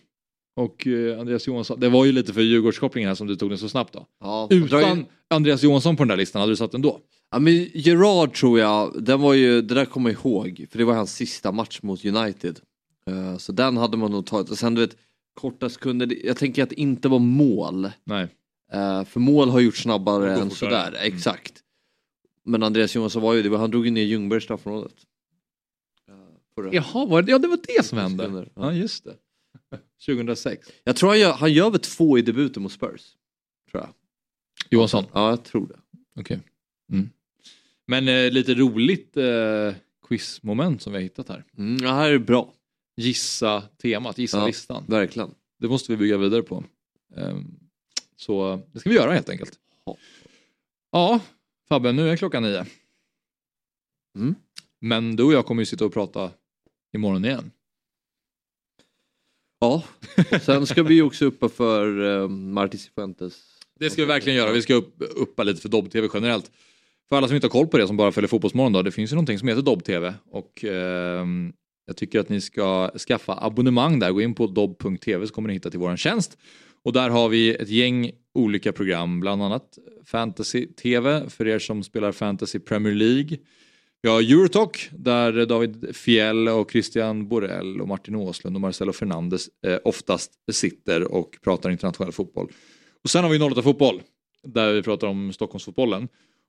Och 0.57 0.86
eh, 0.86 1.20
Andreas 1.20 1.47
Johansson, 1.47 1.81
det 1.81 1.89
var 1.89 2.05
ju 2.05 2.12
lite 2.12 2.32
för 2.32 2.40
Djurgårdskopplingen 2.40 3.09
här 3.09 3.15
som 3.15 3.27
du 3.27 3.36
tog 3.36 3.51
den 3.51 3.59
så 3.59 3.69
snabbt 3.69 3.93
då. 3.93 4.07
Ja, 4.20 4.48
Utan 4.51 4.98
in- 4.98 5.07
Andreas 5.31 5.62
Johansson 5.62 5.97
på 5.97 6.03
den 6.05 6.09
där 6.09 6.16
listan, 6.16 6.40
hade 6.40 6.53
du 6.53 6.57
satt 6.57 6.73
den 6.73 6.82
då? 6.82 7.01
Ja 7.31 7.39
men 7.39 7.69
Gerard 7.74 8.35
tror 8.35 8.59
jag, 8.59 9.03
den 9.05 9.20
var 9.20 9.35
ju, 9.35 9.62
det 9.62 9.74
där 9.74 9.85
kommer 9.85 10.11
jag 10.11 10.19
ihåg, 10.20 10.66
för 10.70 10.78
det 10.78 10.85
var 10.85 10.94
hans 10.94 11.15
sista 11.15 11.53
match 11.53 11.78
mot 11.82 12.05
United. 12.05 12.61
Eh, 13.11 13.36
så 13.36 13.53
den 13.53 13.77
hade 13.77 13.97
man 13.97 14.11
nog 14.11 14.27
tagit, 14.27 14.51
och 14.51 14.59
sen 14.59 14.74
du 14.74 14.81
vet, 14.81 14.97
korta 15.40 15.69
sekunder, 15.69 16.27
jag 16.27 16.36
tänker 16.36 16.62
att 16.62 16.69
det 16.70 16.81
inte 16.81 17.09
var 17.09 17.19
mål. 17.19 17.90
Nej. 18.05 18.28
Eh, 18.73 19.05
för 19.05 19.20
mål 19.20 19.48
har 19.48 19.61
gjort 19.61 19.77
snabbare 19.77 20.32
än 20.32 20.51
fortare. 20.51 20.57
sådär, 20.59 20.97
exakt. 21.03 21.53
Men 22.44 22.62
Andreas 22.62 22.94
Johansson 22.94 23.23
var 23.23 23.35
ju 23.35 23.43
det, 23.43 23.48
var- 23.48 23.59
han 23.59 23.70
drog 23.70 23.85
ju 23.85 23.90
ner 23.90 24.03
Ljungberg 24.03 24.39
i 24.39 24.40
straffområdet. 24.40 24.94
Eh, 26.56 26.62
förra- 26.62 26.74
Jaha, 26.74 27.06
var 27.06 27.22
det, 27.22 27.30
ja 27.32 27.38
det 27.38 27.48
var 27.48 27.58
det 27.76 27.84
som 27.86 27.98
hände. 27.98 28.48
Ja, 28.54 28.72
just 28.72 29.04
det. 29.04 29.16
2006. 30.06 30.68
Jag 30.84 30.96
tror 30.96 31.08
han 31.08 31.18
gör, 31.20 31.32
han 31.32 31.52
gör 31.52 31.70
väl 31.70 31.80
två 31.80 32.18
i 32.18 32.22
debuten 32.22 32.62
mot 32.62 32.72
Spurs. 32.72 33.16
Tror 33.70 33.82
jag. 33.82 33.88
Johansson? 34.70 35.04
Ja, 35.12 35.30
jag 35.30 35.44
tror 35.44 35.66
det. 35.68 35.78
Okej. 36.20 36.40
Mm. 36.92 37.10
Men 37.86 38.08
eh, 38.08 38.30
lite 38.32 38.54
roligt 38.54 39.16
eh, 39.16 39.74
quizmoment 40.08 40.82
som 40.82 40.92
vi 40.92 40.98
har 40.98 41.02
hittat 41.02 41.28
här. 41.28 41.44
Mm, 41.58 41.78
det 41.78 41.88
här 41.88 42.10
är 42.10 42.18
bra. 42.18 42.52
Gissa 42.96 43.60
temat, 43.82 44.18
gissa 44.18 44.38
Ja, 44.38 44.46
listan. 44.46 44.84
Verkligen. 44.88 45.34
Det 45.58 45.68
måste 45.68 45.92
vi 45.92 45.96
bygga 45.96 46.16
vidare 46.16 46.42
på. 46.42 46.64
Ehm, 47.16 47.58
Så 48.16 48.62
det 48.72 48.80
ska 48.80 48.90
vi 48.90 48.96
göra 48.96 49.12
helt 49.12 49.28
enkelt. 49.28 49.58
Ja, 50.92 51.20
Fabbe, 51.68 51.92
nu 51.92 52.10
är 52.10 52.16
klockan 52.16 52.42
nio. 52.42 52.66
Mm. 54.18 54.34
Men 54.80 55.16
du 55.16 55.22
och 55.22 55.32
jag 55.32 55.46
kommer 55.46 55.62
ju 55.62 55.66
sitta 55.66 55.84
och 55.84 55.92
prata 55.92 56.30
imorgon 56.97 57.24
igen. 57.24 57.51
Ja, 59.60 59.82
och 60.32 60.43
sen 60.43 60.66
ska 60.66 60.82
vi 60.82 60.94
ju 60.94 61.02
också 61.02 61.24
uppa 61.24 61.48
för 61.48 62.01
uh, 62.01 62.28
Martin 62.28 62.81
Cifuentes. 62.81 63.35
Det 63.81 63.90
ska 63.90 64.02
vi 64.02 64.09
verkligen 64.09 64.39
göra. 64.39 64.52
Vi 64.52 64.62
ska 64.62 64.74
upp, 64.74 64.94
uppa 65.16 65.43
lite 65.43 65.60
för 65.60 65.68
Dobb-TV 65.68 66.09
generellt. 66.14 66.51
För 67.09 67.16
alla 67.16 67.27
som 67.27 67.35
inte 67.35 67.47
har 67.47 67.51
koll 67.51 67.66
på 67.66 67.78
det, 67.78 67.86
som 67.86 67.97
bara 67.97 68.12
följer 68.12 68.28
Fotbollsmorgon 68.28 68.73
då, 68.73 68.82
det 68.82 68.93
finns 68.93 69.12
ju 69.12 69.14
någonting 69.14 69.39
som 69.39 69.48
heter 69.48 69.62
Dobb-TV. 69.62 70.14
Och 70.31 70.64
ehm, 70.64 71.52
jag 71.86 71.97
tycker 71.97 72.20
att 72.20 72.28
ni 72.28 72.40
ska 72.40 72.90
skaffa 72.98 73.39
abonnemang 73.44 73.98
där. 73.98 74.12
Gå 74.12 74.20
in 74.20 74.35
på 74.35 74.47
dobb.tv 74.47 75.27
så 75.27 75.35
kommer 75.35 75.48
ni 75.48 75.55
hitta 75.55 75.70
till 75.70 75.81
våran 75.81 75.97
tjänst. 75.97 76.39
Och 76.85 76.93
där 76.93 77.10
har 77.10 77.28
vi 77.28 77.55
ett 77.55 77.68
gäng 77.68 78.10
olika 78.35 78.73
program, 78.73 79.20
bland 79.20 79.43
annat 79.43 79.78
Fantasy-TV 80.05 81.31
för 81.31 81.48
er 81.48 81.59
som 81.59 81.82
spelar 81.82 82.12
Fantasy 82.12 82.59
Premier 82.59 82.94
League. 82.94 83.39
Vi 84.02 84.09
har 84.09 84.20
Eurotalk 84.20 84.90
där 84.93 85.47
David 85.47 85.97
Fjell 85.97 86.48
och 86.48 86.70
Christian 86.70 87.28
Borell 87.28 87.81
och 87.81 87.89
Martin 87.89 88.14
Åslund 88.14 88.56
och 88.56 88.60
Marcelo 88.60 88.93
Fernandes 88.93 89.48
eh, 89.66 89.78
oftast 89.85 90.32
sitter 90.52 91.12
och 91.12 91.39
pratar 91.44 91.70
internationell 91.70 92.12
fotboll. 92.12 92.52
Och 93.05 93.10
sen 93.10 93.24
har 93.24 93.31
vi 93.31 93.39
08 93.39 93.62
fotboll 93.62 94.02
där 94.43 94.73
vi 94.73 94.82
pratar 94.82 95.06
om 95.06 95.32
Stockholmsfotbollen. 95.32 96.09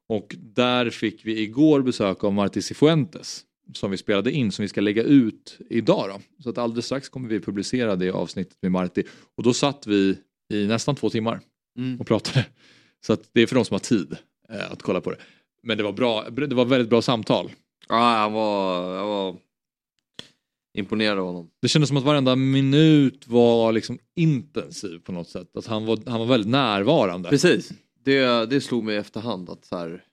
Och 0.10 0.36
där 0.38 0.90
fick 0.90 1.26
vi 1.26 1.42
igår 1.42 1.82
besök 1.82 2.24
av 2.24 2.34
Marti 2.34 2.62
Cifuentes 2.62 3.44
som 3.74 3.92
vi 3.92 3.98
spelade 3.98 4.32
in 4.32 4.52
som 4.52 4.64
vi 4.64 4.70
ska 4.70 4.82
lägga 4.82 5.04
ut 5.04 5.58
idag. 5.70 6.10
Då. 6.10 6.44
Så 6.44 6.50
att 6.50 6.58
alldeles 6.58 6.86
strax 6.86 7.10
kommer 7.10 7.30
vi 7.30 7.40
publicera 7.40 7.96
det 7.96 8.12
avsnittet 8.12 8.58
med 8.62 8.72
Marti. 8.72 9.04
Och 9.36 9.44
då 9.44 9.54
satt 9.54 9.88
vi 9.88 10.18
i 10.54 10.68
nästan 10.68 10.96
två 10.96 11.10
timmar 11.10 11.40
Mm. 11.78 12.00
och 12.00 12.08
pratade. 12.08 12.46
Så 13.06 13.14
att 13.14 13.30
det 13.34 13.42
är 13.42 13.48
för 13.48 13.56
de 13.56 13.66
som 13.66 13.74
har 13.74 13.80
tid 13.80 14.16
eh, 14.50 14.72
att 14.72 14.82
kolla 14.82 15.02
på 15.02 15.12
det. 15.12 15.18
Men 15.64 15.78
det 15.78 15.84
var 15.84 15.94
bra, 15.94 16.30
det 16.30 16.56
var 16.56 16.66
väldigt 16.66 16.90
bra 16.90 17.02
samtal. 17.02 17.52
Ja, 17.90 17.96
han 17.96 18.34
var, 18.34 18.96
jag 18.96 19.08
var 19.08 19.36
imponerad 20.78 21.20
av 21.20 21.26
honom. 21.26 21.50
Det 21.62 21.68
kändes 21.68 21.88
som 21.88 21.98
att 21.98 22.04
varenda 22.04 22.36
minut 22.36 23.28
var 23.28 23.72
liksom 23.72 24.00
intensiv 24.16 25.00
på 25.00 25.12
något 25.12 25.30
sätt. 25.30 25.58
Att 25.58 25.68
han 25.68 25.86
var, 25.86 26.00
han 26.06 26.20
var 26.20 26.26
väldigt 26.28 26.50
närvarande. 26.52 27.30
Precis, 27.30 27.72
det, 28.04 28.50
det 28.50 28.62
slog 28.62 28.84
mig 28.84 28.96
i 28.96 28.98
efterhand 28.98 29.50
att 29.50 29.66
så 29.66 29.78
här, 29.78 30.04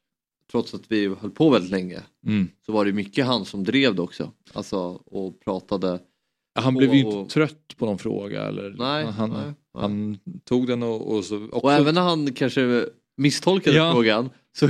trots 0.50 0.74
att 0.74 0.82
vi 0.88 1.06
höll 1.20 1.30
på 1.30 1.50
väldigt 1.50 1.70
länge 1.70 2.00
Mm. 2.26 2.48
så 2.66 2.72
var 2.72 2.84
det 2.84 2.92
mycket 2.92 3.26
han 3.26 3.44
som 3.44 3.64
drev 3.64 3.94
det 3.94 4.02
också. 4.02 4.30
Alltså 4.52 4.78
och 5.06 5.40
pratade. 5.40 5.98
Han 6.58 6.74
blev 6.74 6.94
ju 6.94 7.00
inte 7.00 7.32
trött 7.34 7.76
på 7.76 7.86
någon 7.86 7.98
fråga. 7.98 8.42
Eller, 8.42 8.74
Nej, 8.78 9.04
han, 9.04 9.30
nej, 9.30 9.38
nej. 9.44 9.54
han 9.82 10.18
tog 10.44 10.66
den 10.66 10.82
och, 10.82 11.14
och 11.16 11.24
så... 11.24 11.44
Också, 11.44 11.56
och 11.56 11.72
även 11.72 11.94
när 11.94 12.02
han 12.02 12.32
kanske 12.32 12.86
misstolkade 13.16 13.76
Ja. 13.76 13.92
frågan 13.92 14.30
så 14.58 14.66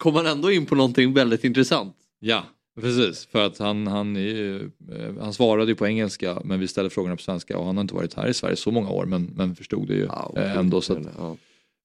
kom 0.00 0.14
han 0.14 0.26
ändå 0.26 0.52
in 0.52 0.66
på 0.66 0.74
någonting 0.74 1.12
väldigt 1.12 1.44
intressant. 1.44 1.96
Ja, 2.20 2.44
precis. 2.80 3.26
För 3.26 3.46
att 3.46 3.58
han, 3.58 3.86
han, 3.86 4.16
ju, 4.16 4.56
eh, 4.92 5.14
han 5.20 5.32
svarade 5.32 5.70
ju 5.70 5.74
på 5.74 5.86
engelska 5.86 6.38
men 6.44 6.60
vi 6.60 6.68
ställde 6.68 6.90
frågorna 6.90 7.16
på 7.16 7.22
svenska 7.22 7.58
och 7.58 7.66
han 7.66 7.76
har 7.76 7.82
inte 7.82 7.94
varit 7.94 8.14
här 8.14 8.28
i 8.28 8.34
Sverige 8.34 8.56
så 8.56 8.70
många 8.70 8.90
år 8.90 9.06
men, 9.06 9.30
men 9.36 9.56
förstod 9.56 9.88
det 9.88 9.94
ju 9.94 10.04
Ja, 10.04 10.32
eh, 10.36 10.56
ändå. 10.56 10.80
Så 10.80 10.92
att, 10.92 10.98
ja. 11.18 11.36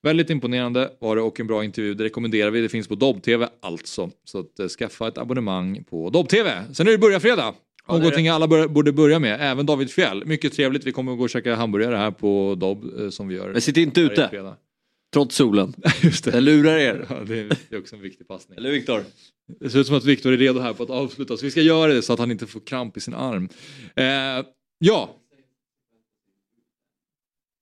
Väldigt 0.03 0.29
imponerande 0.29 0.89
var 0.99 1.15
det 1.15 1.21
och 1.21 1.39
en 1.39 1.47
bra 1.47 1.63
intervju. 1.63 1.93
Det 1.93 2.03
rekommenderar 2.03 2.51
vi. 2.51 2.61
Det 2.61 2.69
finns 2.69 2.87
på 2.87 2.95
Dobb-TV 2.95 3.47
alltså. 3.61 4.09
Så 4.23 4.39
att, 4.39 4.59
eh, 4.59 4.67
skaffa 4.67 5.07
ett 5.07 5.17
abonnemang 5.17 5.83
på 5.83 6.09
Dobb-TV. 6.09 6.63
Sen 6.73 6.87
är 6.87 6.91
det 6.91 6.97
börja 6.97 7.19
fredag. 7.19 7.53
Ja, 7.87 7.97
Någonting 7.97 8.27
alla 8.27 8.47
bör, 8.47 8.67
borde 8.67 8.91
börja 8.91 9.19
med. 9.19 9.41
Även 9.41 9.65
David 9.65 9.91
Fjell. 9.91 10.25
Mycket 10.25 10.53
trevligt. 10.53 10.85
Vi 10.85 10.91
kommer 10.91 11.11
att 11.11 11.17
gå 11.17 11.23
och 11.23 11.29
käka 11.29 11.55
hamburgare 11.55 11.95
här 11.95 12.11
på 12.11 12.55
Dobb 12.57 12.85
som 13.09 13.27
vi 13.27 13.35
gör. 13.35 13.51
Men 13.51 13.61
sitt 13.61 13.77
inte 13.77 14.01
ute. 14.01 14.55
Trots 15.15 15.35
solen. 15.35 15.73
Just 16.01 16.25
det. 16.25 16.31
Jag 16.31 16.43
lurar 16.43 16.77
er. 16.77 17.05
Ja, 17.09 17.15
det 17.15 17.39
är 17.69 17.79
också 17.79 17.95
en 17.95 18.01
viktig 18.01 18.27
passning. 18.27 18.57
Eller 18.57 18.71
Viktor? 18.71 19.03
Det 19.59 19.69
ser 19.69 19.79
ut 19.79 19.87
som 19.87 19.95
att 19.95 20.05
Viktor 20.05 20.33
är 20.33 20.37
redo 20.37 20.59
här 20.59 20.73
på 20.73 20.83
att 20.83 20.89
avsluta, 20.89 21.37
så 21.37 21.45
vi 21.45 21.51
ska 21.51 21.61
göra 21.61 21.93
det 21.93 22.01
så 22.01 22.13
att 22.13 22.19
han 22.19 22.31
inte 22.31 22.47
får 22.47 22.59
kramp 22.59 22.97
i 22.97 22.99
sin 22.99 23.13
arm. 23.13 23.49
Eh, 23.95 24.05
ja. 24.77 25.15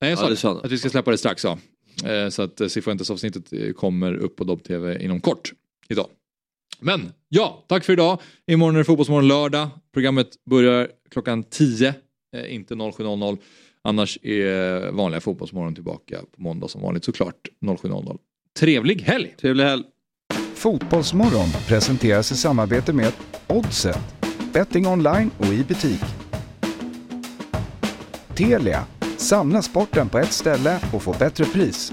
Nej, 0.00 0.10
jag 0.10 0.18
sa 0.18 0.24
Ja, 0.24 0.30
det 0.30 0.36
sa 0.36 0.60
att 0.60 0.72
vi 0.72 0.78
ska 0.78 0.90
släppa 0.90 1.10
det 1.10 1.18
strax. 1.18 1.44
Ja. 1.44 1.58
Eh, 2.04 2.28
så 2.28 2.42
att 2.42 2.60
eh, 2.60 2.68
Cifuentes-avsnittet 2.68 3.52
eh, 3.52 3.72
kommer 3.72 4.14
upp 4.14 4.36
på 4.36 4.44
Dobb-TV 4.44 5.04
inom 5.04 5.20
kort 5.20 5.52
idag. 5.88 6.06
Men 6.80 7.12
ja, 7.28 7.64
tack 7.68 7.84
för 7.84 7.92
idag. 7.92 8.20
Imorgon 8.46 8.74
är 8.74 8.78
det 8.78 8.84
Fotbollsmorgon 8.84 9.28
lördag. 9.28 9.68
Programmet 9.92 10.28
börjar 10.50 10.88
klockan 11.10 11.42
10, 11.42 11.94
eh, 12.36 12.54
inte 12.54 12.74
07.00. 12.74 13.38
Annars 13.88 14.18
är 14.22 14.90
vanliga 14.90 15.20
Fotbollsmorgon 15.20 15.74
tillbaka 15.74 16.18
på 16.36 16.42
måndag 16.42 16.68
som 16.68 16.82
vanligt 16.82 17.04
såklart 17.04 17.48
07.00. 17.60 18.18
Trevlig 18.58 19.02
helg! 19.02 19.34
Trevlig 19.40 19.64
helg. 19.64 19.82
Fotbollsmorgon 20.54 21.48
presenteras 21.68 22.32
i 22.32 22.36
samarbete 22.36 22.92
med 22.92 23.12
Oddset, 23.46 23.98
betting 24.52 24.86
online 24.86 25.30
och 25.38 25.46
i 25.46 25.64
butik. 25.64 26.00
Telia. 28.34 28.84
Samla 29.16 29.62
sporten 29.62 30.08
på 30.08 30.18
ett 30.18 30.32
ställe 30.32 30.80
och 30.92 31.02
få 31.02 31.12
bättre 31.18 31.44
pris. 31.44 31.92